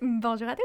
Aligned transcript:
Bonjour 0.00 0.48
à 0.48 0.56
tous. 0.56 0.62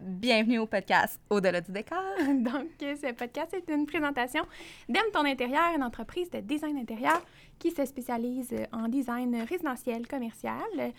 Bienvenue 0.00 0.58
au 0.58 0.66
podcast 0.66 1.20
Au-delà 1.28 1.60
du 1.60 1.70
décor. 1.70 1.98
Donc, 2.28 2.68
ce 2.80 3.12
podcast 3.12 3.52
est 3.54 3.70
une 3.72 3.86
présentation 3.86 4.44
d'Aime 4.88 5.04
ton 5.12 5.24
intérieur, 5.24 5.74
une 5.76 5.82
entreprise 5.82 6.30
de 6.30 6.40
design 6.40 6.78
intérieur 6.78 7.20
qui 7.58 7.70
se 7.70 7.84
spécialise 7.84 8.54
en 8.72 8.88
design 8.88 9.44
résidentiel, 9.48 10.06
commercial. 10.06 10.92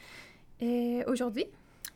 Euh, 0.61 1.03
Aujourd'hui, 1.07 1.45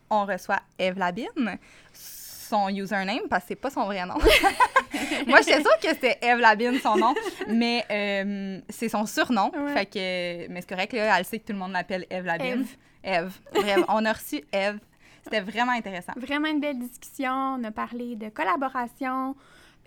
On 0.10 0.26
reçoit 0.26 0.62
Eve 0.78 0.98
Labine, 0.98 1.58
son 1.94 2.70
username, 2.70 3.28
parce 3.30 3.44
que 3.44 3.50
c'est 3.50 3.56
pas 3.56 3.70
son 3.70 3.86
vrai 3.86 4.06
nom. 4.06 4.16
Moi, 5.28 5.42
j'étais 5.42 5.62
sûre 5.62 5.80
que 5.82 5.90
c'était 5.90 6.18
Eve 6.22 6.40
Labine, 6.40 6.80
son 6.80 6.98
nom, 6.98 7.14
mais 7.48 7.86
euh, 7.92 8.60
c'est 8.70 8.90
son 8.90 9.06
surnom. 9.06 9.52
Ouais. 9.56 9.74
Fait 9.74 9.86
que, 9.86 10.52
mais 10.52 10.62
c'est 10.62 10.70
correct, 10.70 10.94
là, 10.94 11.20
elle 11.20 11.26
sait 11.26 11.40
que 11.40 11.46
tout 11.46 11.54
le 11.54 11.60
monde 11.60 11.74
l'appelle 11.74 12.06
Eve 12.10 12.26
Labine. 12.26 12.66
Eve. 13.04 13.40
Bref, 13.54 13.80
on 13.88 14.04
a 14.06 14.14
reçu 14.14 14.44
Eve. 14.52 14.80
C'était 15.32 15.42
vraiment 15.52 15.72
intéressant. 15.74 16.14
vraiment 16.18 16.48
une 16.48 16.60
belle 16.60 16.80
discussion. 16.80 17.32
On 17.60 17.64
a 17.64 17.72
parlé 17.72 18.16
de 18.16 18.30
collaboration, 18.30 19.36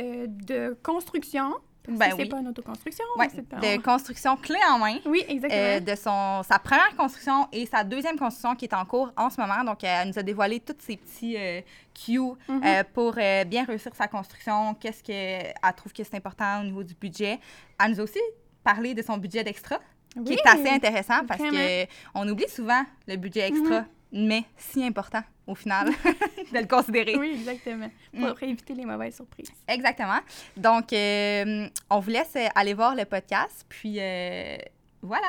euh, 0.00 0.26
de 0.28 0.76
construction. 0.82 1.54
Parce 1.84 1.98
Ben 1.98 2.10
que 2.10 2.16
c'est 2.16 2.22
oui. 2.22 2.28
pas 2.28 2.38
une 2.38 2.46
autoconstruction. 2.46 3.04
Ouais, 3.18 3.26
pas- 3.42 3.56
de 3.56 3.82
construction 3.82 4.36
clé 4.36 4.56
en 4.70 4.78
main. 4.78 4.98
Oui, 5.04 5.24
exactement. 5.26 5.60
euh, 5.60 5.80
de 5.80 5.94
son, 5.96 6.42
sa 6.48 6.60
première 6.60 6.94
construction 6.96 7.48
et 7.50 7.66
sa 7.66 7.82
deuxième 7.82 8.16
construction 8.16 8.54
qui 8.54 8.66
est 8.66 8.74
en 8.74 8.84
cours 8.84 9.10
en 9.16 9.30
ce 9.30 9.40
moment. 9.40 9.64
Donc, 9.64 9.82
elle 9.82 10.06
nous 10.06 10.16
a 10.16 10.22
dévoilé 10.22 10.60
tous 10.60 10.76
ses 10.78 10.96
petits 10.96 11.36
euh, 11.36 11.60
cues 11.92 12.20
Mhm. 12.20 12.62
euh, 12.64 12.84
pour 12.94 13.14
euh, 13.18 13.42
bien 13.42 13.64
réussir 13.64 13.92
sa 13.96 14.06
construction. 14.06 14.74
Qu'est-ce 14.74 15.02
qu'elle 15.02 15.52
trouve 15.76 15.92
que 15.92 16.04
c'est 16.04 16.14
important 16.14 16.60
au 16.60 16.64
niveau 16.64 16.84
du 16.84 16.94
budget. 16.94 17.40
Elle 17.84 17.90
nous 17.90 18.00
a 18.00 18.04
aussi 18.04 18.20
parlé 18.62 18.94
de 18.94 19.02
son 19.02 19.16
budget 19.16 19.42
d'extra, 19.42 19.80
qui 20.24 20.34
est 20.34 20.46
assez 20.46 20.68
intéressant 20.68 21.26
parce 21.26 21.40
vraiment. 21.40 21.58
que 21.58 21.86
on 22.14 22.28
oublie 22.28 22.48
souvent 22.48 22.84
le 23.08 23.16
budget 23.16 23.48
extra, 23.48 23.84
mais 24.12 24.44
si 24.56 24.84
important 24.84 25.22
au 25.46 25.54
final 25.54 25.88
de 26.52 26.58
le 26.58 26.66
considérer. 26.66 27.16
Oui, 27.16 27.32
exactement. 27.40 27.90
Pour 28.16 28.28
Mm. 28.28 28.44
éviter 28.50 28.74
les 28.74 28.84
mauvaises 28.84 29.16
surprises. 29.16 29.50
Exactement. 29.66 30.20
Donc, 30.56 30.92
euh, 30.92 31.66
on 31.90 31.98
vous 31.98 32.10
laisse 32.10 32.36
aller 32.54 32.74
voir 32.74 32.94
le 32.94 33.04
podcast. 33.04 33.64
Puis, 33.68 33.96
euh, 33.98 34.56
voilà. 35.02 35.28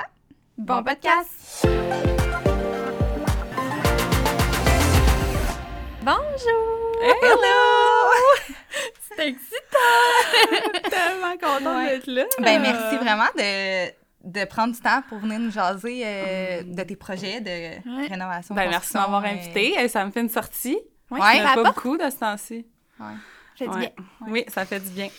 Bon 0.58 0.84
podcast! 0.84 1.66
Bonjour! 6.02 6.92
Hello! 7.02 8.12
C'est 9.18 9.28
excitant! 9.28 10.80
Tellement 10.90 11.32
contente 11.38 11.78
Ouais. 11.78 11.90
d'être 12.00 12.08
là. 12.08 12.26
Ben, 12.40 12.62
merci 12.62 12.98
vraiment 12.98 13.30
de, 13.38 13.90
de 14.24 14.46
prendre 14.46 14.74
du 14.74 14.80
temps 14.80 15.02
pour 15.10 15.20
venir 15.20 15.40
nous 15.40 15.52
jaser 15.52 16.02
euh, 16.06 16.64
de 16.64 16.84
tes 16.84 16.96
projets 16.96 17.42
de 17.42 17.50
Ouais. 17.98 18.08
rénovation. 18.08 18.56
Ben, 18.56 18.70
merci 18.70 18.94
de 18.94 19.00
m'avoir 19.00 19.24
euh, 19.24 19.28
invité. 19.28 19.88
Ça 19.90 20.06
me 20.06 20.12
fait 20.12 20.22
une 20.22 20.30
sortie. 20.30 20.78
Ouais, 21.12 21.20
Ouais, 21.20 21.38
ça 21.38 21.44
pas 21.44 21.52
apporte. 21.52 21.76
beaucoup 21.76 21.98
de 21.98 22.10
ce 22.10 22.18
temps-ci. 22.18 22.66
ouais. 23.00 23.06
Bien. 23.60 23.90
Oui, 24.28 24.44
ça 24.48 24.66
fait 24.66 24.80
du 24.80 24.90
bien. 24.90 25.10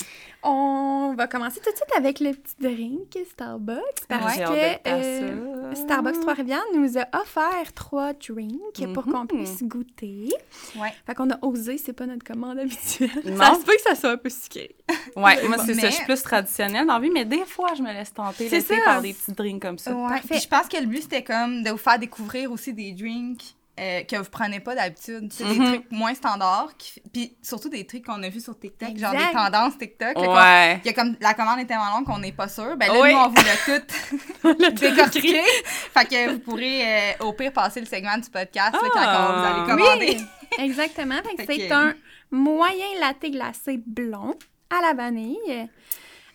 On 0.43 1.15
va 1.17 1.29
commencer 1.29 1.61
tout 1.61 1.71
de 1.71 1.77
suite 1.77 1.93
avec 1.97 2.19
le 2.21 2.33
petit 2.33 2.55
drink 2.61 3.17
Starbucks 3.31 3.79
parce 4.09 4.39
hâte 4.39 4.53
d'être 4.53 4.83
que 4.83 4.89
euh. 4.91 5.54
Starbucks 5.75 6.21
Trois-Rivières 6.21 6.63
nous 6.75 6.99
a 6.99 7.07
offert 7.21 7.73
trois 7.75 8.13
drinks 8.13 8.93
pour 8.93 9.05
qu'on 9.05 9.21
Mhm. 9.23 9.27
puisse 9.29 9.63
goûter. 9.63 10.29
Ouais. 10.77 10.93
Fait 11.07 11.15
qu'on 11.15 11.31
a 11.31 11.39
osé, 11.43 11.79
c'est 11.79 11.93
pas 11.93 12.07
notre 12.07 12.25
commande 12.25 12.59
habituelle. 12.59 13.11
Non. 13.25 13.37
Ça 13.39 13.55
se 13.55 13.65
peut 13.65 13.73
que 13.75 13.83
ça 13.83 13.95
soit 13.95 14.11
un 14.11 14.17
peu 14.17 14.29
sucré. 14.31 14.75
Ouais, 15.17 15.47
moi, 15.49 15.59
c'est 15.59 15.75
Mais- 15.75 15.83
ça. 15.83 15.91
Je 15.91 15.95
suis 15.95 16.05
plus 16.05 16.23
traditionnelle 16.23 16.87
dans 16.87 16.95
la 16.95 17.01
vie, 17.01 17.11
mais 17.11 17.25
des 17.25 17.45
fois, 17.45 17.69
je 17.77 17.83
me 17.83 17.93
laisse 17.93 18.13
tenter 18.13 18.49
C'est 18.49 18.59
l'été 18.59 18.77
ça. 18.79 18.85
par 18.85 19.03
des 19.03 19.13
petits 19.13 19.33
drinks 19.33 19.63
comme 19.63 19.79
ça. 19.79 19.95
Ouais. 19.95 20.09
Parfait. 20.09 20.29
Puis 20.31 20.41
je 20.41 20.49
pense 20.49 20.67
que 20.69 20.77
le 20.77 20.87
but, 20.87 21.03
c'était 21.03 21.23
comme 21.25 21.63
de 21.63 21.71
vous 21.71 21.77
faire 21.77 21.99
découvrir 21.99 22.51
aussi 22.53 22.73
des 22.75 22.93
drinks 22.93 23.55
euh, 23.81 24.03
que 24.05 24.17
vous 24.17 24.31
prenez 24.31 24.61
pas 24.61 24.75
d'habitude. 24.77 25.33
C'est 25.33 25.45
des 25.45 25.59
Mhm. 25.59 25.67
trucs 25.67 25.91
moins 25.91 26.15
standards. 26.15 26.71
qui- 26.79 27.01
Puis 27.13 27.37
surtout 27.43 27.69
des 27.69 27.85
trucs 27.87 28.05
qu'on 28.07 28.23
a 28.23 28.29
vus 28.29 28.41
sur 28.41 28.59
TikTok, 28.59 28.97
genre 28.97 29.13
des 29.13 29.33
tendances 29.33 29.77
TikTok. 29.79 30.15
là, 30.17 30.33
Ouais. 30.33 30.81
Il 30.85 30.87
y 30.87 30.91
a 30.91 30.93
comme 30.93 31.17
la 31.21 31.35
commande 31.35 31.59
est 31.59 31.65
tellement 31.67 31.91
longue 31.97 32.07
qu'on 32.07 32.19
n'est 32.19 32.33
pas 32.33 32.49
sûr. 32.49 32.77
Ben 32.77 32.87
là, 32.93 33.01
Oui. 33.01 33.13
nous, 33.13 33.19
on 33.19 33.29
vous 33.29 33.35
l'a 33.35 33.57
tout 34.71 34.81
décortiqué. 34.81 35.41
fait 35.65 36.05
que 36.09 36.31
vous 36.33 36.39
pourrez, 36.41 36.83
euh, 36.85 37.13
au 37.25 37.33
pire, 37.33 37.53
passer 37.53 37.81
le 37.81 37.87
segment 37.87 38.17
du 38.19 38.31
podcast 38.31 38.73
là, 38.75 38.81
quand 38.93 39.01
Ah. 39.01 39.29
on 39.31 39.41
vous 39.41 39.47
allez 39.47 39.71
commander. 39.85 40.17
Oui, 40.59 40.65
exactement. 40.65 41.17
Fait 41.37 41.37
que 41.47 41.53
c'est 41.53 41.69
que- 41.69 41.73
un 41.73 41.95
moyen 42.31 42.87
latte 43.01 43.31
glacé 43.31 43.81
blond 43.85 44.37
à 44.71 44.81
la 44.83 44.95
vanille 44.95 45.69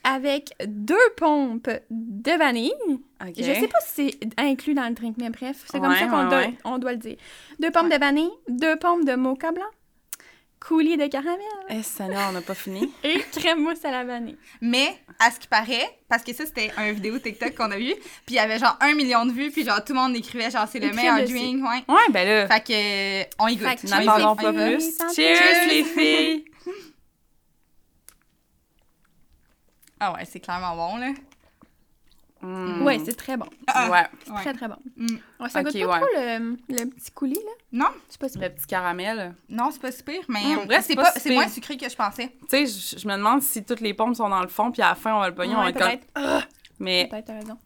avec 0.04 0.54
deux 0.66 0.96
pompes 1.18 1.70
de 1.90 2.32
vanille. 2.38 2.72
OK. 3.22 3.34
Je 3.38 3.44
sais 3.44 3.68
pas 3.68 3.80
si 3.86 4.12
c'est 4.12 4.40
inclus 4.40 4.74
dans 4.74 4.88
le 4.88 4.94
drink, 4.94 5.16
mais 5.18 5.30
bref, 5.30 5.64
c'est 5.70 5.80
comme 5.80 5.96
ça 5.96 6.06
qu'on 6.08 6.24
ouais, 6.24 6.30
doit, 6.30 6.38
ouais. 6.40 6.54
on 6.64 6.78
doit 6.78 6.92
le 6.92 6.98
dire. 6.98 7.18
Deux 7.60 7.72
pompes 7.72 7.92
de 7.92 7.98
vanille, 8.00 8.32
deux 8.48 8.76
pompes 8.78 9.06
de 9.06 9.16
mocha 9.16 9.52
blanc, 9.52 9.66
coulis 10.60 10.98
de 10.98 11.08
caramel 11.08 11.40
Eh, 11.70 11.84
Seigneur, 11.84 12.28
on 12.30 12.34
n'a 12.34 12.42
pas 12.42 12.54
fini. 12.54 12.92
et 13.04 13.20
crème 13.32 13.62
mousse 13.62 13.84
à 13.86 13.92
la 13.92 14.04
vanille. 14.04 14.38
Mais, 14.62 14.88
à 15.20 15.32
ce 15.32 15.40
qui 15.40 15.48
paraît, 15.48 15.90
parce 16.08 16.24
que 16.24 16.34
ça, 16.34 16.46
c'était 16.46 16.72
un 16.78 16.92
vidéo 16.92 17.20
TikTok 17.20 17.56
qu'on 17.56 17.72
a 17.72 17.78
vu, 17.78 17.94
puis 18.26 18.30
il 18.30 18.36
y 18.36 18.40
avait 18.40 18.60
genre 18.60 18.78
un 18.82 18.94
million 18.94 19.26
de 19.26 19.32
vues, 19.32 19.52
puis 19.52 19.64
genre 19.66 19.84
tout 19.84 19.94
le 19.94 20.00
monde 20.00 20.16
écrivait 20.16 20.50
genre 20.50 20.68
c'est 20.72 20.80
le 20.80 20.92
meilleur 20.92 21.24
drink, 21.24 21.64
ouais. 21.64 21.84
Ouais, 21.88 22.12
ben 22.12 22.28
là, 22.28 22.48
Fait 22.48 22.64
que, 22.64 23.22
euh, 23.22 23.24
on 23.40 23.48
y 23.48 23.56
goûte. 23.56 23.84
N'attendons 23.86 24.36
goûte. 24.36 24.42
pas 24.44 24.50
On 24.50 24.54
y 24.54 24.56
va. 24.56 24.68
plus. 24.78 25.16
Cheers. 25.16 25.68
les 25.70 25.84
filles! 25.84 26.46
Ah 30.00 30.14
ouais, 30.14 30.26
c'est 30.26 30.40
clairement 30.40 30.76
bon, 30.76 30.98
là. 30.98 31.12
Mm. 32.42 32.84
Ouais, 32.84 33.00
c'est 33.04 33.16
très 33.18 33.36
bon. 33.36 33.48
Ah, 33.68 33.90
Ouais. 33.92 34.06
C'est 34.24 34.32
ouais. 34.32 34.42
très, 34.42 34.54
très 34.54 34.68
bon. 34.70 34.78
Mm. 34.96 35.08
Ouais, 35.42 35.50
ça 35.50 35.62
goûte 35.62 35.74
pas 35.74 35.80
ouais. 35.80 36.00
trop 36.00 36.08
le, 36.16 36.58
le 36.70 36.86
petit 36.90 37.12
coulis, 37.12 37.34
là? 37.34 37.52
Non, 37.74 37.88
sais 38.08 38.18
pas 38.18 38.30
si 38.30 38.38
Le 38.40 38.50
petit 38.50 38.66
caramel. 38.66 39.36
non, 39.50 39.70
c'est 39.72 39.82
pas 39.82 39.92
super, 39.92 40.22
mais 40.30 40.40
Mm, 40.46 40.54
pour 40.56 40.66
vrai, 40.66 40.78
c'est 40.82 40.88
c'est 40.88 40.96
pas 40.96 41.04
pas, 41.04 41.12
si 41.12 41.20
c'est 41.20 41.30
pire. 41.30 41.40
moins 41.40 41.50
sucré 41.50 41.76
que 41.76 41.90
je 41.90 41.96
pensais. 41.98 42.32
Tu 42.50 42.66
sais, 42.66 42.98
je 42.98 43.08
me 43.08 43.18
demande 43.18 43.42
si 43.42 43.64
toutes 43.66 43.82
les 43.82 43.94
pompes 43.94 44.16
sont 44.16 44.30
dans 44.30 44.42
le 44.42 44.48
fond, 44.48 44.72
puis 44.72 44.82
à 44.82 44.90
la 44.90 44.96
fin, 44.96 45.14
on 45.16 45.20
va 45.20 45.28
le 45.30 45.36
pognon, 45.36 45.56
on 45.56 45.58
va 45.58 45.64
Ouais, 45.66 45.72
être 45.72 45.80
comme... 45.80 46.24
Ah, 46.24 46.44
Mais, 46.80 47.08
Peut-être, 47.10 47.26
t'as 47.26 47.34
raison. 47.34 47.58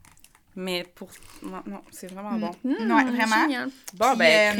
Mais 0.56 0.84
pour... 0.96 1.10
Non, 1.42 1.62
non, 1.66 1.82
c'est 1.92 2.12
vraiment 2.12 2.32
Mm. 2.32 2.40
bon. 2.42 2.52
Mmh, 2.64 2.74
vraiment. 3.12 3.42
génial. 3.44 3.70
Bon, 3.94 4.10
Puis, 4.10 4.18
ben, 4.20 4.60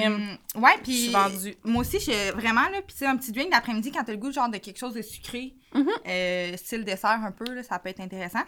euh. 0.56 0.60
Ouais, 0.60 0.72
Je 0.78 0.82
puis 0.84 0.94
suis 1.04 1.12
vendue. 1.12 1.56
moi 1.64 1.82
aussi, 1.82 2.00
je, 2.00 2.32
vraiment, 2.34 2.62
là, 2.70 2.82
puis 2.86 2.96
tu 2.98 3.06
un 3.06 3.16
petit 3.18 3.32
drink 3.32 3.52
d'après-midi, 3.52 3.92
quand 3.92 4.04
t'as 4.04 4.12
le 4.12 4.18
goût 4.18 4.32
genre 4.32 4.50
de 4.50 4.58
quelque 4.58 4.78
chose 4.80 4.94
de 4.94 5.02
sucré, 5.02 5.54
Mhm. 5.74 5.88
euh, 6.08 6.58
style 6.58 6.84
dessert 6.84 7.20
un 7.24 7.32
peu, 7.32 7.52
là, 7.54 7.64
ça 7.64 7.80
peut 7.80 7.90
être 7.90 8.00
intéressant. 8.02 8.44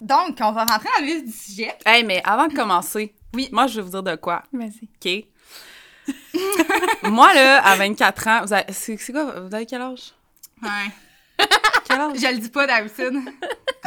Donc, 0.00 0.38
on 0.40 0.52
va 0.52 0.64
rentrer 0.64 0.88
dans 0.98 1.04
le 1.06 1.12
vif 1.12 1.24
du 1.24 1.32
sujet. 1.32 1.74
Hey, 1.86 2.02
mais 2.04 2.20
avant 2.24 2.48
de 2.48 2.54
commencer, 2.54 3.14
Oui. 3.34 3.48
moi, 3.52 3.66
je 3.66 3.76
vais 3.76 3.82
vous 3.82 3.90
dire 3.90 4.02
de 4.02 4.16
quoi, 4.16 4.42
Vas-y. 4.52 4.88
OK? 5.04 5.26
moi, 7.04 7.32
là, 7.34 7.64
à 7.64 7.76
24 7.76 8.28
ans, 8.28 8.40
vous 8.44 8.52
avez... 8.52 8.72
C'est 8.72 8.96
quoi? 9.12 9.40
Vous 9.40 9.54
avez 9.54 9.66
quel 9.66 9.82
âge? 9.82 10.12
Ouais. 10.62 10.68
Âge? 12.00 12.18
Je 12.20 12.26
le 12.34 12.38
dis 12.38 12.48
pas 12.48 12.66
d'habitude. 12.66 13.20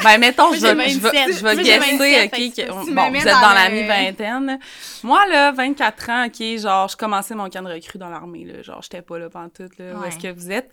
Ben, 0.03 0.17
mettons, 0.17 0.53
je 0.53 0.59
vais, 0.61 0.89
je 0.89 0.99
vais, 0.99 1.09
27. 1.09 1.37
je 1.37 1.43
vais 1.43 1.55
guesser, 1.63 1.79
27, 1.79 2.33
OK? 2.33 2.55
que 2.55 2.93
bon, 2.93 3.09
vous 3.09 3.15
êtes 3.17 3.25
dans 3.25 3.41
dans, 3.41 3.53
la 3.53 3.69
mi-vingtaine. 3.69 4.59
Moi, 5.03 5.25
là, 5.27 5.51
24 5.51 6.09
ans, 6.09 6.25
OK, 6.25 6.59
genre, 6.59 6.87
je 6.89 6.97
commençais 6.97 7.33
mon 7.33 7.49
camp 7.49 7.61
de 7.63 7.71
recrue 7.71 7.97
dans 7.97 8.09
l'armée, 8.09 8.43
là. 8.43 8.61
Genre, 8.61 8.81
j'étais 8.81 9.01
pas 9.01 9.17
là 9.17 9.29
pantoute, 9.29 9.77
là. 9.79 9.97
Où 9.97 10.03
est-ce 10.03 10.17
que 10.17 10.31
vous 10.33 10.51
êtes? 10.51 10.69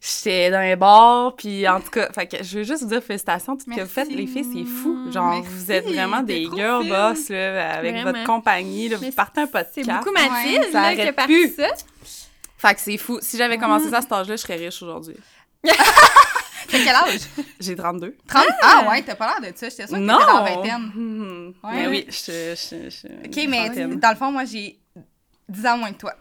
J'étais 0.00 0.50
dans 0.50 0.58
un 0.58 0.76
bar, 0.76 1.36
puis 1.36 1.68
en 1.68 1.78
tout 1.78 1.90
cas, 1.90 2.10
fait 2.12 2.26
que 2.26 2.42
je 2.42 2.58
veux 2.58 2.64
juste 2.64 2.84
vous 2.84 2.88
dire 2.88 3.02
félicitations, 3.02 3.54
tout 3.56 3.64
ce 3.68 3.76
que 3.76 3.82
vous 3.82 3.86
faites, 3.88 4.08
les 4.08 4.26
filles, 4.26 4.46
c'est 4.50 4.64
fou. 4.64 5.10
Genre, 5.12 5.34
Merci, 5.34 5.48
vous 5.50 5.72
êtes 5.72 5.84
vraiment 5.86 6.22
des 6.22 6.44
girl 6.44 6.84
fine. 6.84 6.90
boss, 6.90 7.28
là, 7.28 7.72
avec 7.74 7.92
Vraiment. 7.92 8.12
votre 8.12 8.24
compagnie, 8.24 8.88
là, 8.88 8.96
vous 8.96 9.10
partez 9.12 9.42
un 9.42 9.46
podcast. 9.46 9.72
C'est 9.74 9.84
beaucoup 9.84 10.08
Ouais, 10.08 10.28
Mathilde, 10.28 10.72
ça 10.72 10.82
là, 10.82 10.94
qui 10.94 11.02
a 11.02 11.12
parti 11.12 11.48
ça. 11.50 11.68
Fait 12.56 12.74
que 12.74 12.80
c'est 12.80 12.96
fou. 12.96 13.18
Si 13.20 13.36
j'avais 13.36 13.58
commencé 13.58 13.90
ça 13.90 13.98
à 13.98 14.00
cet 14.02 14.12
âge-là, 14.12 14.36
je 14.36 14.40
serais 14.40 14.56
riche 14.56 14.82
aujourd'hui. 14.82 15.16
T'as 16.68 16.78
quel 16.78 16.94
âge? 16.94 17.20
J'ai 17.60 17.76
32. 17.76 18.16
30? 18.26 18.44
Ah 18.62 18.86
ouais, 18.90 19.02
t'as 19.02 19.14
pas 19.14 19.38
l'air 19.40 19.52
de 19.52 19.56
ça. 19.56 19.68
J'étais 19.68 19.86
sûre 19.86 19.96
que 19.96 20.00
Non! 20.02 20.18
t'étais 20.18 20.32
dans 20.32 20.44
la 20.44 20.50
vingtaine. 20.54 21.54
Ouais. 21.62 21.70
Mais 21.74 21.86
oui, 21.88 22.06
je... 22.08 22.54
je, 22.56 22.90
je 22.90 23.06
OK, 23.26 23.48
mais 23.48 23.96
dans 23.96 24.10
le 24.10 24.16
fond, 24.16 24.30
moi, 24.32 24.44
j'ai 24.44 24.78
10 25.48 25.66
ans 25.66 25.78
moins 25.78 25.92
que 25.92 25.98
toi. 25.98 26.14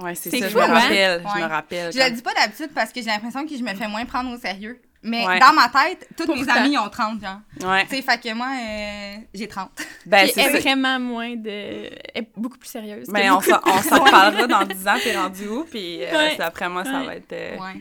Ouais, 0.00 0.14
c'est 0.14 0.30
ça, 0.30 0.48
je 0.48 0.56
me 0.56 0.62
hein? 0.62 0.66
rappelle. 0.66 1.22
Je 1.22 1.34
Ouais. 1.34 1.40
me 1.42 1.48
rappelle. 1.48 1.92
Je 1.92 1.98
quand- 1.98 2.04
le 2.08 2.10
dis 2.12 2.22
pas 2.22 2.32
d'habitude 2.34 2.70
parce 2.74 2.92
que 2.92 3.00
j'ai 3.00 3.08
l'impression 3.08 3.46
que 3.46 3.56
je 3.56 3.62
me 3.62 3.74
fais 3.74 3.88
moins 3.88 4.04
prendre 4.04 4.32
au 4.34 4.38
sérieux. 4.38 4.80
Mais 5.02 5.26
Ouais. 5.26 5.38
dans 5.40 5.54
ma 5.54 5.68
tête, 5.68 6.06
tous 6.14 6.30
mes 6.32 6.46
amis 6.50 6.76
ont 6.76 6.88
30, 6.90 7.22
genre. 7.22 7.40
Ouais. 7.70 7.86
Tu 7.86 7.96
sais, 7.96 8.02
fait 8.02 8.20
que 8.20 8.34
moi, 8.34 8.48
euh, 8.54 9.16
j'ai 9.32 9.48
30. 9.48 9.70
Ben, 10.04 10.28
c'est 10.32 10.42
elle 10.42 10.48
est 10.48 10.52
ça. 10.52 10.60
vraiment 10.60 11.00
moins 11.00 11.36
de... 11.36 11.48
Elle 11.48 11.90
est 12.14 12.28
beaucoup 12.36 12.58
plus 12.58 12.68
sérieuse. 12.68 13.06
Mais 13.08 13.30
on 13.30 13.36
beaucoup 13.38 13.46
s'en 13.50 13.56
de 13.56 13.62
on 13.64 13.82
s'en 13.82 13.98
reparlera 14.04 14.46
dans 14.46 14.62
10 14.64 14.88
ans, 14.88 14.96
t'es 15.02 15.16
rendu 15.16 15.48
où? 15.48 15.64
Puis 15.64 16.04
euh, 16.04 16.12
Ouais. 16.12 16.40
après 16.42 16.68
moi, 16.68 16.84
ça 16.84 17.00
Ouais. 17.00 17.06
va 17.06 17.16
être... 17.16 17.32
euh, 17.32 17.56
Ouais. 17.58 17.80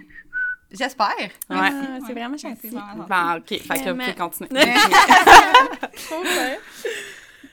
J'espère. 0.72 1.08
Ouais. 1.18 1.32
Ah, 1.50 1.70
c'est 2.00 2.06
Ouais. 2.08 2.14
vraiment 2.14 2.32
Ouais, 2.34 2.38
gentil. 2.38 2.60
c'est 2.62 2.70
vraiment 2.70 2.98
gentil. 2.98 3.10
Ben, 3.10 3.38
OK. 3.38 3.48
Fait 3.48 3.84
que 3.84 3.90
vous 3.90 3.98
pouvez 3.98 4.16
continuer. 4.16 4.50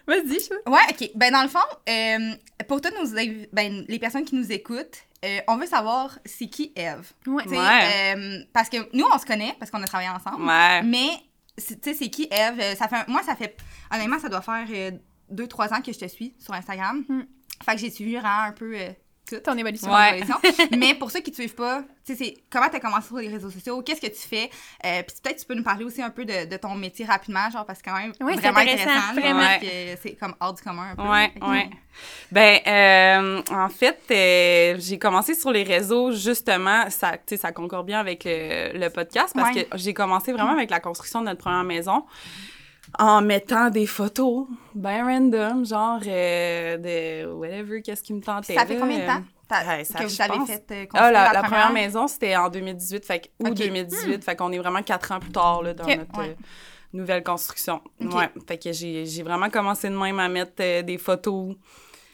Vas-y, 0.07 0.39
je 0.39 0.71
Ouais, 0.71 0.81
OK. 0.91 1.11
Ben, 1.17 1.33
dans 1.33 1.43
le 1.43 1.49
fond, 1.49 1.59
euh, 1.89 2.35
pour 2.69 2.81
toutes 2.81 2.95
nos, 2.95 3.07
ben, 3.53 3.85
les 3.89 3.99
personnes 3.99 4.25
qui 4.25 4.37
nous 4.37 4.53
écoutent, 4.53 4.99
euh, 5.25 5.39
on 5.49 5.57
veut 5.57 5.67
savoir 5.67 6.19
c'est 6.25 6.47
qui 6.47 6.73
Eve? 6.77 7.13
Ouais. 7.27 7.45
Ouais. 7.49 8.15
euh, 8.17 8.39
parce 8.53 8.69
que 8.69 8.77
nous, 8.97 9.05
on 9.13 9.19
se 9.19 9.27
connaît, 9.27 9.57
parce 9.59 9.71
qu'on 9.71 9.83
a 9.83 9.87
travaillé 9.87 10.11
ensemble. 10.11 10.45
Ouais. 10.47 10.83
Mais, 10.85 11.09
c'est- 11.59 11.81
tu 11.81 11.91
sais, 11.91 11.97
c'est 11.97 12.09
qui 12.11 12.29
Eve? 12.31 12.61
Euh, 12.61 12.75
Ça 12.77 12.87
fait, 12.87 12.97
un- 12.97 13.05
moi, 13.09 13.23
ça 13.25 13.35
fait, 13.35 13.57
honnêtement, 13.93 14.21
ça 14.21 14.29
doit 14.29 14.43
faire 14.43 14.65
2-3 15.29 15.73
ans 15.75 15.83
que 15.83 15.93
je 15.93 15.99
te 15.99 16.07
suis 16.07 16.35
sur 16.39 16.55
Instagram. 16.55 17.05
Mm. 17.09 17.23
Fait 17.65 17.73
que 17.73 17.79
j'ai 17.79 17.91
suivi 17.91 18.15
vraiment 18.17 18.43
un 18.43 18.53
peu 18.53 18.73
euh, 18.77 18.91
tout. 19.29 19.37
Ton 19.43 19.57
évolution. 19.57 19.89
Ton 19.89 19.95
Ouais. 19.95 20.19
évolution. 20.21 20.37
Mais 20.79 20.95
pour 20.95 21.11
ceux 21.11 21.21
qui 21.21 21.31
te 21.31 21.37
suivent 21.37 21.55
pas, 21.55 21.83
tu 22.05 22.15
sais, 22.15 22.25
c'est 22.25 22.35
comment 22.51 22.69
tu 22.69 22.77
as 22.77 22.81
commencé 22.81 23.09
sur 23.09 23.17
les 23.19 23.29
réseaux 23.29 23.51
sociaux, 23.51 23.83
qu'est-ce 23.83 24.01
que 24.01 24.07
tu 24.07 24.29
fais, 24.29 24.49
euh, 24.85 25.03
puis 25.03 25.17
peut-être 25.23 25.41
tu 25.41 25.47
peux 25.47 25.55
nous 25.55 25.63
parler 25.65 25.85
aussi 25.85 26.01
un 26.03 26.11
peu 26.11 26.25
de, 26.25 26.47
de 26.47 26.57
ton 26.57 26.75
métier 26.75 27.05
rapidement, 27.05 27.51
genre, 27.51 27.67
parce 27.67 27.81
que 27.83 27.91
quand 27.91 27.97
même, 27.97 28.13
c'est 28.17 28.25
vraiment 28.25 28.59
intéressant, 28.59 29.13
vraiment. 29.15 29.59
c'est 30.03 30.17
comme 30.19 30.35
hors 30.41 30.55
du 30.55 30.63
commun 30.63 30.91
un 30.93 30.97
peu. 30.97 31.03
Ouais, 31.03 31.33
ouais. 31.49 31.71
Ben, 32.31 32.61
euh, 32.67 33.43
en 33.51 33.71
fait, 33.71 33.99
euh, 34.11 34.77
j'ai 34.79 34.99
commencé 34.99 35.35
sur 35.35 35.51
les 35.51 35.63
réseaux, 35.63 36.13
justement, 36.13 36.91
ça, 36.91 37.13
tu 37.13 37.19
sais, 37.29 37.37
ça 37.39 37.53
concorde 37.53 37.87
bien 37.87 37.99
avec 38.01 38.25
le, 38.27 38.79
le 38.79 38.89
podcast, 38.91 39.33
parce 39.35 39.55
Ouais. 39.55 39.65
que 39.65 39.79
j'ai 39.79 39.95
commencé 39.95 40.31
vraiment 40.33 40.53
avec 40.53 40.69
la 40.71 40.81
construction 40.81 41.21
de 41.21 41.27
notre 41.27 41.41
première 41.41 41.65
maison, 41.65 42.05
en 42.99 43.21
mettant 43.23 43.71
des 43.71 43.87
photos, 43.87 44.47
ben 44.75 45.05
random, 45.05 45.65
genre 45.67 46.01
euh, 46.07 46.77
de 46.79 47.33
whatever, 47.33 47.83
qu'est-ce 47.83 48.03
qui 48.03 48.15
me 48.15 48.21
tentait. 48.23 48.55
Ça 48.55 48.67
fait 48.67 48.77
combien 48.79 48.99
de 49.01 49.07
temps? 49.07 49.17
euh, 49.19 49.21
t'as- 49.49 49.67
ouais, 49.67 49.85
ça, 49.85 49.99
que 50.01 50.09
je 50.09 50.15
vous 50.17 50.23
avez 50.23 50.33
pense- 50.39 50.49
fait 50.49 50.65
euh, 50.71 50.83
Ah, 50.83 50.87
construire 50.87 51.13
la, 51.13 51.33
la 51.33 51.43
première 51.43 51.73
maison, 51.73 52.07
c'était 52.09 52.37
en 52.37 52.49
2018, 52.49 53.05
fait 53.05 53.21
que, 53.21 53.27
ou 53.45 53.49
Ok. 53.49 53.55
2018, 53.55 54.25
fait 54.25 54.37
qu'on 54.37 54.53
est 54.53 54.59
vraiment 54.59 54.83
quatre 54.83 55.13
ans 55.13 55.21
plus 55.21 55.33
tard, 55.33 55.63
là, 55.63 55.75
dans 55.75 55.87
notre 55.87 56.19
Ouais. 56.19 56.37
nouvelle 56.93 57.23
construction. 57.23 57.81
Ok. 58.05 58.15
Ouais, 58.15 58.31
fait 58.49 58.59
que 58.59 58.73
j'ai 58.73 59.05
j'ai 59.07 59.23
vraiment 59.23 59.51
commencé 59.51 59.89
de 59.91 59.97
même 59.97 60.19
à 60.19 60.29
mettre 60.29 60.53
euh, 60.61 60.83
des 60.83 60.99
photos, 60.99 61.55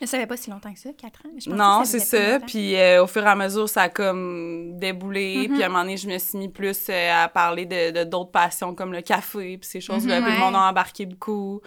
Je 0.03 0.07
savais 0.09 0.27
pas 0.27 0.37
si 0.37 0.51
longtemps 0.51 0.73
que 0.73 0.79
ça, 0.79 0.91
4 1.01 1.21
ans. 1.27 1.31
mais 1.33 1.41
je 1.41 1.49
non, 1.49 1.85
c'est 1.85 2.01
ça. 2.01 2.41
Puis 2.41 2.75
euh, 2.77 3.05
au 3.05 3.07
fur 3.07 3.23
et 3.23 3.29
à 3.29 3.37
mesure, 3.37 3.69
ça 3.69 3.83
a 3.83 3.89
comme 3.89 4.79
déboulé. 4.79 5.47
Mhm. 5.49 5.55
Puis 5.55 5.63
à 5.63 5.67
un 5.67 5.69
moment 5.69 5.83
donné, 5.83 5.97
je 5.97 6.09
me 6.09 6.19
suis 6.19 6.37
mis 6.39 6.49
plus 6.49 6.87
euh, 6.91 7.25
à 7.25 7.29
parler 7.29 7.67
de 7.67 8.03
d'autres 8.05 8.33
passions 8.33 8.75
comme 8.75 8.93
le 8.93 9.01
café, 9.01 9.57
puis 9.59 9.69
ces 9.71 9.81
choses-là. 9.81 10.19
Mhm, 10.21 10.27
Puis 10.27 10.35
le 10.35 10.41
monde 10.41 10.57
a 10.57 10.69
embarqué 10.69 11.07
beaucoup. 11.07 11.61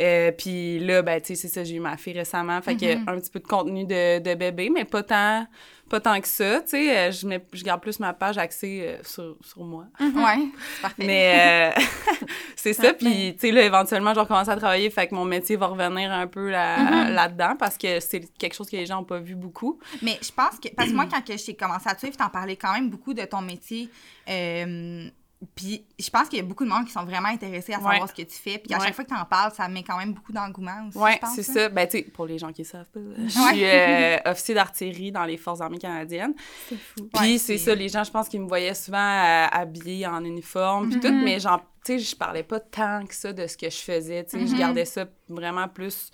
Euh, 0.00 0.30
puis 0.32 0.78
là, 0.78 1.02
ben, 1.02 1.20
tu 1.20 1.28
sais, 1.28 1.34
c'est 1.34 1.48
ça, 1.48 1.64
j'ai 1.64 1.74
eu 1.74 1.80
ma 1.80 1.96
fille 1.96 2.12
récemment. 2.16 2.60
Fait 2.62 2.76
que 2.76 2.94
Mhm. 2.94 3.04
un 3.08 3.18
petit 3.18 3.30
peu 3.30 3.40
de 3.40 3.46
contenu 3.46 3.84
de, 3.84 4.20
de 4.20 4.34
bébé, 4.34 4.70
mais 4.72 4.84
pas 4.84 5.02
tant, 5.02 5.46
pas 5.92 6.00
tant 6.00 6.20
que 6.20 6.26
ça. 6.26 6.60
Tu 6.62 6.68
sais, 6.70 6.96
euh, 6.98 7.10
je, 7.12 7.26
mets- 7.26 7.44
je 7.52 7.62
garde 7.62 7.82
plus 7.82 8.00
ma 8.00 8.12
page 8.14 8.38
axée 8.38 8.82
euh, 8.84 8.96
sur, 9.04 9.36
sur 9.42 9.62
moi. 9.62 9.84
Ouais, 10.00 10.38
c'est 10.74 10.82
parfait. 10.82 11.04
Mais 11.06 11.72
euh, 11.76 11.82
c'est 12.56 12.72
ça. 12.72 12.84
Ouais, 12.84 12.92
Puis, 12.94 13.34
tu 13.38 13.46
sais, 13.48 13.52
là, 13.52 13.62
éventuellement, 13.62 14.10
je 14.10 14.14
vais 14.16 14.20
recommencer 14.22 14.50
à 14.50 14.56
travailler. 14.56 14.88
Fait 14.90 15.06
que 15.06 15.14
mon 15.14 15.24
métier 15.26 15.56
va 15.56 15.66
revenir 15.66 16.10
un 16.10 16.26
peu 16.26 16.50
là- 16.50 16.78
Mhm. 17.06 17.14
là-dedans 17.14 17.56
parce 17.58 17.76
que 17.76 18.00
c'est 18.00 18.20
quelque 18.38 18.54
chose 18.54 18.70
que 18.70 18.76
les 18.76 18.86
gens 18.86 18.96
n'ont 18.96 19.04
pas 19.04 19.18
vu 19.20 19.34
beaucoup. 19.34 19.78
Mais 20.00 20.18
je 20.22 20.32
pense 20.32 20.58
que. 20.58 20.68
Parce 20.74 20.88
que 20.90 20.94
moi, 20.94 21.06
quand 21.10 21.22
j'ai 21.36 21.54
commencé 21.54 21.88
à 21.88 21.94
te 21.94 22.00
suivre, 22.00 22.16
t'en 22.16 22.30
parlais 22.30 22.56
quand 22.56 22.72
même 22.72 22.88
beaucoup 22.90 23.12
de 23.14 23.22
ton 23.24 23.42
métier. 23.42 23.90
Euh, 24.28 25.08
puis 25.54 25.84
je 25.98 26.08
pense 26.10 26.28
qu'il 26.28 26.38
y 26.38 26.42
a 26.42 26.44
beaucoup 26.44 26.64
de 26.64 26.68
monde 26.70 26.84
qui 26.86 26.92
sont 26.92 27.04
vraiment 27.04 27.28
intéressés 27.28 27.72
à 27.72 27.76
savoir 27.76 28.00
Ouais. 28.02 28.06
ce 28.08 28.12
que 28.12 28.22
tu 28.22 28.36
fais. 28.36 28.58
Puis 28.58 28.72
à 28.74 28.78
Ouais. 28.78 28.84
chaque 28.86 28.94
fois 28.94 29.04
que 29.04 29.10
t'en 29.10 29.24
parles, 29.24 29.52
ça 29.52 29.66
met 29.68 29.82
quand 29.82 29.96
même 29.98 30.12
beaucoup 30.14 30.32
d'engouement 30.32 30.86
aussi. 30.88 30.98
Pense, 31.20 31.34
c'est 31.34 31.50
hein. 31.50 31.54
ça. 31.54 31.68
Ben, 31.68 31.86
tu 31.88 31.98
sais, 31.98 32.02
pour 32.04 32.26
les 32.26 32.38
gens 32.38 32.52
qui 32.52 32.64
savent 32.64 32.88
pas, 32.90 33.00
je 33.18 33.28
suis 33.28 33.64
euh, 33.64 34.16
officier 34.26 34.54
d'artillerie 34.54 35.12
dans 35.12 35.24
les 35.24 35.36
Forces 35.36 35.60
armées 35.60 35.78
canadiennes. 35.78 36.34
C'est 36.68 36.76
fou. 36.76 37.08
Puis 37.12 37.32
Ouais, 37.32 37.38
c'est 37.38 37.58
ça, 37.58 37.74
les 37.74 37.88
gens, 37.88 38.04
je 38.04 38.10
pense 38.10 38.28
qu'ils 38.28 38.40
me 38.40 38.48
voyaient 38.48 38.74
souvent 38.74 38.98
euh, 38.98 39.46
habillée 39.50 40.06
en 40.06 40.24
uniforme, 40.24 40.90
puis 40.90 41.00
tout, 41.00 41.08
Mhm. 41.12 41.24
mais 41.24 41.40
genre, 41.40 41.60
tu 41.84 41.94
sais, 41.94 41.98
je 41.98 42.14
parlais 42.16 42.44
pas 42.44 42.60
tant 42.60 43.04
que 43.04 43.14
ça 43.14 43.32
de 43.32 43.46
ce 43.46 43.56
que 43.56 43.68
je 43.68 43.78
faisais, 43.78 44.24
tu 44.24 44.38
sais, 44.38 44.46
je 44.46 44.52
Mhm. 44.52 44.58
gardais 44.58 44.84
ça 44.84 45.06
vraiment 45.28 45.66
plus 45.68 46.10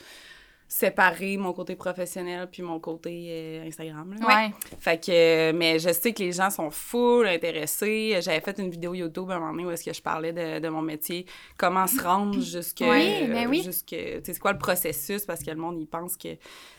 séparé, 0.70 1.38
mon 1.38 1.54
côté 1.54 1.74
professionnel, 1.76 2.46
puis 2.52 2.60
mon 2.62 2.78
côté 2.78 3.26
euh, 3.30 3.66
Instagram, 3.66 4.14
là. 4.20 4.26
Ouais. 4.26 4.50
Fait 4.78 5.02
que, 5.02 5.10
euh, 5.10 5.52
mais 5.54 5.78
je 5.78 5.90
sais 5.92 6.12
que 6.12 6.22
les 6.22 6.32
gens 6.32 6.50
sont 6.50 6.70
full 6.70 7.26
intéressés. 7.26 8.18
J'avais 8.20 8.40
fait 8.40 8.58
une 8.58 8.68
vidéo 8.68 8.92
YouTube 8.92 9.30
à 9.30 9.36
un 9.36 9.38
moment 9.38 9.52
donné 9.52 9.64
où 9.64 9.70
est-ce 9.70 9.82
que 9.84 9.94
je 9.94 10.02
parlais 10.02 10.32
de, 10.32 10.58
de 10.60 10.68
mon 10.68 10.82
métier, 10.82 11.24
comment 11.56 11.86
se 11.86 12.02
rendre 12.02 12.38
jusque... 12.40 12.82
Oui, 12.86 13.26
ben 13.28 13.48
oui. 13.48 13.62
jusque- 13.64 13.96
c'est 14.22 14.38
quoi 14.38 14.52
le 14.52 14.58
processus, 14.58 15.24
parce 15.24 15.42
que 15.42 15.50
le 15.50 15.56
monde, 15.56 15.78
il 15.80 15.86
pense 15.86 16.16
que 16.18 16.28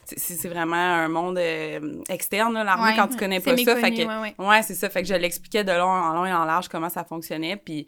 c'est- 0.06 0.48
vraiment 0.48 0.76
un 0.76 1.08
monde 1.08 1.40
euh, 1.40 2.02
externe, 2.10 2.54
là, 2.54 2.64
l'armée, 2.64 2.92
Ouais. 2.92 2.96
quand 2.96 3.08
tu 3.08 3.18
connais 3.18 3.40
pas 3.40 3.58
ça. 3.58 3.76
Fait 3.76 3.92
que, 3.92 3.98
ouais, 4.06 4.34
ouais. 4.38 4.46
Ouais, 4.48 4.62
c'est 4.62 4.76
ça. 4.76 4.90
Fait 4.90 5.02
que 5.02 5.08
je 5.08 5.16
l'expliquais 5.16 5.64
de 5.64 5.72
long 5.72 5.90
en 5.90 6.14
long 6.14 6.26
et 6.26 6.34
en 6.34 6.46
large 6.46 6.68
comment 6.68 6.90
ça 6.90 7.04
fonctionnait. 7.04 7.58
Puis 7.58 7.88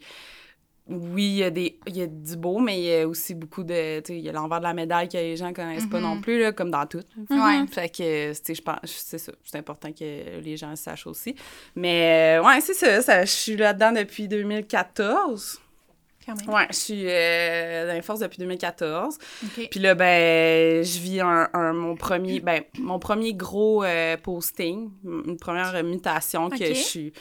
oui, 0.88 1.22
il 1.24 1.36
y, 1.36 1.44
a 1.44 1.50
des, 1.50 1.78
il 1.86 1.96
y 1.96 2.02
a 2.02 2.06
du 2.06 2.36
beau, 2.36 2.58
mais 2.58 2.78
il 2.78 2.84
y 2.84 2.94
a 3.00 3.08
aussi 3.08 3.34
beaucoup 3.34 3.62
de. 3.62 4.00
Tu 4.00 4.12
sais, 4.14 4.18
il 4.18 4.24
y 4.24 4.28
a 4.28 4.32
l'envers 4.32 4.58
de 4.58 4.64
la 4.64 4.74
médaille 4.74 5.08
que 5.08 5.16
les 5.16 5.36
gens 5.36 5.52
connaissent 5.52 5.86
pas 5.86 5.98
Mhm. 5.98 6.02
non 6.04 6.20
plus, 6.20 6.40
là, 6.40 6.52
comme 6.52 6.70
dans 6.70 6.86
tout. 6.86 7.02
Ouais. 7.30 7.64
Fait 7.70 7.88
que, 7.88 8.30
tu 8.32 8.38
sais, 8.44 8.54
je 8.54 8.62
pense, 8.62 8.78
c'est 8.84 9.18
ça. 9.18 9.32
C'est 9.44 9.58
important 9.58 9.92
que 9.92 10.40
les 10.40 10.56
gens 10.56 10.70
le 10.70 10.76
sachent 10.76 11.06
aussi. 11.06 11.36
Mais 11.76 12.38
euh, 12.40 12.44
ouais, 12.44 12.60
c'est 12.60 12.74
ça, 12.74 13.00
ça. 13.00 13.24
Je 13.24 13.30
suis 13.30 13.56
là-dedans 13.56 13.92
depuis 13.92 14.26
2014. 14.28 15.60
Quand 16.24 16.36
même. 16.36 16.54
Ouais, 16.54 16.66
je 16.70 16.76
suis 16.76 17.02
euh, 17.06 17.88
dans 17.88 17.94
les 17.94 18.02
forces 18.02 18.20
depuis 18.20 18.38
2014. 18.38 19.18
OK. 19.44 19.68
Puis 19.70 19.80
là, 19.80 19.94
ben, 19.96 20.84
je 20.84 20.98
vis 21.00 21.20
un, 21.20 21.48
un- 21.52 21.72
mon 21.72 21.96
premier, 21.96 22.38
ben, 22.38 22.62
mon 22.78 22.98
premier 23.00 23.34
gros 23.34 23.82
euh, 23.82 24.16
posting, 24.16 24.90
une 25.04 25.36
première 25.36 25.82
mutation 25.82 26.48
que 26.48 26.64
je 26.64 26.74
suis 26.74 27.12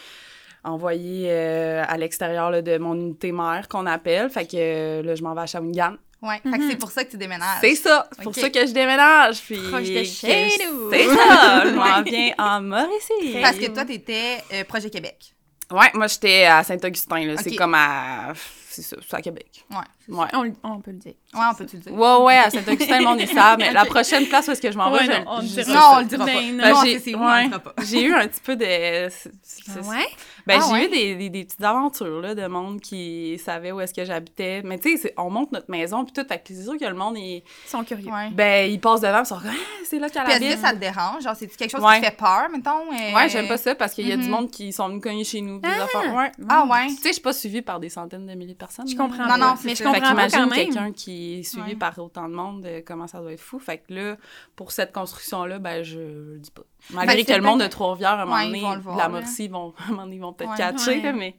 envoyée 0.63 1.27
euh, 1.29 1.83
à 1.87 1.97
l'extérieur 1.97 2.51
là, 2.51 2.61
de 2.61 2.77
mon 2.77 2.95
unité 2.95 3.31
mère 3.31 3.67
qu'on 3.67 3.85
appelle. 3.85 4.29
Fait 4.29 4.45
que 4.45 4.55
euh, 4.55 5.01
là, 5.03 5.15
je 5.15 5.23
m'en 5.23 5.33
vais 5.33 5.41
à 5.41 5.45
Shawinigan. 5.45 5.95
Ouais. 6.21 6.39
Fait 6.43 6.57
que 6.59 6.69
c'est 6.69 6.75
pour 6.77 6.91
ça 6.91 7.03
que 7.03 7.09
tu 7.09 7.17
déménages. 7.17 7.57
C'est 7.61 7.73
ça! 7.75 8.07
C'est 8.15 8.23
pour 8.23 8.35
ça 8.35 8.49
que 8.51 8.59
je 8.67 8.71
déménage. 8.71 9.41
Puis 9.41 9.57
Proche 9.71 9.89
de 9.89 10.03
chez 10.03 10.49
nous. 10.69 10.91
C'est 10.91 11.07
ça! 11.07 11.63
Je 11.65 11.73
m'en 11.73 12.01
viens 12.03 12.33
en 12.37 12.61
Mauricie. 12.61 13.39
Parce 13.41 13.57
que 13.57 13.67
toi, 13.71 13.85
t'étais 13.85 14.37
euh, 14.53 14.63
Projet 14.65 14.91
Québec. 14.91 15.33
Ouais, 15.71 15.89
moi, 15.95 16.05
j'étais 16.07 16.45
à 16.45 16.63
Saint-Augustin. 16.63 17.25
là. 17.25 17.37
C'est 17.41 17.55
comme 17.55 17.73
à... 17.73 18.33
C'est 18.69 18.83
ça, 18.83 18.97
c'est 19.05 19.15
à 19.15 19.21
Québec. 19.21 19.65
Ouais. 19.71 19.77
C'est 20.05 20.11
Ouais. 20.13 20.27
On, 20.33 20.53
on 20.63 20.79
peut 20.81 20.91
le 20.91 20.97
dire. 20.97 21.13
ça. 21.31 21.37
Ouais, 21.39 21.45
on 21.51 21.55
peut-tu 21.55 21.75
le 21.77 21.81
dire? 21.83 21.93
Ouais, 21.93 22.17
ouais, 22.25 22.37
à 22.37 22.49
Saint-Augustin, 22.49 22.99
le 22.99 23.05
monde, 23.05 23.19
ils 23.21 23.27
savent. 23.27 23.57
Mais 23.59 23.71
la 23.73 23.85
prochaine 23.85 24.25
place 24.27 24.47
où 24.47 24.51
est-ce 24.51 24.61
que 24.61 24.71
je 24.71 24.77
m'en 24.77 24.91
vais, 24.91 24.99
Ouais, 25.07 25.19
non, 25.19 25.25
on 25.27 25.35
le 25.41 25.47
je- 25.47 25.47
dira 25.47 25.63
c'est 25.65 25.71
Non, 25.73 25.79
ça. 25.79 25.91
on 25.95 25.99
le 25.99 26.05
dira 26.05 26.25
pas. 26.25 26.31
Ben, 26.33 26.57
Non, 26.57 26.63
on 26.73 26.81
c'est 26.83 27.15
on 27.15 27.25
ouais. 27.27 27.49
J'ai 27.85 28.03
eu 28.03 28.13
un 28.13 28.27
petit 28.27 28.41
peu 28.41 28.55
de... 28.55 28.65
c'est- 28.65 29.31
c'est- 29.43 29.71
c'est- 29.71 29.79
ouais? 29.87 30.07
Ben, 30.47 30.59
Ah 30.61 30.65
j'ai 30.67 30.73
ouais? 30.73 30.85
eu 30.85 30.89
des, 30.89 31.15
des, 31.15 31.29
des 31.29 31.43
petites 31.45 31.63
aventures, 31.63 32.19
là, 32.21 32.33
de 32.35 32.47
monde 32.47 32.81
qui 32.81 33.39
savait 33.43 33.71
où 33.71 33.79
est-ce 33.79 33.93
que 33.93 34.03
j'habitais. 34.03 34.61
Mais 34.65 34.79
tu 34.79 34.91
sais, 34.91 34.97
c'est- 34.97 35.13
on 35.17 35.29
monte 35.29 35.51
notre 35.51 35.69
maison, 35.69 36.03
puis 36.03 36.13
tout, 36.13 36.27
fait 36.27 36.39
que 36.39 36.43
c'est 36.53 36.63
sûr 36.63 36.77
que 36.77 36.85
le 36.85 36.93
monde, 36.95 37.17
il, 37.17 37.37
Ils 37.37 37.69
sont 37.69 37.83
curieux. 37.83 38.09
Ben, 38.33 38.69
il 38.71 38.79
passe 38.79 39.01
devant, 39.01 39.19
ils 39.21 39.25
sont 39.25 39.35
comme, 39.39 39.49
ah, 39.51 39.83
c'est 39.87 39.99
là 39.99 40.09
qu'elle 40.09 40.23
Puis 40.23 40.33
est-ce 40.33 40.43
habite. 40.43 40.55
que 40.55 40.61
ça 40.67 40.73
te 40.73 40.77
dérange? 40.79 41.23
Genre, 41.23 41.35
c'est-tu 41.35 41.55
quelque 41.57 41.71
chose 41.71 41.81
Ouais. 41.83 41.95
qui 41.95 42.01
te 42.01 42.05
fait 42.07 42.17
peur, 42.17 42.47
mettons? 42.51 42.91
euh, 42.91 43.15
Ouais, 43.15 43.29
j'aime 43.29 43.47
pas 43.47 43.57
ça, 43.57 43.75
parce 43.75 43.93
qu'il 43.93 44.07
y 44.07 44.11
a 44.11 44.17
du 44.17 44.23
Mhm. 44.23 44.29
monde 44.29 44.51
qui 44.51 44.73
sont 44.73 44.87
venus 44.87 45.01
cogner 45.03 45.23
chez 45.23 45.41
nous, 45.41 45.59
des 45.59 45.69
Ah! 45.69 45.83
affaires. 45.83 46.31
Ah 46.49 46.65
ouais? 46.69 46.87
Tu 46.87 46.95
sais, 46.95 47.09
je 47.09 47.13
suis 47.13 47.21
pas 47.21 47.33
suivie 47.33 47.61
par 47.61 47.79
des 47.79 47.89
centaines 47.89 48.25
de 48.25 48.33
milliers 48.33 48.53
de 48.53 48.57
personnes. 48.57 48.87
Je 48.87 48.95
comprends 48.95 49.27
Non, 49.27 49.37
non, 49.37 49.53
c'est 49.57 49.65
mais 49.67 49.75
je 49.75 49.83
ça. 49.83 49.90
Fait 49.93 50.01
qu'imagine 50.01 50.49
quelqu'un 50.49 50.91
qui 50.91 51.39
est 51.39 51.43
suivi 51.43 51.71
Ouais. 51.71 51.75
par 51.75 51.97
autant 51.99 52.27
de 52.27 52.33
monde, 52.33 52.65
euh, 52.65 52.81
comment 52.85 53.07
ça 53.07 53.19
doit 53.19 53.31
être 53.33 53.41
fou. 53.41 53.59
Fait 53.59 53.77
que 53.79 53.93
là, 53.93 54.17
pour 54.55 54.71
cette 54.71 54.91
construction-là, 54.91 55.59
ben, 55.59 55.83
je 55.83 55.99
le 55.99 56.39
dis 56.39 56.51
pas. 56.51 56.63
Malgré 56.91 57.17
Ben, 57.17 57.25
que 57.25 57.33
le 57.33 57.41
monde 57.41 57.61
de 57.61 57.67
Trois-Rivières, 57.67 58.11
à 58.11 58.21
un 58.23 58.25
moment 58.25 58.43
donné, 58.43 58.61
la 58.61 59.07
vont, 59.49 59.73
à 59.77 59.83
un 59.83 59.89
moment 59.89 60.03
donné, 60.03 60.15
ils 60.15 60.19
vont 60.21 60.33
peut-être 60.33 60.51
Ouais. 60.51 60.57
catcher, 60.57 60.99
Ouais. 61.01 61.13
mais... 61.13 61.35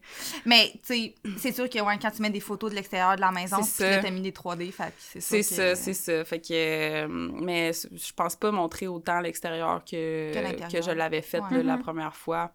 Mais, 0.47 0.71
tu 0.75 0.79
sais, 0.83 1.15
c'est 1.39 1.53
sûr 1.53 1.69
que 1.69 1.81
ouais, 1.81 1.99
quand 2.01 2.11
tu 2.11 2.23
mets 2.23 2.31
des 2.31 2.41
photos 2.41 2.71
de 2.71 2.77
l'extérieur 2.77 3.17
de 3.17 3.21
la 3.21 3.31
maison, 3.33 3.57
C'est 3.63 3.85
puis 3.85 3.95
là, 3.97 4.03
t'as 4.03 4.11
mis 4.11 4.21
des 4.21 4.31
3D, 4.33 4.71
fait 4.73 4.93
c'est 4.99 5.39
que- 5.39 5.43
ça, 5.45 5.75
c'est 5.75 5.95
ça. 5.95 6.25
Fait 6.25 6.41
que, 6.41 6.53
euh, 6.53 7.09
mais 7.09 7.73
je 7.73 8.13
pense 8.15 8.37
pas 8.37 8.51
montrer 8.53 8.87
autant 8.87 9.21
l'extérieur 9.21 9.83
que, 9.85 10.33
Que 10.71 10.83
je 10.83 10.91
l'avais 10.93 11.23
fait 11.23 11.41
là, 11.51 11.63
la 11.63 11.77
Mhm. 11.77 11.83
première 11.83 12.15
fois, 12.15 12.53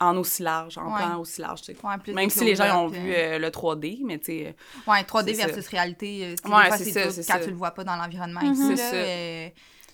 en 0.00 0.16
aussi 0.16 0.42
large, 0.42 0.76
en 0.78 0.86
Ouais. 0.92 0.98
plan 0.98 1.18
aussi 1.20 1.40
large, 1.40 1.62
tu 1.62 1.72
sais. 1.74 1.76
Ouais, 1.82 2.12
Même 2.14 2.28
si 2.30 2.44
les 2.44 2.56
gens 2.56 2.84
ont 2.84 2.88
vu 2.88 3.12
euh, 3.12 3.34
euh, 3.34 3.38
le 3.38 3.48
3D, 3.50 4.00
mais 4.04 4.18
tu 4.18 4.24
sais, 4.26 4.56
Ouais, 4.86 5.02
3D 5.04 5.26
c'est 5.28 5.34
ça. 5.40 5.46
versus 5.46 5.68
réalité, 5.68 6.24
euh, 6.24 6.48
Ouais, 6.50 6.70
c'est 6.78 6.92
ça, 6.92 7.10
c'est 7.10 7.24
quand 7.26 7.38
ça. 7.38 7.44
tu 7.44 7.50
le 7.50 7.56
vois 7.56 7.70
pas 7.70 7.84
dans 7.84 7.96
l'environnement 7.96 8.40
Mhm. 8.42 8.52
ici, 8.52 8.68
là, 8.70 8.76
ça. 8.76 8.96
euh, 8.96 9.48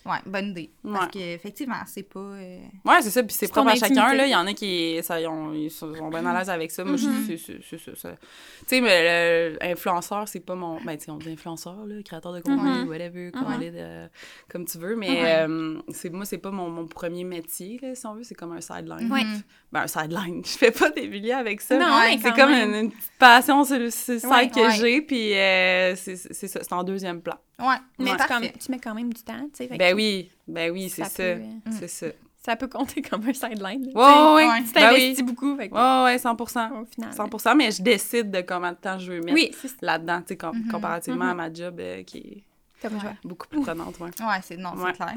Ouais, 0.06 0.16
bonne 0.24 0.48
idée. 0.50 0.70
Parce 0.82 1.04
Ouais. 1.04 1.10
qu'effectivement, 1.12 1.82
c'est 1.86 2.02
pas... 2.04 2.18
euh, 2.20 2.58
Ouais, 2.86 3.02
c'est 3.02 3.10
ça, 3.10 3.22
puis 3.22 3.34
c'est 3.38 3.48
propre 3.48 3.68
à 3.70 3.74
chacun, 3.74 4.14
là. 4.14 4.26
Il 4.26 4.30
y 4.30 4.34
en 4.34 4.46
a 4.46 4.54
qui 4.54 4.98
ça, 5.02 5.20
ils, 5.20 5.26
ont- 5.26 5.52
ils 5.52 5.70
sont 5.70 5.90
bien 6.08 6.24
à 6.24 6.38
l'aise 6.38 6.48
avec 6.48 6.70
ça. 6.70 6.84
Moi, 6.84 6.96
je- 6.96 7.06
Mhm. 7.06 7.36
c'est 7.68 7.78
ça. 7.96 8.10
Tu 8.12 8.16
sais, 8.66 8.80
mais 8.80 9.50
l'influenceur, 9.60 10.26
c'est 10.26 10.40
pas 10.40 10.54
mon. 10.54 10.80
Ben, 10.80 10.96
tu 10.96 11.04
sais, 11.04 11.10
on 11.10 11.18
dit 11.18 11.30
influenceur, 11.30 11.84
là, 11.86 12.02
créateur 12.02 12.32
de 12.32 12.40
contenu, 12.40 12.70
Mhm. 12.84 12.88
whatever, 12.88 13.30
Mhm. 13.34 13.44
euh, 13.74 14.08
comme 14.48 14.64
tu 14.64 14.78
veux. 14.78 14.96
Mais 14.96 15.20
euh, 15.46 15.78
c'est 15.90 16.10
moi, 16.10 16.24
c'est 16.24 16.38
pas 16.38 16.50
mon, 16.50 16.70
mon 16.70 16.86
premier 16.86 17.24
métier, 17.24 17.78
là, 17.82 17.94
si 17.94 18.06
on 18.06 18.14
veut. 18.14 18.22
C'est 18.22 18.34
comme 18.34 18.52
un 18.52 18.60
sideline. 18.62 19.08
Ben, 19.72 19.82
un 19.82 19.86
sideline. 19.86 20.42
Je 20.44 20.56
fais 20.58 20.70
pas 20.70 20.90
des 20.90 21.08
billets 21.08 21.32
avec 21.34 21.60
ça. 21.60 21.78
Non, 21.78 21.86
Ouais, 22.00 22.18
C'est 22.20 22.32
comme 22.34 22.50
une, 22.50 22.74
une 22.74 22.90
petite 22.90 23.12
passion, 23.18 23.64
c'est 23.64 23.78
le 23.78 23.90
side 23.90 24.24
Ouais, 24.24 24.48
que 24.48 24.70
j'ai, 24.70 25.02
puis 25.02 25.34
euh, 25.34 25.94
c'est 25.94 26.16
ça, 26.16 26.60
c'est 26.62 26.72
en 26.72 26.82
deuxième 26.84 27.20
plan. 27.20 27.36
Ouais, 27.60 27.76
Mais 27.98 28.10
tu, 28.12 28.16
parfait. 28.16 28.34
comme- 28.34 28.58
tu 28.58 28.70
mets 28.70 28.78
quand 28.78 28.94
même 28.94 29.12
du 29.12 29.22
temps, 29.22 29.48
tu 29.54 29.66
sais. 29.66 29.76
Ben 29.76 29.94
oui, 29.94 30.30
ben 30.48 30.70
oui, 30.72 30.88
c'est 30.88 31.02
ça 31.04 31.08
ça. 31.10 31.16
peut, 31.16 31.22
euh, 31.22 31.36
Mm. 31.66 31.72
C'est 31.78 31.88
ça. 31.88 32.06
Ça 32.42 32.56
peut 32.56 32.68
compter 32.68 33.02
comme 33.02 33.22
un 33.28 33.32
sideline. 33.34 33.84
sais. 33.84 33.90
Ouais, 33.94 34.34
ouais. 34.34 34.62
Tu 34.66 34.72
Ben 34.72 34.80
t'investis 34.80 35.18
oui. 35.18 35.22
beaucoup, 35.24 35.56
fait 35.56 35.68
que, 35.68 35.74
Ouais, 35.74 36.04
ouais, 36.04 36.18
100 36.18 36.32
au 36.40 36.86
final. 36.86 37.12
100 37.12 37.54
mais 37.54 37.70
je 37.70 37.82
décide 37.82 38.30
de 38.30 38.40
combien 38.40 38.72
de 38.72 38.78
temps 38.78 38.98
je 38.98 39.12
veux 39.12 39.20
mettre 39.20 39.34
Oui, 39.34 39.54
là-dedans, 39.82 40.20
tu 40.22 40.28
sais, 40.28 40.36
com- 40.38 40.56
Mhm. 40.56 40.70
comparativement 40.70 41.24
Mhm. 41.26 41.30
à 41.30 41.34
ma 41.34 41.52
job 41.52 41.78
euh, 41.80 42.02
qui 42.02 42.18
est 42.18 42.42
Comme 42.80 42.94
Ouais. 42.94 43.00
joie. 43.00 43.12
beaucoup 43.24 43.46
plus 43.46 43.60
prenante, 43.60 43.98
ouais. 44.00 44.08
Ouais, 44.20 44.40
c'est 44.42 44.56
non, 44.56 44.72
c'est 44.74 44.92
clair. 44.94 45.16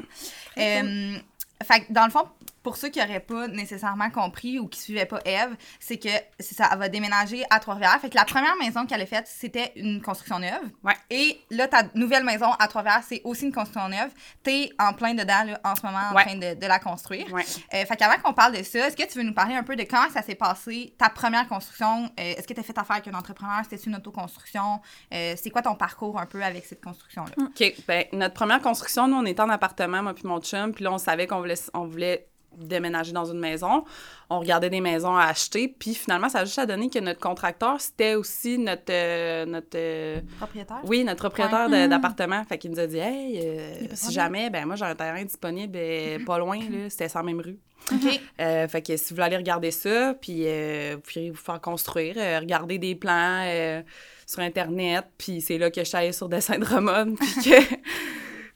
Euh, 0.58 1.16
fait 1.62 1.80
que 1.86 1.92
dans 1.92 2.04
le 2.04 2.10
fond, 2.10 2.24
pour 2.64 2.76
ceux 2.76 2.88
qui 2.88 2.98
n'auraient 2.98 3.20
pas 3.20 3.46
nécessairement 3.46 4.10
compris 4.10 4.58
ou 4.58 4.66
qui 4.66 4.80
suivaient 4.80 5.06
pas 5.06 5.20
Eve, 5.24 5.54
c'est 5.78 5.98
que 5.98 6.08
ça, 6.40 6.68
elle 6.72 6.78
va 6.78 6.88
déménager 6.88 7.44
à 7.50 7.60
Trois-Rivières. 7.60 8.00
Fait 8.00 8.10
que 8.10 8.16
la 8.16 8.24
première 8.24 8.56
maison 8.56 8.86
qu'elle 8.86 9.02
a 9.02 9.06
faite, 9.06 9.26
c'était 9.28 9.70
une 9.76 10.02
construction 10.02 10.38
neuve. 10.40 10.70
Ouais. 10.82 10.94
Et 11.10 11.40
là, 11.50 11.68
ta 11.68 11.82
nouvelle 11.94 12.24
maison 12.24 12.50
à 12.58 12.66
Trois-Rivières, 12.66 13.02
c'est 13.06 13.20
aussi 13.24 13.44
une 13.44 13.52
construction 13.52 13.88
neuve. 13.88 14.10
T'es 14.42 14.70
en 14.80 14.94
plein 14.94 15.14
dedans, 15.14 15.44
là, 15.46 15.60
en 15.62 15.76
ce 15.76 15.84
moment, 15.86 15.98
en 16.10 16.14
Ouais. 16.14 16.24
train 16.24 16.36
de, 16.36 16.54
de 16.58 16.66
la 16.66 16.78
construire. 16.78 17.30
Ouais. 17.32 17.44
Euh, 17.74 17.84
fait 17.84 17.96
qu'avant 17.96 18.16
qu'on 18.22 18.32
parle 18.32 18.56
de 18.56 18.62
ça, 18.62 18.88
est-ce 18.88 18.96
que 18.96 19.06
tu 19.06 19.18
veux 19.18 19.24
nous 19.24 19.34
parler 19.34 19.54
un 19.54 19.62
peu 19.62 19.76
de 19.76 19.84
comment 19.84 20.08
ça 20.10 20.22
s'est 20.22 20.34
passé, 20.34 20.94
ta 20.98 21.10
première 21.10 21.46
construction? 21.46 22.04
Euh, 22.18 22.34
est-ce 22.36 22.48
que 22.48 22.54
tu 22.54 22.60
as 22.60 22.62
fait 22.62 22.78
affaire 22.78 22.96
avec 22.96 23.08
un 23.08 23.14
entrepreneur? 23.18 23.60
C'était 23.68 23.82
une 23.84 23.96
autoconstruction? 23.96 24.80
Euh, 25.12 25.34
c'est 25.40 25.50
quoi 25.50 25.60
ton 25.62 25.74
parcours 25.74 26.18
un 26.18 26.26
peu 26.26 26.42
avec 26.42 26.64
cette 26.64 26.82
construction-là? 26.82 27.32
OK. 27.38 27.74
Ben, 27.86 28.04
notre 28.12 28.34
première 28.34 28.60
construction, 28.62 29.06
nous, 29.06 29.16
on 29.16 29.26
était 29.26 29.42
en 29.42 29.50
appartement, 29.50 30.02
moi 30.02 30.14
puis 30.14 30.26
mon 30.26 30.40
chum. 30.40 30.72
Puis 30.72 30.84
là, 30.84 30.92
on 30.92 30.98
savait 30.98 31.26
qu'on 31.26 31.38
voulait, 31.40 31.54
on 31.74 31.84
voulait 31.84 32.26
déménager 32.58 33.12
dans 33.12 33.24
une 33.24 33.38
maison. 33.38 33.84
On 34.30 34.40
regardait 34.40 34.70
des 34.70 34.80
maisons 34.80 35.16
à 35.16 35.24
acheter. 35.24 35.68
Puis 35.68 35.94
finalement, 35.94 36.28
ça 36.28 36.40
a 36.40 36.44
juste 36.44 36.58
à 36.58 36.66
donner 36.66 36.88
que 36.88 36.98
notre 36.98 37.20
contracteur, 37.20 37.80
c'était 37.80 38.14
aussi 38.14 38.58
notre... 38.58 38.90
euh, 38.90 39.44
notre 39.46 39.76
euh, 39.76 40.20
Propriétaire? 40.38 40.80
oui, 40.84 41.04
notre 41.04 41.20
propriétaire 41.20 41.68
d'appartement. 41.88 42.42
Fait 42.44 42.58
qu'il 42.58 42.70
nous 42.70 42.80
a 42.80 42.86
dit, 42.86 42.98
hey, 42.98 43.40
euh, 43.42 43.74
si 43.94 44.12
jamais, 44.12 44.50
ben 44.50 44.66
moi, 44.66 44.76
j'ai 44.76 44.84
un 44.84 44.94
terrain 44.94 45.22
disponible 45.22 45.76
euh, 45.76 46.18
pas 46.24 46.38
loin, 46.38 46.58
là. 46.58 46.88
C'était 46.88 47.08
sans 47.08 47.22
même 47.22 47.40
rue. 47.40 47.58
OK. 47.92 48.20
Euh, 48.40 48.66
fait 48.66 48.80
que 48.82 48.96
si 48.96 49.10
vous 49.10 49.16
voulez 49.16 49.26
aller 49.26 49.36
regarder 49.36 49.70
ça, 49.70 50.14
puis 50.18 50.44
euh, 50.46 50.94
vous 50.96 51.00
pourriez 51.02 51.30
vous 51.30 51.36
faire 51.36 51.60
construire, 51.60 52.14
euh, 52.16 52.38
regarder 52.40 52.78
des 52.78 52.94
plans 52.94 53.42
euh, 53.44 53.82
sur 54.26 54.40
Internet, 54.40 55.04
puis 55.18 55.42
c'est 55.42 55.58
là 55.58 55.70
que 55.70 55.80
je 55.82 55.86
suis 55.88 55.96
allée 55.96 56.12
sur 56.12 56.28
Dessin 56.30 56.58
de 56.58 56.64
Ramon, 56.64 57.14
puis 57.20 57.50
que, 57.50 57.74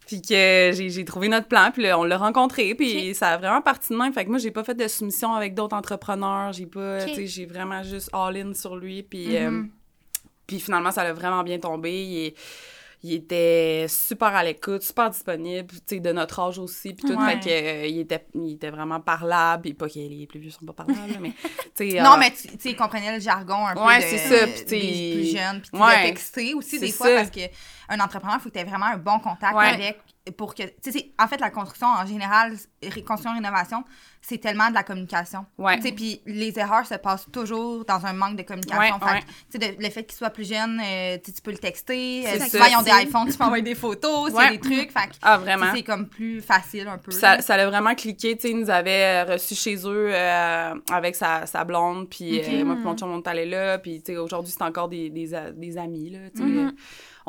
puis 0.09 0.23
que 0.23 0.71
j'ai, 0.73 1.05
trouvé 1.05 1.29
notre 1.29 1.49
plan, 1.49 1.71
puis 1.71 1.83
là, 1.83 1.99
on 1.99 2.03
l'a 2.03 2.17
rencontré, 2.17 2.75
puis 2.75 3.15
ça 3.15 3.29
a 3.29 3.37
vraiment 3.37 3.61
parti 3.61 3.93
de 3.93 3.99
même. 3.99 4.11
Fait 4.15 4.25
que 4.25 4.31
moi, 4.31 4.39
j'ai 4.39 4.51
pas 4.51 4.65
fait 4.65 4.75
de 4.75 4.89
soumission 4.89 5.35
avec 5.35 5.55
d'autres 5.55 5.77
entrepreneurs, 5.77 6.55
j'ai 6.55 6.65
pas, 6.65 7.05
tu 7.05 7.15
sais, 7.15 7.27
j'ai 7.27 7.45
vraiment 7.45 7.83
juste 7.83 8.09
all-in 8.15 8.55
sur 8.55 8.75
lui, 8.75 9.03
puis... 9.03 9.37
euh, 9.37 9.65
puis 10.47 10.61
finalement, 10.61 10.91
ça 10.91 11.03
a 11.03 11.13
vraiment 11.13 11.43
bien 11.43 11.59
tombé. 11.59 12.35
Il 13.03 13.15
était 13.15 13.87
super 13.89 14.35
à 14.35 14.43
l'écoute, 14.43 14.83
super 14.83 15.11
disponible, 15.11 15.69
tu 15.71 15.81
sais, 15.87 16.01
de 16.01 16.13
notre 16.13 16.41
âge 16.41 16.59
aussi, 16.59 16.95
puis 16.95 17.09
tout. 17.09 17.17
Ouais. 17.17 17.35
Fait 17.35 17.41
que, 17.41 17.49
euh, 17.49 17.87
il, 17.87 18.01
était, 18.01 18.27
il 18.35 18.55
était 18.55 18.71
vraiment 18.71 19.01
parlable, 19.01 19.63
puis 19.63 19.75
pas 19.75 19.89
que 19.89 19.95
les 19.95 20.27
plus 20.27 20.41
vieux 20.41 20.51
sont 20.51 20.67
pas 20.67 20.73
parlables, 20.73 21.17
mais, 21.21 21.33
tu 21.77 21.91
sais... 21.91 22.01
Non, 22.03 22.15
euh, 22.15 22.17
mais 22.19 22.33
tu 22.33 22.49
sais, 22.59 22.71
il 22.71 22.77
comprenait 22.77 23.15
le 23.15 23.21
jargon 23.21 23.67
un 23.67 23.75
peu 23.75 23.81
Ouais, 23.81 24.01
c'est 24.01 24.19
ça, 24.19 24.47
puis 24.47 24.65
des 24.65 25.13
plus 25.15 25.37
jeunes, 25.37 25.61
puis 25.61 25.71
tu 25.73 25.79
Ouais. 25.81 26.55
aussi 26.55 26.81
des 26.81 26.91
fois 26.91 27.07
ça. 27.07 27.15
parce 27.15 27.31
que 27.31 27.41
un 27.89 28.01
entrepreneur, 28.01 28.37
il 28.39 28.43
faut 28.43 28.49
que 28.49 28.55
tu 28.55 28.61
aies 28.61 28.65
vraiment 28.65 28.87
un 28.87 28.99
bon 28.99 29.19
contact 29.21 29.57
avec 29.57 29.99
pour 30.31 30.55
que 30.55 30.63
tu 30.63 30.71
sais 30.83 30.93
c'est- 30.93 31.11
en 31.19 31.27
fait 31.29 31.41
la 31.41 31.51
construction 31.51 31.87
en 31.89 32.07
général 32.07 32.55
construction 33.07 33.33
rénovation, 33.35 33.85
c'est 34.21 34.39
tellement 34.39 34.69
de 34.69 34.75
la 34.75 34.83
communication. 34.83 35.47
Puis 35.97 36.21
les 36.27 36.59
erreurs 36.59 36.87
se 36.87 36.95
passent 36.95 37.27
toujours 37.33 37.85
dans 37.85 38.05
un 38.07 38.13
manque 38.13 38.37
de 38.37 38.43
communication. 38.43 38.79
Ouais, 38.81 38.93
Fait 38.99 39.05
ouais. 39.15 39.21
que, 39.21 39.27
tu 39.27 39.67
sais, 39.67 39.73
de- 39.77 39.83
le 39.83 39.91
fait 39.91 40.05
qu'il 40.05 40.17
soit 40.17 40.31
plus 40.31 40.49
jeune, 40.49 40.81
euh, 40.85 41.17
tu 41.25 41.33
peux 41.43 41.51
le 41.53 41.59
texter, 41.59 42.27
euh, 42.27 42.39
ça. 42.39 42.47
souvent 42.47 42.65
ils 42.71 42.77
ont 42.77 42.83
des 42.83 43.05
iPhones, 43.07 43.29
tu 43.31 43.37
peux 43.39 43.45
envoyer 43.45 43.63
des 43.65 43.75
photos, 43.75 44.33
Ouais. 44.33 44.45
c'est 44.45 44.51
des 44.59 44.61
trucs, 44.61 44.93
fait 44.93 45.09
Ah, 45.23 45.39
vraiment. 45.39 45.67
c'est 45.75 45.83
comme 45.83 46.09
plus 46.09 46.41
facile 46.41 46.89
un 46.89 46.99
peu. 46.99 47.11
Puis 47.11 47.19
ça, 47.19 47.41
ça 47.41 47.57
l'a 47.57 47.67
vraiment 47.69 47.95
cliqué, 47.95 48.37
tu 48.37 48.43
sais, 48.43 48.51
ils 48.51 48.59
nous 48.61 48.71
avaient 48.71 49.23
reçus 49.23 49.55
chez 49.55 49.77
eux 49.87 50.11
euh, 50.13 50.75
avec 50.93 51.15
sa, 51.17 51.47
sa 51.47 51.65
blonde, 51.65 52.09
puis 52.09 52.41
euh, 52.41 52.65
moi 52.65 52.75
puis 52.77 52.85
mon 52.85 52.97
chum, 52.97 53.11
on 53.11 53.21
est 53.21 53.29
allé 53.29 53.47
là, 53.47 53.79
puis 53.79 54.03
tu 54.03 54.13
sais, 54.13 54.19
aujourd'hui, 54.19 54.53
c'est 54.57 54.63
encore 54.65 54.89
des, 54.89 55.11
des, 55.11 55.31
des 55.55 55.79
amis, 55.79 56.11
là, 56.11 56.19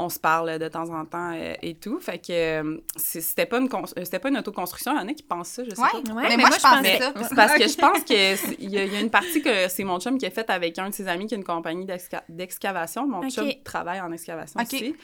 on 0.01 0.07
se 0.09 0.17
parle 0.19 0.57
de 0.59 0.67
temps 0.69 0.89
en 0.89 1.03
temps 1.05 1.33
euh, 1.35 1.53
et 1.61 1.75
tout, 1.75 1.99
fait 1.99 2.19
que 2.19 2.31
euh, 2.31 2.77
c'était 2.95 3.45
pas, 3.45 3.59
une 3.59 3.67
euh, 3.73 3.85
c'était 4.03 4.19
pas 4.19 4.29
une 4.29 4.37
autoconstruction, 4.37 4.93
il 4.93 5.01
y 5.01 5.03
en 5.03 5.07
a 5.09 5.13
qui 5.13 5.23
pensent 5.23 5.49
ça, 5.49 5.63
je 5.65 5.71
sais 5.71 5.81
Ouais. 5.81 5.87
pas. 5.91 6.13
Ouais, 6.13 6.23
mais, 6.23 6.29
mais 6.29 6.37
moi, 6.37 6.49
moi, 6.49 6.57
je 6.57 6.81
Mais 6.81 6.99
ça. 6.99 7.13
c'est 7.29 7.35
parce 7.35 7.53
que 7.57 7.67
je 7.67 7.77
pense 7.77 7.99
que 8.05 8.35
c'est- 8.35 8.55
il 8.59 8.69
y, 8.69 8.75
y 8.75 8.95
a 8.95 8.99
une 9.01 9.09
partie 9.09 9.41
que 9.41 9.67
c'est 9.67 9.83
mon 9.83 9.99
chum 9.99 10.17
qui 10.17 10.25
a 10.25 10.31
faite 10.31 10.49
avec 10.49 10.79
un 10.79 10.89
de 10.89 10.93
ses 10.93 11.07
amis 11.07 11.27
qui 11.27 11.33
a 11.33 11.37
une 11.37 11.43
compagnie 11.43 11.85
d'exca- 11.85 12.23
d'excavation. 12.29 13.07
Mon 13.07 13.29
chum 13.29 13.51
travaille 13.63 13.99
en 14.01 14.11
excavation 14.11 14.59
aussi. 14.61 14.95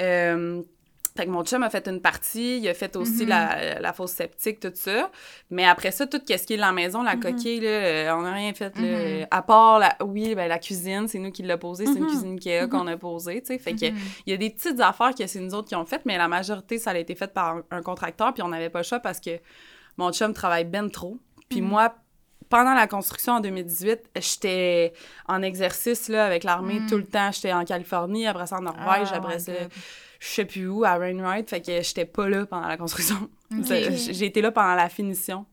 Euh, 0.00 0.62
fait 1.16 1.26
que 1.26 1.30
mon 1.30 1.44
chum 1.44 1.62
a 1.62 1.70
fait 1.70 1.86
une 1.86 2.00
partie, 2.00 2.58
il 2.58 2.68
a 2.68 2.74
fait 2.74 2.96
aussi 2.96 3.22
Mhm. 3.22 3.28
la, 3.28 3.78
la 3.80 3.92
fosse 3.92 4.10
septique, 4.12 4.58
tout 4.58 4.72
ça. 4.74 5.10
Mais 5.48 5.64
après 5.64 5.92
ça, 5.92 6.08
tout 6.08 6.20
ce 6.26 6.34
qui 6.44 6.54
est 6.54 6.56
la 6.56 6.72
maison, 6.72 7.04
la 7.04 7.14
Mhm. 7.14 7.20
coquille, 7.22 7.60
là, 7.60 7.68
euh, 7.68 8.14
on 8.16 8.22
n'a 8.22 8.32
rien 8.32 8.52
fait. 8.52 8.76
là. 8.76 8.82
Mhm. 9.20 9.26
À 9.30 9.42
part, 9.42 9.78
la, 9.78 9.96
oui, 10.04 10.34
ben, 10.34 10.48
la 10.48 10.58
cuisine, 10.58 11.06
c'est 11.06 11.20
nous 11.20 11.30
qui 11.30 11.44
l'a 11.44 11.56
posée. 11.56 11.86
C'est 11.86 11.98
une 12.00 12.06
cuisine 12.06 12.34
Ikea 12.34 12.66
qu'on 12.68 12.86
a 12.88 12.96
posée, 12.96 13.40
tu 13.42 13.46
sais. 13.52 13.58
Fait 13.58 13.74
que 13.74 13.86
il 13.86 13.94
y 14.26 14.32
a 14.32 14.36
des 14.36 14.50
petites 14.50 14.80
affaires 14.80 15.14
que 15.14 15.24
c'est 15.28 15.38
nous 15.38 15.54
autres 15.54 15.68
qui 15.68 15.76
ont 15.76 15.84
faites, 15.86 16.04
mais 16.04 16.18
la 16.18 16.26
majorité, 16.26 16.78
ça 16.78 16.90
a 16.90 16.98
été 16.98 17.14
fait 17.14 17.32
par 17.32 17.58
un, 17.58 17.62
un 17.70 17.82
contracteur, 17.82 18.34
puis 18.34 18.42
on 18.42 18.48
n'avait 18.48 18.70
pas 18.70 18.80
le 18.80 18.84
choix 18.84 18.98
parce 18.98 19.20
que 19.20 19.38
mon 19.96 20.10
chum 20.12 20.32
travaille 20.34 20.64
ben 20.64 20.90
trop. 20.90 21.18
Puis 21.48 21.60
moi, 21.60 21.94
pendant 22.48 22.74
la 22.74 22.86
construction 22.86 23.34
en 23.34 23.40
2018, 23.40 24.10
j'étais 24.16 24.92
en 25.28 25.42
exercice 25.42 26.08
là, 26.08 26.26
avec 26.26 26.44
l'armée 26.44 26.80
Mhm. 26.80 26.88
tout 26.88 26.96
le 26.96 27.04
temps. 27.06 27.30
J'étais 27.32 27.52
en 27.52 27.64
Californie, 27.64 28.26
après 28.26 28.46
ça 28.46 28.56
en 28.56 28.62
Norvège, 28.62 29.08
Ah, 29.12 29.16
après 29.16 29.38
ça, 29.38 29.52
je 30.20 30.26
sais 30.26 30.44
plus 30.44 30.66
où, 30.68 30.84
à 30.84 30.94
Rainwright. 30.96 31.48
Fait 31.50 31.60
que 31.60 31.82
j'étais 31.82 32.04
pas 32.06 32.28
là 32.28 32.46
pendant 32.46 32.68
la 32.68 32.76
construction. 32.76 33.28
Ok. 33.56 33.66
Ça- 33.66 33.90
J'ai 33.90 34.26
été 34.26 34.40
là 34.42 34.50
pendant 34.52 34.74
la 34.74 34.88
finition. 34.88 35.46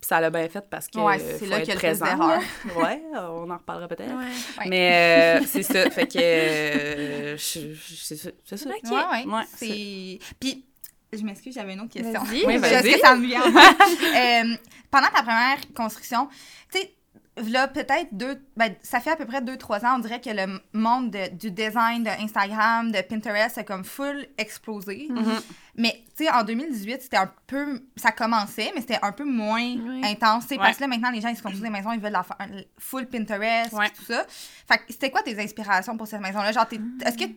Puis 0.00 0.06
ça 0.06 0.20
l'a 0.20 0.30
bien 0.30 0.48
fait 0.48 0.64
parce 0.70 0.86
que 0.86 1.00
Ouais, 1.00 1.18
c'est 1.18 1.46
là 1.46 1.58
qu'il 1.58 1.70
y 1.70 1.72
a 1.72 1.74
présent. 1.76 2.06
ouais, 2.06 3.02
on 3.14 3.50
en 3.50 3.56
reparlera 3.56 3.88
peut-être. 3.88 4.10
Ouais. 4.16 4.26
Ouais. 4.60 4.68
Mais 4.68 5.40
euh, 5.40 5.44
c'est 5.44 5.64
ça, 5.64 5.90
fait 5.90 6.06
que 6.06 6.18
euh, 6.20 7.36
c'est 7.36 7.74
ça. 8.16 8.30
c'est 8.44 8.56
ça. 8.56 8.70
Ok. 8.70 8.90
Ouais, 8.92 9.32
ouais. 9.32 10.18
Puis, 10.38 10.64
je 11.12 11.22
m'excuse, 11.24 11.54
j'avais 11.54 11.74
une 11.74 11.80
autre 11.80 11.92
question. 11.92 12.22
Vas-y. 12.22 12.44
Oui, 12.46 12.58
sais 12.60 12.82
que 12.94 13.00
ça 13.00 13.14
me 13.16 13.26
vient. 13.26 13.42
Euh, 13.42 14.56
pendant 14.90 15.08
ta 15.08 15.22
première 15.22 15.58
construction, 15.76 16.28
tu 16.72 16.78
sais, 16.80 16.94
là, 17.50 17.68
peut-être 17.68 18.08
deux... 18.12 18.40
Ben, 18.56 18.74
ça 18.82 19.00
fait 19.00 19.10
à 19.10 19.16
peu 19.16 19.24
près 19.26 19.40
deux, 19.42 19.56
trois 19.56 19.84
ans, 19.84 19.96
on 19.96 19.98
dirait 20.00 20.20
que 20.20 20.30
le 20.30 20.60
monde 20.72 21.10
de- 21.12 21.28
du 21.36 21.50
design, 21.52 22.02
de 22.02 22.08
Instagram, 22.22 22.90
de 22.90 23.00
Pinterest 23.00 23.58
a 23.58 23.62
comme 23.64 23.84
full 23.84 24.26
explosé. 24.38 25.06
Mhm. 25.10 25.40
Mais, 25.76 26.02
tu 26.16 26.24
sais, 26.24 26.30
en 26.30 26.42
2018, 26.42 27.02
c'était 27.02 27.16
un 27.18 27.30
peu... 27.46 27.80
Ça 27.96 28.10
commençait, 28.10 28.72
mais 28.74 28.80
c'était 28.80 28.98
un 29.02 29.12
peu 29.12 29.24
moins 29.24 29.60
Oui. 29.76 30.00
intense, 30.04 30.46
Ouais. 30.50 30.56
parce 30.56 30.76
que 30.78 30.82
là, 30.82 30.88
maintenant, 30.88 31.10
les 31.12 31.20
gens, 31.20 31.28
ils 31.28 31.36
se 31.36 31.42
construisent 31.42 31.62
des 31.62 31.70
maisons, 31.70 31.92
ils 31.92 32.00
veulent 32.00 32.10
la 32.10 32.24
faire 32.24 32.36
full 32.78 33.06
Pinterest, 33.06 33.72
Ouais. 33.72 33.88
tout 33.90 34.04
ça. 34.04 34.24
Fait 34.28 34.78
que 34.78 34.84
c'était 34.88 35.10
quoi 35.10 35.22
tes 35.22 35.38
inspirations 35.40 35.96
pour 35.96 36.08
cette 36.08 36.20
maison-là? 36.20 36.50
Genre, 36.50 36.66
t'es- 36.66 36.80
est-ce 37.06 37.16
que 37.16 37.30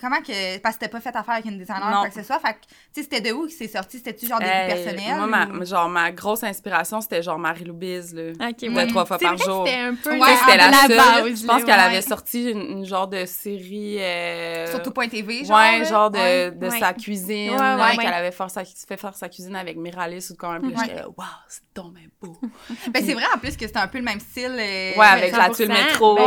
Comment 0.00 0.20
que... 0.20 0.58
Parce 0.58 0.76
que 0.76 0.80
t'as 0.80 0.88
pas 0.88 1.00
fait 1.00 1.14
affaire 1.16 1.34
avec 1.34 1.44
une 1.46 1.58
designer 1.58 1.88
ou 1.88 2.00
quoi 2.00 2.08
que 2.08 2.14
ce 2.14 2.22
soit, 2.22 2.38
fait 2.38 2.54
que, 2.54 2.58
tu 2.66 2.74
sais, 2.94 3.02
c'était 3.02 3.20
de 3.20 3.32
où 3.32 3.46
que 3.46 3.52
c'est 3.52 3.68
sorti? 3.68 3.98
C'était-tu 3.98 4.26
genre 4.26 4.38
des 4.38 4.44
goûts 4.46 4.50
Hey, 4.50 4.84
personnels? 4.84 5.16
Moi, 5.16 5.26
ma, 5.26 5.46
ou- 5.46 5.64
genre, 5.64 5.88
ma 5.88 6.10
grosse 6.12 6.42
inspiration, 6.44 7.00
c'était 7.00 7.22
genre 7.22 7.38
Marie-Lou 7.38 7.74
Biz, 7.74 8.14
là. 8.14 8.48
Ok, 8.48 8.60
de 8.60 8.68
ouais. 8.74 8.86
trois 8.86 9.04
fois 9.04 9.18
par 9.18 9.36
vrai 9.36 9.44
jour. 9.44 9.66
C'était 9.66 9.78
un 9.78 9.94
peu 9.94 10.18
Ouais, 10.18 10.36
c'était 10.44 10.56
la, 10.56 10.70
la 10.70 10.78
seule. 10.86 10.96
base. 10.96 11.40
je 11.40 11.46
pense 11.46 11.60
là, 11.60 11.66
qu'elle 11.66 11.74
ouais. 11.76 11.80
avait 11.86 12.02
sorti 12.02 12.50
une, 12.50 12.60
une 12.60 12.84
genre 12.84 13.08
de 13.08 13.24
série. 13.26 13.96
euh, 14.00 14.66
Sur 14.70 14.82
tout.tv, 14.82 15.44
genre? 15.44 15.56
Ouais, 15.58 15.84
genre 15.84 16.10
de, 16.10 16.18
Ouais. 16.18 16.50
de 16.50 16.68
Ouais. 16.68 16.78
sa 16.78 16.92
cuisine. 16.92 17.50
Ouais, 17.50 17.56
ouais, 17.56 17.96
qu'elle 17.96 18.06
ouais. 18.06 18.12
avait 18.14 18.30
fait, 18.32 18.48
sa, 18.48 18.64
fait 18.64 18.96
faire 18.96 19.14
sa 19.16 19.28
cuisine 19.28 19.56
avec 19.56 19.76
Miralis 19.76 20.28
ou 20.30 20.34
quand 20.36 20.52
même. 20.52 20.64
Ouais. 20.66 20.74
j'étais 20.82 20.96
là, 20.96 21.08
waouh, 21.16 21.26
c'est 21.48 21.62
donc 21.74 21.94
beau. 22.20 22.36
Ben, 22.92 23.04
c'est 23.04 23.14
vrai, 23.14 23.24
en 23.34 23.38
plus, 23.38 23.56
que 23.56 23.66
c'était 23.66 23.78
un 23.78 23.88
peu 23.88 23.98
le 23.98 24.04
même 24.04 24.20
style. 24.20 24.56
euh, 24.58 24.92
Ouais, 24.96 25.06
avec 25.06 25.32
la 25.32 25.48
100%, 25.48 25.54
tuile 25.54 25.68
métro, 25.68 26.16
ben 26.16 26.24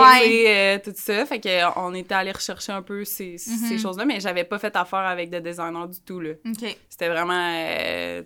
euh, 0.48 0.80
tout 0.84 0.94
ça. 0.96 1.26
Fait 1.26 1.40
que, 1.40 1.80
on 1.80 1.94
était 1.94 2.16
allé 2.16 2.32
rechercher 2.32 2.72
un 2.72 2.82
peu 2.82 3.04
ces, 3.06 3.33
ces 3.38 3.74
Mhm. 3.76 3.80
choses-là, 3.80 4.06
mais 4.06 4.20
j'avais 4.20 4.44
pas 4.44 4.60
fait 4.60 4.76
affaire 4.76 5.00
avec 5.00 5.30
de 5.30 5.40
designer 5.40 5.88
du 5.88 6.00
tout, 6.02 6.20
là. 6.20 6.32
OK. 6.46 6.78
C'était 6.90 7.10
vraiment 7.10 7.54
euh, 7.56 8.24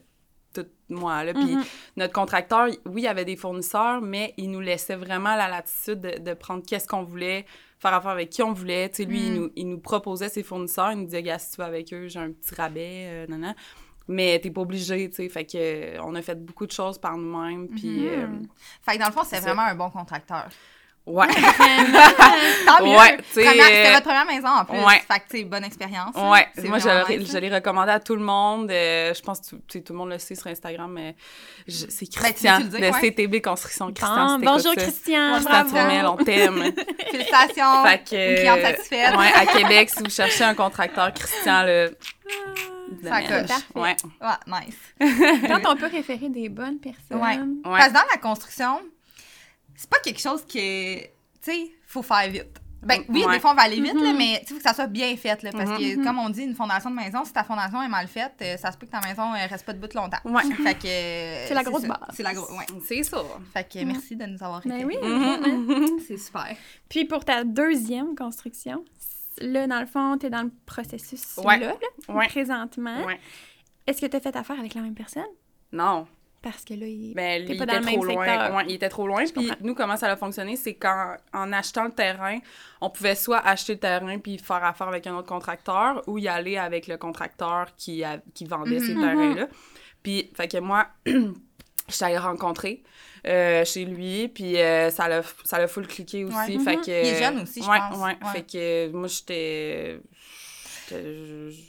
tout 0.53 0.65
moi, 0.89 1.23
là. 1.23 1.33
Puis 1.33 1.55
Mhm. 1.55 1.63
notre 1.97 2.13
contracteur, 2.13 2.67
oui, 2.85 3.01
il 3.03 3.07
avait 3.07 3.25
des 3.25 3.35
fournisseurs, 3.35 4.01
mais 4.01 4.33
il 4.37 4.49
nous 4.51 4.61
laissait 4.61 4.95
vraiment 4.95 5.35
la 5.35 5.47
latitude 5.47 6.01
de, 6.01 6.19
de 6.19 6.33
prendre 6.33 6.63
qu'est-ce 6.65 6.87
qu'on 6.87 7.03
voulait, 7.03 7.45
faire 7.79 7.93
affaire 7.93 8.11
avec 8.11 8.29
qui 8.31 8.41
on 8.41 8.53
voulait. 8.53 8.89
Tu 8.89 8.95
sais, 8.97 9.05
lui, 9.05 9.27
il, 9.27 9.33
nous, 9.33 9.51
il 9.55 9.69
nous 9.69 9.79
proposait 9.79 10.29
ses 10.29 10.41
fournisseurs, 10.43 10.91
il 10.93 10.99
nous 10.99 11.05
disait, 11.05 11.21
gars, 11.23 11.37
si 11.39 11.51
tu 11.51 11.57
vas 11.57 11.65
avec 11.65 11.93
eux, 11.93 12.07
j'ai 12.07 12.19
un 12.19 12.31
petit 12.31 12.55
rabais, 12.55 13.27
euh. 13.29 13.53
Mais 14.09 14.39
t'es 14.39 14.49
pas 14.51 14.61
obligé, 14.61 15.09
tu 15.09 15.17
sais. 15.17 15.27
Fait 15.29 15.43
que, 15.45 15.57
euh, 15.57 16.01
on 16.01 16.15
a 16.15 16.21
fait 16.21 16.41
beaucoup 16.41 16.65
de 16.65 16.71
choses 16.71 16.97
par 16.97 17.17
nous-mêmes, 17.17 17.67
puis... 17.67 17.99
Mhm. 17.99 18.07
euh, 18.07 18.27
Fait 18.81 18.93
que 18.95 18.99
dans 19.01 19.07
le 19.07 19.11
fond, 19.11 19.23
c'était 19.25 19.35
C'est 19.37 19.41
vraiment 19.41 19.63
un 19.63 19.75
bon 19.75 19.89
contracteur. 19.89 20.47
Ouais. 21.07 21.27
Tant 22.65 22.83
mieux! 22.85 22.95
Ouais, 22.97 23.17
C'était 23.31 23.47
euh, 23.49 23.91
votre 23.93 24.03
première 24.03 24.25
maison, 24.25 24.47
en 24.49 24.65
plus. 24.65 24.77
ouais. 24.77 25.01
Fait 25.11 25.19
que, 25.19 25.29
tu 25.29 25.37
sais, 25.39 25.43
bonne 25.45 25.63
expérience. 25.63 26.15
Ouais, 26.15 26.47
moi 26.67 26.79
je, 26.79 27.07
l'ai- 27.09 27.17
nice, 27.17 27.31
je 27.31 27.37
l'ai 27.37 27.53
recommandé 27.53 27.91
à 27.91 27.99
tout 27.99 28.15
le 28.15 28.21
monde. 28.23 28.69
euh, 28.71 29.13
je 29.13 29.21
pense 29.21 29.39
que 29.41 29.55
tout, 29.55 29.79
tout 29.79 29.93
le 29.93 29.97
monde 29.99 30.09
le 30.09 30.19
sait 30.19 30.35
sur 30.35 30.47
Instagram, 30.47 30.91
mais 30.91 31.15
c'est 31.67 32.05
Ben, 32.13 32.21
Christian 32.21 32.57
le 32.59 32.63
dire, 32.65 32.79
de 32.79 32.85
ouais? 32.95 33.01
CTB 33.11 33.41
Construction. 33.41 33.91
Christian, 33.93 34.39
bonjour 34.39 34.73
ça. 34.73 34.81
Christian, 34.81 35.33
Ouais, 35.33 35.39
Christian 35.45 35.63
bravo. 35.87 36.17
On 36.19 36.23
t'aime. 36.23 36.63
Félicitations! 37.11 37.83
fait 37.85 38.03
que, 38.09 38.29
Une 38.31 38.35
cliente 38.37 38.61
satisfaite. 38.61 39.15
ouais, 39.17 39.31
à 39.35 39.45
Québec, 39.45 39.89
si 39.89 40.03
vous 40.03 40.09
cherchez 40.09 40.43
un 40.43 40.53
contracteur 40.53 41.13
Christian, 41.13 41.63
là, 41.63 41.87
Ça 43.03 43.21
domaine. 43.21 43.27
coche. 43.27 43.47
Parfait. 43.47 43.63
Ouais. 43.75 43.95
Ouais, 44.21 44.61
nice. 44.65 45.41
Quand 45.47 45.71
on 45.71 45.75
peut 45.75 45.87
référer 45.87 46.29
des 46.29 46.49
bonnes 46.49 46.79
personnes. 46.79 47.21
Ouais. 47.21 47.37
Ouais. 47.71 47.77
Parce 47.77 47.89
que 47.89 47.93
dans 47.93 48.05
la 48.11 48.17
construction, 48.17 48.79
c'est 49.77 49.89
pas 49.89 49.99
quelque 49.99 50.19
chose 50.19 50.43
qui 50.45 50.59
est. 50.59 51.13
Tu 51.41 51.51
sais, 51.51 51.71
faut 51.85 52.01
faire 52.03 52.29
vite. 52.29 52.59
Ben 52.83 53.01
oui, 53.09 53.25
Ouais. 53.25 53.33
des 53.35 53.39
fois 53.39 53.51
on 53.51 53.55
va 53.55 53.63
aller 53.63 53.81
vite, 53.81 53.95
là, 53.95 54.11
Mhm. 54.11 54.17
mais 54.17 54.39
il 54.43 54.47
faut 54.47 54.55
que 54.55 54.61
ça 54.61 54.73
soit 54.73 54.85
bien 54.87 55.15
fait. 55.17 55.41
Là, 55.41 55.51
parce 55.51 55.71
que, 55.79 55.95
Mhm. 55.97 56.03
comme 56.05 56.19
on 56.19 56.29
dit, 56.29 56.43
une 56.43 56.53
fondation 56.53 56.91
de 56.91 56.95
maison, 56.95 57.25
si 57.25 57.33
ta 57.33 57.43
fondation 57.43 57.81
est 57.81 57.87
mal 57.87 58.07
faite, 58.07 58.33
euh, 58.41 58.55
ça 58.57 58.71
se 58.71 58.77
peut 58.77 58.85
que 58.85 58.91
ta 58.91 59.01
maison 59.01 59.31
ne 59.33 59.49
reste 59.49 59.65
pas 59.65 59.73
debout 59.73 59.87
longtemps. 59.95 60.19
Ouais. 60.25 60.43
Fait 60.75 60.75
que. 60.77 60.87
euh, 60.87 61.45
C'est 61.47 61.53
la 61.55 61.63
grosse 61.63 61.83
base. 61.85 61.97
C'est 62.13 62.21
la 62.23 62.33
grosse. 62.35 62.51
Ouais. 62.51 62.65
C'est 62.85 63.01
ça. 63.03 63.23
Fait 63.53 63.67
que 63.67 63.83
merci 63.83 64.15
de 64.15 64.25
nous 64.25 64.43
avoir 64.43 64.61
Ben 64.61 64.75
été. 64.75 64.85
oui. 64.85 64.95
Mhm. 65.01 65.99
C'est 66.07 66.17
super. 66.17 66.55
Puis 66.87 67.05
pour 67.05 67.25
ta 67.25 67.43
deuxième 67.43 68.15
construction, 68.15 68.85
là, 69.39 69.65
dans 69.67 69.79
le 69.79 69.87
fond, 69.87 70.17
tu 70.19 70.27
es 70.27 70.29
dans 70.29 70.43
le 70.43 70.51
processus 70.67 71.37
Ouais. 71.43 71.57
là, 71.59 71.67
là, 72.07 72.13
Ouais. 72.13 72.27
présentement. 72.27 73.05
Ouais. 73.05 73.19
Est-ce 73.87 74.01
que 74.01 74.05
tu 74.05 74.15
as 74.17 74.19
fait 74.19 74.35
affaire 74.35 74.59
avec 74.59 74.75
la 74.75 74.81
même 74.81 74.95
personne? 74.95 75.23
Non. 75.71 76.07
Parce 76.41 76.63
que 76.63 76.75
là, 76.75 76.85
il... 76.85 77.13
Ben, 77.15 77.45
T'es 77.45 77.53
il 77.53 77.57
pas 77.57 77.63
était 77.63 77.73
dans 77.73 77.79
le 77.79 77.85
trop 77.85 78.03
même 78.05 78.15
loin. 78.15 78.25
secteur. 78.25 78.55
Ouais, 78.55 78.63
il 78.67 78.75
était 78.75 78.89
trop 78.89 79.07
loin. 79.07 79.23
Puis 79.35 79.51
nous, 79.61 79.73
comment 79.75 79.97
ça 79.97 80.07
a 80.11 80.15
fonctionné, 80.15 80.55
c'est 80.55 80.75
qu'en 80.75 81.15
en 81.33 81.51
achetant 81.51 81.85
le 81.85 81.91
terrain, 81.91 82.37
on 82.79 82.89
pouvait 82.89 83.15
soit 83.15 83.39
acheter 83.39 83.73
le 83.73 83.79
terrain 83.79 84.17
puis 84.19 84.37
faire 84.37 84.63
affaire 84.63 84.87
avec 84.87 85.07
un 85.07 85.15
autre 85.15 85.27
contracteur 85.27 86.03
ou 86.07 86.19
y 86.19 86.27
aller 86.27 86.57
avec 86.57 86.87
le 86.87 86.97
contracteur 86.97 87.67
qui, 87.75 88.03
a- 88.03 88.21
qui 88.33 88.45
vendait 88.45 88.79
ces 88.79 88.93
Mhm. 88.93 89.01
terrains-là. 89.01 89.47
Puis, 90.03 90.31
fait 90.35 90.47
que 90.47 90.57
moi, 90.59 90.87
je 91.05 91.13
suis 91.89 92.05
allée 92.05 92.13
le 92.15 92.21
rencontrer 92.21 92.83
euh, 93.25 93.65
chez 93.65 93.83
lui, 93.83 94.27
puis 94.29 94.57
euh, 94.61 94.89
ça 94.91 95.09
l'a 95.09 95.21
ça 95.43 95.57
l'a 95.57 95.67
full 95.67 95.87
cliqué 95.87 96.23
aussi. 96.23 96.35
Ouais. 96.35 96.59
Fait 96.63 96.75
Mhm. 96.77 96.81
que, 96.85 96.89
Il 96.91 97.07
est 97.13 97.19
jeune 97.23 97.41
aussi, 97.41 97.61
je 97.63 97.67
ouais, 97.69 97.79
pense. 97.89 97.97
Ouais, 97.97 98.15
Ouais. 98.23 98.31
Fait 98.31 98.43
que 98.43 98.91
moi, 98.95 99.07
j'étais- 99.07 99.99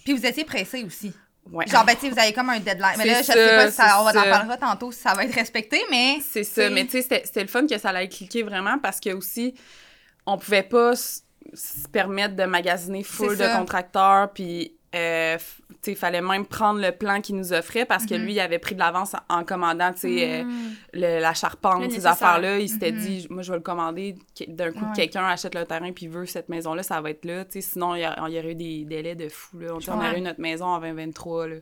Puis 0.04 0.12
vous 0.12 0.26
étiez 0.26 0.44
pressé 0.44 0.84
aussi. 0.84 1.12
Ouais. 1.52 1.66
Genre, 1.66 1.84
ben, 1.84 1.94
tu 1.94 2.02
sais, 2.02 2.10
vous 2.10 2.18
avez 2.18 2.32
comme 2.32 2.50
un 2.50 2.60
deadline. 2.60 2.94
Mais 2.98 3.06
là, 3.06 3.20
je 3.20 3.26
ça, 3.26 3.32
sais 3.32 3.56
pas 3.56 3.70
si 3.70 3.76
ça, 3.76 4.00
on 4.00 4.04
va 4.04 4.10
en 4.10 4.30
parlera 4.30 4.56
tantôt 4.56 4.92
si 4.92 5.00
ça 5.00 5.14
va 5.14 5.24
être 5.24 5.34
respecté, 5.34 5.80
mais. 5.90 6.18
C'est 6.28 6.44
ça, 6.44 6.68
mais 6.70 6.84
tu 6.84 7.02
sais, 7.02 7.22
c'était 7.24 7.42
le 7.42 7.48
fun 7.48 7.66
que 7.66 7.78
ça 7.78 7.90
allait 7.90 8.08
cliquer 8.08 8.42
vraiment 8.42 8.78
parce 8.78 9.00
que 9.00 9.10
aussi, 9.10 9.54
on 10.26 10.38
pouvait 10.38 10.62
pas 10.62 10.94
se 10.94 11.88
permettre 11.90 12.36
de 12.36 12.44
magasiner 12.44 13.02
full 13.02 13.36
de 13.36 13.56
contracteurs, 13.56 14.30
puis 14.32 14.77
euh, 14.94 15.36
il 15.86 15.96
fallait 15.96 16.20
même 16.22 16.46
prendre 16.46 16.80
le 16.80 16.92
plan 16.92 17.20
qu'il 17.20 17.36
nous 17.36 17.52
offrait 17.52 17.84
parce 17.84 18.06
que 18.06 18.14
Mhm. 18.14 18.22
lui, 18.24 18.32
il 18.32 18.40
avait 18.40 18.58
pris 18.58 18.74
de 18.74 18.80
l'avance 18.80 19.12
en 19.28 19.44
commandant, 19.44 19.92
euh, 20.04 20.44
Mm. 20.44 20.70
le- 20.94 21.20
la 21.20 21.34
charpente, 21.34 21.90
ces 21.90 22.06
affaires-là. 22.06 22.58
Il 22.58 22.68
s'était 22.68 22.92
Mhm. 22.92 22.98
dit, 22.98 23.26
moi, 23.30 23.42
je 23.42 23.50
vais 23.52 23.58
le 23.58 23.62
commander. 23.62 24.14
D'un 24.48 24.72
coup, 24.72 24.78
Ouais. 24.84 24.92
quelqu'un 24.96 25.26
achète 25.26 25.54
le 25.54 25.64
terrain 25.64 25.92
puis 25.92 26.06
veut 26.08 26.24
cette 26.26 26.48
maison-là, 26.48 26.82
ça 26.82 27.00
va 27.00 27.10
être 27.10 27.24
là. 27.24 27.44
Sinon, 27.60 27.94
il 27.94 28.00
y, 28.00 28.02
y 28.02 28.38
aurait 28.38 28.50
eu 28.52 28.54
des 28.54 28.84
délais 28.84 29.14
de 29.14 29.28
fou. 29.28 29.58
Là. 29.58 29.68
On, 29.72 29.76
Ouais. 29.78 29.90
aurait 29.90 30.18
eu 30.18 30.22
notre 30.22 30.40
maison 30.40 30.66
en 30.66 30.78
2023. 30.80 31.46
Là. 31.48 31.56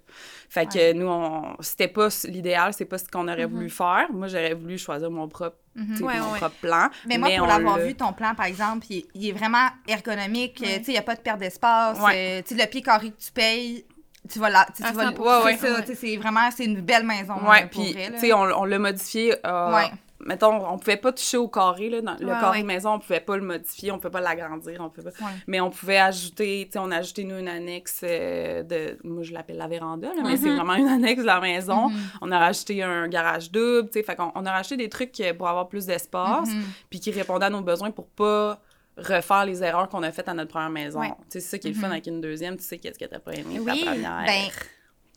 Fait 0.48 0.66
que 0.66 0.92
nous, 0.92 1.56
c'était 1.60 1.88
pas 1.88 2.08
l'idéal, 2.24 2.72
c'est 2.74 2.84
pas 2.84 2.98
ce 2.98 3.08
qu'on 3.08 3.26
aurait 3.28 3.46
Mhm. 3.46 3.52
voulu 3.52 3.70
faire. 3.70 4.06
Moi, 4.12 4.28
j'aurais 4.28 4.54
voulu 4.54 4.78
choisir 4.78 5.10
mon 5.10 5.28
propre, 5.28 5.56
Sais, 5.96 6.02
Ouais, 6.02 6.18
mon 6.18 6.32
ouais. 6.32 6.38
propre 6.38 6.56
plan. 6.60 6.88
Mais 7.06 7.18
moi, 7.18 7.28
pour 7.36 7.46
l'avoir 7.46 7.78
l'a- 7.78 7.84
vu, 7.84 7.94
ton 7.94 8.12
plan, 8.12 8.34
par 8.34 8.46
exemple, 8.46 8.86
il, 8.90 9.04
il 9.14 9.28
est 9.28 9.32
vraiment 9.32 9.68
ergonomique. 9.86 10.58
Ouais. 10.60 10.78
Tu 10.78 10.84
sais, 10.84 10.90
il 10.92 10.94
n'y 10.94 10.98
a 10.98 11.02
pas 11.02 11.14
de 11.16 11.20
perte 11.20 11.38
d'espace. 11.38 11.98
Ouais. 12.00 12.38
euh, 12.38 12.42
tu 12.46 12.56
sais, 12.56 12.62
le 12.62 12.68
pied 12.70 12.82
carré 12.82 13.10
que 13.10 13.22
tu 13.22 13.30
payes, 13.32 13.84
tu 14.30 14.38
vas 14.38 14.50
là. 14.50 14.66
Tu 14.74 14.82
vas 14.82 14.92
100%, 14.92 15.18
ouais, 15.44 15.44
ouais. 15.58 15.94
c'est 15.94 16.16
vraiment, 16.16 16.48
c'est 16.50 16.64
une 16.64 16.80
belle 16.80 17.04
maison. 17.04 17.34
Ouais, 17.48 17.66
puis, 17.66 17.94
tu 17.94 18.18
sais, 18.18 18.32
on, 18.32 18.40
on 18.42 18.64
l'a 18.64 18.78
modifié. 18.78 19.34
euh, 19.46 19.74
Ouais. 19.74 19.90
Mettons, 20.26 20.66
on 20.72 20.78
pouvait 20.78 20.96
pas 20.96 21.12
toucher 21.12 21.36
au 21.36 21.46
carré, 21.48 21.88
là. 21.88 22.00
Dans 22.00 22.16
le 22.18 22.26
carré 22.26 22.58
ouais. 22.58 22.62
de 22.62 22.66
maison, 22.66 22.94
on 22.94 22.98
pouvait 22.98 23.20
pas 23.20 23.36
le 23.36 23.42
modifier, 23.42 23.92
on 23.92 23.96
pouvait 23.98 24.10
pas 24.10 24.20
l'agrandir, 24.20 24.80
on 24.80 24.90
pouvait 24.90 25.10
pas... 25.12 25.24
Ouais. 25.24 25.30
Mais 25.46 25.60
on 25.60 25.70
pouvait 25.70 25.98
ajouter, 25.98 26.64
tu 26.66 26.72
sais, 26.72 26.78
on 26.80 26.90
a 26.90 26.96
ajouté, 26.96 27.22
nous, 27.24 27.38
une 27.38 27.48
annexe 27.48 28.00
euh, 28.02 28.62
de... 28.64 28.98
Moi, 29.04 29.22
je 29.22 29.32
l'appelle 29.32 29.56
la 29.58 29.68
véranda, 29.68 30.08
là, 30.08 30.22
mais 30.24 30.30
Mhm. 30.32 30.36
c'est 30.36 30.50
vraiment 30.54 30.74
une 30.74 30.88
annexe 30.88 31.20
de 31.22 31.26
la 31.26 31.40
maison. 31.40 31.88
Mhm. 31.90 31.96
On 32.22 32.32
a 32.32 32.38
rajouté 32.38 32.82
un 32.82 33.06
garage 33.08 33.50
double, 33.52 33.86
tu 33.88 33.94
sais, 33.94 34.02
fait 34.02 34.16
qu'on 34.16 34.32
on 34.34 34.44
a 34.46 34.50
rajouté 34.52 34.76
des 34.76 34.88
trucs 34.88 35.18
euh, 35.20 35.32
pour 35.32 35.48
avoir 35.48 35.68
plus 35.68 35.86
d'espace, 35.86 36.48
Mhm. 36.48 36.64
puis 36.90 36.98
qui 37.00 37.10
répondaient 37.12 37.46
à 37.46 37.50
nos 37.50 37.60
besoins 37.62 37.90
pour 37.92 38.08
pas 38.08 38.60
refaire 38.96 39.44
les 39.44 39.62
erreurs 39.62 39.88
qu'on 39.88 40.02
a 40.02 40.10
faites 40.10 40.28
à 40.28 40.34
notre 40.34 40.50
première 40.50 40.70
maison. 40.70 41.00
Ouais. 41.00 41.08
Tu 41.08 41.14
sais, 41.28 41.40
c'est 41.40 41.48
ça 41.50 41.58
qui 41.58 41.68
est 41.68 41.70
le 41.70 41.76
Mhm. 41.76 41.82
fun 41.82 41.90
avec 41.90 42.06
une 42.06 42.20
deuxième, 42.20 42.56
tu 42.56 42.64
sais 42.64 42.78
qu'est-ce 42.78 42.98
que 42.98 43.04
t'as 43.04 43.18
pas 43.20 43.32
aimé 43.34 43.60
Oui, 43.60 43.84
ta 43.84 43.90
première. 43.92 44.24
Ben, 44.26 44.42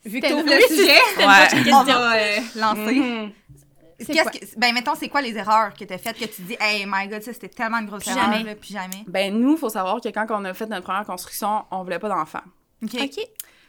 vu 0.04 0.20
que 0.20 0.26
oui, 0.26 0.42
le 0.44 0.76
sujet, 0.76 0.92
Ouais. 1.18 1.24
on 1.26 1.56
question. 1.56 1.82
va 1.84 2.14
euh, 2.16 2.36
lancer. 2.56 2.94
Mhm. 2.94 3.32
Qu'est-ce 4.06 4.22
quoi? 4.22 4.30
que, 4.32 4.38
ben, 4.58 4.72
mettons, 4.74 4.94
c'est 4.94 5.08
quoi 5.08 5.20
les 5.22 5.36
erreurs 5.36 5.72
que 5.74 5.84
tu 5.84 5.92
as 5.92 5.98
faites 5.98 6.18
que 6.18 6.24
tu 6.26 6.42
dis, 6.42 6.56
hey, 6.60 6.84
my 6.86 7.08
god, 7.08 7.22
ça, 7.22 7.32
c'était 7.32 7.48
tellement 7.48 7.78
une 7.78 7.86
grosse 7.86 8.02
Plus 8.04 8.12
erreur, 8.12 8.32
jamais. 8.32 8.44
là, 8.44 8.54
puis 8.54 8.70
jamais? 8.72 9.04
Ben, 9.06 9.32
nous, 9.38 9.56
faut 9.56 9.68
savoir 9.68 10.00
que 10.00 10.08
quand 10.08 10.26
on 10.30 10.44
a 10.44 10.54
fait 10.54 10.66
notre 10.66 10.84
première 10.84 11.04
construction, 11.06 11.64
on 11.70 11.82
voulait 11.82 11.98
pas 11.98 12.08
d'enfants. 12.08 12.42
OK. 12.82 12.94
OK. 12.94 13.18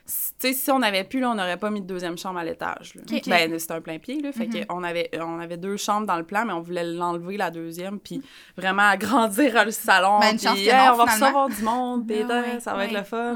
Tu 0.04 0.14
sais, 0.40 0.54
si 0.54 0.72
on 0.72 0.82
avait 0.82 1.04
pu, 1.04 1.20
là, 1.20 1.30
on 1.30 1.36
n'aurait 1.36 1.58
pas 1.58 1.70
mis 1.70 1.80
de 1.80 1.86
deuxième 1.86 2.18
chambre 2.18 2.40
à 2.40 2.44
l'étage. 2.44 2.94
Ben, 3.28 3.60
c'était 3.60 3.74
un 3.74 3.82
plein 3.82 4.00
pied, 4.00 4.20
là. 4.20 4.32
Fait 4.32 4.48
Mhm. 4.48 4.66
qu'on 4.66 4.84
avait, 4.84 5.10
on 5.22 5.40
avait 5.40 5.58
deux 5.58 5.78
chambres 5.78 6.08
dans 6.08 6.18
le 6.18 6.24
plan, 6.24 6.44
mais 6.44 6.54
on 6.54 6.60
voulait 6.60 6.84
l'enlever, 6.84 7.38
la 7.38 7.52
deuxième, 7.52 8.00
puis 8.00 8.22
vraiment 8.58 8.82
agrandir 8.90 9.64
le 9.64 9.72
salon. 9.72 10.20
Ben, 10.20 10.32
une 10.32 10.38
puis, 10.38 10.48
chance 10.48 10.56
que 10.58 10.62
hey, 10.64 10.74
non, 10.74 10.94
on 10.94 10.98
va 10.98 11.08
finalement. 11.14 11.46
recevoir 11.46 11.50
du 11.50 11.62
monde, 11.64 12.06
Ben 12.06 12.18
pétain, 12.28 12.42
ouais, 12.42 12.60
ça 12.60 12.74
va 12.74 12.86
être 12.86 12.94
le 12.94 13.04
fun. 13.04 13.36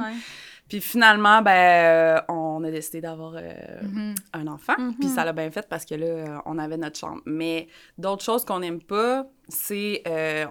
Puis 0.68 0.82
finalement, 0.82 1.42
ben, 1.44 1.52
euh, 1.52 2.22
on 2.28 2.64
a 2.64 2.72
décidé 2.72 3.00
d'avoir 3.02 3.34
euh, 3.38 3.54
Mhm. 3.84 4.16
un 4.34 4.48
enfant. 4.48 4.74
Puis 5.00 5.10
ça 5.10 5.24
l'a 5.24 5.32
bien 5.34 5.52
fait 5.52 5.68
parce 5.70 5.86
que 5.86 5.94
là, 5.96 6.06
euh, 6.08 6.38
on 6.46 6.58
avait 6.58 6.78
notre 6.78 6.98
chambre. 6.98 7.22
Mais 7.26 7.68
d'autres 7.98 8.24
choses 8.24 8.44
qu'on 8.46 8.60
n'aime 8.60 8.82
pas, 8.82 9.28
c'est 9.48 10.02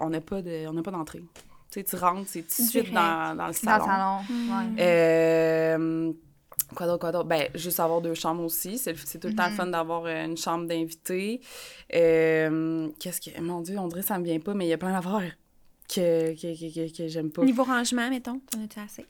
on 0.00 0.10
n'a 0.10 0.20
pas 0.20 0.40
de, 0.42 0.66
on 0.68 0.72
n'a 0.72 0.82
pas 0.82 0.92
d'entrée. 0.92 1.24
Tu 1.70 1.80
sais, 1.80 1.84
tu 1.84 1.96
rentres, 1.96 2.28
c'est 2.28 2.42
tout 2.42 2.62
de 2.62 2.68
suite 2.68 2.92
dans, 2.92 3.00
dans 3.02 3.32
le 3.32 3.36
Dans 3.38 3.46
le 3.48 3.52
salon. 3.52 3.84
salon. 3.84 4.18
Euh, 4.78 6.12
quoi 6.76 6.86
d'autre, 6.86 7.00
quoi 7.00 7.10
d'autre? 7.10 7.28
Ben, 7.28 7.48
juste 7.56 7.80
avoir 7.80 8.00
deux 8.00 8.14
chambres 8.14 8.44
aussi. 8.44 8.78
C'est, 8.78 8.94
tout 8.94 9.26
le 9.28 9.34
temps 9.34 9.46
le 9.46 9.50
Mhm. 9.50 9.56
fun 9.56 9.66
d'avoir 9.66 10.06
une 10.06 10.36
chambre 10.36 10.66
d'invité. 10.68 11.40
Euh, 11.92 12.88
qu'est-ce 13.00 13.20
que... 13.20 13.40
Mon 13.40 13.60
Dieu, 13.60 13.78
on 13.78 13.88
dirait 13.88 14.02
que 14.02 14.06
ça 14.06 14.18
me 14.18 14.24
vient 14.24 14.38
pas, 14.40 14.54
mais 14.54 14.66
il 14.66 14.68
y 14.68 14.72
a 14.72 14.78
plein 14.78 14.92
d'affaires 14.92 15.36
que, 15.88 16.32
que, 16.34 16.40
que, 16.58 16.74
que, 16.92 16.96
que 16.96 17.08
j'aime 17.08 17.30
pas. 17.32 17.42
Niveau 17.44 17.64
rangement, 17.64 18.08
mettons, 18.08 18.40
t'en 18.50 18.62
as-tu 18.62 18.78
assez? 18.78 19.04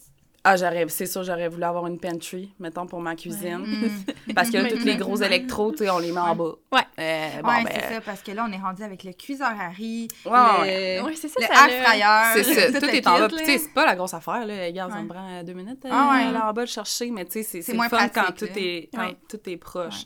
Ah, 0.46 0.57
j'aurais, 0.57 0.85
c'est 0.88 1.07
sûr, 1.07 1.22
j'aurais 1.24 1.48
voulu 1.48 1.64
avoir 1.64 1.87
une 1.87 1.98
pantry, 1.98 2.52
mettons, 2.59 2.87
pour 2.87 3.00
ma 3.00 3.16
cuisine. 3.16 3.64
Mhm. 3.66 3.90
Parce 4.35 4.50
que 4.50 4.59
là, 4.59 4.68
tous 4.70 4.85
les 4.85 4.96
gros 4.96 5.16
électros, 5.16 5.72
tu 5.72 5.78
sais, 5.78 5.90
on 5.90 5.98
les 5.98 6.12
met 6.12 6.20
en 6.20 6.37
bas. 6.37 6.52
Ouais. 6.70 6.80
Euh, 6.98 7.28
bon, 7.42 7.48
ouais, 7.48 7.64
ben, 7.64 7.70
c'est 7.74 7.94
ça, 7.94 8.00
parce 8.02 8.22
que 8.22 8.30
là, 8.33 8.46
on 8.48 8.52
est 8.52 8.59
rendu 8.61 8.83
avec 8.83 9.02
le 9.04 9.12
cuiseur 9.14 9.48
à 9.59 9.68
riz, 9.70 10.07
Ouais, 10.26 10.30
le, 10.33 10.62
ouais. 10.62 11.00
Ouais, 11.00 11.14
c'est 11.16 11.28
ça, 11.28 11.40
le 11.40 11.46
ça 11.46 11.52
air 11.68 11.83
l'a- 11.83 11.85
fryer. 12.35 12.44
C'est 12.44 12.72
ça, 12.72 12.78
tout 12.78 12.87
tout 12.87 12.92
est 12.94 13.07
en 13.07 13.12
bas. 13.14 13.20
là. 13.20 13.28
tu 13.38 13.44
sais, 13.44 13.59
c'est 13.59 13.72
pas 13.74 13.85
la 13.87 13.96
grosse 13.96 14.14
affaire, 14.14 14.46
là. 14.46 14.66
Regarde, 14.66 14.90
ça 14.92 14.98
Ouais. 14.98 15.02
me 15.04 15.09
prend 15.09 15.42
deux 15.42 15.54
minutes. 15.54 15.85
Ah 15.90 16.11
ouais. 16.12 16.24
euh, 16.24 16.28
aller 16.28 16.38
en 16.38 16.52
bas 16.52 16.61
le 16.62 16.66
chercher, 16.68 17.11
mais 17.11 17.24
tu 17.24 17.33
sais, 17.33 17.42
c'est, 17.42 17.62
c'est, 17.62 17.72
moins 17.74 17.88
fun 17.88 18.07
quand 18.09 18.22
pratique, 18.22 18.37
tout 18.37 18.44
là. 18.59 18.62
est, 18.62 18.90
quand 18.94 19.07
Ouais. 19.07 19.16
tout 19.28 19.40
est 19.50 19.57
proche. 19.57 20.04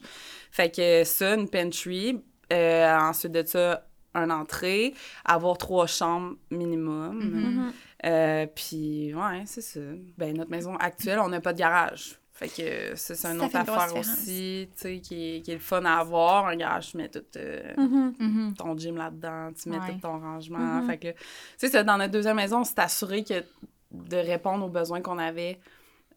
Fait 0.53 0.75
que 0.75 1.03
ça, 1.05 1.35
une 1.35 1.49
pantry. 1.51 2.23
Euh, 2.51 2.97
ensuite 2.99 3.33
de 3.33 3.45
ça, 3.45 3.83
un 4.15 4.31
entrée. 4.31 4.95
Avoir 5.25 5.59
trois 5.59 5.87
chambres 5.87 6.37
minimum. 6.51 7.17
Mhm. 7.19 7.41
Mhm. 7.41 7.73
Euh, 8.07 8.47
puis, 8.55 9.15
ouais, 9.15 9.43
c'est 9.47 9.61
ça. 9.61 9.81
Ben, 10.17 10.37
notre 10.37 10.51
maison 10.51 10.77
actuelle, 10.77 11.19
on 11.21 11.29
n'a 11.29 11.41
pas 11.41 11.53
de 11.53 11.59
garage. 11.59 12.19
Fait 12.33 12.47
que 12.49 12.95
ça, 12.97 13.17
c'est 13.17 13.27
une 13.27 13.41
Ça 13.41 13.47
autre 13.47 13.57
affaire 13.57 13.97
aussi, 13.97 14.69
tu 14.77 14.79
sais, 14.81 15.01
qui 15.01 15.37
est, 15.37 15.41
qui 15.41 15.51
est 15.51 15.55
le 15.55 15.61
fun 15.61 15.85
à 15.85 15.99
avoir. 15.99 16.47
Un 16.47 16.55
garage, 16.55 16.93
tu 16.93 16.97
mets 16.97 17.09
tout 17.09 17.19
euh, 17.37 17.75
Mhm. 17.77 18.15
Mhm. 18.21 18.55
ton 18.55 18.79
gym 18.79 18.97
là-dedans, 18.97 19.51
tu 19.61 19.69
mets 19.69 19.79
Ouais. 19.81 19.93
tout 19.95 19.99
ton 20.03 20.21
rangement. 20.21 20.87
Fait 20.87 20.99
que, 20.99 21.09
tu 21.09 21.17
sais, 21.57 21.69
ça, 21.69 21.83
dans 21.83 21.99
notre 21.99 22.13
deuxième 22.13 22.37
maison, 22.37 22.61
on 22.61 22.65
s'est 22.65 22.79
assuré 22.79 23.25
que 23.25 23.43
de 23.91 24.17
répondre 24.17 24.65
aux 24.65 24.69
besoins 24.69 25.01
qu'on 25.01 25.19
avait, 25.19 25.59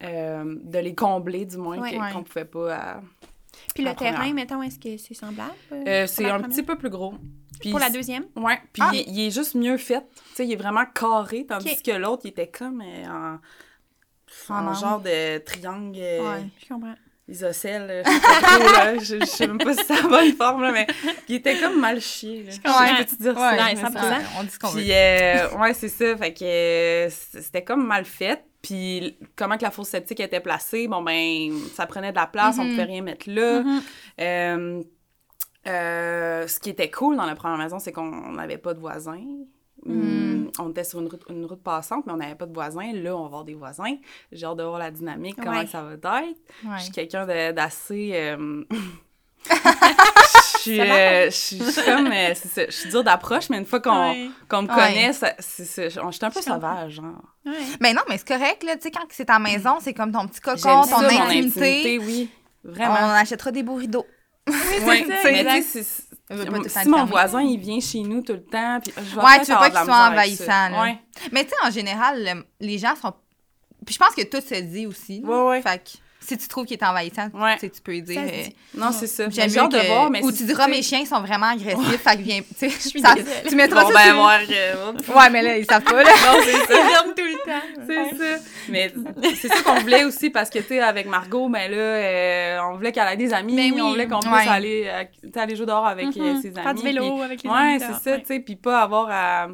euh, 0.03 0.57
de 0.63 0.77
les 0.77 0.93
combler, 0.93 1.45
du 1.45 1.57
moins, 1.57 1.79
Ouais. 1.79 1.91
que- 1.91 1.99
Ouais. 1.99 2.11
qu'on 2.13 2.21
pouvait 2.23 2.45
pas... 2.45 2.75
à- 2.75 3.01
Puis 3.73 3.83
le 3.83 3.95
terrain, 3.95 4.31
mettons, 4.33 4.61
est-ce 4.61 4.77
que 4.77 4.97
c'est 4.97 5.15
semblable? 5.15 5.51
euh, 5.71 6.05
c'est 6.05 6.25
un 6.25 6.33
première? 6.33 6.49
petit 6.49 6.61
peu 6.63 6.77
plus 6.77 6.89
gros. 6.91 7.15
Puis 7.61 7.69
Pour 7.71 7.79
la 7.79 7.89
deuxième? 7.89 8.25
Ouais, 8.35 8.59
puis 8.73 8.81
Ah! 8.85 8.89
il, 8.93 8.99
est- 8.99 9.05
il 9.07 9.27
est 9.27 9.31
juste 9.31 9.55
mieux 9.55 9.77
fait. 9.77 10.01
Tu 10.29 10.35
sais, 10.35 10.45
il 10.45 10.51
est 10.53 10.55
vraiment 10.57 10.85
carré, 10.85 11.45
tandis 11.47 11.81
que 11.81 11.91
l'autre, 11.91 12.23
il 12.25 12.29
était 12.29 12.47
comme 12.49 12.81
euh, 12.81 13.05
en, 14.49 14.53
En 14.53 14.67
en 14.67 14.73
genre 14.73 14.99
de 14.99 15.37
triangle 15.39 15.97
euh, 15.99 16.19
Ouais. 16.37 16.43
Je 16.63 16.67
comprends. 16.73 16.95
isocèle. 17.27 17.87
euh, 17.89 18.03
Je 18.99 19.23
sais. 19.25 19.45
Je, 19.45 19.47
même 19.47 19.57
pas 19.57 19.73
si 19.73 19.83
c'est 19.85 20.01
la 20.01 20.07
bonne 20.09 20.33
forme, 20.33 20.63
là, 20.63 20.71
mais 20.71 20.87
il 21.29 21.35
était 21.35 21.57
comme 21.59 21.79
mal 21.79 22.01
chié. 22.01 22.43
Là. 22.43 22.51
comprends. 22.63 22.85
Je 22.87 23.03
peux 23.03 23.05
te 23.05 23.21
dire 23.21 23.33
Ouais, 23.33 23.39
ça. 23.39 23.51
Ouais, 23.51 23.75
mais 23.75 23.81
100%. 23.81 23.93
ça- 23.93 24.09
Ouais, 24.17 24.25
on 24.39 24.43
dit 24.43 24.49
ce 24.49 24.59
qu'on 24.59 24.67
veut. 24.69 24.81
Puis, 24.81 24.91
euh, 24.91 25.57
ouais, 25.57 25.73
c'est 25.73 25.89
ça. 25.89 26.17
Fait 26.17 26.33
que 26.33 26.43
euh, 26.43 27.09
c'était 27.09 27.63
comme 27.63 27.85
mal 27.85 28.05
fait. 28.05 28.43
Puis, 28.61 29.17
comment 29.35 29.57
que 29.57 29.63
la 29.63 29.71
fosse 29.71 29.87
septique 29.89 30.19
était 30.19 30.39
placée, 30.39 30.87
bon, 30.87 31.01
ben, 31.01 31.51
ça 31.75 31.85
prenait 31.87 32.11
de 32.11 32.15
la 32.17 32.27
place, 32.27 32.57
on 32.59 32.63
Mhm. 32.63 32.69
pouvait 32.71 32.83
rien 32.83 33.01
mettre 33.01 33.27
là. 33.29 33.61
Mhm. 33.63 33.81
Euh, 34.19 34.83
euh, 35.67 36.47
ce 36.47 36.59
qui 36.59 36.69
était 36.69 36.89
cool 36.89 37.15
dans 37.17 37.25
la 37.25 37.35
première 37.35 37.57
maison, 37.57 37.79
c'est 37.79 37.91
qu'on 37.91 38.31
n'avait 38.31 38.57
pas 38.57 38.73
de 38.73 38.79
voisins. 38.79 39.21
Mm. 39.85 40.47
On 40.59 40.69
était 40.69 40.83
sur 40.83 40.99
une 40.99 41.07
route, 41.07 41.23
une 41.29 41.45
route 41.45 41.63
passante, 41.63 42.05
mais 42.05 42.13
on 42.13 42.17
n'avait 42.17 42.35
pas 42.35 42.45
de 42.45 42.53
voisins. 42.53 42.91
Là, 42.93 43.15
on 43.15 43.21
va 43.21 43.25
avoir 43.27 43.43
des 43.45 43.53
voisins. 43.55 43.95
J'ai 44.31 44.45
hâte 44.45 44.57
de 44.57 44.63
voir 44.63 44.79
la 44.79 44.91
dynamique, 44.91 45.37
comment 45.37 45.59
Ouais. 45.59 45.67
ça 45.67 45.81
va 45.81 45.93
être. 45.93 46.05
Ouais. 46.09 46.77
Je 46.77 46.83
suis 46.83 46.91
quelqu'un 46.91 47.25
d'assez... 47.53 48.11
euh, 48.15 48.63
Je 50.53 50.69
suis, 50.69 50.79
euh, 50.79 51.25
je 51.25 51.35
suis 51.35 51.57
comme... 51.57 52.11
ça, 52.35 52.65
je 52.67 52.71
suis 52.71 52.89
dure 52.91 53.03
d'approche, 53.03 53.49
mais 53.49 53.57
une 53.57 53.65
fois 53.65 53.79
qu'on 53.79 54.13
me 54.13 54.67
connaît, 54.67 55.11
ça- 55.11 55.33
c'est 55.39 55.65
ça, 55.65 55.89
je 55.89 55.99
je 55.99 56.11
suis 56.11 56.23
un 56.25 56.29
peu 56.29 56.41
sauvage, 56.41 56.91
genre. 56.93 57.23
Mais 57.79 57.93
non, 57.93 58.01
mais 58.07 58.19
c'est 58.19 58.27
correct, 58.27 58.61
là. 58.63 58.75
Tu 58.75 58.83
sais, 58.83 58.91
quand 58.91 59.05
c'est 59.09 59.25
ta 59.25 59.39
maison, 59.39 59.77
c'est 59.79 59.95
comme 59.95 60.11
ton 60.11 60.27
petit 60.27 60.39
cocon, 60.39 60.83
ça, 60.83 60.95
ton 60.95 61.01
mon 61.01 61.07
intimité. 61.07 61.39
intimité, 61.95 61.97
oui. 61.99 62.29
On 62.63 62.69
Vraiment. 62.73 62.93
achètera 63.13 63.49
des 63.51 63.63
beaux 63.63 63.77
ça, 64.47 65.31
mais 65.31 65.43
tu 65.43 65.61
sais, 65.63 65.83
temps 66.69 66.79
si 66.83 66.89
mon 66.89 67.05
voisin, 67.05 67.41
il 67.41 67.59
vient 67.59 67.79
chez 67.79 68.01
nous 68.01 68.21
tout 68.21 68.33
le 68.33 68.43
temps, 68.43 68.79
puis 68.83 68.93
je 68.97 69.15
vais 69.15 69.21
Ouais, 69.21 69.39
tu 69.43 69.51
veux 69.51 69.57
pas 69.57 69.69
qu'il 69.69 69.79
soit 69.83 70.07
envahissant. 70.09 70.81
Ouais, 70.81 70.97
Mais 71.31 71.43
tu 71.43 71.49
sais, 71.49 71.55
en 71.65 71.69
général, 71.71 72.23
le- 72.23 72.45
les 72.65 72.77
gens 72.77 72.95
sont. 72.95 73.13
Puis 73.85 73.93
je 73.95 73.99
pense 73.99 74.13
que 74.15 74.21
tout 74.23 74.41
se 74.45 74.59
dit 74.61 74.85
aussi. 74.85 75.21
là. 75.21 75.27
Ouais, 75.29 75.49
ouais. 75.49 75.61
Fait 75.61 75.83
que 75.83 75.89
si 76.23 76.37
tu 76.37 76.47
trouves 76.47 76.65
qu'il 76.65 76.77
est 76.77 76.83
envahissant, 76.83 77.27
Ouais. 77.33 77.55
tu 77.55 77.61
sais, 77.61 77.69
tu 77.71 77.81
peux 77.81 77.91
lui 77.91 78.01
dire. 78.03 78.21
Euh, 78.21 78.43
non, 78.77 78.91
c'est 78.91 79.07
ça. 79.07 79.27
J'aime 79.29 79.49
J'ai 79.49 79.55
mieux 79.59 79.65
hâte 79.65 79.71
de 79.71 79.87
voir, 79.87 80.09
mais 80.11 80.23
Ou 80.23 80.31
tu 80.31 80.43
diras, 80.43 80.67
mes 80.67 80.81
chiens 80.83 81.03
sont 81.05 81.19
vraiment 81.19 81.47
agressifs, 81.47 82.01
fait 82.01 82.17
que 82.17 82.21
viens. 82.21 82.41
Tu 82.57 82.69
sais, 82.69 82.89
tu 83.49 83.55
mettras 83.55 83.83
Bon, 83.83 83.87
ça 83.89 83.93
ben, 83.95 84.03
sur- 84.05 84.15
voir. 84.15 84.39
euh. 84.49 84.93
Ouais, 85.15 85.29
mais 85.31 85.41
là, 85.41 85.57
ils 85.57 85.65
savent 85.65 85.83
pas, 85.83 86.03
là. 86.03 86.09
Non, 86.33 86.39
c'est 86.43 86.51
ça. 86.51 86.67
ferme 86.67 87.13
tout 87.15 87.23
le 87.23 87.45
temps. 87.45 87.85
C'est 87.87 88.17
ça. 88.17 88.43
Mais 88.69 88.93
c'est 89.35 89.47
ça 89.47 89.61
qu'on 89.63 89.79
voulait 89.79 90.03
aussi 90.03 90.29
parce 90.29 90.49
que, 90.49 90.59
tu 90.59 90.65
sais, 90.67 90.79
avec 90.79 91.07
Margot, 91.07 91.47
mais 91.49 91.67
là, 91.67 91.75
euh, 91.77 92.59
on 92.71 92.75
voulait 92.77 92.91
qu'elle 92.91 93.07
ait 93.07 93.17
des 93.17 93.33
amis. 93.33 93.55
Ben 93.55 93.71
oui. 93.73 93.81
On 93.81 93.89
voulait 93.89 94.07
qu'on 94.07 94.19
puisse 94.19 94.31
Ouais. 94.31 94.47
aller, 94.47 94.85
euh, 94.87 95.39
aller 95.41 95.55
jouer 95.55 95.65
dehors 95.65 95.85
avec 95.87 96.05
euh, 96.17 96.33
Mhm. 96.35 96.41
ses 96.41 96.47
amis. 96.49 96.63
Faire 96.63 96.73
du 96.75 96.83
vélo 96.83 97.13
puis- 97.15 97.23
avec 97.23 97.43
les 97.43 97.49
Ouais, 97.49 97.55
amis 97.57 97.79
c'est 97.79 97.87
dehors, 97.87 97.99
ça, 97.99 98.11
ouais. 98.11 98.19
tu 98.21 98.25
sais. 98.27 98.39
Puis 98.39 98.55
pas 98.55 98.81
avoir 98.81 99.07
à, 99.09 99.47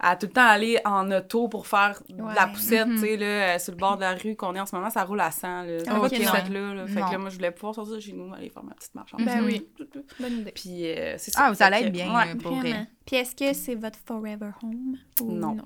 à 0.00 0.16
tout 0.16 0.26
le 0.26 0.32
temps 0.32 0.46
aller 0.46 0.78
en 0.84 1.10
auto 1.10 1.48
pour 1.48 1.66
faire 1.66 2.00
de 2.08 2.34
la 2.34 2.46
poussette, 2.46 2.86
Mhm. 2.86 2.94
tu 2.94 3.00
sais, 3.00 3.16
là, 3.16 3.26
euh, 3.26 3.58
sur 3.58 3.72
le 3.72 3.78
bord 3.78 3.96
de 3.96 4.02
la 4.02 4.14
rue 4.14 4.36
qu'on 4.36 4.54
est 4.54 4.60
en 4.60 4.66
ce 4.66 4.74
moment, 4.76 4.90
ça 4.90 5.04
roule 5.04 5.20
à 5.20 5.30
100, 5.30 5.62
là. 5.64 5.78
C'est 5.80 5.84
pas 5.86 5.98
ok, 5.98 6.10
de 6.10 6.16
non. 6.18 6.30
poussette 6.30 6.48
là, 6.50 6.74
là. 6.74 6.86
Fait 6.86 7.00
que 7.00 7.10
là, 7.12 7.18
moi, 7.18 7.30
je 7.30 7.34
voulais 7.36 7.50
pouvoir 7.50 7.74
sortir 7.74 8.00
chez 8.00 8.12
nous, 8.12 8.32
aller 8.32 8.48
faire 8.48 8.62
ma 8.64 8.74
petite 8.74 8.94
marche 8.94 9.14
en 9.14 9.18
Ben 9.18 9.42
oui. 9.44 9.66
Bonne 10.20 10.32
idée. 10.40 10.52
Puis 10.52 10.86
euh, 10.90 11.14
c'est 11.18 11.30
ça. 11.32 11.46
Ah, 11.46 11.52
vous 11.52 11.62
allez 11.62 11.78
être 11.86 11.92
bien, 11.92 12.08
ouais. 12.16 12.26
là, 12.26 12.34
pour 12.40 12.52
vrai. 12.54 12.86
Puis 13.06 13.16
est-ce 13.16 13.34
que 13.34 13.52
c'est 13.54 13.74
votre 13.74 13.98
forever 14.06 14.50
home? 14.62 14.96
ou 15.20 15.32
Non. 15.32 15.56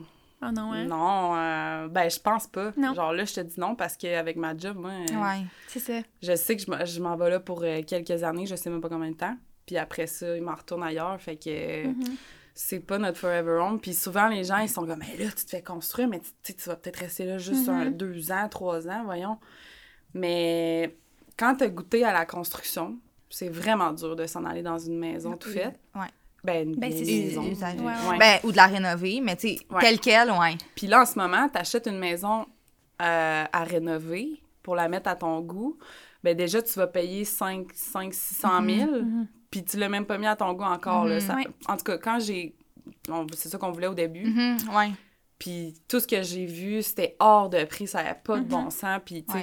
Ah 0.44 0.50
non, 0.50 0.72
hein? 0.72 0.84
Non, 0.86 1.36
euh, 1.36 1.86
ben 1.88 2.10
je 2.10 2.18
pense 2.18 2.48
pas. 2.48 2.72
Non. 2.76 2.94
Genre 2.94 3.12
là, 3.12 3.24
je 3.24 3.32
te 3.34 3.40
dis 3.42 3.60
non 3.60 3.76
parce 3.76 3.96
qu'avec 3.96 4.36
ma 4.36 4.56
job, 4.56 4.76
moi, 4.76 4.90
euh, 4.90 5.14
Ouais. 5.22 5.44
C'est 5.68 5.78
ça. 5.78 5.92
je 6.20 6.34
sais 6.34 6.56
que 6.56 6.62
je 6.84 7.00
m'en- 7.00 7.16
vais 7.16 7.30
là 7.30 7.38
pour 7.38 7.62
euh, 7.62 7.80
quelques 7.86 8.24
années, 8.24 8.46
je 8.46 8.56
sais 8.56 8.68
même 8.68 8.80
pas 8.80 8.88
combien 8.88 9.10
de 9.12 9.16
temps. 9.16 9.36
Puis 9.66 9.76
après 9.78 10.08
ça, 10.08 10.36
il 10.36 10.42
m'en 10.42 10.56
retourne 10.56 10.82
ailleurs, 10.82 11.20
fait 11.20 11.36
que 11.36 11.48
euh, 11.48 11.84
Mhm. 11.90 12.16
C'est 12.54 12.80
pas 12.80 12.98
notre 12.98 13.18
forever 13.18 13.60
home. 13.62 13.80
Puis 13.80 13.94
souvent, 13.94 14.28
les 14.28 14.44
gens, 14.44 14.58
ils 14.58 14.68
sont 14.68 14.86
comme, 14.86 14.98
mais 15.00 15.16
là, 15.24 15.30
tu 15.30 15.44
te 15.44 15.50
fais 15.50 15.62
construire, 15.62 16.08
mais 16.08 16.20
tu 16.42 16.54
tu 16.54 16.68
vas 16.68 16.76
peut-être 16.76 16.96
rester 17.00 17.24
là 17.24 17.38
juste 17.38 17.68
Mhm. 17.68 17.74
un, 17.74 17.90
deux 17.90 18.30
ans, 18.32 18.48
trois 18.48 18.88
ans, 18.88 19.04
voyons. 19.04 19.38
Mais 20.14 20.96
quand 21.38 21.56
t'as 21.56 21.68
goûté 21.68 22.04
à 22.04 22.12
la 22.12 22.26
construction, 22.26 22.98
c'est 23.30 23.48
vraiment 23.48 23.92
dur 23.92 24.16
de 24.16 24.26
s'en 24.26 24.44
aller 24.44 24.62
dans 24.62 24.78
une 24.78 24.98
maison 24.98 25.36
tout 25.36 25.48
faite. 25.48 25.78
Ouais. 25.94 26.06
Ben, 26.44 26.68
une 26.68 26.76
Ben, 26.76 26.90
maison. 26.90 27.42
usagée. 27.44 27.78
Ouais, 27.78 27.92
Ouais. 28.10 28.18
Ben, 28.18 28.40
ou 28.44 28.50
de 28.50 28.56
la 28.56 28.66
rénover, 28.66 29.20
mais 29.22 29.36
tu 29.36 29.48
sais, 29.48 29.58
Ouais. 29.70 29.80
telle 29.80 30.00
quelle, 30.00 30.30
ouais. 30.32 30.56
Puis 30.74 30.88
là, 30.88 31.02
en 31.02 31.06
ce 31.06 31.18
moment, 31.18 31.48
tu 31.48 31.58
achètes 31.58 31.86
une 31.86 31.98
maison 31.98 32.46
euh, 33.00 33.44
à 33.52 33.64
rénover 33.64 34.40
pour 34.62 34.76
la 34.76 34.88
mettre 34.88 35.08
à 35.08 35.16
ton 35.16 35.40
goût. 35.40 35.76
Ben 36.22 36.36
déjà, 36.36 36.62
tu 36.62 36.72
vas 36.78 36.86
payer 36.86 37.24
5, 37.24 37.66
5 37.74 38.12
600 38.14 38.62
000, 38.64 38.90
Mhm. 39.02 39.26
Puis 39.52 39.62
tu 39.64 39.76
l'as 39.76 39.88
même 39.88 40.04
pas 40.06 40.18
mis 40.18 40.26
à 40.26 40.34
ton 40.34 40.52
goût 40.54 40.64
encore. 40.64 41.04
là. 41.04 41.14
Mhm. 41.14 41.20
Ça- 41.20 41.36
Ouais. 41.36 41.46
En 41.68 41.76
tout 41.76 41.84
cas, 41.84 41.98
quand 41.98 42.18
j'ai... 42.18 42.56
C'est 43.36 43.48
ça 43.48 43.58
qu'on 43.58 43.70
voulait 43.70 43.86
au 43.86 43.94
début. 43.94 44.26
Mhm, 44.26 44.56
ouais. 44.76 44.90
Puis 45.38 45.74
tout 45.88 45.98
ce 46.00 46.06
que 46.06 46.22
j'ai 46.22 46.46
vu, 46.46 46.82
c'était 46.82 47.16
hors 47.18 47.48
de 47.50 47.64
prix, 47.64 47.86
ça 47.88 48.02
n'avait 48.02 48.18
pas 48.22 48.38
de 48.38 48.44
bon 48.44 48.70
sens. 48.70 49.00
Puis, 49.04 49.24
tu 49.24 49.32
sais, 49.32 49.38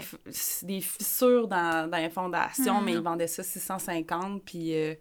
Ouais. 0.65 0.67
des 0.67 0.81
fissures 0.81 1.47
dans, 1.47 1.89
dans 1.89 1.97
les 1.97 2.09
fondations, 2.09 2.81
mais 2.81 2.93
ils 2.93 3.01
vendaient 3.01 3.27
ça 3.27 3.43
650. 3.43 4.41
Puis 4.45 4.73
euh, 4.75 4.95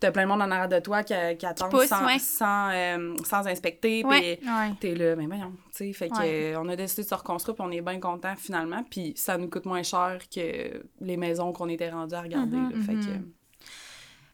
t'as 0.00 0.10
plein 0.10 0.24
de 0.24 0.28
monde 0.28 0.42
en 0.42 0.50
arrière 0.50 0.68
de 0.68 0.80
toi 0.80 1.02
qui, 1.02 1.14
qui 1.38 1.46
attendent 1.46 1.70
pousse, 1.70 1.86
sans, 1.86 2.04
ouais. 2.04 2.18
sans, 2.18 2.68
euh, 2.72 3.14
sans 3.24 3.46
inspecter. 3.46 4.04
Ouais. 4.04 4.36
Puis 4.36 4.48
Ouais. 4.50 4.72
t'es 4.80 4.94
là, 4.94 5.16
mais 5.16 5.26
voyons, 5.26 5.52
tu 5.74 5.86
sais. 5.86 5.92
Fait 5.94 6.08
que, 6.10 6.56
on 6.58 6.68
a 6.68 6.76
décidé 6.76 7.02
de 7.04 7.08
se 7.08 7.14
reconstruire, 7.14 7.54
puis 7.54 7.64
on 7.66 7.70
est 7.70 7.80
bien 7.80 7.98
content 7.98 8.34
finalement. 8.36 8.84
Puis 8.90 9.14
ça 9.16 9.38
nous 9.38 9.48
coûte 9.48 9.64
moins 9.64 9.82
cher 9.82 10.18
que 10.34 10.82
les 11.00 11.16
maisons 11.16 11.52
qu'on 11.54 11.70
était 11.70 11.88
rendus 11.90 12.14
à 12.14 12.20
regarder. 12.20 12.56
Là. 12.56 12.68
Fait 12.84 12.94
que. 12.94 13.18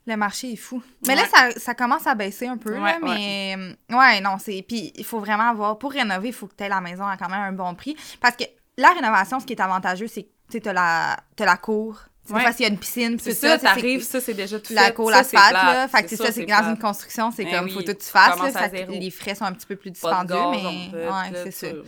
Le 0.06 0.16
marché 0.16 0.52
est 0.52 0.56
fou. 0.56 0.82
Mais 1.06 1.14
Ouais. 1.14 1.20
là, 1.22 1.28
ça, 1.32 1.50
ça 1.60 1.74
commence 1.74 2.06
à 2.06 2.14
baisser 2.14 2.46
un 2.46 2.56
peu, 2.56 2.72
là, 2.74 2.98
mais... 3.02 3.56
Ouais, 3.90 4.20
non, 4.20 4.36
c'est... 4.38 4.64
Puis 4.66 4.92
il 4.96 5.04
faut 5.04 5.20
vraiment 5.20 5.50
avoir... 5.50 5.78
Pour 5.78 5.92
rénover, 5.92 6.28
il 6.28 6.34
faut 6.34 6.46
que 6.46 6.54
tu 6.56 6.64
aies 6.64 6.68
la 6.68 6.80
maison 6.80 7.06
à 7.06 7.16
quand 7.16 7.28
même 7.28 7.40
un 7.42 7.52
bon 7.52 7.74
prix. 7.74 7.96
Parce 8.20 8.34
que 8.36 8.44
la 8.78 8.88
rénovation, 8.90 9.38
ce 9.40 9.46
qui 9.46 9.52
est 9.52 9.60
avantageux, 9.60 10.06
c'est 10.08 10.22
que 10.24 10.28
tu 10.50 10.58
sais, 10.62 10.72
la, 10.72 11.16
t'as 11.36 11.44
la 11.44 11.56
cour. 11.56 12.00
Ouais. 12.30 12.42
Parce 12.44 12.56
qu'il 12.56 12.64
y 12.66 12.68
a 12.68 12.72
une 12.72 12.78
piscine, 12.78 13.18
c'est 13.20 13.34
ça, 13.34 13.58
sais, 13.58 13.64
t'arrives, 13.64 14.02
ça, 14.02 14.20
c'est 14.20 14.34
déjà 14.34 14.58
tout 14.60 14.72
La 14.72 14.84
fait. 14.86 14.94
cour, 14.94 15.10
Ça, 15.10 15.22
c'est 15.24 15.36
l'asphalte, 15.36 15.62
là. 15.64 15.88
Fait 15.88 16.02
que 16.02 16.08
c'est 16.08 16.16
ça, 16.16 16.30
c'est 16.32 16.44
que 16.44 16.50
dans 16.50 16.70
une 16.70 16.78
construction, 16.78 17.30
c'est 17.30 17.44
Ben 17.44 17.56
comme, 17.56 17.64
oui, 17.66 17.72
faut 17.72 17.80
tout 17.82 17.92
que 17.92 17.98
tu 18.02 18.06
fasses, 18.10 18.38
là. 18.38 18.50
ça- 18.52 18.68
les 18.68 19.10
frais 19.10 19.34
sont 19.34 19.44
un 19.44 19.52
petit 19.52 19.66
peu 19.66 19.76
plus 19.76 19.90
dispendieux, 19.90 20.36
mais... 20.50 20.90
Ouais, 20.92 21.44
c'est 21.44 21.50
ça. 21.50 21.66
ouais. 21.68 21.82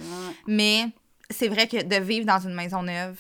Mais 0.46 0.87
c'est 1.31 1.48
vrai 1.48 1.66
que 1.68 1.83
de 1.83 1.96
vivre 1.96 2.27
dans 2.27 2.40
une 2.40 2.55
maison 2.55 2.83
neuve, 2.83 3.16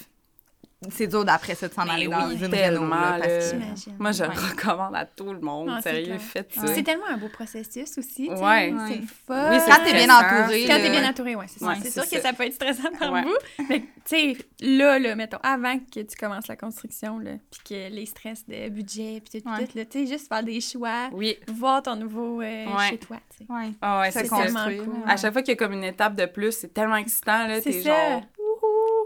c'est 0.90 1.06
dur 1.06 1.24
d'après 1.24 1.54
ça 1.54 1.68
de 1.68 1.72
s'en 1.74 1.82
aller 1.88 2.06
oui, 2.06 2.12
dans 2.12 2.30
une 2.30 2.36
réno, 2.38 2.50
tellement, 2.50 2.96
là, 2.96 3.18
parce 3.20 3.52
que... 3.52 3.90
Moi, 3.98 4.12
je 4.12 4.22
Ouais. 4.22 4.28
le 4.34 4.50
recommande 4.50 4.94
à 4.96 5.04
tout 5.06 5.32
le 5.32 5.40
monde. 5.40 5.70
C'est 5.82 5.90
sérieux, 5.90 6.18
faites 6.18 6.52
ça. 6.54 6.66
C'est 6.66 6.82
tellement 6.82 7.06
un 7.08 7.16
beau 7.16 7.28
processus 7.28 7.98
aussi. 7.98 8.28
Ouais. 8.28 8.36
C'est 8.36 8.42
Ouais. 8.42 9.00
le 9.00 9.06
fun. 9.26 9.50
Oui, 9.50 9.58
c'est 9.64 9.70
Quand 9.70 9.84
t'es 9.84 9.92
bien 9.94 10.08
entouré, 10.16 10.64
Quand 10.66 10.76
t'es 10.76 10.90
bien 10.90 11.08
entouré, 11.08 11.36
ouais, 11.36 11.46
c'est 11.48 11.58
ça. 11.60 11.74
C'est 11.76 11.90
c'est 11.90 12.00
sûr 12.02 12.10
que 12.10 12.20
ça. 12.22 12.32
peut 12.32 12.44
être 12.44 12.54
stressant 12.54 12.90
par 12.98 13.12
Ouais. 13.12 13.22
bout. 13.22 13.64
Mais, 13.68 13.80
tu 13.80 13.86
sais, 14.06 14.36
là, 14.60 14.98
là, 14.98 15.14
mettons, 15.14 15.38
avant 15.42 15.78
que 15.78 16.00
tu 16.00 16.16
commences 16.18 16.48
la 16.48 16.56
construction, 16.56 17.18
là, 17.18 17.32
puis 17.50 17.60
que 17.68 17.94
les 17.94 18.06
stress 18.06 18.44
de 18.48 18.68
budget, 18.68 19.22
puis 19.28 19.40
tout, 19.42 19.48
Ouais. 19.48 19.66
tout, 19.66 19.76
là, 19.78 19.84
tu 19.84 20.00
sais, 20.00 20.06
juste 20.06 20.28
faire 20.28 20.42
des 20.42 20.60
choix, 20.60 21.08
Oui. 21.12 21.36
voir 21.48 21.82
ton 21.82 21.96
nouveau 21.96 22.40
euh, 22.40 22.66
Ouais. 22.66 22.88
chez 22.90 22.98
toi, 22.98 23.18
tu 23.30 23.44
sais. 23.44 23.52
Ouais. 23.52 23.70
Ah 23.82 24.00
ouais, 24.00 24.10
c'est 24.10 24.20
C'est 24.20 24.26
ça. 24.28 24.42
tellement 24.42 24.64
cool. 24.64 24.94
À 25.06 25.16
chaque 25.16 25.32
fois 25.32 25.42
qu'il 25.42 25.52
y 25.52 25.56
a 25.56 25.56
comme 25.56 25.72
une 25.72 25.84
étape 25.84 26.14
de 26.14 26.26
plus, 26.26 26.52
c'est 26.52 26.72
tellement 26.72 26.96
excitant, 26.96 27.46
là. 27.46 27.60
C'est 27.60 27.70
T'es 27.70 27.82
ça. 27.82 27.90
genre, 28.10 28.22
c'est 28.36 28.41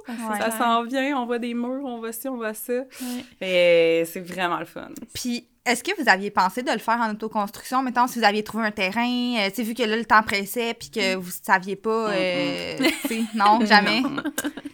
Ouais. 0.08 0.38
ça 0.38 0.50
s'en 0.50 0.84
vient, 0.84 1.18
on 1.18 1.26
voit 1.26 1.38
des 1.38 1.54
murs, 1.54 1.84
on 1.84 1.98
voit 1.98 2.12
ci, 2.12 2.28
on 2.28 2.36
voit 2.36 2.54
ça. 2.54 2.72
Ouais. 2.72 3.24
Et 3.40 4.04
c'est 4.04 4.20
vraiment 4.20 4.58
le 4.58 4.64
fun. 4.64 4.88
Puis, 5.14 5.46
est-ce 5.66 5.82
que 5.82 6.00
vous 6.00 6.08
aviez 6.08 6.30
pensé 6.30 6.62
de 6.62 6.70
le 6.70 6.78
faire 6.78 7.00
en 7.00 7.10
autoconstruction? 7.10 7.82
Mettons, 7.82 8.06
si 8.06 8.20
vous 8.20 8.24
aviez 8.24 8.44
trouvé 8.44 8.66
un 8.66 8.70
terrain, 8.70 9.36
euh, 9.38 9.48
tu 9.48 9.56
sais, 9.56 9.62
vu 9.64 9.74
que 9.74 9.82
là, 9.82 9.96
le 9.96 10.04
temps 10.04 10.22
pressait, 10.22 10.74
puis 10.74 10.90
que 10.90 11.16
vous 11.16 11.30
saviez 11.42 11.74
pas, 11.74 12.10
euh, 12.10 12.76
non, 13.34 13.64
jamais. 13.64 14.00
Non. 14.00 14.22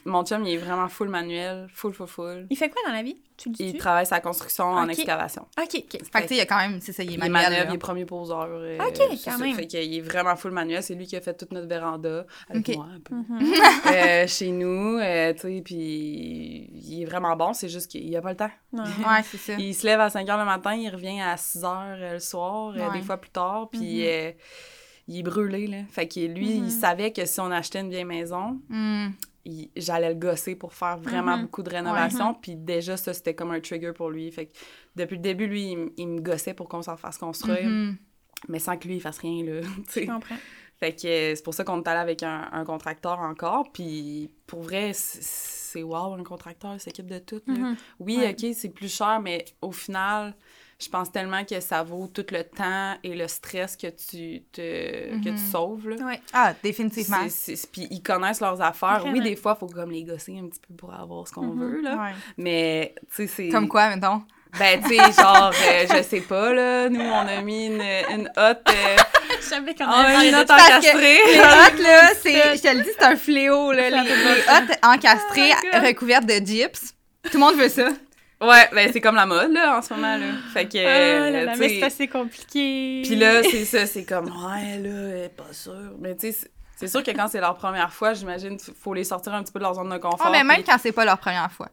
Mon 0.04 0.24
chum, 0.24 0.44
il 0.44 0.54
est 0.54 0.58
vraiment 0.58 0.88
full 0.88 1.08
manuel, 1.08 1.66
full, 1.72 1.94
full, 1.94 2.06
full. 2.06 2.46
Il 2.50 2.56
fait 2.56 2.68
quoi 2.68 2.82
dans 2.86 2.92
la 2.92 3.02
vie? 3.02 3.16
Tu 3.42 3.48
le 3.48 3.54
dis 3.54 3.64
Il 3.70 3.76
travaille 3.76 4.06
sa 4.06 4.20
construction 4.20 4.64
en 4.66 4.84
Ok. 4.84 4.90
excavation. 4.98 5.42
OK, 5.60 5.68
OK. 5.74 5.98
Fait 6.12 6.22
que, 6.22 6.26
tu 6.28 6.34
il 6.34 6.36
y 6.36 6.40
a 6.40 6.46
quand 6.46 6.58
même, 6.58 6.80
c'est 6.80 6.92
ça, 6.92 7.02
il 7.02 7.10
est 7.10 7.14
Il 7.14 7.18
manuel. 7.18 7.32
manuel, 7.42 7.64
là. 7.64 7.70
il 7.70 7.74
est 7.74 7.78
premier 7.78 8.04
poseur. 8.04 8.46
euh, 8.50 8.78
Ok, 8.78 8.98
quand 8.98 9.16
ça. 9.16 9.38
même. 9.38 9.54
Fait 9.56 9.66
qu'il 9.66 9.94
est 9.94 10.00
vraiment 10.00 10.36
full 10.36 10.52
manuel. 10.52 10.82
C'est 10.82 10.94
lui 10.94 11.06
qui 11.06 11.16
a 11.16 11.20
fait 11.20 11.34
toute 11.34 11.50
notre 11.52 11.66
véranda 11.66 12.24
avec 12.48 12.68
Ok. 12.68 12.76
moi 12.76 12.86
un 12.94 13.00
peu. 13.00 13.14
Mhm. 13.14 13.26
Euh, 13.92 14.26
chez 14.26 14.50
nous, 14.52 14.98
euh, 14.98 15.32
tu 15.34 15.40
sais, 15.40 15.62
puis 15.64 16.70
il 16.72 17.02
est 17.02 17.04
vraiment 17.04 17.34
bon, 17.36 17.52
c'est 17.52 17.68
juste 17.68 17.90
qu'il 17.90 18.14
a 18.16 18.22
pas 18.22 18.30
le 18.30 18.36
temps. 18.36 18.50
Non. 18.72 18.84
Ouais, 19.06 19.22
c'est 19.24 19.36
ça. 19.38 19.52
Il 19.58 19.74
se 19.74 19.86
lève 19.86 20.00
à 20.00 20.08
5 20.08 20.26
h 20.26 20.38
le 20.38 20.44
matin, 20.44 20.74
il 20.74 20.88
revient 20.88 21.20
à 21.20 21.36
6 21.36 21.58
h 21.62 22.12
le 22.12 22.18
soir, 22.20 22.72
euh, 22.76 22.88
Ouais. 22.90 22.98
des 22.98 23.04
fois 23.04 23.16
plus 23.18 23.30
tard, 23.30 23.68
puis 23.70 23.80
Mhm. 23.80 24.06
euh, 24.06 24.30
il 25.08 25.18
est 25.18 25.22
brûlé, 25.22 25.66
là. 25.66 25.78
Fait 25.90 26.06
que 26.06 26.20
lui, 26.20 26.58
Mhm. 26.60 26.64
il 26.66 26.70
savait 26.70 27.12
que 27.12 27.24
si 27.26 27.40
on 27.40 27.50
achetait 27.50 27.80
une 27.80 27.90
vieille 27.90 28.04
maison, 28.04 28.60
Hmm. 28.68 29.08
J'allais 29.76 30.10
le 30.10 30.14
gosser 30.14 30.54
pour 30.54 30.72
faire 30.72 30.98
vraiment 30.98 31.36
Mhm. 31.36 31.42
beaucoup 31.42 31.62
de 31.62 31.70
rénovation, 31.70 32.34
puis 32.34 32.54
déjà, 32.56 32.96
ça, 32.96 33.12
c'était 33.12 33.34
comme 33.34 33.50
un 33.50 33.60
trigger 33.60 33.92
pour 33.92 34.10
lui. 34.10 34.30
Fait 34.30 34.46
que 34.46 34.52
depuis 34.96 35.16
le 35.16 35.22
début, 35.22 35.46
lui, 35.46 35.76
il, 35.96 36.08
me 36.08 36.20
gossait 36.20 36.54
pour 36.54 36.68
qu'on 36.68 36.82
s'en 36.82 36.96
fasse 36.96 37.18
construire, 37.18 37.68
Mhm. 37.68 37.96
mais 38.48 38.58
sans 38.58 38.76
que 38.76 38.86
lui, 38.88 38.96
il 38.96 39.00
fasse 39.00 39.18
rien, 39.18 39.44
là. 39.44 39.60
Je 39.94 40.06
comprends. 40.06 40.36
Fait 40.78 40.92
que 40.94 41.06
euh, 41.06 41.34
c'est 41.36 41.42
pour 41.44 41.54
ça 41.54 41.62
qu'on 41.64 41.80
est 41.82 41.88
allé 41.88 42.00
avec 42.00 42.22
un, 42.24 42.48
un 42.52 42.64
contracteur 42.64 43.20
encore. 43.20 43.70
Puis 43.72 44.30
pour 44.48 44.62
vrai, 44.62 44.92
c'est 44.94 45.82
wow, 45.82 46.14
un 46.14 46.24
contracteur, 46.24 46.74
il 46.74 46.80
s'occupe 46.80 47.06
de 47.06 47.18
tout. 47.20 47.40
là. 47.46 47.54
Mhm. 47.54 47.76
Oui, 48.00 48.16
Ouais. 48.18 48.30
OK, 48.32 48.52
c'est 48.54 48.68
plus 48.70 48.92
cher, 48.92 49.20
mais 49.20 49.44
au 49.60 49.70
final, 49.72 50.34
je 50.82 50.88
pense 50.90 51.10
tellement 51.12 51.44
que 51.44 51.60
ça 51.60 51.82
vaut 51.82 52.06
tout 52.08 52.24
le 52.30 52.44
temps 52.44 52.96
et 53.04 53.14
le 53.14 53.28
stress 53.28 53.76
que 53.76 53.86
tu, 53.88 54.42
te, 54.52 54.60
que 55.22 55.28
Mhm. 55.30 55.36
tu 55.36 55.42
sauves. 55.50 55.88
Là. 55.88 55.96
Ouais. 56.04 56.20
Ah, 56.32 56.52
définitivement. 56.62 57.18
Puis 57.72 57.88
ils 57.90 58.02
connaissent 58.02 58.40
leurs 58.40 58.60
affaires. 58.60 59.00
Vraiment. 59.00 59.12
Oui, 59.12 59.20
des 59.20 59.36
fois, 59.36 59.56
il 59.56 59.60
faut 59.60 59.66
comme 59.72 59.90
les 59.90 60.04
gosser 60.04 60.38
un 60.38 60.48
petit 60.48 60.60
peu 60.66 60.74
pour 60.74 60.92
avoir 60.94 61.26
ce 61.28 61.32
qu'on 61.32 61.46
Mhm. 61.46 61.58
veut. 61.60 61.80
Là. 61.82 61.96
Ouais. 61.96 62.10
Mais, 62.36 62.94
tu 63.14 63.16
sais, 63.16 63.26
c'est... 63.26 63.48
Comme 63.48 63.68
quoi, 63.68 63.88
mettons? 63.94 64.22
Ben, 64.58 64.82
tu 64.82 64.88
sais, 64.90 64.96
genre, 65.12 65.50
euh, 65.50 65.86
je 65.96 66.02
sais 66.02 66.20
pas, 66.20 66.52
là. 66.52 66.90
Nous, 66.90 67.00
on 67.00 67.26
a 67.26 67.40
mis 67.40 67.68
une, 67.68 67.80
une 67.80 68.28
hotte... 68.36 68.60
euh, 68.68 68.96
Je 69.40 69.44
savais 69.46 69.74
qu'on 69.74 69.84
une 69.84 70.34
hotte 70.34 70.50
encastrée. 70.50 71.18
Les 71.26 71.38
hottes, 71.40 71.80
là, 71.82 72.10
c'est, 72.20 72.56
je 72.58 72.60
te 72.62 72.68
le 72.76 72.82
dis, 72.82 72.90
c'est 72.98 73.04
un 73.04 73.16
fléau, 73.16 73.72
là. 73.72 73.88
Les, 73.88 73.96
les 73.96 74.42
hottes 74.42 74.78
encastrées, 74.82 75.52
Oh 75.74 75.86
recouvertes 75.86 76.26
de 76.26 76.34
gyps. 76.44 76.92
Tout 77.24 77.30
le 77.34 77.38
monde 77.38 77.54
veut 77.56 77.70
ça. 77.70 77.88
Ouais, 78.42 78.68
ben 78.72 78.90
c'est 78.92 79.00
comme 79.00 79.14
la 79.14 79.26
mode, 79.26 79.52
là, 79.52 79.78
en 79.78 79.82
ce 79.82 79.94
moment, 79.94 80.16
là. 80.16 80.26
Fait 80.52 80.66
que, 80.68 80.78
Ah 80.78 81.30
là 81.30 81.44
là, 81.44 81.52
tu 81.54 81.60
mais 81.60 81.68
c'est 81.68 81.82
assez 81.84 82.08
compliqué. 82.08 83.02
Puis 83.04 83.14
là, 83.16 83.42
c'est 83.42 83.64
ça, 83.64 83.86
c'est 83.86 84.04
comme, 84.04 84.26
ouais, 84.26 84.78
là, 84.78 84.90
elle 85.10 85.24
est 85.24 85.36
pas 85.36 85.52
sûre. 85.52 85.92
Mais 86.00 86.16
tu 86.16 86.32
sais, 86.32 86.48
c'est- 86.76 86.88
sûr 86.88 87.02
que 87.04 87.10
quand 87.12 87.28
c'est 87.28 87.40
leur 87.40 87.54
première 87.56 87.92
fois, 87.92 88.12
j'imagine, 88.14 88.58
faut 88.58 88.94
les 88.94 89.04
sortir 89.04 89.32
un 89.34 89.42
petit 89.44 89.52
peu 89.52 89.60
de 89.60 89.64
leur 89.64 89.74
zone 89.74 89.88
de 89.90 89.98
confort. 89.98 90.26
Ah, 90.26 90.30
mais 90.32 90.42
même 90.42 90.56
puis- 90.56 90.64
quand 90.64 90.76
c'est 90.82 90.90
pas 90.92 91.04
leur 91.04 91.18
première 91.18 91.50
fois. 91.52 91.68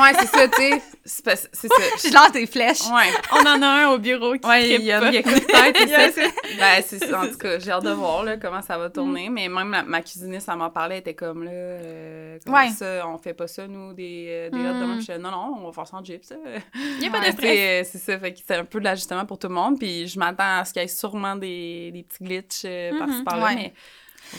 Ouais, 0.00 0.12
c'est 0.18 0.26
ça, 0.26 0.48
tu 0.48 0.62
sais. 0.62 0.82
C'est 1.04 1.68
ça. 1.68 1.74
Je 2.08 2.12
lance 2.14 2.32
des 2.32 2.46
flèches. 2.46 2.80
Ouais. 2.90 3.10
On 3.32 3.40
en 3.46 3.60
a 3.62 3.66
un 3.66 3.88
au 3.90 3.98
bureau 3.98 4.32
qui 4.34 4.48
Ouais, 4.48 4.68
il 4.68 4.74
trippe 4.74 4.86
y 4.86 4.92
a 4.92 5.00
pas. 5.00 5.08
il 5.08 5.14
y 5.14 5.18
a 5.18 5.22
que 5.22 5.28
peut-être, 5.28 5.80
Il 5.82 5.88
y 5.88 5.94
a- 5.94 6.10
c'est 6.10 6.22
ça. 6.24 6.30
Ben, 6.58 6.82
c'est 6.86 7.04
ça. 7.04 7.20
En 7.20 7.26
tout 7.28 7.36
cas, 7.38 7.58
j'ai 7.58 7.70
hâte 7.70 7.84
de 7.84 7.90
voir 7.90 8.24
là, 8.24 8.36
comment 8.38 8.62
ça 8.62 8.78
va 8.78 8.88
tourner. 8.90 9.28
Mais 9.28 9.48
même 9.48 9.70
la- 9.70 9.82
ma 9.82 10.00
cuisiniste, 10.02 10.48
elle 10.50 10.56
m'en 10.58 10.70
parlait, 10.70 10.94
elle 10.96 11.00
était 11.00 11.14
comme 11.14 11.44
là. 11.44 11.50
Euh, 11.52 12.38
Ouais. 12.46 12.70
ça, 12.70 13.06
on 13.06 13.18
fait 13.18 13.34
pas 13.34 13.46
ça, 13.46 13.66
nous, 13.66 13.92
des, 13.92 14.26
euh, 14.28 14.50
des 14.50 14.58
hot 14.58 14.74
Mm. 14.74 14.80
dogs. 14.80 14.94
Je 14.94 14.98
disais, 15.00 15.18
non, 15.18 15.30
non, 15.30 15.56
on 15.60 15.66
va 15.66 15.72
faire 15.72 15.86
ça 15.86 15.96
en 15.98 16.04
gyps. 16.04 16.24
ça. 16.26 16.36
Il 16.74 16.98
n'y 17.00 17.06
a 17.08 17.10
pas 17.10 17.18
Ouais, 17.20 17.26
de 17.26 17.30
Tu 17.30 17.36
stress. 17.36 17.50
sais, 17.50 17.80
euh, 17.80 17.84
C'est 17.92 17.98
ça, 17.98 18.18
fait 18.18 18.32
que 18.32 18.40
c'est 18.46 18.54
un 18.56 18.64
peu 18.64 18.78
de 18.80 18.84
l'ajustement 18.84 19.26
pour 19.26 19.38
tout 19.38 19.48
le 19.48 19.54
monde. 19.54 19.78
Puis 19.78 20.08
je 20.08 20.18
m'attends 20.18 20.58
à 20.60 20.64
ce 20.64 20.72
qu'il 20.72 20.80
y 20.82 20.84
ait 20.84 20.88
sûrement 20.88 21.36
des, 21.36 21.90
des 21.92 22.02
petits 22.02 22.24
glitches 22.24 22.62
euh, 22.64 22.98
par-ci 22.98 23.14
Mhm. 23.18 23.24
par-là. 23.24 23.44
Ouais. 23.44 23.54
Mais, 23.54 23.74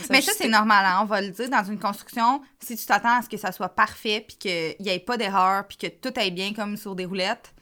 Mais 0.09 0.21
ça, 0.21 0.31
c'est 0.37 0.47
normal, 0.47 0.85
hein, 0.85 0.99
on 1.01 1.05
va 1.05 1.21
le 1.21 1.29
dire. 1.29 1.49
Dans 1.49 1.63
une 1.63 1.79
construction, 1.79 2.41
si 2.59 2.75
tu 2.75 2.85
t'attends 2.85 3.19
à 3.19 3.21
ce 3.21 3.29
que 3.29 3.37
ça 3.37 3.51
soit 3.51 3.69
parfait, 3.69 4.23
puis 4.27 4.37
qu'il 4.37 4.75
n'y 4.79 4.89
ait 4.89 4.99
pas 4.99 5.17
d'erreur, 5.17 5.67
puis 5.67 5.77
que 5.77 5.87
tout 5.87 6.13
aille 6.17 6.31
bien 6.31 6.53
comme 6.53 6.77
sur 6.77 6.95
des 6.95 7.05
roulettes, 7.05 7.53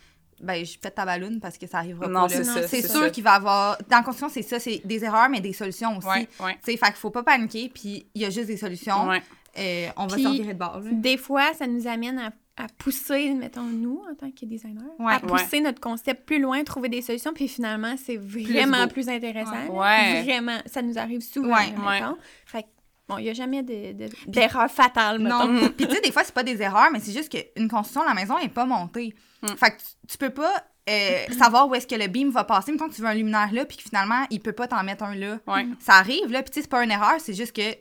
ben, 0.42 0.66
je 0.66 0.78
pète 0.78 0.96
ta 0.96 1.06
balloune 1.06 1.40
parce 1.40 1.58
que 1.58 1.68
ça 1.68 1.78
arrivera 1.78 2.08
Non, 2.08 2.28
pas. 2.28 2.68
c'est 2.68 2.86
sûr 2.88 3.12
qu'il 3.12 3.24
va 3.24 3.34
y 3.34 3.36
avoir. 3.36 3.78
Dans 3.90 3.98
la 3.98 4.04
construction, 4.04 4.30
c'est 4.30 4.42
ça, 4.42 4.60
c'est 4.60 4.82
des 4.84 5.04
erreurs, 5.06 5.30
mais 5.30 5.40
des 5.40 5.54
solutions 5.54 5.98
aussi. 5.98 6.08
Ouais, 6.08 6.28
ouais. 6.42 6.54
Tu 6.66 6.72
sais, 6.72 6.78
fait 6.78 6.88
qu'il 6.88 6.96
faut 6.96 7.12
pas 7.12 7.24
paniquer, 7.24 7.70
puis 7.74 8.06
il 8.14 8.22
y 8.22 8.26
a 8.26 8.30
juste 8.30 8.48
des 8.48 8.58
solutions. 8.58 9.08
Ouais. 9.08 9.22
Euh, 9.58 9.88
on 9.98 10.08
va 10.08 10.18
s'en 10.18 10.32
virer 10.32 10.54
de 10.54 10.60
bord. 10.60 10.80
là. 10.80 10.90
Des 10.92 11.16
fois, 11.18 11.54
ça 11.54 11.68
nous 11.68 11.88
amène 11.88 12.18
à, 12.20 12.32
à 12.56 12.68
pousser, 12.78 13.34
mettons, 13.34 13.64
nous, 13.64 14.02
en 14.10 14.14
tant 14.16 14.30
que 14.30 14.46
designers, 14.46 14.80
Ouais. 15.00 15.14
à 15.14 15.20
pousser 15.20 15.60
notre 15.60 15.80
concept 15.82 16.26
plus 16.26 16.40
loin, 16.40 16.64
trouver 16.64 16.88
des 16.90 17.02
solutions, 17.02 17.34
puis 17.34 17.48
finalement, 17.48 17.96
c'est 17.98 18.18
vraiment 18.18 18.88
plus, 18.88 19.10
intéressant. 19.10 19.66
Ouais. 19.72 20.22
Vraiment, 20.24 20.58
ça 20.68 20.82
nous 20.84 20.98
arrive 21.00 21.22
souvent, 21.22 21.56
mettons. 21.58 22.16
Fait 22.46 22.62
que, 22.64 22.68
bon, 23.10 23.18
il 23.18 23.24
n'y 23.24 23.30
a 23.32 23.34
jamais 23.34 23.64
de- 23.64 23.94
de- 23.94 24.10
d'erreur 24.28 24.70
fatale, 24.70 25.18
mettons. 25.20 25.48
Non. 25.48 25.70
Puis 25.78 25.88
tu 25.88 25.96
sais, 25.96 26.02
des 26.02 26.12
fois, 26.12 26.24
c'est 26.24 26.34
pas 26.34 26.44
des 26.44 26.62
erreurs, 26.62 26.90
mais 26.92 27.00
c'est 27.00 27.12
juste 27.12 27.30
qu'une 27.32 27.68
construction, 27.68 28.04
la 28.04 28.14
maison 28.14 28.38
est 28.38 28.50
pas 28.54 28.66
montée. 28.66 29.16
Mm. 29.42 29.48
Fait 29.58 29.72
que 29.72 29.78
tu, 29.78 30.08
tu 30.10 30.18
peux 30.20 30.30
pas 30.30 30.54
euh, 30.90 31.26
savoir 31.40 31.68
où 31.68 31.74
est-ce 31.76 31.88
que 31.88 31.96
le 31.96 32.08
beam 32.08 32.30
va 32.30 32.44
passer. 32.44 32.72
Mettons 32.72 32.88
que 32.88 32.94
tu 32.94 33.02
veux 33.02 33.08
un 33.08 33.14
luminaire 33.16 33.52
là, 33.52 33.66
puis 33.66 33.78
que 33.78 33.84
finalement, 33.84 34.26
il 34.30 34.40
peut 34.42 34.52
pas 34.54 34.68
t'en 34.68 34.84
mettre 34.84 35.04
un 35.06 35.16
là. 35.16 35.40
Ouais. 35.48 35.66
Ça 35.80 35.94
arrive, 35.94 36.30
là, 36.32 36.44
puis 36.44 36.52
tu 36.52 36.56
sais, 36.56 36.62
c'est 36.62 36.70
pas 36.70 36.84
une 36.84 36.92
erreur, 36.92 37.16
c'est 37.20 37.34
juste 37.34 37.56
que 37.56 37.76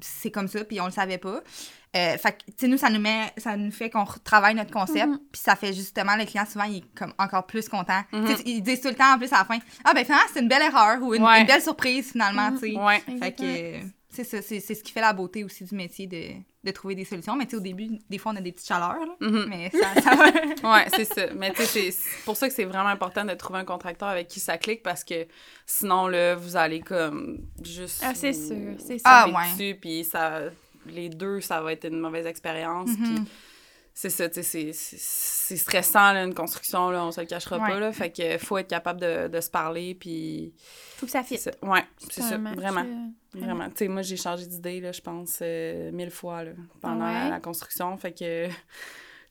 c'est 0.00 0.30
comme 0.30 0.48
ça, 0.48 0.64
puis 0.64 0.80
on 0.80 0.86
le 0.86 0.90
savait 0.92 1.18
pas. 1.18 1.42
Euh, 1.96 2.18
fait 2.18 2.32
que, 2.32 2.44
tu 2.46 2.52
sais, 2.58 2.68
nous, 2.68 2.76
ça 2.78 2.90
nous 2.90 3.00
met, 3.00 3.32
ça 3.38 3.56
nous 3.56 3.70
fait 3.70 3.88
qu'on 3.90 4.04
travaille 4.24 4.54
notre 4.54 4.70
concept, 4.72 5.06
Mhm. 5.06 5.18
puis 5.32 5.40
ça 5.40 5.56
fait 5.56 5.72
justement, 5.72 6.14
le 6.16 6.24
client, 6.26 6.44
souvent, 6.44 6.64
il 6.64 6.78
est 6.78 6.94
comme 6.94 7.14
encore 7.18 7.46
plus 7.46 7.68
content. 7.68 8.02
Mhm. 8.12 8.36
Ils 8.44 8.60
disent 8.62 8.80
tout 8.80 8.88
le 8.88 8.94
temps, 8.94 9.14
en 9.14 9.18
plus, 9.18 9.32
à 9.32 9.38
la 9.38 9.44
fin, 9.44 9.58
ah, 9.84 9.94
ben 9.94 10.04
finalement, 10.04 10.26
c'est 10.32 10.40
une 10.40 10.48
belle 10.48 10.62
erreur 10.62 11.00
ou 11.02 11.14
une, 11.14 11.22
Ouais. 11.24 11.40
une 11.40 11.46
belle 11.46 11.62
surprise, 11.62 12.10
finalement, 12.12 12.50
Mhm. 12.50 12.60
tu 12.60 12.72
sais. 12.72 12.78
Ouais. 12.78 13.00
Fait 13.18 13.32
que 13.32 13.42
euh, 13.42 13.80
c'est 14.10 14.24
ça, 14.24 14.42
c'est 14.42 14.60
c'est 14.60 14.74
ce 14.74 14.82
qui 14.82 14.92
fait 14.92 15.00
la 15.00 15.12
beauté 15.12 15.42
aussi 15.44 15.64
du 15.64 15.74
métier 15.74 16.06
de, 16.06 16.22
de 16.64 16.70
trouver 16.72 16.94
des 16.94 17.04
solutions. 17.04 17.36
Mais 17.36 17.44
tu 17.44 17.50
sais, 17.52 17.56
au 17.56 17.60
début, 17.60 17.88
des 18.10 18.18
fois, 18.18 18.32
on 18.32 18.36
a 18.36 18.40
des 18.40 18.50
petites 18.52 18.66
chaleurs, 18.68 18.96
là, 18.98 19.28
mais 19.48 19.70
ça, 19.70 20.00
ça 20.02 20.14
va. 20.16 20.24
Ouais, 20.74 20.86
c'est 20.94 21.04
ça. 21.04 21.26
Mais 21.36 21.52
tu 21.52 21.62
sais, 21.64 21.90
c'est- 21.92 22.24
pour 22.24 22.36
ça 22.36 22.48
que 22.48 22.54
c'est 22.54 22.64
vraiment 22.64 22.88
important 22.88 23.24
de 23.24 23.34
trouver 23.34 23.58
un 23.60 23.64
contracteur 23.64 24.08
avec 24.08 24.26
qui 24.28 24.40
ça 24.40 24.58
clique 24.58 24.82
parce 24.82 25.04
que 25.04 25.26
sinon, 25.66 26.08
là, 26.08 26.34
vous 26.34 26.56
allez 26.56 26.80
comme 26.80 27.38
juste. 27.62 28.02
Ah, 28.04 28.14
c'est 28.14 28.32
sûr, 28.32 28.74
c'est 28.78 28.98
sûr. 28.98 29.02
Ah, 29.04 29.28
ouais. 29.28 29.52
dessus, 29.52 29.78
puis 29.80 30.02
ça, 30.04 30.40
les 30.90 31.08
deux, 31.08 31.40
ça 31.40 31.60
va 31.60 31.72
être 31.72 31.86
une 31.86 32.00
mauvaise 32.00 32.26
expérience. 32.26 32.88
Mhm. 32.90 33.24
Puis 33.24 33.32
c'est 33.94 34.10
ça, 34.10 34.28
tu 34.28 34.42
sais, 34.42 34.72
c'est- 34.72 35.56
stressant, 35.56 36.12
là, 36.12 36.24
une 36.24 36.34
construction, 36.34 36.90
là, 36.90 37.04
on 37.04 37.12
se 37.12 37.20
le 37.20 37.26
cachera 37.26 37.58
Ouais. 37.58 37.68
pas, 37.68 37.80
là. 37.80 37.92
Fait 37.92 38.10
que 38.10 38.36
faut 38.38 38.58
être 38.58 38.68
capable 38.68 39.00
de, 39.00 39.28
de 39.28 39.40
se 39.40 39.48
parler, 39.50 39.94
puis. 39.94 40.52
Faut 40.96 41.06
que 41.06 41.12
ça 41.12 41.22
c'est 41.22 41.36
fit. 41.36 41.42
ça. 41.42 41.50
Ouais, 41.62 41.82
c'est 42.10 42.22
ça, 42.22 42.36
match, 42.38 42.56
vraiment. 42.56 42.84
euh, 42.84 43.38
Vraiment. 43.38 43.68
Tu 43.70 43.76
sais, 43.76 43.88
moi, 43.88 44.02
j'ai 44.02 44.16
changé 44.16 44.46
d'idée, 44.46 44.80
là, 44.80 44.92
je 44.92 45.00
pense, 45.00 45.38
euh, 45.42 45.90
mille 45.92 46.10
fois, 46.10 46.42
là, 46.44 46.52
pendant 46.80 47.06
ouais? 47.06 47.12
la, 47.24 47.28
la 47.30 47.40
construction. 47.40 47.96
Fait 47.96 48.12
que. 48.12 48.48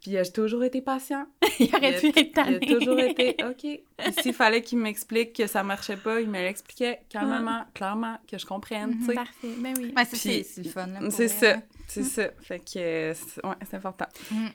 Puis 0.05 0.17
euh, 0.17 0.23
j'ai 0.23 0.31
toujours 0.31 0.63
été 0.63 0.81
patient. 0.81 1.25
Il 1.59 1.75
aurait 1.75 1.99
dû 1.99 2.07
être 2.07 2.17
Il 2.17 2.31
tanné. 2.31 2.57
a 2.57 2.59
toujours 2.77 2.99
été 2.99 3.35
OK. 3.43 3.79
S'il 4.21 4.33
fallait 4.33 4.61
qu'il 4.61 4.77
m'explique 4.77 5.33
que 5.33 5.47
ça 5.47 5.63
marchait 5.63 5.97
pas, 5.97 6.21
il 6.21 6.29
me 6.29 6.39
l'expliquait 6.39 6.99
calmement, 7.09 7.63
clairement, 7.73 8.17
que 8.29 8.37
je 8.37 8.45
comprenne, 8.45 9.01
sais. 9.03 9.15
Parfait, 9.15 9.47
ben 9.57 9.73
oui. 9.79 9.91
Ouais, 9.97 10.05
c'est- 10.05 10.57
le 10.57 10.69
fun. 10.69 10.87
C'est 11.09 11.27
ça, 11.27 11.53
là. 11.55 11.61
c'est 11.87 12.03
ça. 12.03 12.27
Fait 12.41 12.59
que, 12.59 12.77
euh, 12.77 13.13
c'est- 13.15 13.43
ouais, 13.43 13.55
c'est 13.67 13.77
important. 13.77 14.05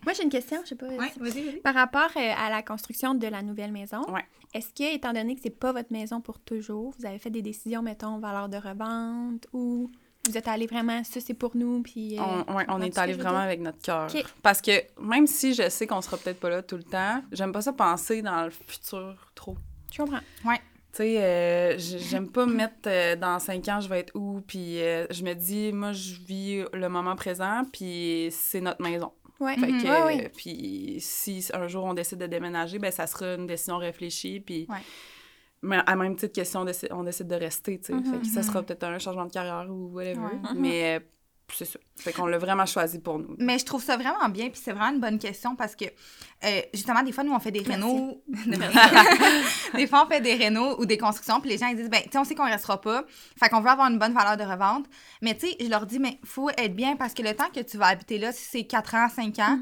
Moi, 0.04 0.12
j'ai 0.16 0.22
une 0.22 0.28
question, 0.30 0.58
je 0.62 0.68
sais 0.68 0.74
pas. 0.76 0.86
Ouais, 0.86 1.10
vas-y, 1.18 1.42
vas-y. 1.42 1.56
Par 1.62 1.74
rapport 1.74 2.10
euh, 2.16 2.32
à 2.36 2.48
la 2.50 2.62
construction 2.62 3.14
de 3.14 3.26
la 3.26 3.42
nouvelle 3.42 3.72
maison, 3.72 4.02
Ouais. 4.12 4.24
est-ce 4.54 4.68
que, 4.72 4.94
étant 4.94 5.12
donné 5.12 5.34
que 5.34 5.40
c'est 5.42 5.50
pas 5.58 5.72
votre 5.72 5.92
maison 5.92 6.20
pour 6.20 6.38
toujours, 6.38 6.94
vous 6.96 7.06
avez 7.06 7.18
fait 7.18 7.30
des 7.30 7.42
décisions, 7.42 7.82
mettons, 7.82 8.18
valeur 8.18 8.48
de 8.48 8.56
revente 8.58 9.48
ou 9.52 9.90
vous 10.28 10.37
êtes 10.37 10.48
allé 10.48 10.66
vraiment, 10.66 11.02
ça 11.04 11.20
c'est 11.20 11.35
pour 11.35 11.56
nous, 11.56 11.83
puis. 11.83 12.18
euh, 12.18 12.22
On, 12.46 12.54
ouais, 12.56 12.64
on 12.68 12.80
est 12.83 12.96
allé 12.98 13.14
vraiment 13.14 13.30
dire? 13.30 13.38
avec 13.40 13.61
notre 13.61 13.80
cœur. 13.80 14.09
Parce 14.42 14.61
que 14.61 14.72
même 15.00 15.26
si 15.26 15.54
je 15.54 15.68
sais 15.68 15.87
qu'on 15.87 16.00
sera 16.02 16.16
peut-être 16.18 16.38
pas 16.40 16.50
là 16.50 16.62
tout 16.62 16.76
le 16.76 16.83
temps, 16.85 17.22
j'aime 17.33 17.52
pas 17.52 17.62
ça 17.62 17.72
penser 17.72 18.22
dans 18.22 18.44
le 18.44 18.50
futur 18.50 19.16
trop. 19.35 19.56
Je 19.92 19.98
comprends. 20.02 20.20
Tu 20.92 20.96
sais, 20.96 21.22
euh, 21.22 21.78
j'aime 21.78 22.28
pas 22.28 22.46
me 22.46 22.52
mettre 22.54 22.74
euh, 22.88 23.14
dans 23.14 23.38
cinq 23.38 23.68
ans, 23.68 23.80
je 23.80 23.88
vais 23.88 24.00
être 24.00 24.12
où, 24.16 24.40
puis 24.44 24.83
euh, 24.83 25.06
je 25.11 25.22
me 25.22 25.35
dis, 25.35 25.72
moi, 25.72 25.92
je 25.92 26.14
vis 26.14 26.64
le 26.72 26.88
moment 26.88 27.14
présent, 27.14 27.62
puis 27.72 28.28
c'est 28.33 28.61
notre 28.61 28.83
maison. 28.83 29.12
Ouais. 29.38 29.54
Fait 29.56 29.68
Mhm. 29.68 29.83
que, 29.83 29.87
Ouais, 29.88 30.02
ouais. 30.16 30.33
puis 30.37 30.96
si 30.98 31.46
un 31.54 31.68
jour 31.68 31.85
on 31.85 31.94
décide 31.94 32.18
de 32.18 32.26
déménager, 32.26 32.78
ben 32.80 32.90
ça 32.90 33.06
sera 33.06 33.35
une 33.37 33.46
décision 33.46 33.78
réfléchie, 33.78 34.40
puis... 34.40 34.66
Ouais. 34.68 34.78
Mais 35.62 35.79
à 35.87 35.94
même 35.96 36.16
titre 36.16 36.33
que 36.40 36.44
si 36.44 36.57
on 36.57 36.64
décide, 36.64 36.88
on 36.92 37.03
décide 37.05 37.27
de 37.29 37.35
rester, 37.35 37.79
tu 37.79 37.87
sais. 37.87 37.92
Mhm. 37.94 38.05
Fait 38.05 38.18
que 38.20 38.27
ça 38.27 38.40
Mhm. 38.40 38.46
sera 38.46 38.62
peut-être 38.62 38.85
un 38.85 38.99
changement 38.99 39.27
de 39.27 39.33
carrière 39.33 39.66
ou 39.70 39.88
whatever. 39.94 40.18
Ouais. 40.20 40.35
Mhm. 40.55 40.59
Mais 40.59 40.96
euh, 40.96 41.01
c'est 41.53 41.64
ça. 41.66 41.79
Fait 41.96 42.12
qu'on 42.12 42.27
l'a 42.27 42.38
vraiment 42.38 42.64
choisi 42.64 42.99
pour 42.99 43.18
nous. 43.18 43.35
Mais 43.38 43.59
je 43.59 43.64
trouve 43.66 43.83
ça 43.83 43.96
vraiment 43.96 44.29
bien, 44.31 44.49
puis 44.49 44.61
c'est 44.64 44.73
vraiment 44.73 44.94
une 44.94 45.01
bonne 45.01 45.18
question 45.18 45.57
parce 45.57 45.75
que, 45.77 45.85
euh, 45.85 46.61
justement, 46.73 47.03
des 47.03 47.12
fois, 47.12 47.25
nous, 47.25 47.33
on 47.33 47.40
fait 47.40 47.51
des 47.51 47.61
rénaux. 47.61 48.23
des 49.75 49.87
fois, 49.87 50.05
on 50.07 50.09
fait 50.09 50.20
des 50.20 50.35
rénaux 50.35 50.81
ou 50.81 50.87
des 50.87 50.96
constructions, 50.96 51.40
puis 51.40 51.51
les 51.51 51.59
gens, 51.59 51.66
ils 51.66 51.77
disent, 51.77 51.90
ben, 51.90 52.01
tu 52.05 52.11
sais, 52.12 52.18
on 52.18 52.25
sait 52.25 52.35
qu'on 52.35 52.44
restera 52.49 52.81
pas. 52.81 53.05
Fait 53.38 53.49
qu'on 53.49 53.61
veut 53.61 53.68
avoir 53.68 53.88
une 53.90 53.99
bonne 53.99 54.14
valeur 54.14 54.37
de 54.37 54.44
revente. 54.44 54.87
Mais, 55.23 55.35
tu 55.35 55.49
sais, 55.49 55.57
je 55.61 55.68
leur 55.68 55.87
dis, 55.87 55.99
mais 55.99 56.18
faut 56.25 56.51
être 56.51 56.75
bien 56.75 56.96
parce 56.96 57.14
que 57.14 57.23
le 57.23 57.35
temps 57.35 57.51
que 57.55 57.61
tu 57.61 57.77
vas 57.77 57.88
habiter 57.88 58.18
là, 58.18 58.33
si 58.33 58.44
c'est 58.44 58.64
4 58.64 58.94
ans, 58.94 59.09
5 59.09 59.38
ans. 59.40 59.59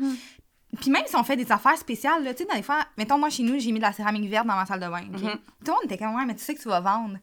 Puis 0.81 0.91
même 0.91 1.05
si 1.07 1.17
on 1.17 1.25
fait 1.25 1.37
des 1.37 1.51
affaires 1.51 1.77
spéciales, 1.79 2.23
tu 2.35 2.43
sais, 2.43 2.45
dans 2.45 2.55
les 2.55 2.63
fois, 2.63 2.85
mettons, 2.97 3.19
moi, 3.19 3.31
chez 3.31 3.43
nous, 3.43 3.59
j'ai 3.59 3.73
mis 3.73 3.79
de 3.79 3.85
la 3.85 3.93
céramique 3.93 4.29
verte 4.29 4.47
dans 4.47 4.55
ma 4.57 4.67
salle 4.67 4.81
de 4.81 4.87
bain. 4.89 5.03
ok? 5.15 5.21
Mhm. 5.23 5.31
Tout 5.31 5.39
le 5.67 5.73
monde 5.73 5.81
était 5.85 5.99
comme, 5.99 6.15
ouais, 6.15 6.25
mais 6.27 6.35
tu 6.35 6.45
sais 6.45 6.55
que 6.55 6.61
tu 6.63 6.69
vas 6.69 6.81
vendre 6.81 7.17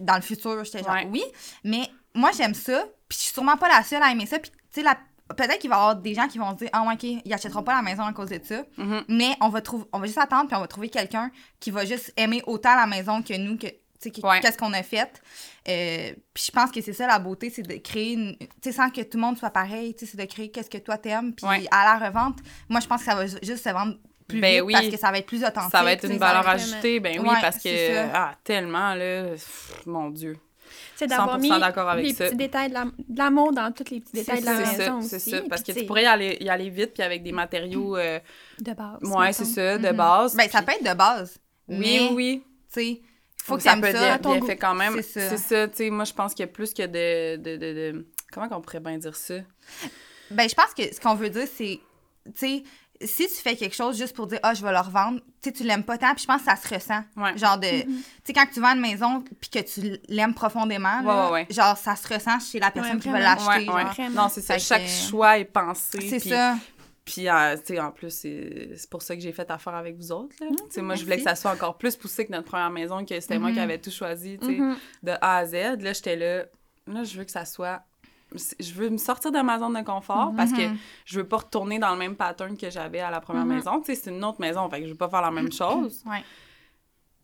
dans 0.00 0.14
le 0.14 0.22
futur. 0.22 0.62
J'étais 0.64 0.82
genre, 0.82 0.92
Ouais. 0.94 1.08
oui, 1.10 1.22
mais 1.64 1.88
moi, 2.14 2.30
j'aime 2.36 2.54
ça, 2.54 2.84
puis 3.08 3.18
je 3.18 3.24
suis 3.24 3.32
sûrement 3.32 3.56
pas 3.56 3.68
la 3.68 3.82
seule 3.82 4.02
à 4.02 4.10
aimer 4.10 4.26
ça. 4.26 4.38
Puis, 4.38 4.50
tu 4.50 4.56
sais, 4.70 4.82
la- 4.82 4.96
peut-être 5.36 5.58
qu'il 5.58 5.70
va 5.70 5.76
y 5.76 5.78
avoir 5.78 5.96
des 5.96 6.14
gens 6.14 6.28
qui 6.28 6.38
vont 6.38 6.50
se 6.52 6.56
dire, 6.56 6.68
ah, 6.72 6.82
ouais, 6.82 6.94
OK, 6.94 7.02
ils 7.24 7.32
achèteront 7.34 7.62
pas 7.62 7.74
la 7.74 7.82
maison 7.82 8.02
à 8.04 8.12
cause 8.12 8.28
de 8.30 8.40
ça. 8.42 8.62
Mhm. 8.76 9.02
Mais 9.08 9.34
on 9.40 9.48
va, 9.48 9.60
trouver, 9.62 9.84
on 9.92 9.98
va 9.98 10.06
juste 10.06 10.18
attendre, 10.18 10.46
puis 10.46 10.56
on 10.56 10.60
va 10.60 10.66
trouver 10.68 10.88
quelqu'un 10.90 11.30
qui 11.58 11.70
va 11.70 11.84
juste 11.84 12.12
aimer 12.16 12.42
autant 12.46 12.74
la 12.76 12.86
maison 12.86 13.22
que 13.22 13.34
nous, 13.36 13.56
que, 13.56 13.66
Ouais. 14.22 14.40
qu'est-ce 14.40 14.58
qu'on 14.58 14.72
a 14.72 14.82
fait. 14.82 15.20
Euh, 15.68 16.12
puis 16.34 16.44
je 16.46 16.50
pense 16.50 16.70
que 16.70 16.80
c'est 16.80 16.92
ça 16.92 17.06
la 17.06 17.18
beauté, 17.18 17.50
c'est 17.50 17.62
de 17.62 17.76
créer, 17.76 18.12
une- 18.14 18.36
tu 18.36 18.46
sais, 18.62 18.72
sans 18.72 18.90
que 18.90 19.00
tout 19.02 19.16
le 19.16 19.20
monde 19.22 19.38
soit 19.38 19.50
pareil, 19.50 19.94
tu 19.94 20.04
sais, 20.06 20.12
c'est 20.16 20.20
de 20.26 20.30
créer 20.30 20.50
qu'est-ce 20.50 20.70
que 20.70 20.78
toi 20.78 20.98
t'aimes. 20.98 21.32
Puis 21.34 21.46
Ouais. 21.46 21.66
à 21.70 21.98
la 21.98 22.06
revente, 22.08 22.38
moi, 22.68 22.80
je 22.80 22.86
pense 22.86 23.00
que 23.00 23.06
ça 23.06 23.14
va 23.14 23.26
ju- 23.26 23.36
juste 23.42 23.62
se 23.64 23.70
vendre 23.70 23.96
plus 24.26 24.40
Ben 24.40 24.54
vite 24.54 24.62
oui. 24.64 24.72
parce 24.72 24.88
que 24.88 24.96
ça 24.98 25.10
va 25.10 25.18
être 25.18 25.26
plus 25.26 25.44
authentique. 25.44 25.70
Ça 25.72 25.82
va 25.82 25.92
être 25.92 26.04
une 26.10 26.16
valeur 26.18 26.46
ajoutée, 26.48 27.00
ben 27.00 27.18
oui, 27.20 27.28
Ouais, 27.28 27.34
parce 27.40 27.58
que, 27.58 28.08
ah, 28.14 28.32
tellement, 28.44 28.94
là, 28.94 29.24
pff, 29.32 29.82
mon 29.86 30.10
Dieu. 30.10 30.36
C'est 30.96 31.06
d'avoir 31.06 31.36
100% 31.38 31.54
mis 31.54 31.60
d'accord 31.60 31.88
avec 31.90 32.06
les 32.06 32.14
ça. 32.14 32.26
petits 32.26 32.36
détails 32.36 32.68
de 32.70 32.74
la- 32.74 32.84
de 32.84 33.18
l'amour 33.18 33.52
dans 33.52 33.70
tous 33.72 33.90
les 33.90 34.00
petits 34.00 34.12
détails 34.12 34.40
de 34.40 34.46
la 34.46 34.56
C'est 34.56 34.64
ça, 34.64 34.78
maison 34.78 35.00
c'est 35.02 35.18
ça. 35.18 35.40
Parce 35.48 35.62
puis 35.62 35.74
que 35.74 35.80
tu 35.80 35.84
pourrais 35.86 36.04
y 36.04 36.06
aller, 36.06 36.38
y 36.40 36.48
aller 36.48 36.70
vite, 36.70 36.94
puis 36.94 37.02
avec 37.02 37.22
des 37.22 37.32
matériaux, 37.32 37.96
euh, 37.96 38.18
De 38.58 38.72
base. 38.72 38.98
ouais, 39.02 39.32
c'est 39.32 39.44
ça, 39.44 39.76
de 39.78 39.88
Mhm. 39.88 39.96
base. 39.96 40.34
Ben, 40.34 40.48
ça 40.48 40.62
peut 40.62 40.72
être 40.72 40.88
de 40.88 40.96
base. 40.96 41.36
Oui, 41.68 41.76
mais, 41.78 42.08
oui. 42.14 42.42
tu 42.72 42.80
sais, 42.80 43.00
faut 43.44 43.56
que 43.56 43.62
ça 43.62 43.76
être 43.76 43.92
ça. 43.96 44.18
ton 44.18 44.30
bien 44.30 44.40
goût. 44.40 44.46
fait 44.46 44.56
quand 44.56 44.74
même. 44.74 44.94
C'est 45.02 45.02
ça. 45.02 45.28
C'est 45.30 45.36
ça, 45.38 45.68
tu 45.68 45.76
sais, 45.76 45.90
moi, 45.90 46.04
je 46.04 46.12
pense 46.12 46.32
qu'il 46.34 46.40
y 46.44 46.48
a 46.48 46.52
plus 46.52 46.72
que 46.72 46.82
de... 46.82 47.36
de, 47.36 47.56
de, 47.56 47.72
de- 47.92 48.06
Comment 48.32 48.48
qu'on 48.48 48.60
pourrait 48.60 48.80
bien 48.80 48.96
dire 48.98 49.14
ça? 49.16 49.34
Ben, 50.30 50.48
je 50.48 50.54
pense 50.54 50.72
que 50.74 50.82
ce 50.94 50.98
qu'on 51.00 51.14
veut 51.14 51.28
dire, 51.30 51.46
c'est, 51.54 51.80
tu 52.26 52.32
sais, 52.34 52.62
si 53.04 53.26
tu 53.26 53.34
fais 53.34 53.56
quelque 53.56 53.74
chose 53.74 53.98
juste 53.98 54.14
pour 54.14 54.26
dire, 54.28 54.38
ah, 54.42 54.54
je 54.54 54.62
vais 54.64 54.70
le 54.72 54.78
revendre, 54.78 55.18
tu 55.42 55.50
sais, 55.50 55.52
tu 55.52 55.64
l'aimes 55.64 55.82
pas 55.82 55.98
tant, 55.98 56.14
puis 56.14 56.22
je 56.22 56.26
pense 56.26 56.40
que 56.42 56.46
ça 56.48 56.56
se 56.56 56.72
ressent. 56.72 57.02
Ouais. 57.16 57.36
Genre 57.36 57.58
de, 57.58 57.66
Mhm. 57.86 57.96
tu 57.96 58.02
sais, 58.24 58.32
quand 58.32 58.46
tu 58.50 58.60
vends 58.60 58.74
une 58.74 58.80
maison, 58.80 59.22
puis 59.40 59.50
que 59.50 59.58
tu 59.58 59.98
l'aimes 60.08 60.32
profondément, 60.34 61.02
là, 61.02 61.24
Ouais, 61.26 61.26
ouais, 61.26 61.32
ouais. 61.32 61.46
genre, 61.50 61.76
ça 61.76 61.96
se 61.96 62.06
ressent 62.14 62.38
chez 62.40 62.60
la 62.60 62.70
personne 62.70 63.00
qui 63.00 63.08
va 63.10 63.18
l'acheter. 63.18 63.66
Non, 64.10 64.28
c'est 64.30 64.40
ça. 64.40 64.54
Fait 64.54 64.60
Chaque 64.60 64.84
que- 64.84 64.88
choix 64.88 65.38
est 65.38 65.44
pensé. 65.44 66.00
C'est 66.08 66.20
ça. 66.20 66.56
Puis, 67.04 67.28
euh, 67.28 67.56
tu 67.56 67.74
sais, 67.74 67.80
en 67.80 67.90
plus, 67.90 68.10
c'est 68.10 68.88
pour 68.90 69.02
ça 69.02 69.16
que 69.16 69.20
j'ai 69.22 69.32
fait 69.32 69.50
affaire 69.50 69.74
avec 69.74 69.96
vous 69.96 70.12
autres. 70.12 70.36
là. 70.40 70.46
Tu 70.50 70.56
sais, 70.70 70.82
moi, 70.82 70.94
je 70.94 71.02
voulais 71.02 71.16
que 71.16 71.24
ça 71.24 71.34
soit 71.34 71.50
encore 71.50 71.76
plus 71.76 71.96
poussé 71.96 72.24
que 72.26 72.30
notre 72.32 72.46
première 72.46 72.70
maison, 72.70 73.04
que 73.04 73.18
c'était 73.18 73.38
moi 73.40 73.50
qui 73.50 73.56
Mhm. 73.56 73.62
avais 73.64 73.78
tout 73.78 73.90
choisi, 73.90 74.38
tu 74.38 74.46
sais, 74.46 74.52
Mhm. 74.52 74.76
de 75.02 75.10
A 75.20 75.36
à 75.38 75.46
Z. 75.46 75.52
Là, 75.80 75.92
j'étais 75.92 76.14
là, 76.16 76.44
là, 76.86 77.02
je 77.04 77.18
veux 77.18 77.24
que 77.24 77.32
ça 77.32 77.44
soit... 77.44 77.82
Je 78.60 78.72
veux 78.72 78.88
me 78.88 78.96
sortir 78.98 79.30
de 79.32 79.40
ma 79.40 79.58
zone 79.58 79.74
de 79.74 79.84
confort 79.84 80.32
parce 80.36 80.52
que 80.52 80.68
Mhm. 80.68 80.78
je 81.04 81.18
veux 81.18 81.26
pas 81.28 81.38
retourner 81.38 81.78
dans 81.78 81.90
le 81.92 81.98
même 81.98 82.14
pattern 82.16 82.56
que 82.56 82.70
j'avais 82.70 83.00
à 83.00 83.10
la 83.10 83.20
première 83.20 83.44
Mhm. 83.44 83.54
maison. 83.56 83.80
Tu 83.80 83.94
sais, 83.94 84.00
c'est 84.04 84.10
une 84.10 84.24
autre 84.24 84.40
maison, 84.40 84.70
fait 84.70 84.78
que 84.80 84.86
je 84.86 84.92
veux 84.92 84.96
pas 84.96 85.08
faire 85.10 85.20
la 85.22 85.30
même 85.32 85.52
chose. 85.52 86.02
Ouais. 86.06 86.22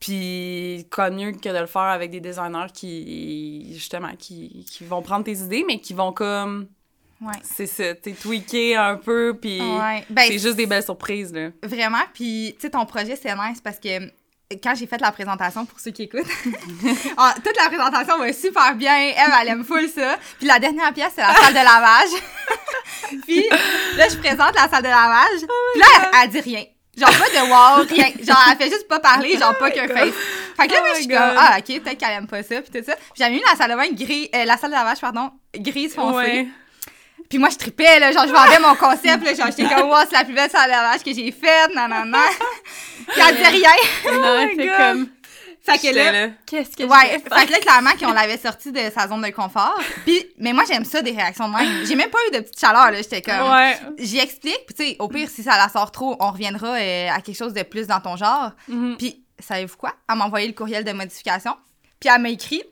Puis, 0.00 0.86
quoi 0.92 1.10
mieux 1.10 1.32
que 1.32 1.48
de 1.48 1.58
le 1.58 1.66
faire 1.66 1.82
avec 1.82 2.10
des 2.10 2.20
designers 2.20 2.66
qui, 2.72 3.72
justement, 3.74 4.14
qui, 4.16 4.64
qui 4.70 4.84
vont 4.84 5.02
prendre 5.02 5.24
tes 5.24 5.38
idées, 5.38 5.64
mais 5.66 5.80
qui 5.80 5.92
vont 5.94 6.12
comme 6.12 6.68
Ouais. 7.20 7.34
C'est 7.42 7.66
ça, 7.66 7.94
t'es 7.94 8.12
tweaké 8.12 8.76
un 8.76 8.96
peu, 8.96 9.36
puis 9.40 9.60
Ouais. 9.60 10.04
Ben, 10.08 10.24
c'est 10.28 10.38
juste 10.38 10.56
des 10.56 10.66
belles 10.66 10.84
surprises, 10.84 11.32
là. 11.32 11.48
Vraiment, 11.62 12.02
puis 12.14 12.54
tu 12.54 12.62
sais, 12.62 12.70
ton 12.70 12.86
projet, 12.86 13.16
c'est 13.20 13.34
nice 13.34 13.60
parce 13.62 13.78
que 13.78 14.08
euh, 14.50 14.56
quand 14.62 14.74
j'ai 14.74 14.86
fait 14.86 15.00
la 15.00 15.12
présentation, 15.12 15.66
pour 15.66 15.80
ceux 15.80 15.90
qui 15.90 16.04
écoutent, 16.04 16.22
ah, 17.16 17.34
toute 17.44 17.56
la 17.56 17.68
présentation 17.68 18.18
va 18.18 18.32
super 18.32 18.74
bien. 18.76 19.08
Eve, 19.08 19.34
elle 19.42 19.48
aime 19.48 19.64
full 19.64 19.88
ça. 19.88 20.16
Puis 20.38 20.46
la 20.46 20.58
dernière 20.58 20.92
pièce, 20.94 21.12
c'est 21.14 21.22
la 21.22 21.34
salle 21.34 21.52
de 21.52 21.58
lavage. 21.58 23.20
puis 23.26 23.44
là, 23.96 24.08
je 24.08 24.16
présente 24.16 24.54
la 24.54 24.68
salle 24.68 24.82
de 24.82 24.88
lavage. 24.88 25.40
Puis 25.72 25.80
là, 25.80 25.86
elle, 25.96 26.18
elle 26.22 26.30
dit 26.30 26.40
rien. 26.40 26.64
Genre 26.96 27.10
pas 27.10 27.28
de 27.28 27.48
wow, 27.48 27.86
rien. 27.88 28.12
Genre, 28.20 28.44
elle 28.50 28.56
fait 28.56 28.70
juste 28.70 28.88
pas 28.88 28.98
parler, 28.98 29.38
genre 29.38 29.56
pas 29.56 29.70
qu'un 29.70 29.86
face. 29.86 30.14
Fait 30.56 30.66
que 30.66 30.72
là, 30.72 30.80
Oh 30.82 30.88
je 30.94 30.98
suis 30.98 31.08
comme, 31.08 31.18
ah, 31.36 31.56
ok, 31.58 31.82
peut-être 31.82 31.98
qu'elle 31.98 32.10
aime 32.10 32.26
pas 32.26 32.42
ça, 32.42 32.60
puis 32.60 32.70
tout 32.72 32.84
ça. 32.84 32.96
J'avais 33.14 33.34
mis 33.34 33.42
la 33.48 33.56
salle 33.56 33.70
de 33.70 33.76
bain 33.76 33.92
gris, 33.92 34.28
euh, 34.34 34.44
la 34.44 34.56
salle 34.56 34.70
de 34.70 34.76
lavage, 34.76 35.00
pardon, 35.00 35.30
grise 35.54 35.94
foncée. 35.94 36.16
Ouais. 36.16 36.48
Puis 37.28 37.38
moi, 37.38 37.50
je 37.50 37.56
tripais, 37.56 37.98
là, 38.00 38.10
genre, 38.12 38.26
je 38.26 38.32
vendais 38.32 38.58
mon 38.58 38.74
concept, 38.74 39.22
là, 39.24 39.34
genre, 39.34 39.46
j'étais 39.48 39.68
comme, 39.74 39.88
wow, 39.90 39.98
c'est 40.08 40.16
la 40.16 40.24
plus 40.24 40.34
belle 40.34 40.50
salle 40.50 40.66
de 40.66 40.70
lavage 40.70 41.02
que 41.02 41.12
j'ai 41.12 41.30
faite, 41.30 41.74
nan, 41.74 41.90
nan, 41.90 42.08
nan. 42.10 42.20
Puis 43.08 43.20
elle 43.20 43.36
dit 43.36 43.42
rien. 43.42 43.70
Non, 44.12 44.48
c'est 44.56 44.66
God. 44.66 44.76
comme, 44.78 45.08
Fait 45.62 45.78
que 45.78 45.94
là, 45.94 46.12
là. 46.12 46.28
qu'est-ce 46.46 46.74
que 46.76 46.84
ouais, 46.84 47.18
fait 47.18 47.46
que 47.46 47.52
là, 47.52 47.58
clairement, 47.58 47.90
qu'on 48.00 48.12
l'avait 48.12 48.38
sorti 48.38 48.72
de 48.72 48.80
sa 48.94 49.06
zone 49.08 49.20
de 49.20 49.28
confort. 49.30 49.78
Puis, 50.06 50.24
mais 50.38 50.54
moi, 50.54 50.64
j'aime 50.66 50.84
ça, 50.86 51.02
des 51.02 51.10
réactions 51.10 51.48
de 51.48 51.54
même. 51.54 51.84
J'ai 51.86 51.94
même 51.96 52.08
pas 52.08 52.18
eu 52.28 52.36
de 52.36 52.40
petite 52.40 52.58
chaleur, 52.58 52.90
là, 52.90 52.96
j'étais 52.96 53.20
comme... 53.20 53.50
Ouais. 53.52 53.78
J'y 53.98 54.18
explique, 54.18 54.64
puis 54.66 54.74
tu 54.74 54.84
sais, 54.84 54.96
au 54.98 55.08
pire, 55.08 55.28
si 55.28 55.42
ça 55.42 55.58
la 55.58 55.68
sort 55.68 55.90
trop, 55.90 56.16
on 56.20 56.30
reviendra 56.30 56.68
euh, 56.76 57.10
à 57.10 57.20
quelque 57.20 57.36
chose 57.36 57.52
de 57.52 57.62
plus 57.62 57.86
dans 57.86 58.00
ton 58.00 58.16
genre. 58.16 58.52
Mhm. 58.68 58.96
Puis, 58.96 59.22
savez-vous 59.38 59.76
quoi? 59.76 59.92
Elle 60.10 60.16
m'a 60.16 60.24
envoyé 60.24 60.46
le 60.46 60.54
courriel 60.54 60.82
de 60.84 60.92
modification. 60.92 61.54
Puis, 62.00 62.08
elle 62.14 62.22
m'a 62.22 62.30
écrit, 62.30 62.62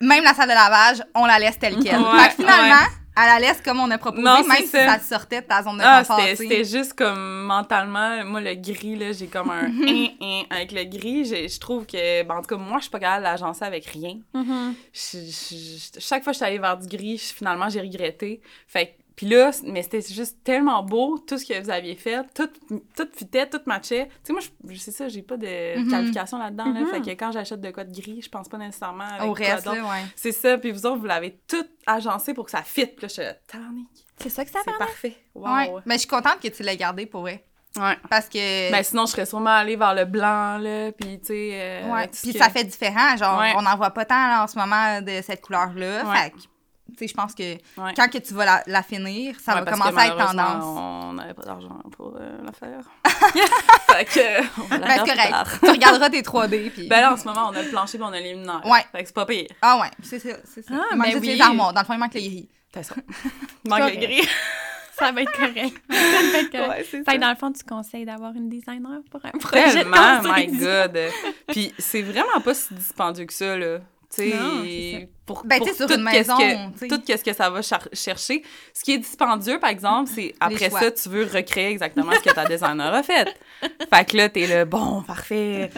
même 0.00 0.24
la 0.24 0.34
salle 0.34 0.48
de 0.48 0.54
lavage, 0.54 1.02
on 1.14 1.24
la 1.26 1.38
laisse 1.38 1.58
telle 1.58 1.76
quelle. 1.78 2.00
Ouais, 2.00 2.18
fait 2.24 2.28
que 2.30 2.42
finalement, 2.42 2.86
elle 3.16 3.24
la 3.26 3.38
laisse 3.40 3.60
comme 3.62 3.80
on 3.80 3.90
a 3.90 3.98
proposé, 3.98 4.22
Non, 4.22 4.44
même 4.46 4.56
si 4.62 4.66
ça. 4.68 4.98
ça 4.98 4.98
sortait 5.00 5.40
de 5.40 5.46
ta 5.46 5.62
zone 5.62 5.78
de 5.78 5.82
Ah, 5.84 6.04
confort. 6.06 6.20
c'était 6.36 6.64
juste 6.64 6.92
comme 6.94 7.44
mentalement, 7.44 8.24
moi, 8.24 8.40
le 8.40 8.54
gris, 8.54 8.96
là, 8.96 9.12
j'ai 9.12 9.26
comme 9.26 9.50
un 9.50 9.68
Mhm. 9.68 9.88
hein, 9.88 10.08
hein, 10.20 10.42
avec 10.50 10.72
le 10.72 10.84
gris. 10.84 11.24
Je 11.24 11.58
trouve 11.58 11.86
que, 11.86 12.22
ben, 12.22 12.34
en 12.36 12.42
tout 12.42 12.48
cas, 12.48 12.56
moi, 12.56 12.78
je 12.78 12.82
suis 12.82 12.90
pas 12.90 12.98
capable 13.00 13.24
de 13.24 13.28
l'agencer 13.30 13.64
avec 13.64 13.86
rien. 13.86 14.18
Mhm. 14.34 14.74
Je- 14.92 15.18
je- 15.18 15.56
je- 15.94 16.00
chaque 16.00 16.22
fois 16.24 16.32
que 16.32 16.38
je 16.38 16.44
suis 16.44 16.46
allée 16.46 16.58
vers 16.58 16.76
du 16.76 16.86
gris, 16.94 17.18
finalement, 17.18 17.68
j'ai 17.70 17.80
regretté. 17.80 18.40
Fait 18.68 18.86
que- 18.86 18.92
puis 19.16 19.26
là, 19.26 19.50
mais 19.64 19.82
c'était 19.82 20.02
juste 20.02 20.44
tellement 20.44 20.82
beau, 20.82 21.18
tout 21.18 21.38
ce 21.38 21.44
que 21.46 21.58
vous 21.62 21.70
aviez 21.70 21.96
fait, 21.96 22.22
tout, 22.34 22.48
tout 22.94 23.08
fitait, 23.14 23.48
tout 23.48 23.60
matchait. 23.66 24.06
Tu 24.06 24.12
sais, 24.24 24.32
moi, 24.34 24.42
je, 24.68 24.78
sais 24.78 24.90
ça, 24.92 25.08
j'ai 25.08 25.22
pas 25.22 25.36
de 25.38 25.78
Mhm. 25.78 25.90
qualification 25.90 26.38
là-dedans, 26.38 26.66
là. 26.72 26.80
Mhm. 26.80 26.86
Fait 26.88 27.00
que 27.00 27.10
quand 27.10 27.32
j'achète 27.32 27.60
de 27.62 27.70
quoi 27.70 27.84
de 27.84 27.92
gris, 27.98 28.20
je 28.22 28.28
pense 28.28 28.48
pas 28.48 28.58
nécessairement 28.58 29.04
avec 29.04 29.28
Au 29.28 29.32
reste, 29.32 29.66
ouais. 29.66 30.04
C'est 30.14 30.32
ça, 30.32 30.58
puis 30.58 30.70
vous 30.70 30.84
autres, 30.86 30.98
vous 30.98 31.06
l'avez 31.06 31.40
tout 31.48 31.66
agencé 31.86 32.34
pour 32.34 32.44
que 32.44 32.50
ça 32.50 32.62
fitte. 32.62 32.94
Puis 32.96 33.06
là, 33.06 33.08
je 33.08 33.12
suis 33.14 33.60
C'est 34.18 34.28
ça 34.28 34.44
que 34.44 34.50
ça 34.50 34.60
c'est 34.64 34.70
fait. 34.70 34.78
parfait. 34.78 35.16
Wow. 35.34 35.54
Ouais. 35.54 35.72
Mais 35.86 35.94
je 35.94 36.00
suis 36.00 36.08
contente 36.08 36.38
que 36.42 36.48
tu 36.48 36.62
l'aies 36.62 36.76
gardé 36.76 37.06
pour 37.06 37.22
vrai. 37.22 37.42
Ouais. 37.76 37.96
Parce 38.08 38.28
que. 38.28 38.70
Ben, 38.70 38.82
sinon, 38.82 39.04
je 39.06 39.12
serais 39.12 39.26
sûrement 39.26 39.50
allée 39.50 39.76
vers 39.76 39.94
le 39.94 40.04
blanc, 40.06 40.56
là, 40.58 40.92
puis 40.92 41.18
tu 41.20 41.26
sais... 41.26 41.50
euh, 41.52 41.92
ouais. 41.92 42.08
Puis 42.08 42.32
que- 42.32 42.38
ça 42.38 42.48
fait 42.48 42.64
différent. 42.64 43.16
Genre, 43.18 43.38
Ouais. 43.38 43.52
on 43.56 43.62
n'en 43.62 43.76
voit 43.76 43.90
pas 43.90 44.04
tant 44.06 44.14
là, 44.28 44.44
en 44.44 44.46
ce 44.46 44.58
moment 44.58 45.00
de 45.02 45.20
cette 45.22 45.42
couleur-là. 45.42 46.04
Ouais. 46.04 46.16
Fait 46.16 46.32
je 47.00 47.12
pense 47.12 47.34
que 47.34 47.42
Ouais. 47.80 47.92
quand 47.96 48.08
que 48.10 48.18
tu 48.18 48.32
vas 48.34 48.44
la, 48.44 48.62
la 48.66 48.82
finir, 48.82 49.36
ça 49.40 49.54
Ouais, 49.54 49.62
va 49.62 49.70
commencer 49.72 49.98
à 49.98 50.06
être 50.06 50.16
tendance. 50.16 50.64
On 50.64 51.12
n'avait 51.14 51.34
pas 51.34 51.42
d'argent 51.42 51.78
pour 51.96 52.16
euh, 52.18 52.38
la 52.44 52.52
faire. 52.52 52.80
fait 53.90 54.04
que, 54.04 54.60
on 54.60 54.66
va 54.66 54.78
la 54.78 54.86
Ben, 54.86 54.98
correct. 54.98 55.58
tu 55.62 55.70
regarderas 55.70 56.10
tes 56.10 56.22
3D. 56.22 56.70
Puis... 56.70 56.88
Ben 56.88 57.00
là, 57.00 57.12
en 57.12 57.16
ce 57.16 57.24
moment, 57.24 57.48
on 57.50 57.56
a 57.56 57.62
le 57.62 57.68
plancher, 57.70 57.98
puis 57.98 58.06
on 58.08 58.12
a 58.12 58.20
les 58.20 58.32
luminaires. 58.32 58.62
Ouais. 58.64 58.84
Fait 58.92 59.02
que 59.02 59.06
c'est 59.08 59.14
pas 59.14 59.26
pire. 59.26 59.46
Ah 59.62 59.78
ouais, 59.80 59.88
c'est 60.02 60.18
ça. 60.18 60.36
C'est 60.44 60.62
ça. 60.62 60.74
Ah, 60.74 60.84
il 60.92 60.96
manque 60.98 61.06
ben 61.12 61.18
oui. 61.20 61.26
les 61.34 61.40
armoires. 61.40 61.72
Dans 61.72 61.80
le 61.80 61.86
fond, 61.86 61.94
il 61.94 61.98
manque 62.00 62.14
les 62.14 62.28
gris. 62.28 62.48
C'est 62.74 62.82
ça. 62.82 62.94
Il 63.64 63.68
manque 63.70 63.80
Correct. 63.80 64.00
le 64.00 64.06
gris. 64.06 64.28
Ça 64.98 65.12
va 65.12 65.20
être 65.20 65.32
correct. 65.32 65.76
Ça 65.90 65.96
va 66.32 66.38
être 66.38 66.50
correct. 66.50 66.68
Ouais, 66.70 66.86
c'est 66.90 66.98
Fait 66.98 67.04
ça. 67.04 67.12
que 67.12 67.18
dans 67.20 67.28
le 67.28 67.36
fond, 67.36 67.52
tu 67.52 67.62
conseilles 67.64 68.06
d'avoir 68.06 68.32
une 68.32 68.48
designer 68.48 69.00
pour 69.10 69.20
un 69.26 69.30
projet 69.38 69.70
Tellement, 69.74 70.22
de 70.22 70.28
my. 70.34 70.56
God. 70.56 70.98
Puis 71.48 71.74
c'est 71.78 72.00
vraiment 72.00 72.40
pas 72.42 72.54
si 72.54 72.72
dispendieux 72.72 73.26
que 73.26 73.34
ça, 73.34 73.58
là. 73.58 73.80
Non, 74.18 74.64
pour, 75.26 75.42
Ben, 75.44 75.58
pour 75.58 75.68
sur 75.68 75.86
tout 75.86 75.94
une 75.94 76.08
qu'est-ce 76.10 76.30
maison, 76.30 76.70
que, 76.78 76.88
tout 76.88 77.02
qu'est-ce 77.04 77.24
que 77.24 77.32
ça 77.34 77.50
va 77.50 77.60
chercher. 77.60 78.42
Ce 78.72 78.84
qui 78.84 78.92
est 78.92 78.98
dispendieux, 78.98 79.58
par 79.58 79.70
exemple, 79.70 80.10
c'est 80.14 80.34
après 80.40 80.70
ça, 80.70 80.90
tu 80.90 81.08
veux 81.08 81.24
recréer 81.24 81.68
exactement 81.70 82.12
ce 82.12 82.20
que 82.20 82.32
ta 82.32 82.44
designer 82.46 82.94
a 82.94 83.02
fait. 83.02 83.36
Fait 83.92 84.04
que 84.08 84.16
là, 84.16 84.28
t'es 84.28 84.46
là, 84.46 84.64
bon, 84.64 85.02
parfait. 85.02 85.70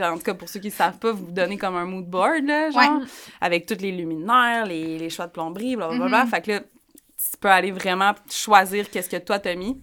En 0.00 0.16
tout 0.16 0.22
cas, 0.22 0.34
pour 0.34 0.48
ceux 0.48 0.60
qui 0.60 0.70
savent 0.70 0.98
pas, 0.98 1.12
vous 1.12 1.30
donnez 1.30 1.58
comme 1.58 1.76
un 1.76 1.84
mood 1.84 2.06
board, 2.06 2.44
là, 2.46 2.70
genre, 2.70 3.00
Ouais. 3.00 3.06
avec 3.40 3.66
tous 3.66 3.78
les 3.80 3.92
luminaires, 3.92 4.64
les, 4.66 4.98
les 4.98 5.10
choix 5.10 5.26
de 5.26 5.32
plomberie, 5.32 5.76
blablabla. 5.76 6.24
Mhm. 6.24 6.30
Fait 6.30 6.40
que 6.40 6.50
là, 6.52 6.60
tu 6.60 7.36
peux 7.38 7.48
aller 7.48 7.70
vraiment 7.72 8.12
choisir 8.30 8.90
qu'est-ce 8.90 9.08
que 9.10 9.16
toi 9.18 9.38
t'as 9.38 9.54
mis. 9.54 9.80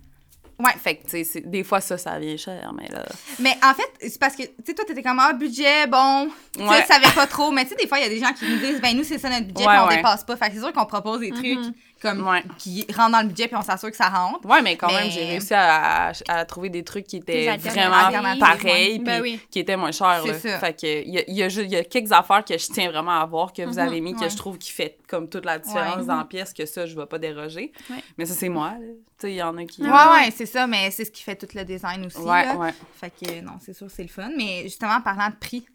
Ouais. 0.64 0.72
Fait 0.82 0.96
que, 0.96 1.08
tu 1.10 1.42
des 1.42 1.64
fois, 1.64 1.82
ça, 1.82 1.98
ça 1.98 2.18
vient 2.20 2.38
cher, 2.38 2.72
mais 2.78 2.88
là... 2.90 3.04
Mais 3.40 3.56
en 3.64 3.74
fait, 3.74 3.90
c'est 4.10 4.20
parce 4.20 4.36
que, 4.36 4.44
tu 4.44 4.50
sais, 4.66 4.74
toi, 4.74 4.86
t'étais 4.86 5.02
comme, 5.04 5.20
ah, 5.20 5.34
budget, 5.34 5.88
bon. 5.88 6.30
Tu 6.56 6.64
Ouais. 6.64 6.84
savais 6.86 7.12
pas 7.16 7.28
trop. 7.28 7.52
Mais 7.52 7.64
tu 7.64 7.70
sais, 7.72 7.76
des 7.76 7.88
fois, 7.88 8.00
il 8.00 8.04
y 8.04 8.06
a 8.06 8.10
des 8.10 8.20
gens 8.20 8.34
qui 8.34 8.46
nous 8.50 8.58
disent, 8.58 8.82
ben, 8.82 8.96
nous, 8.96 9.04
c'est 9.04 9.18
ça 9.18 9.30
notre 9.30 9.48
budget, 9.48 9.66
Ouais, 9.68 9.74
puis 9.74 9.84
on 9.84 9.88
ouais. 9.88 9.96
dépasse 9.98 10.24
pas. 10.24 10.36
Fait 10.38 10.48
que 10.50 10.54
c'est 10.56 10.60
sûr 10.62 10.74
qu'on 10.74 10.86
propose 10.86 11.20
des 11.22 11.32
trucs 11.32 11.44
Mhm. 11.60 11.74
Comme, 12.02 12.28
Ouais. 12.28 12.44
qui 12.58 12.86
rentrent 12.96 13.12
dans 13.12 13.22
le 13.22 13.28
budget, 13.28 13.48
puis 13.48 13.56
on 13.56 13.62
s'assure 13.62 13.92
que 13.92 13.96
ça 13.98 14.10
rentre. 14.10 14.46
Ouais, 14.48 14.62
mais 14.62 14.76
quand 14.76 14.88
Mais- 14.88 15.02
même, 15.04 15.12
j'ai 15.12 15.24
réussi 15.26 15.54
à, 15.54 16.08
à- 16.10 16.12
à 16.28 16.46
trouver 16.46 16.70
des 16.70 16.84
trucs 16.84 17.06
qui 17.06 17.18
étaient 17.18 17.56
vraiment 17.58 18.10
ouais. 18.34 18.40
pareils, 18.40 18.96
puis 19.00 19.06
Ben 19.06 19.22
oui. 19.22 19.40
qui 19.52 19.60
étaient 19.60 19.78
moins 19.78 19.92
chers. 19.92 20.22
C'est 20.26 20.32
là. 20.32 20.40
ça. 20.40 20.60
Fait 20.60 20.74
que 20.74 21.04
il 21.04 21.14
y 21.14 21.20
a, 21.20 21.24
il 21.28 21.36
y, 21.36 21.44
a 21.44 21.48
y 21.48 21.76
a 21.76 21.84
quelques 21.84 22.12
affaires 22.12 22.44
que 22.44 22.58
je 22.58 22.66
tiens 22.68 22.90
vraiment 22.90 23.20
à 23.22 23.26
voir 23.26 23.54
que 23.54 23.62
vous 23.62 23.74
Mhm, 23.74 23.80
avez 23.80 24.02
mis, 24.02 24.16
que 24.16 24.28
je 24.28 24.36
trouve 24.36 24.58
qui 24.58 24.72
fait 24.72 24.98
comme 25.08 25.30
toute 25.30 25.46
la 25.46 25.60
différence 25.60 25.98
Ouais. 25.98 26.06
dans 26.06 26.18
la 26.18 26.26
pièce, 26.26 26.54
que 26.54 26.66
ça, 26.66 26.86
je 26.86 26.96
vais 26.96 27.06
pas 27.06 27.20
déroger. 27.20 27.72
Mais 28.18 28.26
ça, 28.26 28.34
c'est 28.34 28.50
moi. 28.50 28.74
Tu 28.80 29.28
sais, 29.28 29.32
il 29.34 29.36
y 29.36 29.44
en 29.44 29.56
a 29.58 29.66
qui... 29.66 29.82
Ouais, 29.84 29.90
Ah 29.92 30.14
ouais, 30.24 30.32
c'est 30.36 30.46
ça, 30.48 30.66
mais 30.66 30.90
c'est 30.90 31.06
ce 31.06 31.12
qui 31.12 31.22
fait 31.22 31.36
tout 31.36 31.48
le 31.54 31.64
design 31.64 32.06
aussi. 32.06 32.18
là. 32.26 32.56
ouais. 32.56 32.74
Fait 33.00 33.12
que, 33.12 33.42
non, 33.42 33.54
c'est 33.64 33.74
sûr, 33.74 33.88
c'est 33.90 34.02
le 34.04 34.10
fun. 34.10 34.30
Mais 34.36 34.64
justement, 34.64 34.94
en 34.96 35.02
parlant 35.02 35.30
de 35.30 35.36
prix, 35.36 35.66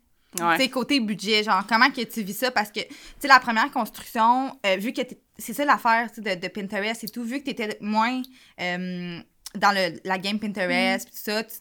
ouais. 0.40 0.58
Tu 0.58 0.68
côté 0.70 0.98
budget, 1.00 1.44
genre, 1.44 1.62
comment 1.68 1.90
que 1.90 2.02
tu 2.02 2.22
vis 2.22 2.34
ça? 2.36 2.50
Parce 2.50 2.70
que, 2.70 2.80
tu 2.80 2.88
sais, 3.20 3.28
la 3.28 3.38
première 3.40 3.70
construction, 3.70 4.58
euh, 4.66 4.76
vu 4.76 4.92
que 4.92 5.02
t'es- 5.02 5.18
c'est 5.38 5.52
ça 5.52 5.64
l'affaire 5.64 6.08
de, 6.16 6.34
de 6.34 6.48
Pinterest 6.48 7.04
et 7.04 7.08
tout, 7.08 7.24
vu 7.24 7.40
que 7.40 7.44
tu 7.44 7.50
étais 7.50 7.76
moins 7.80 8.22
euh, 8.60 9.20
dans 9.54 9.72
le, 9.72 9.98
la 10.04 10.18
game 10.18 10.38
Pinterest, 10.38 11.06
pis 11.06 11.12
tout 11.14 11.20
ça, 11.22 11.44
tu- 11.44 11.56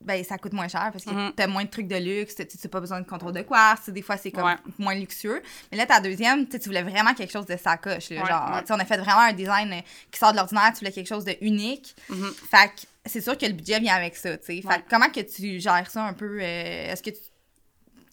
ben, 0.00 0.22
ça 0.22 0.36
coûte 0.36 0.52
moins 0.52 0.68
cher 0.68 0.90
parce 0.92 1.04
que 1.04 1.10
Mhm. 1.10 1.32
t'as 1.34 1.46
moins 1.46 1.64
de 1.64 1.70
trucs 1.70 1.86
de 1.88 1.96
luxe, 1.96 2.34
tu 2.34 2.42
n'as 2.42 2.68
pas 2.70 2.80
besoin 2.80 3.00
de 3.00 3.06
contrôle 3.06 3.32
de 3.32 3.40
quartz, 3.42 3.88
des 3.88 4.02
fois 4.02 4.18
c'est 4.18 4.30
comme 4.32 4.44
Ouais. 4.44 4.56
moins 4.78 4.94
luxueux. 4.94 5.40
Mais 5.72 5.78
là, 5.78 5.86
ta 5.86 5.98
deuxième, 6.00 6.46
tu 6.46 6.58
voulais 6.58 6.82
vraiment 6.82 7.14
quelque 7.14 7.32
chose 7.32 7.46
de 7.46 7.56
sacoche. 7.56 8.10
là, 8.10 8.22
Ouais, 8.22 8.28
genre, 8.28 8.50
ouais. 8.56 8.62
on 8.70 8.78
a 8.78 8.84
fait 8.84 8.98
vraiment 8.98 9.20
un 9.20 9.32
design 9.32 9.72
euh, 9.72 9.80
qui 10.10 10.18
sort 10.18 10.32
de 10.32 10.36
l'ordinaire, 10.36 10.72
tu 10.74 10.80
voulais 10.80 10.92
quelque 10.92 11.06
chose 11.08 11.24
de 11.24 11.34
unique. 11.40 11.96
Mhm. 12.10 12.32
Fait 12.50 12.68
que 12.68 12.82
c'est 13.06 13.22
sûr 13.22 13.38
que 13.38 13.46
le 13.46 13.52
budget 13.52 13.80
vient 13.80 13.94
avec 13.94 14.16
ça. 14.16 14.36
Fait 14.36 14.62
comment 14.90 15.08
que 15.08 15.20
tu 15.20 15.58
gères 15.60 15.90
ça 15.90 16.04
un 16.04 16.12
peu? 16.12 16.38
euh, 16.42 16.92
Est-ce 16.92 17.02
que 17.02 17.10
tu... 17.10 17.20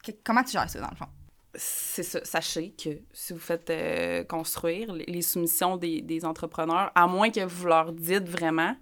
que- 0.04 0.18
comment 0.24 0.44
tu 0.44 0.52
gères 0.54 0.70
ça, 0.70 0.80
dans 0.80 0.90
le 0.90 0.96
fond? 0.96 1.08
C'est 1.56 2.04
ça. 2.04 2.24
Sachez 2.24 2.72
que 2.72 2.90
si 3.14 3.34
vous 3.34 3.40
faites 3.40 3.70
euh, 3.70 4.24
construire 4.24 4.94
les, 4.94 5.06
les 5.06 5.22
soumissions 5.22 5.78
des, 5.78 6.02
des 6.02 6.24
entrepreneurs, 6.26 6.92
à 6.96 7.08
moins 7.08 7.30
que 7.30 7.44
vous 7.46 7.68
leur 7.68 7.92
dites 7.92 8.28
vraiment, 8.30 8.76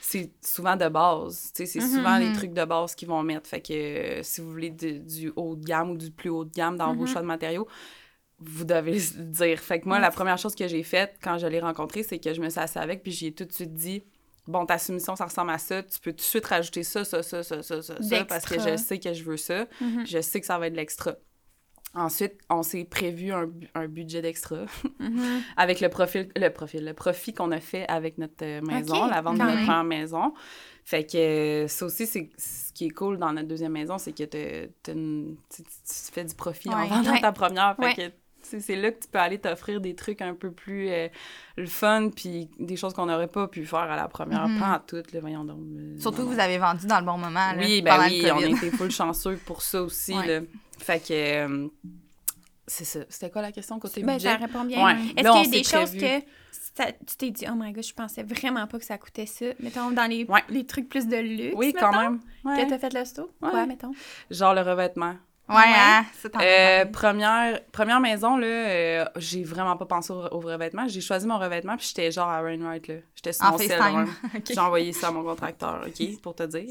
c'est 0.00 0.30
souvent 0.42 0.76
de 0.76 0.88
base. 0.88 1.50
C'est 1.54 1.64
Mhm, 1.76 1.80
souvent 1.80 2.18
les 2.18 2.26
mhm. 2.28 2.32
trucs 2.32 2.52
de 2.54 2.64
base 2.64 2.94
qu'ils 2.94 3.08
vont 3.08 3.22
mettre. 3.22 3.48
Fait 3.48 3.60
que 3.60 3.72
euh, 3.72 4.22
si 4.22 4.40
vous 4.40 4.50
voulez 4.50 4.70
du- 4.70 5.00
du 5.00 5.32
haut 5.36 5.54
de 5.56 5.64
gamme 5.64 5.90
ou 5.90 5.96
du 5.98 6.10
plus 6.10 6.30
haut 6.30 6.44
de 6.44 6.52
gamme 6.52 6.76
dans 6.76 6.94
vos 6.94 7.02
Mhm. 7.02 7.06
choix 7.08 7.20
de 7.20 7.26
matériaux, 7.26 7.68
vous 8.38 8.64
devez 8.64 8.92
le 9.16 9.24
dire. 9.24 9.58
Fait 9.60 9.80
que 9.80 9.88
moi, 9.88 9.98
la 9.98 10.10
première 10.10 10.38
chose 10.38 10.54
que 10.54 10.68
j'ai 10.68 10.82
faite 10.84 11.16
quand 11.22 11.38
je 11.38 11.46
l'ai 11.46 11.60
rencontré, 11.60 12.02
c'est 12.04 12.18
que 12.20 12.32
je 12.32 12.40
me 12.40 12.48
suis 12.48 12.60
assise 12.60 12.76
avec, 12.76 13.02
puis 13.02 13.10
j'ai 13.12 13.32
tout 13.32 13.44
de 13.44 13.52
suite 13.52 13.74
dit 13.74 14.04
Bon, 14.46 14.64
ta 14.64 14.78
soumission, 14.78 15.14
ça 15.14 15.26
ressemble 15.26 15.50
à 15.50 15.58
ça. 15.58 15.82
Tu 15.82 16.00
peux 16.00 16.12
tout 16.12 16.16
de 16.18 16.20
suite 16.22 16.46
rajouter 16.46 16.82
ça, 16.82 17.04
ça, 17.04 17.22
ça, 17.22 17.42
ça, 17.42 17.62
ça, 17.62 17.82
ça, 17.82 18.00
ça, 18.00 18.24
parce 18.24 18.46
que 18.46 18.54
je 18.58 18.76
sais 18.78 18.98
que 18.98 19.12
je 19.12 19.22
veux 19.24 19.36
ça. 19.36 19.66
Je 20.06 20.20
sais 20.22 20.40
que 20.40 20.46
ça 20.46 20.58
va 20.58 20.68
être 20.68 20.72
de 20.72 20.78
l'extra. 20.78 21.16
Ensuite, 21.94 22.34
on 22.50 22.62
s'est 22.62 22.84
prévu 22.84 23.32
un, 23.32 23.46
bu- 23.46 23.68
un 23.74 23.88
budget 23.88 24.20
d'extra 24.22 24.58
Mhm. 25.00 25.40
avec 25.56 25.80
le 25.80 25.88
profil, 25.88 26.28
le 26.36 26.48
profil, 26.50 26.84
le 26.84 26.92
profit 26.94 27.32
qu'on 27.32 27.50
a 27.50 27.60
fait 27.60 27.86
avec 27.88 28.18
notre 28.18 28.42
euh, 28.44 28.60
maison, 28.62 29.06
la 29.06 29.20
vente 29.22 29.38
de 29.38 29.42
notre 29.42 29.64
première 29.64 29.84
maison. 29.84 30.34
Fait 30.84 31.04
que 31.04 31.16
euh, 31.18 31.68
ça 31.68 31.86
aussi, 31.86 32.06
c'est 32.06 32.30
ce 32.36 32.72
qui 32.72 32.86
est 32.86 32.90
cool 32.90 33.18
dans 33.18 33.32
notre 33.32 33.48
deuxième 33.48 33.72
maison, 33.72 33.98
c'est 33.98 34.12
que 34.12 34.24
une- 34.90 35.36
tu, 35.54 35.62
tu- 35.62 35.68
fais 36.12 36.24
du 36.24 36.34
profit 36.34 36.68
en 36.70 36.86
vendant 36.86 37.12
Ouais. 37.12 37.20
ta 37.20 37.32
première. 37.32 37.74
Fait 37.76 37.82
Ouais. 37.82 37.94
que 37.94 38.02
c'est 38.60 38.76
là 38.76 38.92
que 38.92 39.00
tu 39.02 39.08
peux 39.08 39.18
aller 39.18 39.38
t'offrir 39.38 39.80
des 39.80 39.94
trucs 39.94 40.22
un 40.22 40.32
peu 40.34 40.50
plus 40.50 40.88
euh, 40.90 41.08
le 41.56 41.66
fun, 41.66 42.08
puis 42.14 42.48
des 42.58 42.76
choses 42.76 42.94
qu'on 42.94 43.06
n'aurait 43.06 43.26
pas 43.28 43.48
pu 43.48 43.66
faire 43.66 43.80
à 43.80 43.96
la 43.96 44.08
première. 44.08 44.46
Mhm. 44.48 44.60
Pas 44.60 44.74
à 44.74 44.78
toutes, 44.78 45.12
là, 45.12 45.20
voyons 45.20 45.44
donc. 45.44 45.58
Surtout 45.98 46.22
que 46.26 46.32
vous 46.34 46.38
avez 46.40 46.56
vendu 46.58 46.86
dans 46.86 47.00
le 47.00 47.04
bon 47.06 47.18
moment. 47.18 47.52
là, 47.52 47.56
Oui, 47.58 47.82
ben 47.82 47.98
oui, 48.06 48.22
le 48.22 48.32
on 48.32 48.38
été 48.40 48.70
full 48.70 48.90
chanceux 48.90 49.38
pour 49.44 49.62
ça 49.62 49.82
aussi. 49.82 50.12
Là. 50.14 50.40
Fait 50.78 51.00
que 51.00 51.12
euh, 51.12 51.68
c'est 52.66 52.84
ça. 52.84 53.00
C'était 53.08 53.30
quoi 53.30 53.42
la 53.42 53.52
question 53.52 53.78
côté 53.78 54.02
Ben, 54.02 54.14
budget? 54.14 54.28
ça 54.30 54.36
répond 54.36 54.64
bien. 54.64 54.84
Ouais. 54.84 54.92
Est-ce 55.16 55.30
qu'il 55.30 55.52
y 55.52 55.56
a 55.56 55.58
des 55.58 55.64
choses 55.64 55.90
prévu. 55.96 55.98
que 56.20 56.26
ça- 56.52 56.92
tu 56.92 57.16
t'es 57.16 57.30
dit, 57.30 57.44
oh 57.50 57.54
my 57.56 57.72
god, 57.72 57.84
je 57.84 57.92
pensais 57.94 58.22
vraiment 58.22 58.66
pas 58.66 58.78
que 58.78 58.84
ça 58.84 58.98
coûtait 58.98 59.26
ça? 59.26 59.46
Mettons, 59.60 59.90
dans 59.90 60.08
les, 60.08 60.24
Ouais. 60.24 60.42
les 60.48 60.64
trucs 60.66 60.88
plus 60.88 61.06
de 61.06 61.16
luxe. 61.16 61.54
Oui, 61.56 61.72
quand 61.78 61.90
même. 61.92 62.20
Ouais. 62.44 62.62
Que 62.64 62.68
t'as 62.70 62.78
fait 62.78 62.92
le 62.92 63.04
sto? 63.04 63.30
Ouais. 63.42 63.50
Quoi, 63.50 63.66
mettons? 63.66 63.92
Genre 64.30 64.54
le 64.54 64.60
revêtement. 64.62 65.16
Ouais, 65.48 65.54
Ouais. 65.56 65.62
hein, 65.66 66.04
Euh, 66.42 66.84
première, 66.86 67.60
première 67.72 68.00
maison, 68.00 68.36
là, 68.36 68.46
euh, 68.46 69.04
j'ai 69.16 69.42
vraiment 69.44 69.76
pas 69.76 69.86
pensé 69.86 70.12
au, 70.12 70.22
au 70.30 70.40
revêtement. 70.40 70.86
J'ai 70.88 71.00
choisi 71.00 71.26
mon 71.26 71.38
revêtement, 71.38 71.76
puis 71.76 71.86
j'étais 71.88 72.10
genre 72.12 72.28
à 72.28 72.40
Rainwright, 72.42 72.86
là. 72.88 72.94
J'étais 73.14 73.32
sur 73.32 73.46
En 73.46 73.52
mon 73.52 73.58
cell. 73.58 73.80
J'ai 74.48 74.58
envoyé 74.60 74.92
ça 74.92 75.08
à 75.08 75.10
mon 75.10 75.22
contracteur, 75.24 75.84
OK, 75.86 76.20
pour 76.20 76.34
te 76.34 76.42
dire. 76.44 76.68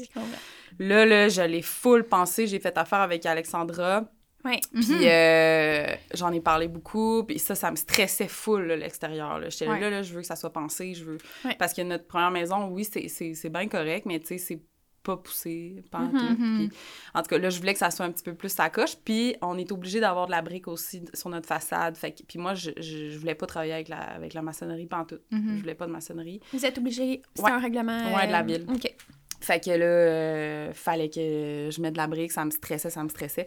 Là, 0.78 1.04
là, 1.06 1.28
je 1.28 1.42
l'ai 1.42 1.62
full 1.62 2.04
pensé. 2.04 2.46
J'ai 2.46 2.60
fait 2.60 2.76
affaire 2.78 3.00
avec 3.00 3.26
Alexandra. 3.26 4.04
Ouais. 4.44 4.60
Puis 4.72 4.86
Mhm. 4.94 5.00
euh, 5.02 5.86
j'en 6.14 6.30
ai 6.32 6.40
parlé 6.40 6.68
beaucoup. 6.68 7.24
Puis 7.24 7.40
ça, 7.40 7.56
ça 7.56 7.72
me 7.72 7.76
stressait 7.76 8.28
full, 8.28 8.66
l'extérieur. 8.68 9.40
là. 9.40 9.48
J'étais 9.48 9.64
là, 9.66 9.72
Ouais. 9.72 9.80
là, 9.80 9.90
là, 9.90 10.02
je 10.02 10.14
veux 10.14 10.20
que 10.20 10.26
ça 10.28 10.36
soit 10.36 10.52
pensé. 10.52 10.94
Je 10.94 11.04
veux... 11.04 11.18
Ouais. 11.44 11.56
Parce 11.58 11.74
que 11.74 11.82
notre 11.82 12.06
première 12.06 12.30
maison, 12.30 12.68
oui, 12.68 12.84
c'est- 12.84 13.08
c'est 13.08 13.34
c'est 13.34 13.48
bien 13.50 13.66
correct, 13.66 14.06
mais 14.06 14.20
tu 14.20 14.28
sais, 14.28 14.38
c'est 14.38 14.60
pas 15.08 15.16
poussé, 15.16 15.82
pas 15.90 16.00
en 16.00 16.08
tout. 16.10 16.16
Mhm. 16.16 16.68
Puis, 16.68 16.78
en 17.14 17.22
tout 17.22 17.28
cas, 17.28 17.38
là, 17.38 17.48
je 17.48 17.58
voulais 17.58 17.72
que 17.72 17.78
ça 17.78 17.90
soit 17.90 18.04
un 18.04 18.12
petit 18.12 18.22
peu 18.22 18.34
plus 18.34 18.50
sa 18.50 18.68
coche. 18.68 18.94
Puis 19.02 19.34
on 19.40 19.56
est 19.56 19.72
obligé 19.72 20.00
d'avoir 20.00 20.26
de 20.26 20.32
la 20.32 20.42
brique 20.42 20.68
aussi 20.68 21.02
sur 21.14 21.30
notre 21.30 21.48
façade. 21.48 21.96
Fait 21.96 22.12
que, 22.12 22.22
puis 22.24 22.38
moi, 22.38 22.52
je, 22.54 22.70
je, 22.76 23.08
je 23.10 23.18
voulais 23.18 23.34
pas 23.34 23.46
travailler 23.46 23.72
avec 23.72 23.88
la, 23.88 24.00
avec 24.00 24.34
la 24.34 24.42
maçonnerie, 24.42 24.84
pas 24.86 24.98
en 24.98 25.04
tout. 25.06 25.18
Mhm. 25.30 25.54
Je 25.56 25.60
voulais 25.60 25.74
pas 25.74 25.86
de 25.86 25.92
maçonnerie. 25.92 26.40
Vous 26.52 26.66
êtes 26.66 26.76
obligé, 26.76 27.22
c'est 27.34 27.42
Ouais. 27.42 27.50
un 27.50 27.58
règlement. 27.58 28.14
Ouais, 28.14 28.26
de 28.26 28.32
la 28.32 28.40
euh, 28.40 28.44
ville. 28.44 28.66
OK. 28.68 28.94
Fait 29.40 29.64
que 29.64 29.70
là, 29.70 29.84
euh, 29.86 30.72
fallait 30.74 31.08
que 31.08 31.70
je 31.72 31.80
mette 31.80 31.94
de 31.94 31.98
la 31.98 32.06
brique, 32.08 32.32
ça 32.32 32.44
me 32.44 32.50
stressait, 32.50 32.90
ça 32.90 33.02
me 33.02 33.08
stressait. 33.08 33.46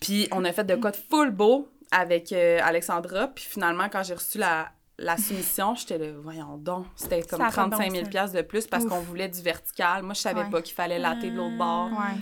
Puis 0.00 0.26
on 0.32 0.44
a 0.44 0.52
fait 0.52 0.64
de 0.64 0.74
quoi 0.74 0.90
de 0.90 0.96
full 0.96 1.30
beau 1.30 1.68
avec 1.92 2.32
euh, 2.32 2.58
Alexandra. 2.62 3.28
Puis 3.28 3.44
finalement, 3.48 3.88
quand 3.88 4.02
j'ai 4.02 4.14
reçu 4.14 4.38
la, 4.38 4.72
la 4.98 5.16
soumission, 5.16 5.74
j'étais 5.74 5.98
là, 5.98 6.06
voyons 6.22 6.56
donc, 6.56 6.86
c'était 6.96 7.22
comme 7.22 7.40
Ça 7.40 7.46
a 7.46 7.50
pas 7.50 7.64
de 7.64 7.70
35 7.70 7.86
bon 7.88 7.90
000 7.92 8.04
sens. 8.04 8.10
piastres 8.10 8.36
de 8.36 8.42
plus 8.42 8.66
parce 8.66 8.84
qu'on 8.84 9.00
voulait 9.00 9.28
du 9.28 9.42
vertical. 9.42 10.02
Moi, 10.02 10.14
je 10.14 10.20
savais 10.20 10.42
Ouais. 10.42 10.50
pas 10.50 10.62
qu'il 10.62 10.74
fallait 10.74 10.98
latter 10.98 11.30
de 11.30 11.36
l'autre 11.36 11.56
bord. 11.56 11.90
Ouais. 11.90 12.16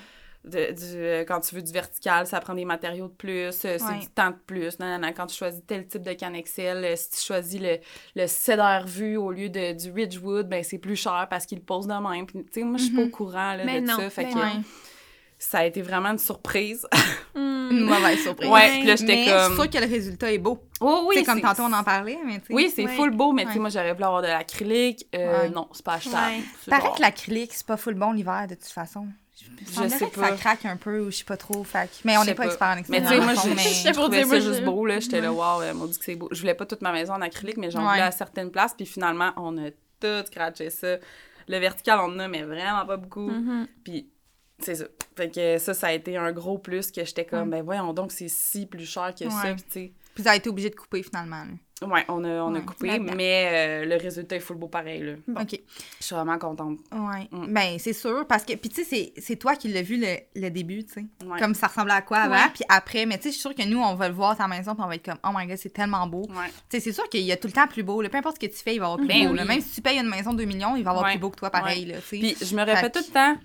De- 0.45 0.73
du, 0.73 0.97
euh, 0.97 1.25
quand 1.25 1.39
tu 1.41 1.55
veux 1.55 1.63
du 1.63 1.71
vertical, 1.71 2.27
ça 2.27 2.41
prend 2.41 2.55
des 2.55 2.65
matériaux 2.65 3.07
de 3.07 3.13
plus, 3.13 3.31
euh, 3.47 3.51
c'est 3.79 3.81
Ouais. 3.81 3.99
du 4.01 4.09
temps 4.09 4.31
de 4.31 4.37
plus. 4.45 4.77
Non, 4.81 4.87
non, 4.87 4.99
non. 4.99 5.13
Quand 5.17 5.27
tu 5.27 5.37
choisis 5.37 5.63
tel 5.65 5.87
type 5.87 6.03
de 6.03 6.15
canne 6.15 6.35
Excel, 6.35 6.85
euh, 6.85 6.97
si 6.97 7.11
tu 7.11 7.21
choisis 7.21 7.61
le, 7.61 7.79
le 8.17 8.27
cedar 8.27 8.85
vue 8.85 9.17
au 9.17 9.31
lieu 9.31 9.49
de, 9.51 9.73
du 9.73 9.93
Ridgewood, 9.93 10.49
ben 10.49 10.65
c'est 10.65 10.79
plus 10.79 10.97
cher 10.97 11.29
parce 11.31 11.47
qu'il 11.47 11.59
le 11.59 11.65
pose 11.65 11.87
de 11.87 11.93
même. 11.93 12.27
Puis, 12.27 12.45
Tu 12.47 12.51
sais, 12.55 12.65
moi, 12.65 12.77
je 12.79 12.85
suis 12.87 12.93
pas 12.97 13.03
au 13.03 13.09
courant 13.09 13.55
là, 13.55 13.65
Mais 13.65 13.81
de 13.83 13.87
non, 13.87 13.97
ça. 13.99 14.11
Fait 14.11 14.25
mais 14.25 14.31
que 14.33 14.35
non. 14.39 14.43
Ouais. 14.43 14.51
Ça 15.45 15.59
a 15.59 15.65
été 15.65 15.83
vraiment 15.83 16.11
une 16.11 16.19
surprise. 16.19 16.87
Hmm. 17.35 17.71
Une 17.71 17.85
mauvaise 17.87 18.21
surprise. 18.23 18.51
ouais, 18.51 18.69
puis 18.81 18.85
là, 18.87 18.97
j'étais 18.97 19.15
mais 19.15 19.25
je 19.25 19.31
comme... 19.31 19.53
suis 19.55 19.63
sûre 19.63 19.71
que 19.71 19.79
le 19.87 19.91
résultat 19.91 20.31
est 20.31 20.37
beau. 20.39 20.63
Oh 20.83 21.05
oui, 21.07 21.15
c'est 21.17 21.25
comme 21.25 21.41
tantôt 21.41 21.63
on 21.63 21.73
en 21.73 21.83
parlait, 21.83 22.19
mais 22.27 22.41
tu. 22.41 22.53
Oui, 22.53 22.71
c'est 22.75 22.85
Ouais. 22.85 22.95
full 22.95 23.11
beau, 23.11 23.33
mais 23.33 23.47
tu 23.47 23.53
sais, 23.55 23.59
moi, 23.59 23.71
j'aurais 23.71 23.93
voulu 23.95 24.05
avoir 24.05 24.21
de 24.21 24.27
l'acrylique. 24.27 25.07
Euh, 25.15 25.45
Ouais. 25.45 25.49
Non, 25.49 25.67
c'est 25.73 25.83
pas 25.83 25.95
achetable. 25.95 26.27
Ouais. 26.27 26.43
Paraît 26.69 26.83
genre- 26.83 26.97
que 26.97 27.01
l'acrylique, 27.01 27.55
c'est 27.55 27.67
pas 27.67 27.79
full 27.79 27.95
bon 27.95 28.13
l'hiver, 28.13 28.47
de 28.51 28.55
toute 28.57 28.67
façon. 28.67 29.07
Je 29.35 29.89
sais 29.89 30.11
que 30.11 30.21
pas. 30.21 30.29
Ça 30.29 30.37
craque 30.37 30.67
un 30.67 30.77
peu, 30.77 31.01
ou 31.01 31.11
je 31.11 31.17
sais 31.17 31.25
pas 31.25 31.39
trop. 31.39 31.65
Fait 31.65 31.89
Mais 32.05 32.19
on 32.19 32.25
n'est 32.27 32.35
pas 32.35 32.43
pas. 32.43 32.49
expert 32.49 32.69
en 32.69 32.75
Mais 32.75 32.81
extérieur. 32.81 33.09
tu 33.11 33.17
sais, 33.19 33.25
moi, 33.25 33.35
je, 33.43 33.49
mais- 33.49 33.63
je, 33.63 33.89
Je 33.89 33.93
trouvais 33.95 34.25
ça 34.25 34.41
juste 34.41 34.61
je- 34.61 34.65
beau, 34.67 34.85
là. 34.85 35.01
J'étais 35.01 35.23
là, 35.23 35.33
wow, 35.33 35.63
euh, 35.63 35.73
maudit 35.73 35.99
que 35.99 36.05
c'est 36.05 36.17
beau. 36.17 36.29
Je 36.31 36.41
voulais 36.41 36.55
pas 36.55 36.67
toute 36.67 36.83
ma 36.83 36.93
maison 36.93 37.15
en 37.15 37.23
acrylique, 37.23 37.57
mais 37.57 37.71
j'en 37.71 37.89
voulais 37.89 38.03
à 38.03 38.11
certaines 38.11 38.51
places. 38.51 38.75
Puis 38.77 38.85
finalement, 38.85 39.31
on 39.39 39.57
a 39.57 39.71
tout 39.99 40.27
scratché 40.27 40.69
ça. 40.69 40.97
Le 41.49 41.59
vertical, 41.59 42.01
on 42.01 42.13
en 42.15 42.19
a, 42.19 42.29
mais 42.29 42.43
vraiment 42.43 42.85
pas 42.85 42.99
beaucoup. 42.99 43.29
Mhm. 43.31 43.67
Puis 43.83 44.11
c'est 44.59 44.75
ça. 44.75 44.85
Fait 45.17 45.31
que 45.35 45.59
ça, 45.59 45.75
ça 45.75 45.89
a 45.89 45.93
été 45.93 46.17
un 46.17 46.33
gros 46.33 46.59
plus 46.59 46.91
que 46.91 47.05
j'étais 47.05 47.25
comme, 47.25 47.51
ben 47.51 47.63
voyons 47.63 47.93
donc, 47.93 48.13
c'est 48.13 48.29
si 48.29 48.67
plus 48.67 48.87
cher 48.87 49.15
que 49.19 49.29
ça. 49.29 49.43
Ouais. 49.45 49.55
Puis 49.55 49.63
tu 49.65 49.71
sais, 49.73 49.93
Puis 50.15 50.23
vous 50.23 50.29
avez 50.29 50.39
été 50.39 50.49
obligé 50.51 50.71
de 50.71 50.75
couper 50.77 51.03
finalement. 51.03 51.45
là. 51.45 51.87
ouais, 51.89 52.05
on 52.09 52.23
a, 52.25 52.29
on 52.45 52.55
a 52.55 52.61
coupé, 52.61 52.99
mais 52.99 53.49
euh, 53.53 53.85
le 53.87 53.97
résultat 53.97 54.37
est 54.37 54.41
full 54.41 54.57
beau 54.57 54.69
pareil, 54.69 55.03
là. 55.03 55.41
OK. 55.41 55.59
Je 56.01 56.05
suis 56.05 56.15
vraiment 56.15 56.39
contente. 56.39 56.79
Ouais. 56.93 57.29
Mm. 57.33 57.53
Ben, 57.53 57.79
c'est 57.79 57.93
sûr. 57.93 58.25
Parce 58.29 58.45
que, 58.45 58.53
puis 58.55 58.71
tu 58.71 58.85
sais, 58.85 59.13
c'est- 59.17 59.37
toi 59.37 59.57
qui 59.57 59.69
l'as 59.69 59.83
vu 59.83 59.97
le, 60.01 60.17
le 60.37 60.49
début, 60.51 60.85
tu 60.85 60.93
sais. 60.93 61.05
Ouais. 61.27 61.39
Comme 61.41 61.55
ça 61.55 61.67
ressemblait 61.67 61.95
à 61.95 62.03
quoi 62.03 62.19
avant, 62.19 62.49
puis 62.55 62.63
après. 62.69 63.05
Mais 63.07 63.17
tu 63.19 63.25
sais, 63.25 63.29
je 63.31 63.33
suis 63.35 63.41
sûre 63.41 63.55
que 63.55 63.67
nous, 63.69 63.81
on 63.81 63.95
va 63.95 64.09
le 64.09 64.15
voir 64.15 64.37
ta 64.37 64.47
maison, 64.47 64.75
puis 64.75 64.85
on 64.85 64.89
va 64.89 64.95
être 64.95 65.05
comme, 65.05 65.19
oh 65.25 65.31
my 65.35 65.47
god, 65.47 65.57
c'est 65.57 65.73
tellement 65.73 66.07
beau. 66.07 66.27
Tu 66.27 66.33
sais, 66.71 66.81
c'est 66.81 66.93
sûr 66.93 67.09
qu'il 67.09 67.23
y 67.23 67.33
a 67.33 67.37
tout 67.37 67.49
le 67.49 67.53
temps 67.53 67.67
plus 67.67 67.83
beau. 67.83 68.01
là. 68.03 68.09
Peu 68.09 68.19
importe 68.19 68.37
ce 68.41 68.47
que 68.47 68.53
tu 68.53 68.59
fais, 68.63 68.75
il 68.77 68.79
va 68.79 68.85
y 68.85 68.89
avoir 68.93 68.99
plus 68.99 69.09
Ben 69.09 69.29
beau. 69.29 69.35
là. 69.35 69.43
oui. 69.43 69.49
Même 69.49 69.61
si 69.61 69.75
tu 69.75 69.81
payes 69.83 69.99
une 69.99 70.09
maison 70.09 70.33
de 70.33 70.39
2 70.39 70.45
millions, 70.45 70.77
il 70.77 70.85
va 70.85 70.91
y 70.93 70.95
avoir 70.95 71.11
plus 71.11 71.19
beau 71.19 71.31
que 71.31 71.37
toi, 71.37 71.51
pareil. 71.51 71.93
Puis 72.09 72.37
je 72.41 72.55
me 72.55 72.63
répète 72.63 72.93
tout 72.93 73.01
le 73.09 73.13
temps, 73.13 73.37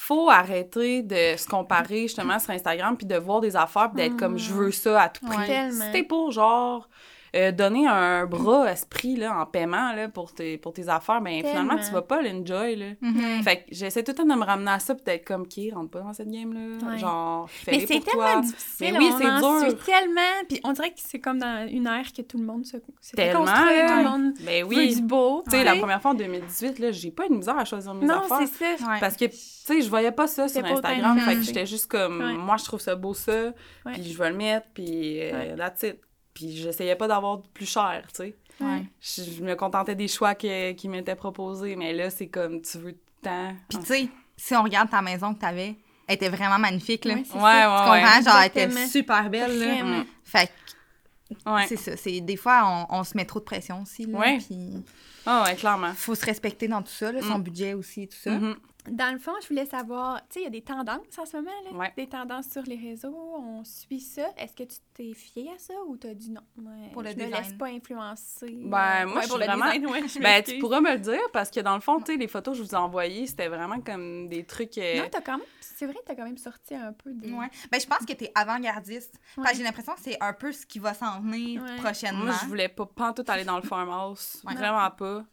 faut 0.00 0.30
arrêter 0.30 1.02
de 1.02 1.36
se 1.36 1.46
comparer 1.46 2.02
justement 2.02 2.38
sur 2.38 2.50
Instagram 2.50 2.96
puis 2.96 3.06
de 3.06 3.16
voir 3.16 3.42
des 3.42 3.54
affaires 3.54 3.90
puis 3.90 4.02
d'être 4.02 4.16
comme 4.16 4.38
je 4.38 4.50
veux 4.50 4.72
ça 4.72 5.02
à 5.02 5.08
tout 5.10 5.26
prix. 5.26 5.36
Ouais. 5.36 5.92
T'es 5.92 6.02
pour 6.02 6.30
genre 6.30 6.88
euh, 7.36 7.52
donner 7.52 7.86
un 7.86 8.26
bras 8.26 8.64
à 8.66 8.76
ce 8.76 8.86
prix 8.86 9.16
là 9.16 9.40
en 9.40 9.46
paiement 9.46 9.92
là 9.92 10.08
pour 10.08 10.32
tes 10.34 10.58
pour 10.58 10.72
tes 10.72 10.88
affaires 10.88 11.20
ben 11.20 11.42
finalement 11.44 11.76
tu 11.76 11.90
vas 11.92 12.02
pas 12.02 12.22
l'enjoy 12.22 12.76
là. 12.76 12.86
Mhm. 13.00 13.42
Fait 13.42 13.56
que 13.58 13.62
j'essaie 13.70 14.02
tout 14.02 14.12
le 14.12 14.16
temps 14.16 14.24
de 14.34 14.38
me 14.40 14.44
ramener 14.44 14.70
à 14.72 14.78
ça 14.78 14.94
puis 14.94 15.04
d'être 15.04 15.24
comme 15.26 15.46
qui 15.46 15.70
rentre 15.70 15.90
pas 15.90 16.00
dans 16.00 16.12
cette 16.12 16.30
game 16.30 16.52
là, 16.52 16.88
Ouais. 16.90 16.98
genre 16.98 17.48
Mais 17.66 17.80
c'est 17.80 17.86
tellement 18.00 18.32
toi. 18.32 18.40
difficile. 18.40 18.92
Mais 18.92 18.98
oui, 18.98 19.10
on 19.14 19.18
c'est 19.18 19.30
en 19.30 19.38
dur. 19.60 19.60
suit 19.70 19.76
tellement. 19.86 20.20
Puis 20.48 20.60
on 20.64 20.72
dirait 20.72 20.90
que 20.90 20.96
c'est 20.98 21.20
comme 21.20 21.38
dans 21.38 21.68
une 21.70 21.86
ère 21.86 22.12
que 22.16 22.22
tout 22.22 22.38
le 22.38 22.44
monde 22.44 22.64
se, 22.66 22.76
Tellement. 23.14 23.44
construire. 23.44 23.86
Tout 23.86 23.96
le 23.96 24.02
là. 24.02 24.10
monde 24.10 24.32
Ben 24.44 24.64
veut 24.64 24.68
oui. 24.76 24.94
du 24.96 25.02
beau. 25.02 25.42
Tu 25.44 25.50
sais 25.52 25.64
la 25.64 25.76
première 25.76 26.00
fois 26.02 26.10
en 26.12 26.14
2018 26.14 26.78
là, 26.78 26.90
j'ai 26.92 27.10
pas 27.10 27.26
eu 27.26 27.28
de 27.30 27.34
misère 27.34 27.58
à 27.58 27.64
choisir 27.64 27.94
mes 27.94 28.06
Non, 28.06 28.20
affaires. 28.20 28.38
c'est 28.58 28.78
ça. 28.78 28.96
Parce 29.00 29.16
que, 29.16 29.26
tu 29.26 29.36
sais, 29.36 29.80
je 29.82 29.88
voyais 29.88 30.12
pas 30.12 30.26
ça 30.26 30.48
sur 30.48 30.64
Instagram. 30.64 31.18
Fait 31.20 31.34
que 31.36 31.42
j'étais 31.42 31.66
juste 31.66 31.86
comme, 31.86 32.34
moi, 32.38 32.56
je 32.56 32.64
trouve 32.64 32.80
ça 32.80 32.94
beau, 32.96 33.14
ça. 33.14 33.52
Puis 33.92 34.04
je 34.12 34.18
vais 34.18 34.30
le 34.30 34.36
mettre, 34.36 34.66
puis 34.74 35.20
euh, 35.20 35.30
Ouais. 35.32 35.56
that's 35.56 35.82
it. 35.84 36.00
Puis 36.34 36.56
j'essayais 36.56 36.96
pas 36.96 37.08
d'avoir 37.08 37.42
plus 37.54 37.66
cher, 37.70 38.04
tu 38.08 38.14
sais. 38.24 38.36
Ouais. 38.60 38.82
Je, 39.00 39.22
je 39.22 39.42
me 39.42 39.54
contentais 39.56 39.94
des 39.94 40.08
choix 40.08 40.34
que- 40.34 40.72
qui 40.72 40.88
m'étaient 40.88 41.14
proposés. 41.16 41.76
Mais 41.76 41.92
là, 41.92 42.10
c'est 42.10 42.28
comme, 42.28 42.60
tu 42.62 42.78
veux 42.78 42.96
tant. 43.22 43.54
Puis 43.68 43.78
tu 43.78 43.86
sais, 43.86 44.08
si 44.36 44.54
on 44.54 44.62
regarde 44.62 44.90
ta 44.90 45.02
maison 45.02 45.34
que 45.34 45.40
t'avais, 45.40 45.76
elle 46.06 46.14
était 46.16 46.28
vraiment 46.28 46.58
magnifique, 46.58 47.04
là. 47.04 47.14
Ouais, 47.14 47.20
Ouais, 47.20 47.24
comprends? 47.24 47.90
ouais, 47.92 48.22
Genre, 48.22 48.36
elle 48.40 48.46
était 48.46 48.86
super 48.86 49.30
belle, 49.30 49.58
là. 49.58 50.04
Fait 50.24 50.46
que 50.48 51.50
Ouais. 51.50 51.64
c'est 51.68 51.76
ça. 51.76 51.96
C'est, 51.96 52.20
des 52.20 52.36
fois, 52.36 52.86
on, 52.90 52.98
on 52.98 53.04
se 53.04 53.16
met 53.16 53.24
trop 53.24 53.38
de 53.38 53.44
pression 53.44 53.82
aussi, 53.82 54.04
là. 54.06 54.18
Ouais. 54.18 54.38
Puis 54.38 54.82
Ah 55.24 55.44
ouais, 55.46 55.54
clairement. 55.54 55.92
faut 55.94 56.14
se 56.16 56.26
respecter 56.26 56.66
dans 56.68 56.82
tout 56.82 56.90
ça, 56.90 57.12
là, 57.12 57.20
son 57.22 57.38
Mm. 57.38 57.42
budget 57.42 57.74
aussi, 57.74 58.08
tout 58.08 58.16
ça. 58.20 58.30
Mhm. 58.32 58.56
Dans 58.88 59.12
le 59.12 59.18
fond, 59.18 59.32
je 59.42 59.48
voulais 59.48 59.66
savoir, 59.66 60.20
tu 60.28 60.34
sais, 60.34 60.40
il 60.40 60.44
y 60.44 60.46
a 60.46 60.50
des 60.50 60.62
tendances 60.62 61.18
en 61.18 61.26
ce 61.26 61.36
moment, 61.36 61.50
là. 61.70 61.76
Ouais. 61.76 61.92
Des 61.96 62.08
tendances 62.08 62.48
sur 62.50 62.62
les 62.62 62.76
réseaux, 62.76 63.14
on 63.14 63.62
suit 63.64 64.00
ça. 64.00 64.28
Est-ce 64.38 64.54
que 64.54 64.62
tu 64.62 64.76
t'es 64.94 65.12
fié 65.14 65.50
à 65.54 65.58
ça 65.58 65.74
ou 65.86 65.96
t'as 65.96 66.14
dit 66.14 66.30
non? 66.30 66.40
Ouais, 66.58 66.88
Pour 66.92 67.02
le 67.02 67.10
je 67.10 67.16
me 67.16 67.24
design. 67.24 67.42
laisse 67.42 67.52
pas 67.54 67.66
influencer. 67.66 68.46
Ben, 68.64 69.06
moi, 69.06 69.16
Ouais, 69.16 69.22
je 69.22 69.28
pour 69.28 69.36
suis 69.36 69.38
le 69.38 69.44
vraiment- 69.46 69.64
design, 69.66 69.86
ouais, 69.86 70.08
je 70.08 70.18
Ben, 70.20 70.42
tu 70.42 70.58
pourras 70.58 70.80
me 70.80 70.92
le 70.92 70.98
dire 70.98 71.20
parce 71.32 71.50
que 71.50 71.60
dans 71.60 71.74
le 71.74 71.80
fond, 71.80 71.98
tu 72.00 72.12
sais, 72.12 72.16
les 72.18 72.28
photos 72.28 72.56
que 72.56 72.62
je 72.64 72.68
vous 72.68 72.74
ai 72.74 72.78
envoyées, 72.78 73.26
c'était 73.26 73.48
vraiment 73.48 73.80
comme 73.80 74.28
des 74.28 74.44
trucs. 74.44 74.78
euh, 74.78 75.02
Non, 75.02 75.08
t'as 75.10 75.20
quand 75.20 75.38
même, 75.38 75.46
c'est 75.60 75.86
vrai, 75.86 75.96
t'as 76.06 76.14
quand 76.14 76.24
même 76.24 76.38
sorti 76.38 76.74
un 76.74 76.92
peu 76.92 77.12
des... 77.12 77.32
Ouais. 77.32 77.50
Ben, 77.70 77.80
je 77.80 77.86
pense 77.86 78.04
que 78.06 78.12
t'es 78.12 78.32
avant-gardiste. 78.34 79.20
J'ai 79.54 79.62
l'impression 79.62 79.94
que 79.94 80.00
c'est 80.00 80.16
un 80.22 80.32
peu 80.32 80.52
ce 80.52 80.64
qui 80.66 80.78
va 80.78 80.94
s'en 80.94 81.20
venir 81.20 81.62
prochainement. 81.78 82.24
Moi, 82.24 82.34
je 82.42 82.46
voulais 82.46 82.68
pas 82.68 82.86
pantoute 82.86 83.28
aller 83.30 83.44
dans 83.44 83.56
le 83.56 83.62
farmhouse. 83.62 84.42
Vraiment 84.44 84.90
pas. 84.90 85.24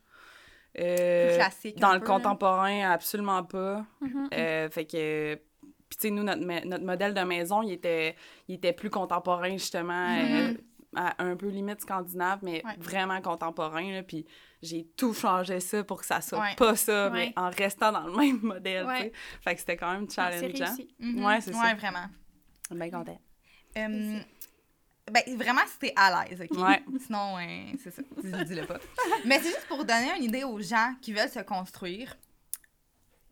Euh, 0.79 1.27
Plus 1.29 1.35
classique. 1.37 1.77
dans 1.79 1.93
le 1.93 1.99
peu, 1.99 2.07
là. 2.07 2.13
contemporain, 2.13 2.91
absolument 2.91 3.43
pas. 3.43 3.85
Mhm. 4.01 4.29
Euh, 4.33 4.69
fait 4.69 4.85
que. 4.85 5.35
Puis, 5.89 5.97
tu 5.97 6.01
sais, 6.07 6.09
nous, 6.11 6.23
notre, 6.23 6.41
notre 6.67 6.83
modèle 6.83 7.13
de 7.13 7.21
maison, 7.21 7.61
il 7.61 7.71
était, 7.71 8.15
il 8.49 8.55
était 8.55 8.73
plus 8.73 8.89
contemporain, 8.89 9.51
justement, 9.53 10.17
euh, 10.19 10.53
à 10.95 11.23
un 11.23 11.35
peu 11.37 11.47
limite 11.47 11.79
scandinave, 11.81 12.39
mais 12.43 12.61
Ouais. 12.65 12.75
vraiment 12.77 13.21
contemporain. 13.21 14.03
Puis, 14.03 14.25
j'ai 14.61 14.85
tout 14.97 15.13
changé 15.13 15.59
ça 15.61 15.83
pour 15.85 15.99
que 16.01 16.05
ça 16.05 16.19
soit 16.19 16.39
Ouais. 16.39 16.55
pas 16.57 16.75
ça, 16.75 17.09
Ouais. 17.09 17.27
mais 17.27 17.33
en 17.37 17.49
restant 17.49 17.91
dans 17.93 18.05
le 18.05 18.11
même 18.17 18.39
modèle. 18.41 18.85
tu 18.85 19.01
sais. 19.03 19.11
Fait 19.41 19.53
que 19.53 19.59
c'était 19.61 19.77
quand 19.77 19.93
même 19.93 20.09
challengeant. 20.09 20.65
réussi. 20.65 20.93
Mhm. 20.99 21.23
Ouais, 21.25 21.39
c'est 21.41 21.53
ça. 21.53 21.61
Ouais, 21.61 21.73
vraiment. 21.75 22.05
Bien 22.71 22.89
content. 22.91 23.19
Ben, 25.11 25.23
vraiment, 25.37 25.61
si 25.71 25.79
t'es 25.79 25.93
à 25.95 26.25
l'aise, 26.25 26.41
OK? 26.41 26.57
Ouais. 26.57 26.83
Sinon, 27.05 27.37
c'est 27.83 27.91
ça. 27.91 28.01
Dis- 28.23 28.45
Dis-le 28.45 28.65
pas. 28.65 28.77
Mais 29.25 29.37
c'est 29.39 29.49
juste 29.49 29.67
pour 29.67 29.85
donner 29.85 30.11
une 30.17 30.23
idée 30.23 30.43
aux 30.43 30.59
gens 30.61 30.93
qui 31.01 31.13
veulent 31.13 31.29
se 31.29 31.39
construire. 31.39 32.15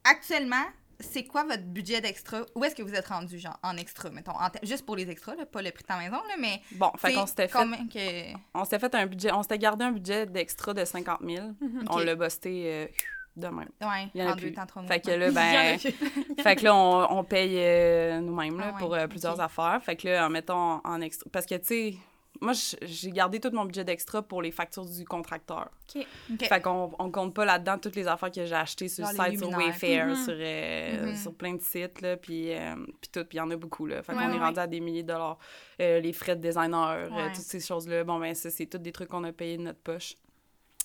Actuellement, 0.03 0.65
c'est 0.99 1.25
quoi 1.25 1.43
votre 1.43 1.63
budget 1.63 1.99
d'extra? 1.99 2.41
Où 2.55 2.63
est-ce 2.63 2.75
que 2.75 2.83
vous 2.83 2.93
êtes 2.93 3.07
rendu, 3.07 3.39
genre, 3.39 3.59
en 3.63 3.75
extra, 3.77 4.09
mettons? 4.09 4.31
en 4.31 4.49
juste 4.63 4.85
pour 4.85 4.95
les 4.95 5.09
extras, 5.09 5.35
là, 5.35 5.45
pas 5.45 5.61
le 5.61 5.71
prix 5.71 5.83
de 5.83 5.87
ta 5.87 5.97
maison, 5.97 6.17
là, 6.27 6.35
mais... 6.39 6.61
Bon, 6.73 6.91
fait 6.97 7.13
qu'on 7.13 7.25
s'était 7.25 7.47
fait 7.47 7.59
que... 7.91 8.37
On 8.53 8.63
s'était 8.63 8.79
fait 8.79 8.95
un 8.95 9.05
budget, 9.05 9.31
on 9.31 9.41
s'était 9.41 9.57
gardé 9.57 9.83
un 9.85 9.91
budget 9.91 10.25
d'extra 10.25 10.73
de 10.73 10.85
50 10.85 11.19
000. 11.27 11.47
Mhm. 11.59 11.85
On 11.89 11.97
l'a 11.97 12.15
busté 12.15 12.63
euh, 12.71 12.87
de 13.35 13.47
même. 13.47 13.69
Ouais, 13.81 14.09
Il 14.13 14.21
y 14.21 14.23
en 14.23 14.29
a 14.29 14.33
en 14.33 14.35
plus. 14.35 14.49
deux 14.49 14.55
temps. 14.55 14.65
Fait 14.87 14.99
que 14.99 15.11
là, 15.11 15.31
ben, 15.31 15.77
fait 16.43 16.55
que 16.55 16.63
là, 16.63 16.75
on, 16.75 17.19
on 17.19 17.23
paye 17.23 17.55
euh, 17.57 18.19
nous-mêmes 18.19 18.59
Ah 18.63 18.71
ouais, 18.71 18.79
pour 18.79 18.93
euh, 18.93 19.07
plusieurs 19.07 19.39
affaires. 19.39 19.79
Fait 19.83 19.95
que 19.95 20.07
là, 20.07 20.25
en 20.25 20.29
mettant 20.29 20.81
en 20.83 21.01
extra. 21.01 21.29
Parce 21.31 21.45
que, 21.45 21.55
tu 21.55 21.65
sais, 21.65 21.93
moi, 22.41 22.51
j'ai 22.81 23.11
gardé 23.11 23.39
tout 23.39 23.49
mon 23.53 23.63
budget 23.63 23.85
d'extra 23.85 24.21
pour 24.21 24.41
les 24.41 24.51
factures 24.51 24.83
du 24.85 25.05
contracteur. 25.05 25.69
OK. 25.95 26.05
OK. 26.33 26.45
Fait 26.45 26.61
qu'on 26.61 26.91
on 26.99 27.09
compte 27.09 27.33
pas 27.33 27.45
là-dedans 27.45 27.77
toutes 27.77 27.95
les 27.95 28.07
affaires 28.07 28.29
que 28.29 28.43
j'ai 28.45 28.53
achetées 28.53 28.89
sur 28.89 29.07
le 29.07 29.13
site, 29.31 29.39
sur. 29.39 29.49
Wayfair, 29.57 30.07
Mhm. 30.07 30.15
sur, 30.17 30.33
euh, 30.37 31.05
Mhm. 31.11 31.15
sur 31.15 31.33
plein 31.33 31.53
de 31.53 31.61
sites, 31.61 32.01
là, 32.01 32.17
puis, 32.17 32.51
euh, 32.53 32.75
puis 32.99 33.09
tout, 33.11 33.23
puis 33.23 33.37
il 33.37 33.37
y 33.37 33.41
en 33.41 33.49
a 33.51 33.55
beaucoup, 33.55 33.85
là. 33.85 34.03
Fait 34.03 34.11
Ouais, 34.13 34.19
qu'on 34.23 34.29
ouais, 34.31 34.35
est 34.35 34.39
rendu 34.39 34.59
à 34.59 34.67
des 34.67 34.81
milliers 34.81 35.03
de 35.03 35.07
dollars. 35.13 35.37
Euh, 35.81 36.01
les 36.01 36.11
frais 36.11 36.35
de 36.35 36.41
designer, 36.41 37.09
Ouais. 37.09 37.27
toutes 37.33 37.35
ces 37.43 37.61
choses-là, 37.61 38.03
bon, 38.03 38.19
ben 38.19 38.35
ça, 38.35 38.49
c'est 38.49 38.65
tous 38.65 38.79
des 38.79 38.91
trucs 38.91 39.07
qu'on 39.09 39.23
a 39.23 39.31
payés 39.31 39.55
de 39.57 39.63
notre 39.63 39.79
poche. 39.79 40.15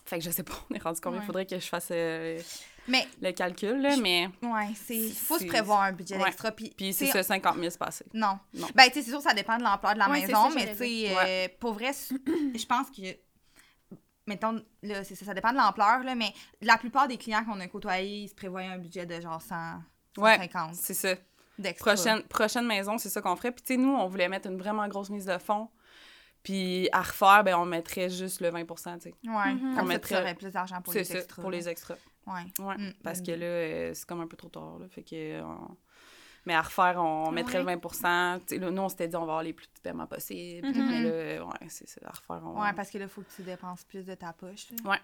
Fait 0.05 0.19
que 0.19 0.25
je 0.25 0.31
sais 0.31 0.43
pas, 0.43 0.55
on 0.71 0.75
est 0.75 0.83
rendu 0.83 1.01
combien. 1.01 1.19
Il 1.19 1.21
Ouais. 1.21 1.27
faudrait 1.27 1.47
que 1.47 1.59
je 1.59 1.67
fasse 1.67 1.89
euh, 1.93 2.41
Mais, 2.89 3.07
le 3.21 3.31
calcul, 3.33 3.81
là, 3.81 3.97
mais... 3.99 4.29
ouais, 4.43 4.69
c'est. 4.75 5.11
Faut 5.11 5.39
se 5.39 5.45
prévoir 5.45 5.83
un 5.83 5.93
budget 5.93 6.17
Ouais. 6.17 6.29
extra. 6.29 6.51
Puis, 6.51 6.73
Puis 6.77 6.93
c'est 6.93 7.07
ça, 7.07 7.23
50 7.23 7.57
000, 7.57 7.71
c'est 7.71 7.79
passé. 7.79 8.05
Non. 8.13 8.39
Non. 8.55 8.67
Ben, 8.75 8.89
tu 8.89 8.95
sais, 8.95 9.03
c'est 9.03 9.11
sûr, 9.11 9.21
ça 9.21 9.35
dépend 9.35 9.57
de 9.59 9.63
l'ampleur 9.63 9.95
de 9.95 9.99
la 9.99 10.09
Ouais, 10.11 10.21
maison, 10.23 10.49
ça, 10.51 10.55
mais 10.55 10.67
tu 10.73 10.77
sais, 10.79 11.17
euh, 11.17 11.49
pour 11.61 11.75
vrai, 11.75 11.93
je 12.55 12.67
pense 12.67 12.89
que. 12.91 13.03
Mettons, 14.27 14.63
là, 14.83 15.03
c'est 15.03 15.15
ça, 15.17 15.25
ça 15.27 15.35
dépend 15.35 15.51
de 15.51 15.57
l'ampleur, 15.57 16.05
là, 16.05 16.15
mais 16.15 16.33
la 16.61 16.77
plupart 16.77 17.09
des 17.09 17.17
clients 17.17 17.45
qu'on 17.45 17.59
a 17.59 17.67
côtoyés, 17.67 18.25
ils 18.25 18.29
se 18.29 18.35
prévoyaient 18.35 18.69
un 18.69 18.79
budget 18.79 19.05
de 19.07 19.21
genre 19.21 19.43
100, 19.43 19.55
Ouais, 20.19 20.37
150 20.37 20.75
C'est 20.77 20.95
ça. 20.95 21.15
Prochaine, 21.79 22.23
prochaine 22.23 22.67
maison, 22.67 22.97
c'est 22.97 23.09
ça 23.09 23.21
qu'on 23.21 23.35
ferait. 23.37 23.51
Puis, 23.53 23.63
tu 23.63 23.75
sais, 23.75 23.77
nous, 23.81 23.91
on 23.95 24.07
voulait 24.09 24.29
mettre 24.29 24.49
une 24.49 24.57
vraiment 24.59 24.87
grosse 24.89 25.11
mise 25.11 25.27
de 25.27 25.37
fond. 25.39 25.69
Puis, 26.43 26.89
à 26.93 27.03
refaire, 27.03 27.45
ben, 27.45 27.57
on 27.57 27.67
mettrait 27.67 28.09
juste 28.09 28.41
le 28.41 28.49
20 28.51 28.65
tu 28.65 28.75
sais. 29.01 29.15
Ouais, 29.25 29.53
Mhm. 29.55 29.75
comme 29.77 29.85
On 29.85 29.89
mettrait- 29.89 30.15
tu 30.17 30.21
aurais 30.23 30.35
plus 30.35 30.51
d'argent 30.53 30.81
pour 30.81 30.93
C'est 30.93 31.01
les 31.01 31.05
ça, 31.05 31.19
extras. 31.19 31.43
pour 31.43 31.51
les 31.51 31.69
extras. 31.69 31.97
Ouais. 32.27 32.45
Ouais, 32.59 32.77
Mm, 32.79 32.93
parce 33.03 33.21
mm. 33.21 33.27
que 33.27 33.31
là, 33.33 33.47
euh, 33.47 33.91
c'est 33.95 34.07
comme 34.07 34.21
un 34.21 34.27
peu 34.27 34.37
trop 34.37 34.49
tard, 34.49 34.79
là. 34.79 34.87
Fait 34.89 35.03
que... 35.03 35.43
on- 35.43 35.77
Mais 36.47 36.55
à 36.55 36.63
refaire, 36.63 36.95
on 36.97 37.31
mettrait 37.31 37.59
Ouais. 37.63 37.75
le 37.75 37.79
20 37.81 38.39
Tu 38.41 38.47
sais, 38.47 38.59
là, 38.59 38.71
nous, 38.71 38.81
on 38.81 38.89
s'était 38.89 39.09
dit, 39.09 39.15
on 39.17 39.21
va 39.21 39.25
avoir 39.25 39.43
les 39.43 39.53
plus 39.53 39.67
petits 39.69 39.83
paiements 39.83 40.07
possibles. 40.07 40.69
Mhm. 40.69 40.89
Mais 40.89 41.03
là, 41.03 41.09
euh, 41.11 41.45
ouais, 41.45 41.69
c'est 41.69 41.87
ça. 41.87 42.01
À 42.07 42.11
refaire, 42.13 42.41
on... 42.49 42.59
Ouais, 42.63 42.73
parce 42.73 42.91
que 42.91 42.97
là, 42.97 43.05
il 43.05 43.11
faut 43.11 43.21
que 43.21 43.31
tu 43.37 43.43
dépenses 43.43 43.85
plus 43.85 44.07
de 44.07 44.15
ta 44.15 44.33
poche. 44.33 44.69
là. 44.83 44.91
Ouais. 44.93 44.99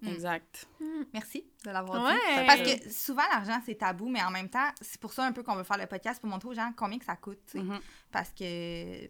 Mm. 0.00 0.08
Exact. 0.08 0.66
Merci 1.12 1.44
de 1.66 1.70
l'avoir 1.70 2.02
Ouais. 2.02 2.14
dit. 2.14 2.46
Parce 2.46 2.62
que 2.62 2.90
souvent, 2.90 3.24
l'argent, 3.30 3.60
c'est 3.66 3.74
tabou, 3.74 4.08
mais 4.08 4.22
en 4.22 4.30
même 4.30 4.48
temps, 4.48 4.70
c'est 4.80 4.98
pour 4.98 5.12
ça 5.12 5.26
un 5.26 5.32
peu 5.32 5.42
qu'on 5.42 5.54
veut 5.56 5.64
faire 5.64 5.76
le 5.76 5.86
podcast 5.86 6.18
pour 6.18 6.30
montrer 6.30 6.48
aux 6.48 6.54
gens 6.54 6.72
combien 6.74 6.98
que 6.98 7.04
ça 7.04 7.16
coûte. 7.16 7.52
Mhm. 7.54 7.78
Parce 8.10 8.30
que 8.30 9.06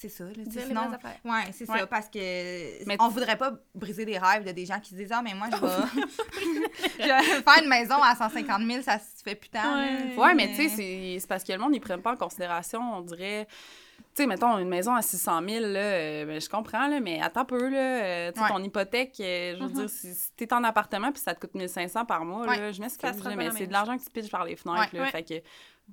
c'est 0.00 0.08
ça. 0.08 0.24
Là, 0.24 0.30
Dire 0.36 0.62
sinon, 0.66 0.86
vraies 0.86 0.94
affaires. 0.96 1.20
Ouais, 1.24 1.52
c'est 1.52 1.68
Ouais. 1.68 1.78
ça, 1.80 1.86
parce 1.86 2.08
que 2.08 2.84
Mais- 2.86 2.96
on 3.00 3.08
voudrait 3.08 3.36
pas 3.36 3.52
briser 3.74 4.04
des 4.04 4.18
rêves 4.18 4.44
de 4.44 4.52
des 4.52 4.64
gens 4.66 4.80
qui 4.80 4.90
se 4.90 4.94
disent 4.94 5.12
Ah, 5.12 5.20
mais 5.22 5.34
moi, 5.34 5.48
je 5.52 5.56
vais, 5.56 5.66
je 6.98 7.04
vais 7.04 7.42
faire 7.42 7.62
une 7.62 7.68
maison 7.68 8.02
à 8.02 8.14
150 8.14 8.62
000, 8.62 8.82
ça 8.82 8.98
se 8.98 9.22
fait 9.22 9.34
putain. 9.34 9.76
Ouais. 9.76 10.16
Ouais, 10.16 10.34
mais 10.34 10.48
tu 10.48 10.54
sais, 10.56 10.68
c'est- 10.68 11.16
c'est 11.20 11.28
parce 11.28 11.44
que 11.44 11.52
le 11.52 11.58
monde, 11.58 11.74
ils 11.74 11.80
prennent 11.80 12.02
pas 12.02 12.12
en 12.12 12.16
considération, 12.16 12.80
on 12.96 13.00
dirait. 13.02 13.46
Tu 14.16 14.22
sais, 14.22 14.26
mettons, 14.26 14.58
une 14.58 14.68
maison 14.68 14.94
à 14.94 15.02
600 15.02 15.40
000, 15.46 15.66
là, 15.66 15.78
euh, 15.78 16.24
ben, 16.26 16.40
je 16.40 16.48
comprends, 16.48 16.88
là, 16.88 16.98
mais 17.00 17.20
attends 17.22 17.42
un 17.42 17.44
peu, 17.44 17.68
là. 17.68 17.78
euh, 17.78 18.32
tu 18.32 18.38
sais, 18.40 18.44
Ouais. 18.44 18.50
ton 18.50 18.62
hypothèque, 18.64 19.14
euh, 19.20 19.54
je 19.56 19.62
veux 19.62 19.68
Mhm. 19.68 19.74
dire, 19.74 19.90
si, 19.90 20.14
si 20.14 20.32
t'es 20.36 20.52
en 20.52 20.64
appartement 20.64 21.12
puis 21.12 21.20
ça 21.22 21.34
te 21.34 21.40
coûte 21.40 21.54
1500 21.54 22.04
par 22.06 22.24
mois, 22.24 22.46
Ouais. 22.46 22.58
là, 22.58 22.72
je 22.72 22.80
m'excuse, 22.80 23.10
mais 23.36 23.50
c'est 23.56 23.66
de 23.66 23.72
l'argent 23.72 23.96
que 23.96 24.02
tu 24.02 24.10
pitches 24.10 24.30
par 24.30 24.44
les 24.44 24.56
fenêtres, 24.56 24.92
Ouais. 24.94 24.98
là. 24.98 25.04
Ouais. 25.04 25.10
Fait 25.10 25.22
que 25.22 25.34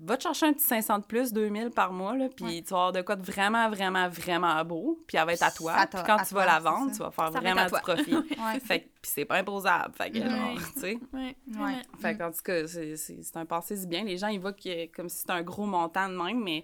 va 0.02 0.18
te 0.18 0.24
chercher 0.24 0.45
un 0.48 0.54
petit 0.54 0.64
500 0.66 1.00
de 1.00 1.04
plus, 1.06 1.34
2000 1.34 1.72
par 1.72 1.91
mois, 1.91 2.16
là, 2.16 2.28
puis 2.36 2.45
Ouais. 2.45 2.62
tu 2.62 2.70
vas 2.70 2.78
avoir 2.78 2.91
de 2.91 3.02
quoi 3.02 3.16
de 3.16 3.24
vraiment, 3.24 3.70
vraiment, 3.70 4.08
vraiment 4.10 4.64
beau, 4.66 5.04
puis 5.08 5.18
elle 5.18 5.26
va 5.26 5.34
être 5.34 5.43
à 5.43 5.52
toi. 5.52 5.74
Puis 5.89 6.00
quand 6.06 6.18
tu 6.20 6.30
toi, 6.30 6.39
vas 6.41 6.45
la 6.45 6.60
vendre, 6.60 6.91
ça. 6.91 6.98
tu 6.98 7.04
vas 7.04 7.12
faire 7.12 7.32
Ça 7.34 7.39
vraiment 7.39 7.66
du 7.66 7.72
profit. 7.72 8.16
Ouais. 8.38 8.60
fait 8.60 8.89
puis 9.02 9.12
c'est 9.14 9.26
pas 9.26 9.38
imposable. 9.38 9.93
Fait 9.95 10.12
que, 10.12 10.20
Ouais. 10.20 10.30
genre, 10.30 10.74
tu 10.74 10.80
sais. 10.80 11.00
Ouais, 11.14 11.20
Ouais. 11.20 11.36
vraiment. 11.48 11.78
Fait 12.00 12.18
qu'en 12.18 12.32
tout 12.32 12.41
cas, 12.43 12.68
c'est 12.68 12.95
c'est- 12.98 13.24
c'est 13.24 13.38
un 13.38 13.45
passé 13.45 13.76
si 13.78 13.88
bien. 13.88 14.04
Les 14.04 14.18
gens, 14.18 14.28
ils 14.28 14.39
voient 14.39 14.54
que, 14.54 14.88
comme 14.95 15.10
si 15.10 15.20
c'était 15.20 15.32
un 15.34 15.43
gros 15.43 15.66
montant 15.66 16.08
de 16.10 16.16
même, 16.16 16.43
mais... 16.43 16.64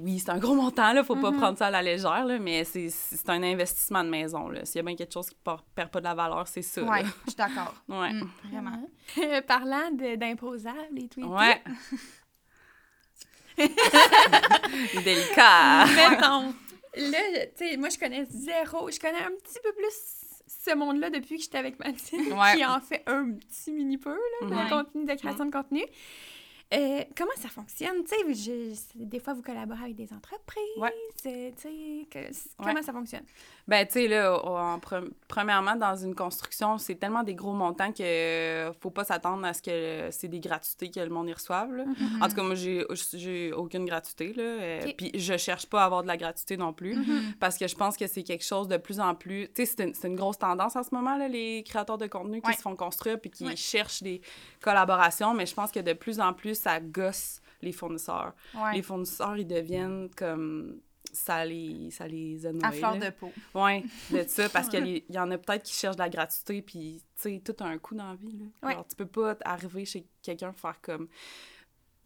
oui, 0.00 0.18
c'est 0.18 0.30
un 0.30 0.38
gros 0.38 0.54
montant, 0.54 0.92
là, 0.92 1.02
faut 1.04 1.16
pas 1.16 1.30
Mhm. 1.30 1.38
prendre 1.38 1.58
ça 1.58 1.66
à 1.66 1.70
la 1.70 1.82
légère, 1.82 2.24
là, 2.24 2.38
mais 2.38 2.64
c'est- 2.64 2.88
c'est 2.90 3.28
un 3.30 3.42
investissement 3.42 4.02
de 4.04 4.08
maison. 4.10 4.48
là. 4.48 4.64
S'il 4.64 4.76
y 4.76 4.78
a 4.80 4.82
bien 4.82 4.96
quelque 4.96 5.12
chose 5.12 5.28
qui 5.28 5.36
par- 5.42 5.62
perd 5.74 5.90
pas 5.90 6.00
de 6.00 6.04
la 6.04 6.14
valeur, 6.14 6.46
c'est 6.48 6.62
ça. 6.62 6.82
Ouais, 6.82 7.02
là. 7.02 7.08
je 7.24 7.30
suis 7.30 7.36
d'accord. 7.36 7.74
Ouais. 7.88 8.12
Mm, 8.12 8.28
vraiment. 8.50 8.88
Euh, 9.18 9.40
Parlant 9.46 9.90
de- 9.92 10.16
d'imposables 10.16 10.98
et 10.98 11.08
tout. 11.08 11.20
et 11.20 11.22
tout, 11.22 11.28
Ouais. 11.28 11.62
Délicat. 15.04 15.84
Mettons, 15.86 16.54
là, 16.96 17.18
tu 17.56 17.66
sais, 17.68 17.76
moi, 17.76 17.88
je 17.88 17.98
connais 17.98 18.24
zéro. 18.30 18.90
Je 18.90 18.98
connais 18.98 19.18
un 19.22 19.30
petit 19.42 19.58
peu 19.62 19.72
plus 19.72 19.92
ce 20.46 20.74
monde-là 20.74 21.10
depuis 21.10 21.36
que 21.36 21.42
j'étais 21.44 21.58
avec 21.58 21.78
Mathilde, 21.78 22.32
Ouais. 22.32 22.56
qui 22.56 22.64
en 22.64 22.80
fait 22.80 23.02
un 23.06 23.32
petit 23.32 23.72
mini 23.72 23.98
peu, 23.98 24.16
là, 24.40 24.48
de 24.48 24.54
Ouais. 24.54 24.68
contenu, 24.68 25.04
de 25.04 25.14
création 25.14 25.44
de 25.46 25.50
contenu. 25.52 25.84
Euh, 26.74 27.04
comment 27.16 27.30
ça 27.36 27.48
fonctionne? 27.48 28.04
Tu 28.04 28.34
sais, 28.34 28.76
des 28.94 29.20
fois, 29.20 29.34
vous 29.34 29.42
collaborez 29.42 29.82
avec 29.84 29.96
des 29.96 30.12
entreprises. 30.12 30.62
Ouais. 30.76 30.92
euh, 31.26 31.50
comment 32.58 32.82
ça 32.82 32.92
fonctionne? 32.92 33.24
Ben, 33.66 33.86
tu 33.86 33.92
sais, 33.94 34.08
là, 34.08 34.38
en 34.44 34.78
pre- 34.78 35.08
premièrement, 35.28 35.76
dans 35.76 35.96
une 35.96 36.14
construction, 36.14 36.76
c'est 36.78 36.96
tellement 36.96 37.22
des 37.22 37.34
gros 37.34 37.52
montants 37.52 37.92
que 37.92 38.02
euh, 38.02 38.72
faut 38.74 38.90
pas 38.90 39.04
s'attendre 39.04 39.44
à 39.46 39.52
ce 39.54 39.62
que 39.62 40.08
c'est 40.10 40.28
des 40.28 40.40
gratuités 40.40 40.90
que 40.90 41.00
le 41.00 41.08
monde 41.08 41.28
y 41.28 41.32
reçoive. 41.32 41.72
là. 41.74 41.84
Mhm. 41.86 42.22
En 42.22 42.28
tout 42.28 42.34
cas, 42.36 42.42
moi, 42.42 42.54
j'ai 42.54 43.52
aucune 43.52 43.86
gratuité, 43.86 44.32
là. 44.34 44.42
euh. 44.42 44.92
Puis 44.96 45.12
je 45.14 45.36
cherche 45.36 45.66
pas 45.66 45.82
à 45.82 45.84
avoir 45.86 46.02
de 46.02 46.08
la 46.08 46.16
gratuité 46.16 46.56
non 46.56 46.72
plus. 46.72 46.94
Mhm. 46.96 47.34
Parce 47.40 47.56
que 47.56 47.66
je 47.68 47.74
pense 47.74 47.96
que 47.96 48.06
c'est 48.06 48.22
quelque 48.22 48.44
chose 48.44 48.68
de 48.68 48.76
plus 48.76 49.00
en 49.00 49.14
plus. 49.14 49.48
Tu 49.54 49.64
sais, 49.66 49.92
c'est 49.94 50.06
une, 50.08 50.16
grosse 50.16 50.38
tendance 50.38 50.76
en 50.76 50.82
ce 50.82 50.90
moment, 50.92 51.16
là, 51.16 51.28
les 51.28 51.62
créateurs 51.62 51.98
de 51.98 52.06
contenu 52.06 52.40
qui 52.40 52.48
Ouais. 52.48 52.54
se 52.56 52.62
font 52.62 52.76
construire 52.76 53.20
puis 53.20 53.30
qui 53.30 53.56
cherchent 53.56 54.02
des 54.02 54.20
collaborations. 54.60 55.34
Mais 55.34 55.46
je 55.46 55.54
pense 55.54 55.70
que 55.70 55.80
de 55.80 55.92
plus 55.92 56.20
en 56.20 56.32
plus, 56.32 56.63
ça 56.64 56.80
gosse 56.80 57.40
les 57.62 57.72
fournisseurs. 57.72 58.34
Ouais. 58.54 58.74
Les 58.74 58.82
fournisseurs, 58.82 59.36
ils 59.36 59.46
deviennent 59.46 60.10
comme. 60.16 60.80
Ça 61.12 61.44
les, 61.44 61.92
ça 61.92 62.08
les 62.08 62.44
annoie. 62.44 62.66
À 62.66 62.72
fleur 62.72 62.96
là. 62.96 63.10
de 63.10 63.14
peau. 63.14 63.30
Ouais, 63.54 63.84
de 64.10 64.24
ça, 64.26 64.48
parce 64.48 64.68
qu'il 64.68 65.04
y 65.08 65.18
en 65.18 65.30
a 65.30 65.38
peut-être 65.38 65.62
qui 65.62 65.72
cherchent 65.72 65.94
de 65.94 66.02
la 66.02 66.08
gratuité, 66.08 66.60
puis, 66.60 67.04
tu 67.14 67.22
sais, 67.22 67.42
tout 67.44 67.54
a 67.62 67.68
un 67.68 67.78
coût 67.78 67.94
dans 67.94 68.08
la 68.08 68.16
vie, 68.16 68.36
là. 68.36 68.66
Ouais. 68.66 68.74
Genre, 68.74 68.84
tu 68.88 68.96
peux 68.96 69.06
pas 69.06 69.36
arriver 69.44 69.84
chez 69.84 70.08
quelqu'un 70.22 70.52
faire 70.52 70.80
comme, 70.80 71.06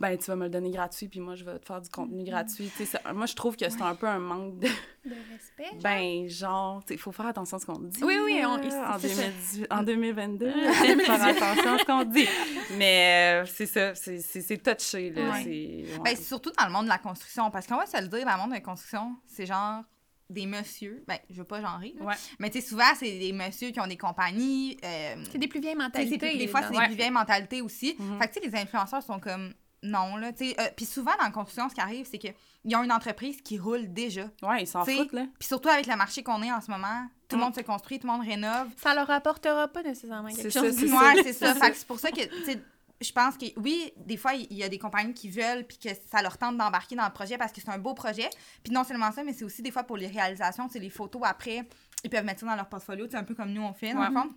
ben, 0.00 0.16
tu 0.16 0.24
vas 0.26 0.36
me 0.36 0.44
le 0.44 0.50
donner 0.50 0.70
gratuit, 0.70 1.08
puis 1.08 1.18
moi, 1.20 1.34
je 1.34 1.44
vais 1.44 1.58
te 1.58 1.66
faire 1.66 1.80
du 1.80 1.88
contenu 1.90 2.22
gratuit. 2.24 2.70
Tu 2.76 2.84
sais, 2.84 2.98
ça- 3.02 3.12
moi, 3.12 3.26
je 3.26 3.34
trouve 3.34 3.56
que 3.56 3.68
c'est 3.68 3.82
un 3.82 3.94
peu 3.96 4.06
un 4.06 4.18
manque 4.20 4.58
de... 4.60 4.68
De 4.68 5.14
respect? 5.32 5.76
Ben, 5.82 6.28
genre, 6.28 6.80
tu 6.84 6.88
sais, 6.88 6.94
il 6.94 7.00
faut 7.00 7.10
faire 7.12 7.26
attention 7.26 7.56
à 7.56 7.60
ce 7.60 7.66
qu'on 7.66 7.78
dit. 7.80 8.02
Oui, 8.04 8.16
oui, 8.24 8.40
on- 8.44 8.50
en, 8.50 8.98
c'est 8.98 9.08
ça. 9.08 9.22
2018 9.22 9.66
en 9.70 9.82
2022, 9.82 10.50
faut 10.72 10.84
faire 11.00 11.24
attention 11.24 11.72
à 11.74 11.78
ce 11.78 11.84
qu'on 11.84 12.04
dit. 12.04 12.28
Mais 12.76 13.42
euh, 13.42 13.46
c'est 13.46 13.66
ça, 13.66 13.94
c'est- 13.94 14.18
touché, 14.62 15.10
là. 15.10 15.30
Ouais. 15.32 15.42
c'est- 15.42 15.92
ouais. 15.96 16.00
Ben, 16.04 16.16
surtout 16.16 16.52
dans 16.58 16.66
le 16.66 16.72
monde 16.72 16.84
de 16.84 16.90
la 16.90 16.98
construction, 16.98 17.50
parce 17.50 17.66
qu'on 17.66 17.76
va 17.76 17.86
se 17.86 18.00
le 18.00 18.08
dire, 18.08 18.24
dans 18.24 18.32
le 18.34 18.38
monde 18.38 18.50
de 18.50 18.54
la 18.54 18.60
construction, 18.60 19.16
c'est 19.26 19.46
genre 19.46 19.82
des 20.30 20.44
messieurs, 20.44 21.02
ben, 21.08 21.16
je 21.30 21.36
veux 21.36 21.44
pas 21.44 21.62
genrer, 21.62 21.94
Ouais. 22.00 22.14
mais 22.38 22.50
tu 22.50 22.60
sais, 22.60 22.68
souvent, 22.68 22.84
c'est 22.94 23.18
des 23.18 23.32
messieurs 23.32 23.70
qui 23.70 23.80
ont 23.80 23.86
des 23.86 23.96
compagnies, 23.96 24.76
euh, 24.84 25.14
C'est 25.32 25.38
des 25.38 25.48
plus 25.48 25.58
vieilles 25.60 25.74
mentalités. 25.74 26.18
plus- 26.18 26.36
des 26.36 26.48
fois, 26.48 26.60
c'est 26.62 26.70
des 26.72 26.76
Ouais. 26.76 26.86
plus 26.86 26.96
vieilles 26.96 27.10
mentalités 27.10 27.62
aussi. 27.62 27.96
Mhm. 27.98 28.18
Fait 28.20 28.28
que, 28.28 28.34
tu 28.34 28.40
sais, 28.42 28.46
les 28.50 28.54
influenceurs 28.60 29.02
sont 29.02 29.18
comme, 29.20 29.54
non, 29.82 30.16
là, 30.16 30.32
tu 30.32 30.48
sais, 30.50 30.60
euh, 30.60 30.64
puis 30.76 30.84
souvent, 30.86 31.12
dans 31.18 31.24
la 31.24 31.30
construction, 31.30 31.68
ce 31.68 31.74
qui 31.74 31.80
arrive, 31.80 32.06
c'est 32.10 32.18
qu'ils 32.18 32.76
ont 32.76 32.82
une 32.82 32.92
entreprise 32.92 33.40
qui 33.42 33.58
roule 33.58 33.92
déjà. 33.92 34.24
Ouais, 34.42 34.62
ils 34.62 34.66
s'en 34.66 34.84
foutent, 34.84 35.12
là. 35.12 35.26
Puis 35.38 35.46
surtout 35.48 35.68
avec 35.68 35.86
le 35.86 35.96
marché 35.96 36.22
qu'on 36.22 36.42
est 36.42 36.50
en 36.52 36.60
ce 36.60 36.70
moment, 36.70 37.06
tout 37.28 37.36
le 37.36 37.42
Mm. 37.42 37.44
monde 37.44 37.54
se 37.54 37.60
construit, 37.60 37.98
tout 38.00 38.06
le 38.06 38.12
monde 38.12 38.26
rénove. 38.26 38.68
Ça 38.76 38.94
leur 38.94 39.08
apportera 39.10 39.68
pas 39.68 39.82
nécessairement 39.82 40.28
quelque 40.30 40.50
C'est 40.50 40.58
chose. 40.60 40.74
ça, 40.74 40.80
c'est 40.80 40.92
Ouais, 40.92 41.16
ça. 41.16 41.22
c'est 41.22 41.32
ça. 41.32 41.54
Fait 41.54 41.70
que 41.70 41.76
c'est 41.76 41.86
pour 41.86 42.00
ça 42.00 42.10
que, 42.10 42.20
tu 42.22 42.44
sais, 42.44 42.60
je 43.00 43.12
pense 43.12 43.36
que 43.36 43.46
oui, 43.60 43.92
des 43.96 44.16
fois, 44.16 44.34
il 44.34 44.52
y 44.56 44.64
a 44.64 44.68
des 44.68 44.78
compagnies 44.80 45.14
qui 45.14 45.30
veulent 45.30 45.64
puis 45.64 45.78
que 45.78 45.90
ça 46.10 46.20
leur 46.22 46.36
tente 46.36 46.56
d'embarquer 46.58 46.96
dans 46.96 47.04
le 47.06 47.12
projet 47.12 47.38
parce 47.38 47.52
que 47.52 47.60
c'est 47.60 47.70
un 47.70 47.78
beau 47.78 47.94
projet. 47.94 48.28
Puis 48.64 48.72
non 48.72 48.82
seulement 48.82 49.12
ça, 49.12 49.22
mais 49.22 49.32
c'est 49.32 49.44
aussi 49.44 49.62
des 49.62 49.70
fois 49.70 49.84
pour 49.84 49.96
les 49.96 50.08
réalisations, 50.08 50.68
c'est 50.68 50.80
les 50.80 50.90
photos 50.90 51.22
après, 51.24 51.62
ils 52.02 52.10
peuvent 52.10 52.24
mettre 52.24 52.40
ça 52.40 52.46
dans 52.46 52.56
leur 52.56 52.68
portfolio, 52.68 53.06
c'est 53.08 53.16
un 53.16 53.22
peu 53.22 53.36
comme 53.36 53.52
nous 53.52 53.62
on 53.62 53.72
fait, 53.72 53.94
dans 53.94 54.04
le 54.08 54.12
fond. 54.12 54.28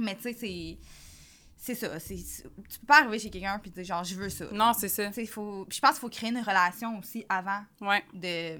Mais 0.00 0.14
tu 0.16 0.22
sais, 0.24 0.32
c'est. 0.34 0.78
C'est 1.66 1.74
ça. 1.74 1.98
c'est- 1.98 2.14
Tu 2.68 2.78
peux 2.80 2.86
pas 2.86 3.00
arriver 3.00 3.18
chez 3.18 3.30
quelqu'un 3.30 3.58
puis 3.58 3.70
dire 3.70 3.84
genre, 3.84 4.04
je 4.04 4.14
veux 4.16 4.28
ça. 4.28 4.44
Non, 4.52 4.72
c'est 4.74 4.88
ça. 4.88 5.10
Faut... 5.26 5.66
je 5.70 5.80
pense 5.80 5.92
qu'il 5.92 6.00
faut 6.00 6.08
créer 6.10 6.28
une 6.28 6.38
relation 6.40 6.98
aussi 6.98 7.24
avant 7.28 7.60
Ouais. 7.80 8.04
de. 8.12 8.58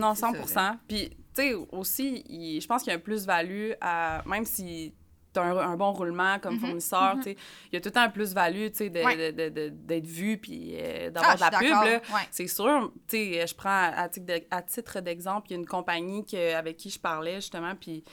Non, 0.00 0.14
c'est 0.14 0.20
100 0.20 0.46
ça. 0.46 0.76
Puis, 0.86 1.10
tu 1.10 1.16
sais, 1.34 1.54
aussi, 1.72 2.22
il- 2.28 2.60
je 2.60 2.66
pense 2.68 2.82
qu'il 2.84 2.92
y 2.92 2.94
a 2.94 2.98
un 2.98 3.02
plus-value 3.02 3.72
à. 3.80 4.22
Même 4.26 4.44
si 4.44 4.94
tu 5.34 5.40
as 5.40 5.42
un, 5.42 5.56
un 5.56 5.76
bon 5.76 5.90
roulement 5.92 6.38
comme 6.38 6.54
Mhm, 6.54 6.60
fournisseur, 6.60 7.16
mhm. 7.16 7.22
tu 7.24 7.30
sais, 7.30 7.36
il 7.72 7.74
y 7.74 7.76
a 7.76 7.80
tout 7.80 7.88
le 7.88 7.92
temps 7.92 8.02
un 8.02 8.08
plus-value, 8.10 8.68
tu 8.68 8.74
sais, 8.76 8.90
de- 8.90 9.02
Ouais. 9.02 9.32
de- 9.32 9.68
d'être 9.70 10.06
vu 10.06 10.38
puis 10.38 10.76
euh, 10.78 11.08
Ah, 11.08 11.10
d'avoir 11.10 11.34
de 11.34 11.40
la 11.40 11.50
pub, 11.58 11.68
là. 11.70 11.84
Ouais. 12.14 12.28
C'est 12.30 12.46
sûr, 12.46 12.92
tu 13.08 13.16
sais, 13.16 13.46
je 13.48 13.54
prends 13.56 13.68
à, 13.70 14.08
à 14.52 14.62
titre 14.62 15.00
d'exemple, 15.00 15.48
il 15.48 15.54
y 15.54 15.56
a 15.56 15.58
une 15.58 15.66
compagnie 15.66 16.24
que, 16.24 16.54
avec 16.54 16.76
qui 16.76 16.88
je 16.88 17.00
parlais 17.00 17.36
justement, 17.36 17.74
puis 17.74 18.04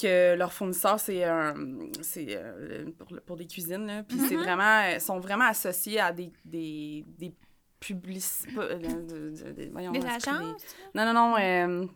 que 0.00 0.34
leur 0.36 0.52
fournisseur, 0.52 0.98
c'est 1.00 1.24
un. 1.24 1.54
C'est 2.02 2.26
euh, 2.30 2.86
pour, 2.98 3.08
pour 3.26 3.36
des 3.36 3.46
cuisines, 3.46 3.86
là. 3.86 4.02
Puis 4.02 4.18
c'est 4.28 4.36
Mhm. 4.36 4.42
vraiment. 4.42 4.88
Ils 4.94 5.00
sont 5.00 5.18
vraiment 5.20 5.46
associés 5.46 6.00
à 6.00 6.12
des. 6.12 6.30
des, 6.44 7.04
des 7.18 7.34
publici- 7.80 8.52
pas, 8.54 8.62
euh, 8.62 8.74
de- 8.78 9.30
de- 9.36 9.52
de- 9.52 9.70
voyons, 9.70 9.92
Des 9.92 10.00
non, 10.94 11.04
non, 11.04 11.12
non. 11.12 11.36
euh, 11.38 11.86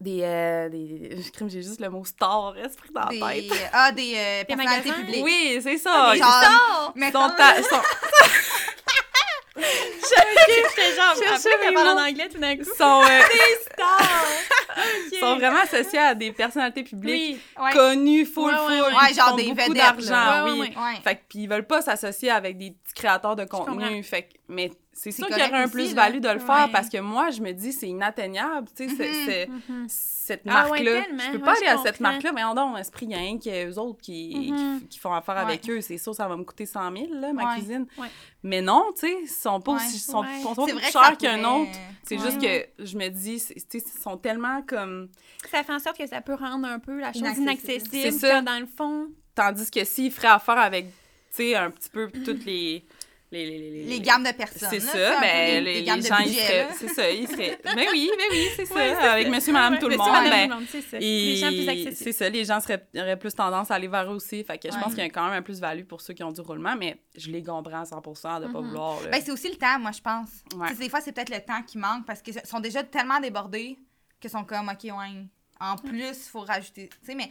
des, 0.00 0.20
euh, 0.22 0.68
des. 0.68 1.22
Je 1.22 1.30
crime, 1.30 1.48
j'ai 1.48 1.62
juste 1.62 1.80
le 1.80 1.88
mot 1.90 2.04
star, 2.04 2.56
esprit 2.58 2.90
dans 2.92 3.02
la 3.02 3.08
Des, 3.08 3.48
tête. 3.48 3.70
ah, 3.72 3.92
des 3.92 4.14
euh, 4.16 4.44
personnalités 4.44 4.88
magasins? 4.90 5.04
publiques. 5.06 5.24
Oui, 5.24 5.60
c'est 5.62 5.78
ça. 5.78 5.90
Ah, 5.94 6.12
des 6.12 6.18
sont 6.18 6.26
sont- 7.62 7.76
J'étais 10.46 10.94
genre, 10.96 11.14
après, 11.34 11.50
qu'elle 11.64 11.74
parle 11.74 11.98
en 11.98 12.02
anglais 12.08 12.28
tout 12.28 12.38
d'un 12.38 12.56
coup. 12.56 12.64
sont, 12.64 13.02
euh, 13.02 13.20
Ok. 15.12 15.18
sont 15.20 15.36
vraiment 15.36 15.60
associés 15.60 15.98
à 15.98 16.14
des 16.14 16.32
personnalités 16.32 16.82
publiques 16.82 17.38
Oui. 17.58 17.62
Ouais. 17.64 17.72
connues, 17.72 18.24
full, 18.24 18.44
Ouais, 18.52 18.58
ouais, 18.58 18.78
full. 18.78 18.94
ouais. 18.94 19.08
qui 19.08 19.14
genre 19.14 19.28
font 19.30 19.36
des 19.36 19.42
beaucoup 19.52 19.56
vedettes, 19.72 19.74
d'argent, 19.76 20.44
oui. 20.44 20.60
ouais, 20.60 20.68
Ouais. 20.76 21.00
Fait 21.04 21.16
que, 21.16 21.20
puis 21.28 21.38
ils 21.40 21.48
veulent 21.48 21.66
pas 21.66 21.82
s'associer 21.82 22.30
avec 22.30 22.56
des 22.58 22.70
petits 22.70 22.94
créateurs 22.94 23.36
de 23.36 23.44
contenu. 23.44 24.02
Fait 24.02 24.22
que, 24.22 24.28
mais, 24.48 24.70
c'est 24.92 25.10
sûr 25.10 25.26
qu'il 25.26 25.38
y 25.38 25.42
aurait 25.42 25.62
un 25.64 25.68
plus-value 25.68 26.18
de 26.20 26.28
le 26.28 26.38
faire 26.38 26.66
Ouais. 26.66 26.72
parce 26.72 26.88
que 26.88 26.98
moi, 26.98 27.30
je 27.30 27.40
me 27.40 27.52
dis, 27.52 27.72
c'est 27.72 27.88
inatteignable, 27.88 28.68
tu 28.76 28.88
sais, 28.88 28.94
c'est- 28.94 29.46
Mhm. 29.48 29.60
c'est- 29.66 29.72
Mhm. 29.72 29.86
cette 29.88 30.42
Ah 30.46 30.64
ouais, 30.70 30.82
marque-là. 30.84 31.02
tellement. 31.02 31.22
je 31.24 31.30
peux 31.32 31.36
Ouais, 31.38 31.42
pas 31.44 31.52
aller 31.56 31.66
à 31.66 31.78
cette 31.78 32.00
marque-là, 32.00 32.32
mais 32.32 32.42
non, 32.42 32.76
esprit, 32.76 33.06
il 33.06 33.12
y 33.12 33.14
a 33.14 33.18
rien 33.18 33.38
qu'eux 33.38 33.74
autres 33.78 34.00
qui, 34.00 34.50
Mhm. 34.52 34.80
qui, 34.80 34.88
qui 34.88 34.98
font 34.98 35.12
affaire 35.12 35.36
avec 35.38 35.68
eux. 35.68 35.80
C'est 35.80 35.98
sûr, 35.98 36.14
ça 36.14 36.28
va 36.28 36.36
me 36.36 36.44
coûter 36.44 36.66
100 36.66 36.92
000, 36.94 37.08
là, 37.14 37.32
ma 37.32 37.44
Ouais. 37.44 37.54
cuisine. 37.58 37.86
Ouais. 37.98 38.08
Mais 38.42 38.60
non, 38.60 38.84
tu 38.94 39.06
sais, 39.06 39.16
ils 39.22 39.28
sont 39.28 39.60
pas 39.60 39.72
Ouais. 39.72 39.78
aussi, 39.78 39.98
sont, 39.98 40.20
Ouais. 40.20 40.40
sont 40.42 40.54
pas 40.54 40.66
plus 40.66 40.80
chers 40.80 41.16
qu'un 41.18 41.38
pourrait- 41.42 41.60
autre. 41.62 41.70
C'est 42.04 42.18
Ouais. 42.18 42.24
juste 42.24 42.40
que 42.40 42.84
je 42.84 42.96
me 42.98 43.08
dis, 43.08 43.40
tu 43.40 43.78
sais, 43.80 43.84
ils 43.96 44.00
sont 44.02 44.16
tellement 44.16 44.62
comme... 44.62 45.08
Ça 45.50 45.62
fait 45.64 45.72
en 45.72 45.78
sorte 45.78 45.98
que 45.98 46.06
ça 46.06 46.20
peut 46.20 46.34
rendre 46.34 46.66
un 46.68 46.78
peu 46.78 46.98
la 47.00 47.12
chose 47.12 47.22
Inaccessible. 47.38 48.12
ça. 48.12 48.42
Dans 48.42 48.58
le 48.60 48.66
fond, 48.66 49.08
Tandis 49.34 49.70
que 49.70 49.82
s'ils 49.84 50.12
feraient 50.12 50.28
affaire 50.28 50.58
avec, 50.58 50.84
tu 50.88 50.92
sais, 51.30 51.54
un 51.54 51.70
petit 51.70 51.88
peu 51.88 52.10
toutes 52.10 52.44
les... 52.44 52.84
Les, 53.32 53.46
les, 53.46 53.58
les, 53.70 53.82
Les 53.84 54.00
gammes 54.00 54.22
de 54.24 54.30
personnes. 54.32 54.68
C'est 54.70 54.80
ça, 54.80 55.18
ben, 55.20 55.54
les, 55.54 55.60
les, 55.62 55.74
les 55.80 55.82
gammes 55.84 55.96
les 56.00 56.02
de 56.02 56.08
gens. 56.08 56.16
C'est 56.78 56.88
ça, 56.88 57.10
ils 57.10 57.26
seraient... 57.26 57.58
Ben 57.64 57.86
oui, 57.90 58.10
ben 58.16 58.24
oui, 58.30 58.46
c'est 58.54 58.66
ça. 58.66 58.74
C'est 58.74 59.08
avec 59.08 59.24
ça. 59.26 59.30
monsieur, 59.32 59.52
madame, 59.54 59.72
Ouais, 59.72 59.78
tout 59.80 59.88
le 59.88 59.96
monde, 59.96 60.08
ben, 60.12 60.44
tout 60.44 60.50
le 60.50 60.54
monde, 60.56 60.64
c'est 60.70 60.82
ça. 60.82 60.96
Et 60.98 61.00
Les 61.00 61.36
gens 61.36 61.48
plus 61.48 61.64
c'est 61.64 61.70
accessibles. 61.70 62.12
ça, 62.12 62.28
les 62.28 62.44
gens 62.44 62.60
seraient, 62.60 62.86
auraient 62.94 63.18
plus 63.18 63.34
tendance 63.34 63.70
à 63.70 63.76
aller 63.76 63.88
vers 63.88 64.04
eux 64.12 64.16
aussi. 64.16 64.44
Fait 64.44 64.58
que 64.58 64.68
je 64.70 64.74
Ouais. 64.76 64.82
pense 64.82 64.92
qu'il 64.94 65.02
y 65.02 65.06
a 65.06 65.08
quand 65.10 65.24
même 65.24 65.32
un 65.38 65.42
plus-value 65.42 65.84
pour 65.84 66.02
ceux 66.02 66.12
qui 66.12 66.22
ont 66.22 66.30
du 66.30 66.42
roulement, 66.42 66.76
mais 66.76 66.98
je 67.16 67.30
les 67.30 67.42
comprends 67.42 67.80
à 67.80 67.84
100% 67.86 68.40
de 68.40 68.52
pas 68.52 68.60
Mhm. 68.60 68.66
vouloir. 68.68 69.02
là. 69.02 69.08
Ben, 69.08 69.22
c'est 69.24 69.32
aussi 69.32 69.48
le 69.48 69.56
temps, 69.56 69.78
moi, 69.80 69.92
je 69.92 70.00
pense. 70.02 70.28
Ouais. 70.54 70.74
Des 70.74 70.90
fois, 70.90 71.00
c'est 71.00 71.12
peut-être 71.12 71.30
le 71.34 71.40
temps 71.40 71.62
qui 71.66 71.78
manque 71.78 72.04
parce 72.06 72.20
qu'ils 72.20 72.38
sont 72.44 72.60
déjà 72.60 72.82
tellement 72.84 73.18
débordés 73.18 73.78
qu'ils 74.20 74.30
sont 74.30 74.44
comme, 74.44 74.68
OK, 74.68 74.84
ouais. 74.84 75.24
En 75.58 75.76
plus, 75.76 76.00
il 76.00 76.14
faut 76.30 76.40
rajouter. 76.40 76.88
Tu 76.90 76.98
sais, 77.06 77.14
mais 77.14 77.30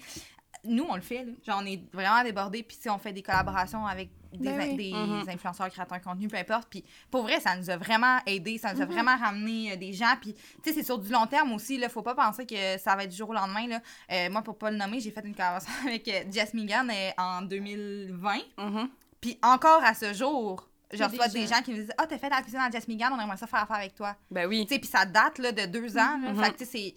nous, 0.64 0.86
on 0.90 0.96
le 0.96 1.02
fait, 1.02 1.26
là. 1.26 1.32
Genre, 1.46 1.60
on 1.62 1.66
est 1.68 1.82
vraiment 1.94 2.24
débordés, 2.24 2.64
puis 2.64 2.76
si 2.82 2.90
on 2.90 2.98
fait 2.98 3.14
des 3.14 3.22
collaborations 3.22 3.86
avec 3.86 4.10
des, 4.34 4.50
Ben 4.50 4.60
oui. 4.72 4.76
des 4.78 4.94
Mhm. 4.94 5.24
influenceurs, 5.30 5.70
créateurs 5.70 6.00
de 6.00 6.04
contenu, 6.04 6.28
peu 6.28 6.38
importe. 6.38 6.68
Puis 6.70 6.84
pour 7.10 7.24
vrai, 7.24 7.40
ça 7.40 7.56
nous 7.56 7.70
a 7.70 7.78
vraiment 7.78 8.18
aidé, 8.26 8.58
ça 8.58 8.74
nous 8.74 8.82
a 8.82 8.86
Mhm. 8.86 8.92
vraiment 8.92 9.18
ramené 9.18 9.74
euh, 9.74 9.76
des 9.76 9.94
gens. 9.94 10.16
Puis, 10.22 10.34
tu 10.34 10.42
sais, 10.64 10.74
c'est 10.74 10.84
sur 10.84 10.98
du 11.00 11.12
long 11.12 11.28
terme 11.28 11.52
aussi, 11.54 11.78
là. 11.78 11.90
Faut 11.90 12.02
pas 12.02 12.16
penser 12.16 12.46
que 12.46 12.78
ça 12.78 12.96
va 12.96 13.04
être 13.04 13.10
du 13.12 13.18
jour 13.18 13.30
au 13.30 13.34
lendemain, 13.34 13.68
là. 13.68 13.80
Euh, 14.12 14.30
moi, 14.30 14.42
pour 14.42 14.58
pas 14.58 14.72
le 14.72 14.78
nommer, 14.78 15.00
j'ai 15.00 15.12
fait 15.12 15.26
une 15.26 15.36
collaboration 15.36 15.72
avec 15.88 16.08
euh, 16.08 16.24
Jess 16.32 16.54
Megan 16.54 16.90
euh, 16.90 17.10
en 17.18 17.42
2020. 17.42 18.40
Mhm. 18.58 18.90
Puis 19.20 19.38
encore 19.44 19.84
à 19.84 19.94
ce 19.94 20.14
jour, 20.14 20.68
je 20.94 21.02
reçois 21.04 21.28
des 21.30 21.40
des 21.42 21.48
gens. 21.48 21.56
gens 21.56 21.62
qui 21.62 21.72
me 21.72 21.76
disent 21.78 21.92
Ah, 21.98 22.06
t'as 22.08 22.18
fait 22.18 22.30
la 22.30 22.42
cuisine 22.42 22.60
à 22.60 22.70
Jess 22.70 22.88
Megan, 22.88 23.14
on 23.14 23.20
aimerait 23.22 23.38
ça 23.38 23.48
faire 23.48 23.62
affaire 23.62 23.78
avec 23.78 23.96
toi. 23.96 24.16
Ben 24.30 24.48
oui. 24.48 24.66
Tu 24.66 24.74
sais, 24.74 24.80
puis 24.80 24.90
ça 24.90 25.06
date 25.06 25.38
là, 25.38 25.52
de 25.52 25.66
deux 25.66 25.98
ans. 25.98 26.18
là. 26.22 26.34
Mhm. 26.34 26.44
Fait 26.44 26.52
que, 26.52 26.58
tu 26.58 26.66
sais, 26.66 26.72
c'est. 26.72 26.96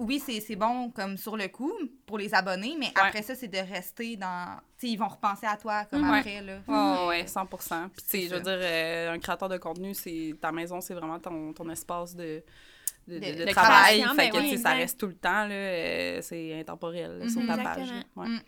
Oui, 0.00 0.18
c'est 0.18 0.56
bon 0.56 0.90
comme 0.90 1.16
sur 1.16 1.36
le 1.36 1.48
coup 1.48 1.72
pour 2.06 2.16
les 2.18 2.34
abonnés, 2.34 2.74
mais 2.78 2.90
après 2.94 3.22
ça, 3.22 3.34
c'est 3.34 3.48
de 3.48 3.58
rester 3.58 4.16
dans. 4.16 4.58
Tu 4.78 4.86
ils 4.88 4.96
vont 4.96 5.08
repenser 5.08 5.46
à 5.46 5.56
toi 5.56 5.84
comme 5.84 6.02
Mhm. 6.02 6.14
après. 6.14 6.40
Là. 6.40 6.58
Ouais, 6.66 7.06
ouais, 7.08 7.26
100 7.26 7.46
Puis, 7.46 7.58
tu 7.58 8.04
sais, 8.06 8.22
je 8.28 8.34
veux 8.34 8.40
dire, 8.40 8.58
euh, 8.60 9.12
un 9.12 9.18
créateur 9.18 9.48
de 9.48 9.58
contenu, 9.58 9.92
c'est 9.94 10.34
ta 10.40 10.52
maison, 10.52 10.80
c'est 10.80 10.94
vraiment 10.94 11.18
ton, 11.18 11.52
ton 11.52 11.68
espace 11.68 12.16
de, 12.16 12.42
de, 13.06 13.18
de- 13.18 13.20
De- 13.20 13.38
de 13.40 13.44
de 13.44 13.50
travail. 13.50 14.02
Fait 14.16 14.30
que, 14.30 14.38
oui, 14.38 14.58
ça 14.58 14.72
reste 14.72 14.98
tout 14.98 15.06
le 15.06 15.14
temps, 15.16 15.44
là. 15.46 15.54
euh, 15.54 16.18
c'est 16.22 16.58
intemporel 16.60 17.18
là, 17.18 17.28
sur 17.28 17.40
Mhm. 17.42 17.46
ta 17.46 17.58
page. 17.58 17.88
Ouais. 18.16 18.28
Mm. 18.28 18.40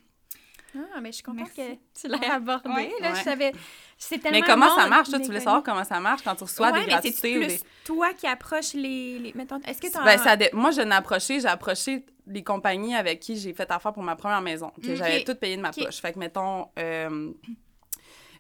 Ah, 0.74 1.00
mais 1.00 1.10
je 1.10 1.16
suis 1.16 1.22
contente 1.22 1.48
Merci. 1.56 1.78
que 1.94 2.00
tu 2.00 2.08
l'aies 2.08 2.30
abordé. 2.30 2.68
Ouais. 2.70 2.90
Là, 3.00 3.10
Ouais. 3.12 3.18
je 3.18 3.22
savais. 3.22 3.52
C'est 3.98 4.18
tellement 4.18 4.40
Mais 4.40 4.46
comment 4.46 4.74
ça 4.74 4.86
marche? 4.88 5.10
Toi, 5.10 5.18
tu 5.20 5.26
voulais 5.26 5.40
savoir 5.40 5.62
comment 5.62 5.84
ça 5.84 6.00
marche 6.00 6.22
quand 6.22 6.34
tu 6.34 6.44
reçois 6.44 6.68
ouais, 6.68 6.72
des 6.72 6.78
mais 6.78 6.84
c'est 6.84 6.90
gratuités 7.10 7.36
ou 7.36 7.40
plus 7.40 7.46
des... 7.48 7.60
toi 7.84 8.12
qui 8.14 8.26
approches 8.26 8.72
les. 8.74 9.18
les... 9.18 9.32
Mettons, 9.34 9.60
est-ce 9.66 9.80
que 9.80 9.86
tu 9.86 10.04
Ben, 10.04 10.18
ça 10.18 10.36
dé- 10.36 10.50
Moi, 10.52 10.70
je 10.70 10.80
n'ai 10.80 10.94
approché, 10.94 11.40
j'ai 11.40 11.48
approché 11.48 12.06
les 12.26 12.42
compagnies 12.42 12.94
avec 12.94 13.20
qui 13.20 13.36
j'ai 13.36 13.52
fait 13.52 13.70
affaire 13.70 13.92
pour 13.92 14.02
ma 14.02 14.16
première 14.16 14.40
maison, 14.40 14.72
que 14.82 14.94
j'avais 14.94 15.24
tout 15.24 15.34
payé 15.34 15.56
de 15.56 15.62
ma 15.62 15.72
poche. 15.72 16.00
Fait 16.00 16.12
que, 16.12 16.18
mettons, 16.18 16.68
euh, 16.78 17.32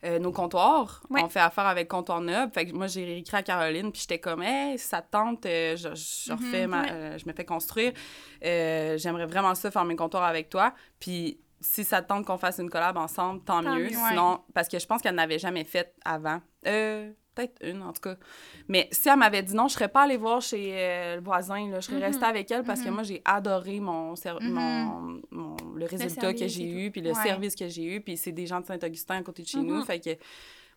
euh, 0.04 0.18
nos 0.18 0.32
comptoirs, 0.32 1.00
Ouais. 1.10 1.20
on 1.22 1.28
fait 1.28 1.38
affaire 1.40 1.66
avec 1.66 1.86
Comptoir 1.88 2.20
Noble. 2.20 2.52
Fait 2.52 2.66
que 2.66 2.72
moi, 2.72 2.88
j'ai 2.88 3.18
écrit 3.18 3.36
à 3.36 3.42
Caroline, 3.44 3.92
puis 3.92 4.00
j'étais 4.00 4.18
comme, 4.18 4.42
hey, 4.42 4.76
ça 4.78 5.00
te 5.00 5.10
tente, 5.12 5.46
euh, 5.46 5.76
je, 5.76 5.88
je 5.94 6.32
refais 6.32 6.66
ma- 6.66 6.82
ouais. 6.82 6.88
euh, 6.90 7.18
je 7.18 7.26
me 7.28 7.32
fais 7.32 7.44
construire. 7.44 7.92
Euh, 8.44 8.98
J'aimerais 8.98 9.26
vraiment 9.26 9.54
ça, 9.54 9.70
faire 9.70 9.84
mes 9.84 9.94
comptoirs 9.94 10.24
avec 10.24 10.48
toi. 10.48 10.74
Puis 10.98 11.38
si 11.62 11.84
ça 11.84 12.02
te 12.02 12.08
tente 12.08 12.26
qu'on 12.26 12.38
fasse 12.38 12.58
une 12.58 12.68
collab 12.68 12.96
ensemble, 12.96 13.40
tant, 13.44 13.62
Tant 13.62 13.74
mieux. 13.76 13.84
mieux. 13.84 13.90
Sinon, 14.08 14.40
parce 14.52 14.68
que 14.68 14.78
je 14.78 14.86
pense 14.86 15.00
qu'elle 15.00 15.14
n'avait 15.14 15.38
jamais 15.38 15.64
fait 15.64 15.94
avant. 16.04 16.40
Euh, 16.66 17.10
Peut-être 17.34 17.56
une, 17.66 17.82
en 17.82 17.94
tout 17.94 18.02
cas. 18.02 18.16
Mais 18.68 18.88
si 18.92 19.08
elle 19.08 19.16
m'avait 19.16 19.42
dit 19.42 19.54
non, 19.54 19.66
je 19.66 19.72
serais 19.72 19.88
pas 19.88 20.02
allée 20.02 20.18
voir 20.18 20.42
chez 20.42 20.72
euh, 20.76 21.16
le 21.16 21.22
voisin. 21.22 21.66
Là. 21.70 21.80
Je 21.80 21.86
serais 21.86 21.96
Mhm. 21.96 22.02
restée 22.02 22.24
avec 22.26 22.50
elle 22.50 22.62
parce 22.62 22.82
que 22.82 22.88
Mhm. 22.88 22.94
moi, 22.94 23.02
j'ai 23.04 23.22
adoré 23.24 23.80
mon, 23.80 24.10
Mhm. 24.12 24.38
mon, 24.50 25.20
mon- 25.30 25.56
le 25.74 25.86
résultat 25.86 26.34
que 26.34 26.46
j'ai 26.46 26.68
eu, 26.68 26.90
puis 26.90 27.00
le 27.00 27.12
Ouais. 27.12 27.22
service 27.22 27.54
que 27.56 27.66
j'ai 27.68 27.84
eu. 27.84 28.00
Puis 28.02 28.18
c'est 28.18 28.32
des 28.32 28.46
gens 28.46 28.60
de 28.60 28.66
Saint-Augustin 28.66 29.16
à 29.16 29.22
côté 29.22 29.42
de 29.44 29.48
chez 29.48 29.60
Mhm. 29.60 29.66
nous. 29.66 29.82
Fait 29.82 29.98
que 29.98 30.10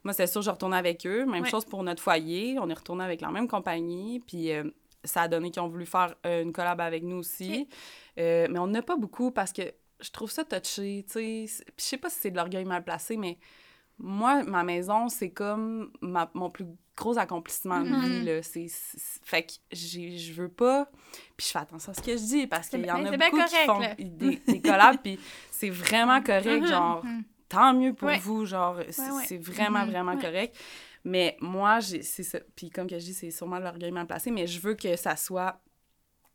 moi, 0.06 0.14
c'est 0.14 0.28
sûr, 0.28 0.42
je 0.44 0.50
retournais 0.50 0.78
avec 0.78 1.06
eux. 1.06 1.26
Même 1.26 1.44
Ouais. 1.44 1.50
chose 1.50 1.66
pour 1.66 1.84
notre 1.84 2.02
foyer. 2.02 2.58
On 2.58 2.70
est 2.70 2.74
retourné 2.74 3.04
avec 3.04 3.20
la 3.20 3.32
même 3.32 3.50
compagnie. 3.50 4.22
Puis 4.26 4.54
euh, 4.54 4.64
ça 5.04 5.24
a 5.24 5.28
donné 5.28 5.52
qu'ils 5.52 5.62
ont 5.62 5.68
voulu 5.68 5.86
faire 5.86 6.16
euh, 6.26 6.42
une 6.42 6.54
collab 6.54 6.80
avec 6.80 7.04
nous 7.04 7.18
aussi. 7.18 7.68
Mais 8.16 8.48
on 8.58 8.68
n'a 8.68 8.82
pas 8.82 8.96
beaucoup 8.96 9.30
parce 9.32 9.52
que 9.52 9.64
je 10.02 10.10
trouve 10.12 10.30
ça 10.32 10.44
touché, 10.44 11.06
tu 11.08 11.14
sais. 11.14 11.46
Je 11.78 11.84
sais 11.84 11.98
pas 11.98 12.10
si 12.10 12.20
c'est 12.22 12.32
de 12.32 12.36
l'orgueil 12.38 12.66
mal 12.66 12.84
placé, 12.84 13.18
mais 13.18 13.38
moi, 13.98 14.44
ma 14.44 14.64
maison, 14.64 15.08
c'est 15.08 15.30
comme 15.32 15.92
ma- 16.02 16.30
mon 16.34 16.50
plus 16.50 16.66
gros 16.98 17.18
accomplissement 17.18 17.82
de 17.82 17.90
vie, 17.96 18.26
là. 18.26 18.44
C'est, 18.44 18.68
fait 19.24 19.44
que 19.44 19.54
je 19.72 20.34
veux 20.34 20.50
pas... 20.50 20.90
Puis 21.38 21.48
je 21.48 21.52
fais 21.52 21.60
attention 21.60 21.92
à 21.92 21.96
ce 21.96 22.02
que 22.02 22.12
je 22.12 22.24
dis, 22.24 22.48
parce 22.48 22.68
qu'il 22.70 22.86
y 22.86 22.92
en 22.92 23.06
a 23.06 23.12
beaucoup 23.18 23.42
qui 23.44 23.56
font 23.66 23.80
là. 23.80 23.96
des, 23.98 24.36
des 24.48 24.62
collabs, 24.62 24.98
puis 25.02 25.20
c'est 25.52 25.70
vraiment 25.70 26.22
correct, 26.22 26.62
Mhm. 26.62 26.68
genre, 26.68 27.06
tant 27.48 27.74
mieux 27.74 27.94
pour 27.94 28.08
Ouais. 28.10 28.18
vous, 28.20 28.46
genre, 28.46 28.80
c'est, 28.90 29.12
ouais. 29.12 29.38
vraiment, 29.38 29.86
vraiment 29.86 30.18
correct. 30.18 30.56
Mais 31.04 31.38
moi, 31.40 31.80
j'ai, 31.82 32.02
c'est 32.02 32.24
ça. 32.24 32.40
Puis 32.56 32.70
comme 32.72 32.88
que 32.90 32.98
je 32.98 33.06
dis, 33.06 33.14
c'est 33.14 33.30
sûrement 33.32 33.60
de 33.60 33.64
l'orgueil 33.64 33.92
mal 33.92 34.08
placé, 34.08 34.32
mais 34.32 34.48
je 34.48 34.60
veux 34.60 34.74
que 34.74 34.96
ça 34.96 35.16
soit... 35.16 35.62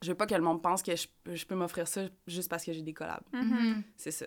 Je 0.03 0.09
veux 0.09 0.15
pas 0.17 0.27
que 0.27 0.35
le 0.35 0.41
monde 0.43 0.63
pense 0.63 0.83
que 0.83 0.97
je, 0.97 1.07
peux- 1.25 1.35
je 1.37 1.45
peux 1.47 1.55
m'offrir 1.55 1.87
ça 1.87 2.03
juste 2.27 2.49
parce 2.49 2.65
que 2.65 2.73
j'ai 2.73 2.83
des 2.83 2.95
collabs. 2.95 3.23
Mhm. 3.33 3.43
Mhm. 3.43 3.83
C'est 3.97 4.11
ça. 4.13 4.27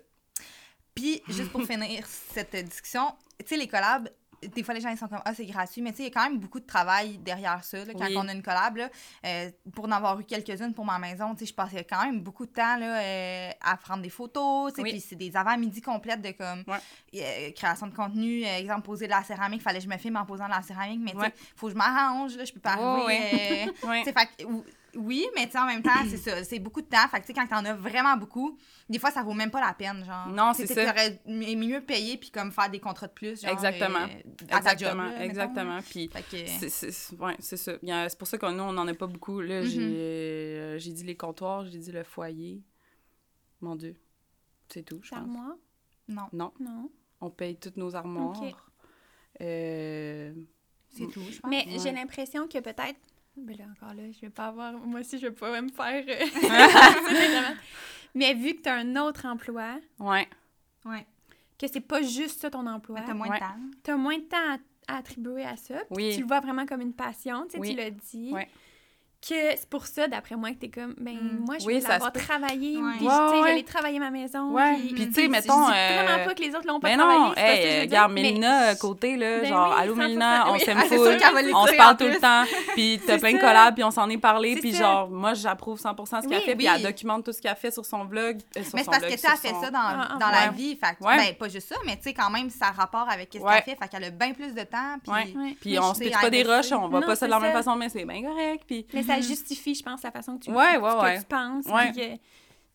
Puis, 0.95 1.21
juste 1.27 1.51
pour 1.51 1.63
finir 1.63 2.05
cette 2.05 2.55
discussion, 2.55 3.13
tu 3.39 3.45
sais, 3.47 3.57
les 3.57 3.67
collabs, 3.67 4.09
des 4.55 4.61
fois, 4.61 4.73
les 4.73 4.81
gens, 4.81 4.89
ils 4.89 4.97
sont 4.97 5.07
comme, 5.07 5.21
ah, 5.25 5.33
c'est 5.33 5.45
gratuit, 5.45 5.81
mais 5.81 5.91
tu 5.91 5.97
sais, 5.97 6.03
il 6.03 6.05
y 6.07 6.09
a 6.09 6.13
quand 6.13 6.29
même 6.29 6.37
beaucoup 6.37 6.59
de 6.59 6.65
travail 6.65 7.17
derrière 7.17 7.63
ça, 7.63 7.83
là, 7.85 7.93
quand 7.93 8.05
Oui. 8.05 8.13
on 8.17 8.27
a 8.27 8.33
une 8.33 8.43
collab, 8.43 8.75
là. 8.75 8.89
Euh, 9.25 9.49
pour 9.73 9.85
en 9.85 9.91
avoir 9.91 10.19
eu 10.19 10.25
quelques-unes 10.25 10.73
pour 10.73 10.83
ma 10.85 10.99
maison, 10.99 11.33
tu 11.33 11.39
sais, 11.39 11.45
je 11.47 11.53
passais 11.55 11.83
quand 11.85 12.03
même 12.03 12.19
beaucoup 12.21 12.45
de 12.45 12.51
temps, 12.51 12.75
là, 12.77 12.99
euh, 13.01 13.51
à 13.61 13.77
prendre 13.77 14.03
des 14.03 14.09
photos, 14.09 14.71
tu 14.73 14.75
sais, 14.75 14.81
Oui. 14.83 14.91
puis 14.91 14.99
c'est 15.01 15.15
des 15.15 15.35
avant-midi 15.35 15.81
complètes 15.81 16.21
de, 16.21 16.31
comme, 16.31 16.63
Ouais. 16.67 16.79
euh, 17.21 17.51
création 17.53 17.87
de 17.87 17.95
contenu, 17.95 18.45
euh, 18.45 18.57
exemple, 18.59 18.81
poser 18.83 19.05
de 19.05 19.11
la 19.11 19.23
céramique, 19.23 19.61
fallait 19.63 19.79
que 19.79 19.85
je 19.85 19.89
me 19.89 19.97
filme 19.97 20.17
en 20.17 20.25
posant 20.25 20.45
de 20.45 20.51
la 20.51 20.61
céramique, 20.61 20.99
mais 21.01 21.11
tu 21.13 21.19
sais, 21.19 21.23
Ouais. 21.27 21.33
faut 21.55 21.67
que 21.67 21.73
je 21.73 21.77
m'arrange, 21.77 22.35
là, 22.35 22.43
je 22.43 22.51
peux 22.53 22.59
pas 22.59 22.75
Ouais, 23.05 23.15
arriver, 23.15 23.63
euh, 23.63 23.71
Ouais. 23.87 23.99
tu 24.03 24.11
sais, 24.11 24.13
fait 24.13 24.27
que, 24.37 24.43
ou- 24.43 24.65
oui, 24.95 25.25
mais 25.35 25.45
tu 25.45 25.51
sais, 25.53 25.59
en 25.59 25.65
même 25.65 25.81
temps, 25.81 25.91
c'est 26.09 26.17
ça, 26.17 26.43
c'est 26.43 26.59
beaucoup 26.59 26.81
de 26.81 26.87
temps. 26.87 27.07
Fait 27.09 27.17
que, 27.21 27.25
tu 27.25 27.27
sais, 27.27 27.33
quand 27.33 27.47
t'en 27.47 27.65
as 27.65 27.73
vraiment 27.73 28.15
beaucoup, 28.17 28.57
des 28.89 28.99
fois, 28.99 29.11
ça 29.11 29.23
vaut 29.23 29.33
même 29.33 29.51
pas 29.51 29.59
la 29.65 29.73
peine, 29.73 30.03
genre. 30.05 30.27
Non, 30.29 30.53
c'est 30.53 30.67
ça. 30.67 30.85
T'aurais 30.85 31.21
mi- 31.25 31.55
mieux 31.55 31.81
payé 31.81 32.17
puis 32.17 32.29
comme 32.31 32.51
faire 32.51 32.69
des 32.69 32.79
contrats 32.79 33.07
de 33.07 33.13
plus, 33.13 33.41
genre. 33.41 33.51
Exactement. 33.51 33.99
euh, 33.99 34.45
à 34.51 34.59
ta 34.61 34.75
job, 34.77 34.89
Exactement, 34.89 35.03
là, 35.03 35.25
exactement. 35.25 35.79
Puis 35.81 36.09
Fait 36.09 36.21
que... 36.23 36.47
c'est- 36.69 36.91
c'est 36.91 37.19
ouais, 37.19 37.35
c'est 37.39 37.57
ça. 37.57 37.73
C'est 37.81 38.17
pour 38.17 38.27
ça 38.27 38.37
que 38.37 38.45
nous, 38.51 38.63
on 38.63 38.73
n'en 38.73 38.87
a 38.87 38.93
pas 38.93 39.07
beaucoup. 39.07 39.41
Là, 39.41 39.61
Mhm. 39.61 39.67
j'ai 39.67 39.81
euh, 39.81 40.77
j'ai 40.79 40.91
dit 40.91 41.03
les 41.03 41.15
comptoirs, 41.17 41.65
j'ai 41.65 41.79
dit 41.79 41.91
le 41.91 42.03
foyer. 42.03 42.61
Mon 43.61 43.75
Dieu. 43.75 43.95
C'est 44.69 44.83
tout, 44.83 44.99
je 45.03 45.09
pense. 45.11 45.27
Non, 46.07 46.27
Non, 46.33 46.51
Non. 46.59 46.89
on 47.21 47.29
paye 47.29 47.55
toutes 47.57 47.77
nos 47.77 47.95
armoires. 47.95 48.41
Euh, 49.41 50.33
c'est 50.89 51.07
tout, 51.07 51.21
je 51.31 51.39
pense. 51.39 51.49
Mais 51.49 51.65
ouais. 51.65 51.79
j'ai 51.79 51.91
l'impression 51.91 52.47
que 52.47 52.59
peut-être. 52.59 52.99
Ben 53.35 53.57
là, 53.57 53.65
encore 53.75 53.93
là, 53.95 54.03
je 54.11 54.21
vais 54.21 54.29
pas 54.29 54.45
avoir. 54.47 54.73
Moi 54.73 54.99
aussi, 54.99 55.17
je 55.17 55.27
vais 55.27 55.33
pas 55.33 55.59
me 55.61 55.69
faire. 55.69 56.03
euh. 56.07 57.53
Mais 58.15 58.33
vu 58.35 58.53
que 58.55 58.61
tu 58.61 58.69
as 58.69 58.75
un 58.75 58.95
autre 58.95 59.25
emploi, 59.25 59.79
ouais. 59.99 60.27
Ouais. 60.85 61.07
que 61.57 61.67
c'est 61.67 61.79
pas 61.79 62.01
juste 62.01 62.41
ça 62.41 62.49
ton 62.51 62.67
emploi, 62.67 62.99
Mais 62.99 63.05
t'as 63.07 63.13
moins 63.13 63.29
Ouais. 63.29 63.39
de 63.39 63.43
temps. 63.43 63.55
tu 63.83 63.91
as 63.91 63.97
moins 63.97 64.17
de 64.17 64.23
temps 64.23 64.37
à, 64.87 64.93
à 64.93 64.97
attribuer 64.97 65.43
à 65.45 65.55
ça. 65.55 65.75
puis 65.75 65.85
Oui. 65.91 66.11
Tu 66.15 66.21
le 66.21 66.27
vois 66.27 66.39
vraiment 66.41 66.65
comme 66.65 66.81
une 66.81 66.93
passion, 66.93 67.45
tu 67.45 67.51
sais, 67.53 67.59
Oui. 67.59 67.71
tu 67.71 67.75
l'as 67.77 67.89
dit. 67.89 68.31
Ouais. 68.33 68.47
Que 69.25 69.35
c'est 69.55 69.69
pour 69.69 69.85
ça, 69.87 70.05
d'après 70.09 70.35
moi, 70.35 70.49
que 70.51 70.55
t'es 70.55 70.67
comme, 70.69 70.95
ben, 70.99 71.13
Mm. 71.13 71.45
moi, 71.45 71.55
je 71.57 71.65
Oui, 71.65 71.75
veux 71.75 71.79
ça 71.79 71.89
l'avoir 71.93 72.11
travaillé, 72.11 72.75
Ouais. 72.75 72.91
puis, 72.97 73.07
Ouais, 73.07 73.13
tu 73.13 73.29
sais, 73.35 73.41
ouais. 73.41 73.47
j'allais 73.47 73.63
travailler 73.63 73.99
ma 73.99 74.09
maison. 74.11 74.51
Ouais. 74.51 74.75
Puis, 74.75 74.93
Puis, 74.93 75.07
tu 75.07 75.13
sais, 75.13 75.27
mettons, 75.29 75.67
Je 75.67 75.71
dis 75.71 75.77
euh, 75.79 76.03
vraiment 76.03 76.25
pas 76.25 76.33
que 76.33 76.41
les 76.41 76.49
autres 76.49 76.67
l'ont 76.67 76.79
pas 76.81 76.89
Ben 76.89 76.97
travaillé, 76.97 77.19
non, 77.19 77.33
hey, 77.37 77.75
veux 77.77 77.81
regarde, 77.83 78.11
mais- 78.11 78.21
Mélina 78.23 78.57
à 78.67 78.75
côté, 78.75 79.15
là, 79.15 79.39
Ben 79.39 79.45
genre, 79.47 79.69
oui, 79.69 79.81
allô 79.81 79.93
100%, 79.95 80.03
Mélina, 80.07 80.49
on 80.49 80.53
oui. 80.55 80.59
s'aime 80.59 80.77
Ah, 80.77 80.83
c'est 80.89 80.97
full, 80.97 81.07
sûr 81.07 81.17
qu'elle 81.17 81.33
va 81.51 81.57
on 81.57 81.67
se 81.67 81.75
parle 81.77 81.95
tout 81.97 82.03
le 82.07 82.19
temps, 82.19 82.43
puis 82.73 82.99
t'as 83.07 83.17
plein 83.17 83.31
de 83.33 83.39
collabs, 83.39 83.73
puis 83.75 83.83
on 83.85 83.91
s'en 83.91 84.09
est 84.09 84.17
parlé, 84.17 84.55
puis 84.57 84.73
genre, 84.73 85.09
moi, 85.09 85.33
j'approuve 85.35 85.79
100% 85.79 86.21
ce 86.21 86.27
qu'elle 86.27 86.39
Oui, 86.39 86.43
fait, 86.43 86.55
puis 86.55 86.67
oui. 86.67 86.73
elle 86.75 86.83
documente 86.83 87.23
tout 87.23 87.31
ce 87.31 87.41
qu'elle 87.41 87.55
fait 87.55 87.71
sur 87.71 87.85
son 87.85 88.03
vlog, 88.03 88.39
euh, 88.57 88.61
Mais 88.73 88.83
c'est 88.83 88.85
parce 88.91 88.99
que 89.03 89.07
tu 89.19 89.25
as 89.25 89.35
fait 89.37 89.53
ça 89.61 89.71
dans, 89.71 89.79
Ah, 89.79 90.17
dans 90.19 90.27
la 90.27 90.49
vie. 90.49 90.75
Fait 90.75 90.97
ben, 90.99 91.33
pas 91.39 91.47
juste 91.47 91.69
ça, 91.69 91.75
mais 91.85 91.95
tu 91.95 92.03
sais, 92.03 92.13
quand 92.13 92.29
même, 92.29 92.49
ça 92.49 92.67
a 92.67 92.71
rapport 92.71 93.07
avec 93.09 93.29
ce 93.31 93.39
qu'elle 93.39 93.63
fait. 93.63 93.77
Fait 93.81 93.87
qu'elle 93.89 94.03
a 94.03 94.09
bien 94.09 94.33
plus 94.33 94.53
de 94.53 94.63
temps. 94.63 94.97
Puis... 95.01 95.33
Puis 95.61 95.71
Mais 95.71 95.79
on 95.79 95.93
se 95.93 96.03
pas 96.21 96.29
des 96.29 96.43
roches, 96.43 96.71
on 96.73 96.89
voit 96.89 96.99
Non, 96.99 97.07
pas 97.07 97.15
ça 97.15 97.25
de 97.25 97.31
la 97.31 97.39
même 97.39 97.53
façon, 97.53 97.75
mais 97.77 97.87
c'est 97.87 98.03
bien 98.03 98.21
correct, 98.21 98.63
puis... 98.67 98.85
Ça 99.15 99.27
justifie, 99.27 99.75
je 99.75 99.83
pense, 99.83 100.01
la 100.03 100.11
façon 100.11 100.37
que 100.37 100.45
tu, 100.45 100.51
Ouais, 100.51 100.77
ouais, 100.77 100.79
que 100.79 101.01
ouais. 101.01 101.19
tu 101.19 101.25
penses. 101.25 101.65
Ouais. 101.65 101.91
puis 101.91 102.19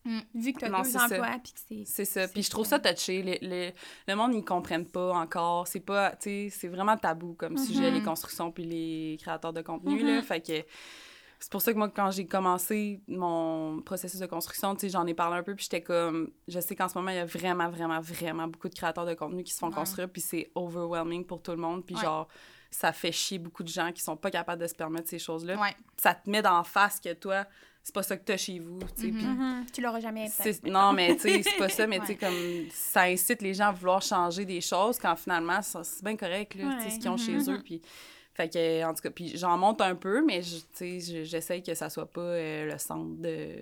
Mm. 0.05 0.19
Vu 0.33 0.53
que 0.53 0.59
tu 0.59 0.65
as 0.65 0.69
Non, 0.69 0.81
deux 0.81 0.95
emplois, 0.95 1.37
puis 1.43 1.51
que 1.51 1.59
c'est... 1.67 1.83
C'est 1.85 2.05
ça. 2.05 2.27
Puis 2.29 2.41
je 2.43 2.49
trouve 2.49 2.65
ça. 2.65 2.79
touché. 2.79 3.21
Le, 3.21 3.35
le, 3.41 3.71
le 4.07 4.15
monde, 4.15 4.33
ils 4.33 4.45
comprennent 4.45 4.85
pas 4.87 5.11
encore. 5.13 5.67
C'est 5.67 5.81
pas, 5.81 6.11
tu 6.11 6.17
sais, 6.21 6.49
c'est 6.51 6.69
vraiment 6.69 6.95
tabou 6.95 7.33
comme 7.33 7.57
sujet, 7.57 7.89
Mhm. 7.91 7.97
les 7.97 8.01
constructions 8.03 8.49
puis 8.49 8.63
les 8.63 9.17
créateurs 9.21 9.51
de 9.51 9.61
contenu, 9.61 10.01
là. 10.01 10.21
Fait 10.21 10.39
que 10.39 10.53
c'est 11.37 11.51
pour 11.51 11.61
ça 11.61 11.73
que 11.73 11.77
moi, 11.77 11.89
quand 11.89 12.11
j'ai 12.11 12.25
commencé 12.25 13.01
mon 13.09 13.81
processus 13.81 14.21
de 14.21 14.25
construction, 14.25 14.73
tu 14.73 14.81
sais, 14.81 14.89
j'en 14.89 15.05
ai 15.05 15.13
parlé 15.13 15.37
un 15.37 15.43
peu, 15.43 15.53
puis 15.53 15.65
j'étais 15.65 15.83
comme, 15.83 16.31
je 16.47 16.61
sais 16.61 16.77
qu'en 16.77 16.87
ce 16.87 16.97
moment, 16.97 17.11
il 17.11 17.17
y 17.17 17.19
a 17.19 17.25
vraiment, 17.25 17.69
vraiment, 17.69 17.99
vraiment 17.99 18.47
beaucoup 18.47 18.69
de 18.69 18.75
créateurs 18.75 19.05
de 19.05 19.13
contenu 19.15 19.43
qui 19.43 19.51
se 19.51 19.59
font 19.59 19.67
Ouais. 19.67 19.73
construire, 19.75 20.09
puis 20.09 20.21
c'est 20.21 20.49
overwhelming 20.55 21.25
pour 21.25 21.41
tout 21.41 21.51
le 21.51 21.57
monde. 21.57 21.85
Puis 21.85 21.95
Ouais. 21.95 22.01
genre, 22.03 22.29
ça 22.71 22.91
fait 22.93 23.11
chier 23.11 23.39
beaucoup 23.39 23.63
de 23.63 23.67
gens 23.69 23.91
qui 23.91 24.01
sont 24.01 24.15
pas 24.17 24.29
capables 24.31 24.61
de 24.61 24.67
se 24.67 24.75
permettre 24.75 25.09
ces 25.09 25.19
choses-là. 25.19 25.59
Ouais. 25.59 25.75
Ça 25.97 26.13
te 26.13 26.29
met 26.29 26.41
d'en 26.41 26.63
face 26.63 26.99
que 26.99 27.13
toi, 27.13 27.45
c'est 27.81 27.93
pas 27.95 28.03
ça 28.03 28.15
que 28.17 28.23
t'as 28.23 28.37
chez 28.37 28.59
vous, 28.59 28.79
tu 28.95 29.01
sais. 29.03 29.07
Mhm. 29.11 29.17
puis 29.17 29.25
Mhm. 29.25 29.65
Tu 29.73 29.81
l'auras 29.81 29.99
jamais, 29.99 30.27
Non, 30.65 30.93
mais 30.93 31.15
tu 31.15 31.21
sais, 31.21 31.41
c'est 31.43 31.57
pas 31.57 31.69
ça, 31.69 31.87
mais 31.87 31.99
Ouais. 31.99 32.05
tu 32.05 32.13
sais, 32.13 32.17
comme 32.17 32.69
ça 32.71 33.03
incite 33.03 33.41
les 33.41 33.53
gens 33.53 33.69
à 33.69 33.71
vouloir 33.71 34.01
changer 34.01 34.45
des 34.45 34.61
choses 34.61 34.99
quand 34.99 35.15
finalement, 35.15 35.61
c'est 35.61 36.03
bien 36.03 36.15
correct, 36.17 36.55
là, 36.55 36.77
Ouais. 36.77 36.89
ce 36.89 36.99
qu'ils 36.99 37.09
ont 37.09 37.17
chez 37.17 37.33
Mhm. 37.33 37.49
eux. 37.55 37.61
Puis, 37.63 37.81
fait 38.35 38.49
que, 38.53 38.85
en 38.85 38.93
tout 38.93 39.01
cas, 39.01 39.09
puis 39.09 39.35
j'en 39.37 39.57
monte 39.57 39.81
un 39.81 39.95
peu, 39.95 40.23
mais 40.23 40.41
j'essaye 40.43 41.63
que 41.63 41.73
ça 41.73 41.89
soit 41.89 42.09
pas 42.11 42.21
euh, 42.21 42.71
le 42.71 42.77
centre 42.77 43.19
de. 43.21 43.59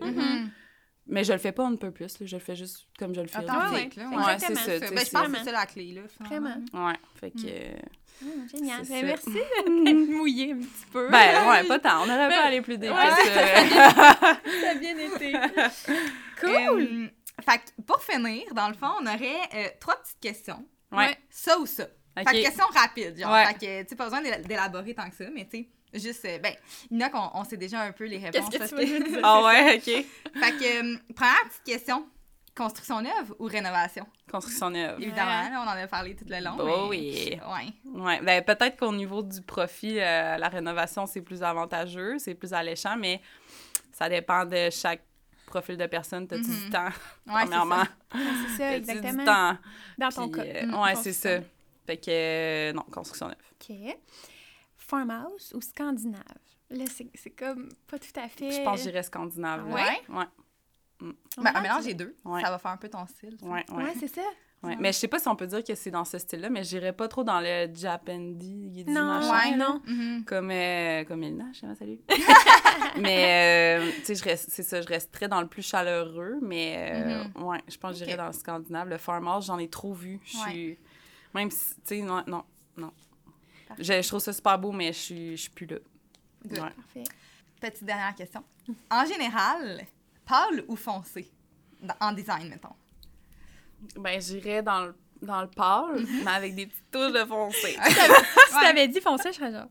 Mais 1.09 1.23
je 1.23 1.31
le 1.33 1.39
fais 1.39 1.51
pas 1.51 1.65
un 1.65 1.75
peu 1.75 1.91
plus, 1.91 2.19
là, 2.19 2.25
je 2.25 2.35
le 2.35 2.41
fais 2.41 2.55
juste 2.55 2.85
comme 2.99 3.13
je 3.15 3.21
le 3.21 3.27
fais. 3.27 3.39
Ah, 3.47 3.69
Authentique, 3.69 3.95
ouais. 3.97 4.03
là. 4.03 4.09
Ouais, 4.09 4.15
Ouais. 4.25 4.39
c'est 4.39 4.55
ça. 4.55 4.79
Ben, 4.79 5.05
je 5.05 5.09
pense 5.11 5.27
que 5.27 5.37
c'est 5.37 5.43
ça 5.45 5.51
la 5.51 5.65
clé, 5.65 5.91
là. 5.93 6.01
Vraiment. 6.19 6.55
Ouais, 6.73 6.95
fait 7.19 7.31
que. 7.31 7.37
euh, 7.47 7.77
Hum, 8.19 8.49
génial. 8.49 8.83
C'est 8.83 9.01
Ben, 9.01 9.05
merci 9.05 9.29
d'être 9.85 10.09
mouillée 10.09 10.51
un 10.53 10.57
petit 10.57 10.85
peu. 10.91 11.07
Ben, 11.11 11.49
ouais, 11.49 11.63
pas 11.65 11.77
tant. 11.77 11.99
On 11.99 12.03
aurait 12.05 12.27
Ben, 12.27 12.29
pas 12.29 12.43
aller 12.45 12.61
plus 12.61 12.77
deep 12.79 12.89
ouais, 12.89 13.09
ça. 13.11 14.15
Ça 14.19 14.71
a 14.71 14.73
bien 14.75 14.97
été. 14.97 15.33
Cool! 16.41 16.81
Euh, 16.81 17.07
fait 17.43 17.57
que 17.59 17.81
pour 17.85 18.01
finir, 18.03 18.43
dans 18.53 18.67
le 18.67 18.73
fond, 18.73 18.89
on 19.01 19.05
aurait 19.05 19.41
euh, 19.53 19.67
trois 19.79 19.95
petites 20.01 20.19
questions. 20.19 20.65
Ouais. 20.91 21.15
Ça 21.29 21.57
ou 21.59 21.65
ça. 21.65 21.83
Ok. 22.19 22.27
Fait 22.29 22.37
que 22.39 22.43
question 22.45 22.65
rapide, 22.73 23.19
genre. 23.19 23.31
Ouais. 23.31 23.45
Fait 23.45 23.53
que, 23.53 23.81
tu 23.83 23.89
sais, 23.89 23.95
pas 23.95 24.05
besoin 24.05 24.21
d'éla- 24.21 24.39
d'élaborer 24.39 24.93
tant 24.95 25.09
que 25.09 25.15
ça, 25.15 25.25
mais 25.33 25.45
tu 25.45 25.57
sais, 25.59 25.69
juste, 25.93 26.25
euh, 26.25 26.39
ben, 26.39 26.53
il 26.91 26.97
y 26.99 27.03
en 27.03 27.07
a 27.07 27.09
qu'on 27.09 27.29
on 27.33 27.43
sait 27.43 27.57
déjà 27.57 27.81
un 27.81 27.91
peu 27.91 28.05
les 28.05 28.17
réponses. 28.17 28.49
Qu'est-ce 28.49 28.73
que 28.75 28.81
tu 28.85 28.93
veux 28.93 29.03
dire? 29.09 29.19
Ah 29.23 29.43
ouais, 29.45 29.75
OK. 29.77 29.83
Fait 29.83 30.51
que, 30.57 30.95
euh, 30.95 30.97
première 31.15 31.43
petite 31.49 31.63
question. 31.65 32.07
Construction 32.55 33.01
neuve 33.01 33.35
ou 33.37 33.45
rénovation? 33.45 34.07
Construction 34.31 34.71
neuve. 34.71 34.95
Évidemment, 34.99 35.47
là, 35.47 35.63
on 35.63 35.69
en 35.69 35.83
a 35.83 35.85
parlé 35.87 36.15
tout 36.15 36.25
le 36.27 36.43
long. 36.43 36.57
Oh 36.59 36.87
mais- 36.89 36.97
oui. 36.97 37.39
Ouais. 37.45 38.01
Ouais, 38.01 38.21
ben 38.21 38.43
peut-être 38.43 38.77
qu'au 38.79 38.91
niveau 38.91 39.21
du 39.21 39.43
profit, 39.43 39.99
euh, 39.99 40.37
la 40.37 40.49
rénovation, 40.49 41.05
c'est 41.05 41.21
plus 41.21 41.43
avantageux, 41.43 42.17
c'est 42.17 42.33
plus 42.33 42.53
alléchant, 42.53 42.95
mais 42.97 43.21
ça 43.91 44.09
dépend 44.09 44.43
de 44.43 44.69
chaque 44.71 45.03
profil 45.45 45.77
de 45.77 45.85
personne. 45.85 46.27
T'as-tu 46.27 46.49
Mhm. 46.49 46.63
du 46.63 46.69
temps, 46.71 46.85
Ouais, 46.85 46.91
c'est 47.27 47.33
premièrement? 47.45 47.83
c'est 48.11 48.57
ça, 48.57 48.75
exactement. 48.75 49.13
du 49.19 49.23
temps? 49.25 49.57
Dans 49.99 50.09
ton 50.09 50.29
cas. 50.29 50.41
euh, 50.41 50.65
Mm, 50.65 50.81
ouais, 50.81 50.95
c'est 50.95 51.13
ça. 51.13 51.29
Fait 51.85 51.97
que, 51.97 52.09
euh, 52.09 52.73
non, 52.73 52.81
construction 52.91 53.27
neuve. 53.27 53.35
OK. 53.61 53.97
Farmhouse 54.87 55.53
ou 55.55 55.61
scandinave? 55.61 56.23
Là, 56.69 56.85
c'est 56.93 57.07
c'est 57.15 57.29
comme 57.31 57.69
pas 57.87 57.97
tout 57.99 58.17
à 58.19 58.27
fait... 58.27 58.51
Je 58.51 58.61
pense 58.63 58.79
que 58.79 58.83
j'irais 58.89 59.03
scandinave. 59.03 59.67
là. 59.69 59.73
Ouais? 59.75 60.01
Ouais, 60.09 60.25
Ben, 61.37 61.51
un 61.55 61.61
mélange 61.61 61.85
des 61.85 61.93
deux. 61.93 62.15
Ouais. 62.25 62.41
Ça 62.41 62.49
va 62.49 62.57
faire 62.57 62.71
un 62.71 62.77
peu 62.77 62.89
ton 62.89 63.05
style. 63.05 63.37
sais. 63.39 63.45
ouais, 63.45 63.65
ouais. 63.71 63.83
Ouais, 63.83 63.93
c'est 63.99 64.07
ça. 64.07 64.21
ouais. 64.63 64.75
Mais 64.79 64.91
je 64.91 64.97
sais 64.97 65.07
pas 65.07 65.19
si 65.19 65.27
on 65.27 65.35
peut 65.35 65.47
dire 65.47 65.63
que 65.63 65.75
c'est 65.75 65.91
dans 65.91 66.03
ce 66.05 66.17
style-là, 66.17 66.49
mais 66.49 66.63
j'irais 66.63 66.91
pas 66.93 67.07
trop 67.07 67.23
dans 67.23 67.39
le 67.39 67.67
Japandi, 67.73 68.83
Non, 68.87 69.05
machin, 69.05 69.51
ouais, 69.51 69.55
non. 69.57 69.81
Mhm. 69.85 70.25
Comme, 70.25 70.51
euh, 70.51 71.03
comme 71.05 71.23
Elna, 71.23 71.45
je 71.53 71.59
sais 71.59 71.67
pas, 71.67 71.75
salut. 71.75 71.99
mais, 72.97 73.79
euh, 73.79 73.91
tu 73.99 74.05
sais, 74.05 74.15
je 74.15 74.23
reste- 74.23 74.49
c'est 74.49 74.63
ça, 74.63 74.81
je 74.81 74.87
resterais 74.87 75.27
dans 75.27 75.41
le 75.41 75.47
plus 75.47 75.61
chaleureux, 75.61 76.39
mais 76.41 76.75
euh, 77.37 77.41
ouais, 77.43 77.61
je 77.67 77.77
pense 77.77 77.91
que 77.93 77.97
j'irais 78.05 78.17
dans 78.17 78.27
le 78.27 78.33
scandinave. 78.33 78.89
Le 78.89 78.97
farmhouse, 78.97 79.45
j'en 79.45 79.57
ai 79.59 79.69
trop 79.69 79.93
vu. 79.93 80.19
Je 80.25 80.37
suis. 80.37 80.77
Même 81.33 81.51
si, 81.51 81.75
tu 81.75 81.81
sais, 81.85 82.01
non, 82.01 82.23
non, 82.27 82.43
non. 82.77 82.91
Je, 83.77 84.01
je 84.01 84.07
trouve 84.07 84.19
ça 84.19 84.33
super 84.33 84.57
beau, 84.59 84.71
mais 84.71 84.87
je 84.93 84.97
suis, 84.97 85.31
je 85.37 85.41
suis 85.43 85.49
plus 85.49 85.65
là. 85.65 85.77
Good. 86.45 86.59
Ouais. 86.59 86.69
Parfait. 86.69 87.03
Petite 87.59 87.83
dernière 87.83 88.15
question. 88.15 88.43
En 88.89 89.05
général, 89.05 89.81
pâle 90.25 90.63
ou 90.67 90.75
foncé? 90.75 91.31
Dans- 91.81 91.95
en 91.99 92.11
design, 92.11 92.49
mettons. 92.49 92.75
Ben, 93.95 94.19
j'irais 94.21 94.61
dans 94.63 94.85
le, 94.85 94.95
dans 95.21 95.41
le 95.41 95.47
pâle, 95.47 96.03
mais 96.25 96.31
avec 96.31 96.55
des 96.55 96.67
petites 96.67 96.91
touches 96.91 97.11
de 97.13 97.25
foncé. 97.25 97.77
Si 98.47 98.53
t'avais 98.63 98.87
dit 98.87 99.01
foncé, 99.01 99.29
je 99.31 99.37
serais 99.37 99.51
genre... 99.51 99.67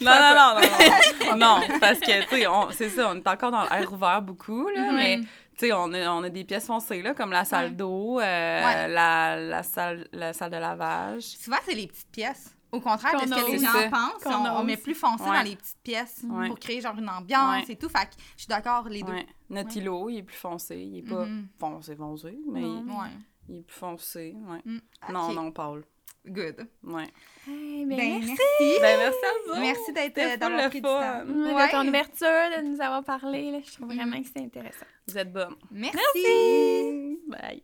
Non, 0.00 0.10
non, 0.10 0.34
non, 0.34 0.60
non, 1.30 1.36
non. 1.36 1.68
non, 1.68 1.78
parce 1.80 2.00
que, 2.00 2.22
tu 2.24 2.28
sais, 2.36 2.46
on- 2.46 2.70
c'est 2.70 2.88
ça, 2.88 3.10
on 3.10 3.16
est 3.16 3.26
encore 3.28 3.50
dans 3.50 3.64
l'air 3.64 3.92
ouvert 3.92 4.22
beaucoup, 4.22 4.68
là, 4.70 4.90
Mhm. 4.90 4.96
mais, 4.96 5.18
tu 5.20 5.66
sais, 5.66 5.72
on 5.72 5.92
a, 5.92 6.10
on 6.10 6.22
a 6.24 6.28
des 6.30 6.44
pièces 6.44 6.66
foncées, 6.66 7.02
là, 7.02 7.12
comme 7.14 7.30
la 7.30 7.44
salle 7.44 7.66
Ouais. 7.66 7.70
d'eau, 7.72 8.18
euh, 8.18 8.22
Ouais. 8.22 8.88
la, 8.88 9.36
la, 9.36 9.62
salle, 9.62 10.08
la 10.12 10.32
salle 10.32 10.50
de 10.50 10.56
lavage. 10.56 11.22
Souvent, 11.24 11.58
c'est 11.64 11.74
les 11.74 11.86
petites 11.88 12.10
pièces. 12.10 12.56
Au 12.72 12.80
contraire 12.80 13.12
Qu'on 13.12 13.26
de 13.26 13.34
ce 13.34 13.44
que 13.46 13.50
les 13.50 13.58
gens 13.58 13.90
pensent, 13.90 14.22
Qu'on 14.22 14.32
on, 14.46 14.60
on 14.60 14.64
met 14.64 14.76
plus 14.76 14.94
foncé 14.94 15.24
Ouais. 15.24 15.36
dans 15.36 15.42
les 15.42 15.56
petites 15.56 15.82
pièces 15.82 16.22
Ouais. 16.28 16.46
pour 16.48 16.58
créer 16.58 16.80
genre 16.80 16.96
une 16.98 17.08
ambiance 17.08 17.66
Ouais. 17.66 17.72
et 17.72 17.76
tout. 17.76 17.88
Fait 17.88 18.06
que 18.06 18.12
je 18.36 18.42
suis 18.42 18.48
d'accord, 18.48 18.88
les 18.88 19.02
deux. 19.02 19.12
Ouais. 19.12 19.26
Notre 19.48 19.76
îlot, 19.76 20.08
il 20.08 20.18
est 20.18 20.22
plus 20.22 20.36
foncé, 20.36 20.76
il 20.78 20.98
est 20.98 21.02
pas 21.10 21.24
Mhm. 21.24 21.48
foncé, 21.58 21.96
foncé, 21.96 22.38
mais 22.50 22.60
Non. 22.60 22.84
il, 22.86 22.90
Ouais. 22.92 23.16
il 23.48 23.56
est 23.58 23.62
plus 23.62 23.76
foncé, 23.76 24.36
ouais. 24.48 24.60
Mm. 24.64 24.78
Non, 25.12 25.32
non, 25.32 25.50
Paul. 25.52 25.84
Good. 26.26 26.68
Ouais. 26.84 27.08
Hey, 27.48 27.86
ben, 27.86 27.96
Ben, 27.96 28.18
merci. 28.18 28.26
merci. 28.28 28.80
Ben, 28.80 28.98
merci 28.98 29.18
à 29.24 29.54
vous. 29.54 29.60
Merci 29.60 29.92
d'être 29.94 30.18
euh, 30.18 30.36
d'avoir 30.36 30.62
le 30.62 30.68
pris 30.68 30.78
du 30.80 30.82
temps. 30.82 31.24
De 31.24 31.70
ton 31.70 31.88
ouverture, 31.88 32.58
de 32.58 32.62
nous 32.68 32.80
avoir 32.80 33.02
parlé, 33.02 33.50
là, 33.50 33.58
je 33.64 33.72
trouve 33.72 33.88
vraiment 33.94 34.20
que 34.22 34.28
c'est 34.28 34.42
intéressant. 34.44 34.84
Vous 35.08 35.16
êtes 35.16 35.32
bonne. 35.32 35.56
Merci. 35.70 37.18
Bye. 37.26 37.62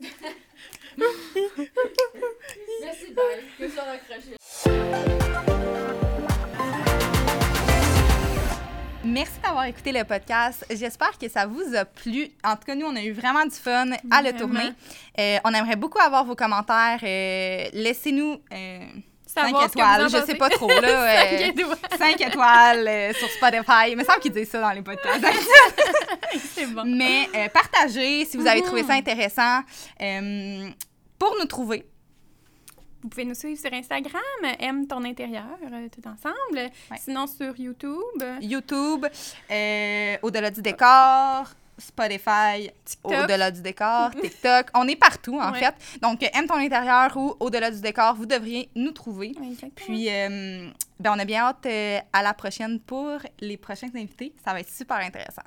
Merci, 2.82 3.12
bye. 3.14 3.24
Que 3.58 3.68
ça 3.68 3.82
raccroché. 3.84 4.36
Merci 9.04 9.40
d'avoir 9.42 9.64
écouté 9.64 9.92
le 9.92 10.04
podcast. 10.04 10.66
J'espère 10.70 11.16
que 11.18 11.28
ça 11.28 11.46
vous 11.46 11.74
a 11.74 11.84
plu. 11.84 12.28
En 12.44 12.56
tout 12.56 12.64
cas, 12.66 12.74
nous, 12.74 12.86
on 12.86 12.94
a 12.96 13.02
eu 13.02 13.12
vraiment 13.12 13.44
du 13.44 13.54
fun 13.54 13.90
à 14.10 14.22
le 14.22 14.30
Vraiment. 14.30 14.38
tourner. 14.38 14.70
Euh, 15.18 15.38
on 15.44 15.52
aimerait 15.54 15.76
beaucoup 15.76 15.98
avoir 16.00 16.24
vos 16.24 16.34
commentaires. 16.34 16.98
Euh, 17.02 17.68
Laissez-nous 17.72 18.36
euh, 18.52 18.80
5 19.28 19.42
Savoir 19.44 19.62
ce 19.64 19.68
que 19.68 19.78
étoiles. 19.78 20.08
Je 20.08 20.26
sais 20.26 20.34
pas 20.36 20.48
trop, 20.48 20.68
là. 20.68 20.80
Cinq 20.88 21.32
euh, 21.32 21.46
étoiles. 21.48 21.78
5 21.98 22.20
étoiles 22.20 22.88
euh, 22.88 23.12
sur 23.12 23.28
Spotify. 23.28 23.90
Il 23.90 23.96
me 23.98 24.04
semble 24.04 24.20
qu'ils 24.20 24.32
disent 24.32 24.48
ça 24.48 24.60
dans 24.60 24.70
les 24.70 24.80
podcasts. 24.80 25.22
C'est 26.54 26.66
bon. 26.66 26.84
Mais 26.86 27.28
euh, 27.34 27.48
partagez 27.50 28.24
si 28.24 28.38
vous 28.38 28.46
avez 28.46 28.62
trouvé 28.62 28.84
ça 28.84 28.94
intéressant. 28.94 29.60
Euh, 30.00 30.70
pour 31.18 31.34
nous 31.38 31.46
trouver, 31.46 31.84
Vous 33.02 33.08
pouvez 33.08 33.24
nous 33.24 33.34
suivre 33.34 33.60
sur 33.60 33.72
Instagram, 33.72 34.22
aime 34.60 34.86
ton 34.86 35.04
intérieur, 35.04 35.58
euh, 35.70 35.88
tout 35.88 36.08
ensemble. 36.08 36.70
Sinon 36.98 37.26
sur 37.26 37.54
YouTube, 37.58 38.22
YouTube, 38.40 39.06
euh, 39.50 40.16
Au-delà 40.22 40.50
du 40.50 40.62
décor, 40.62 41.50
Spotify. 41.78 42.70
Au-delà 43.04 43.50
du 43.50 43.62
décor, 43.62 44.10
TikTok. 44.22 44.66
On 44.74 44.86
est 44.88 44.96
partout, 44.96 45.38
en 45.40 45.52
Ouais. 45.52 45.58
fait. 45.60 45.74
Donc, 46.02 46.22
euh, 46.22 46.26
aime 46.34 46.46
ton 46.46 46.54
intérieur 46.56 47.16
ou 47.16 47.34
Au-delà 47.40 47.70
du 47.70 47.80
décor, 47.80 48.14
vous 48.14 48.26
devriez 48.26 48.68
nous 48.74 48.90
trouver. 48.92 49.28
Exactement. 49.42 49.70
Puis, 49.76 50.08
euh, 50.10 50.68
ben, 51.00 51.12
on 51.14 51.18
a 51.18 51.24
bien 51.24 51.42
hâte 51.44 51.66
euh, 51.66 51.98
à 52.12 52.22
la 52.22 52.34
prochaine 52.34 52.80
pour 52.80 53.18
les 53.40 53.56
prochains 53.56 53.88
invités. 53.94 54.32
Ça 54.44 54.52
va 54.52 54.60
être 54.60 54.70
super 54.72 54.96
intéressant. 54.98 55.42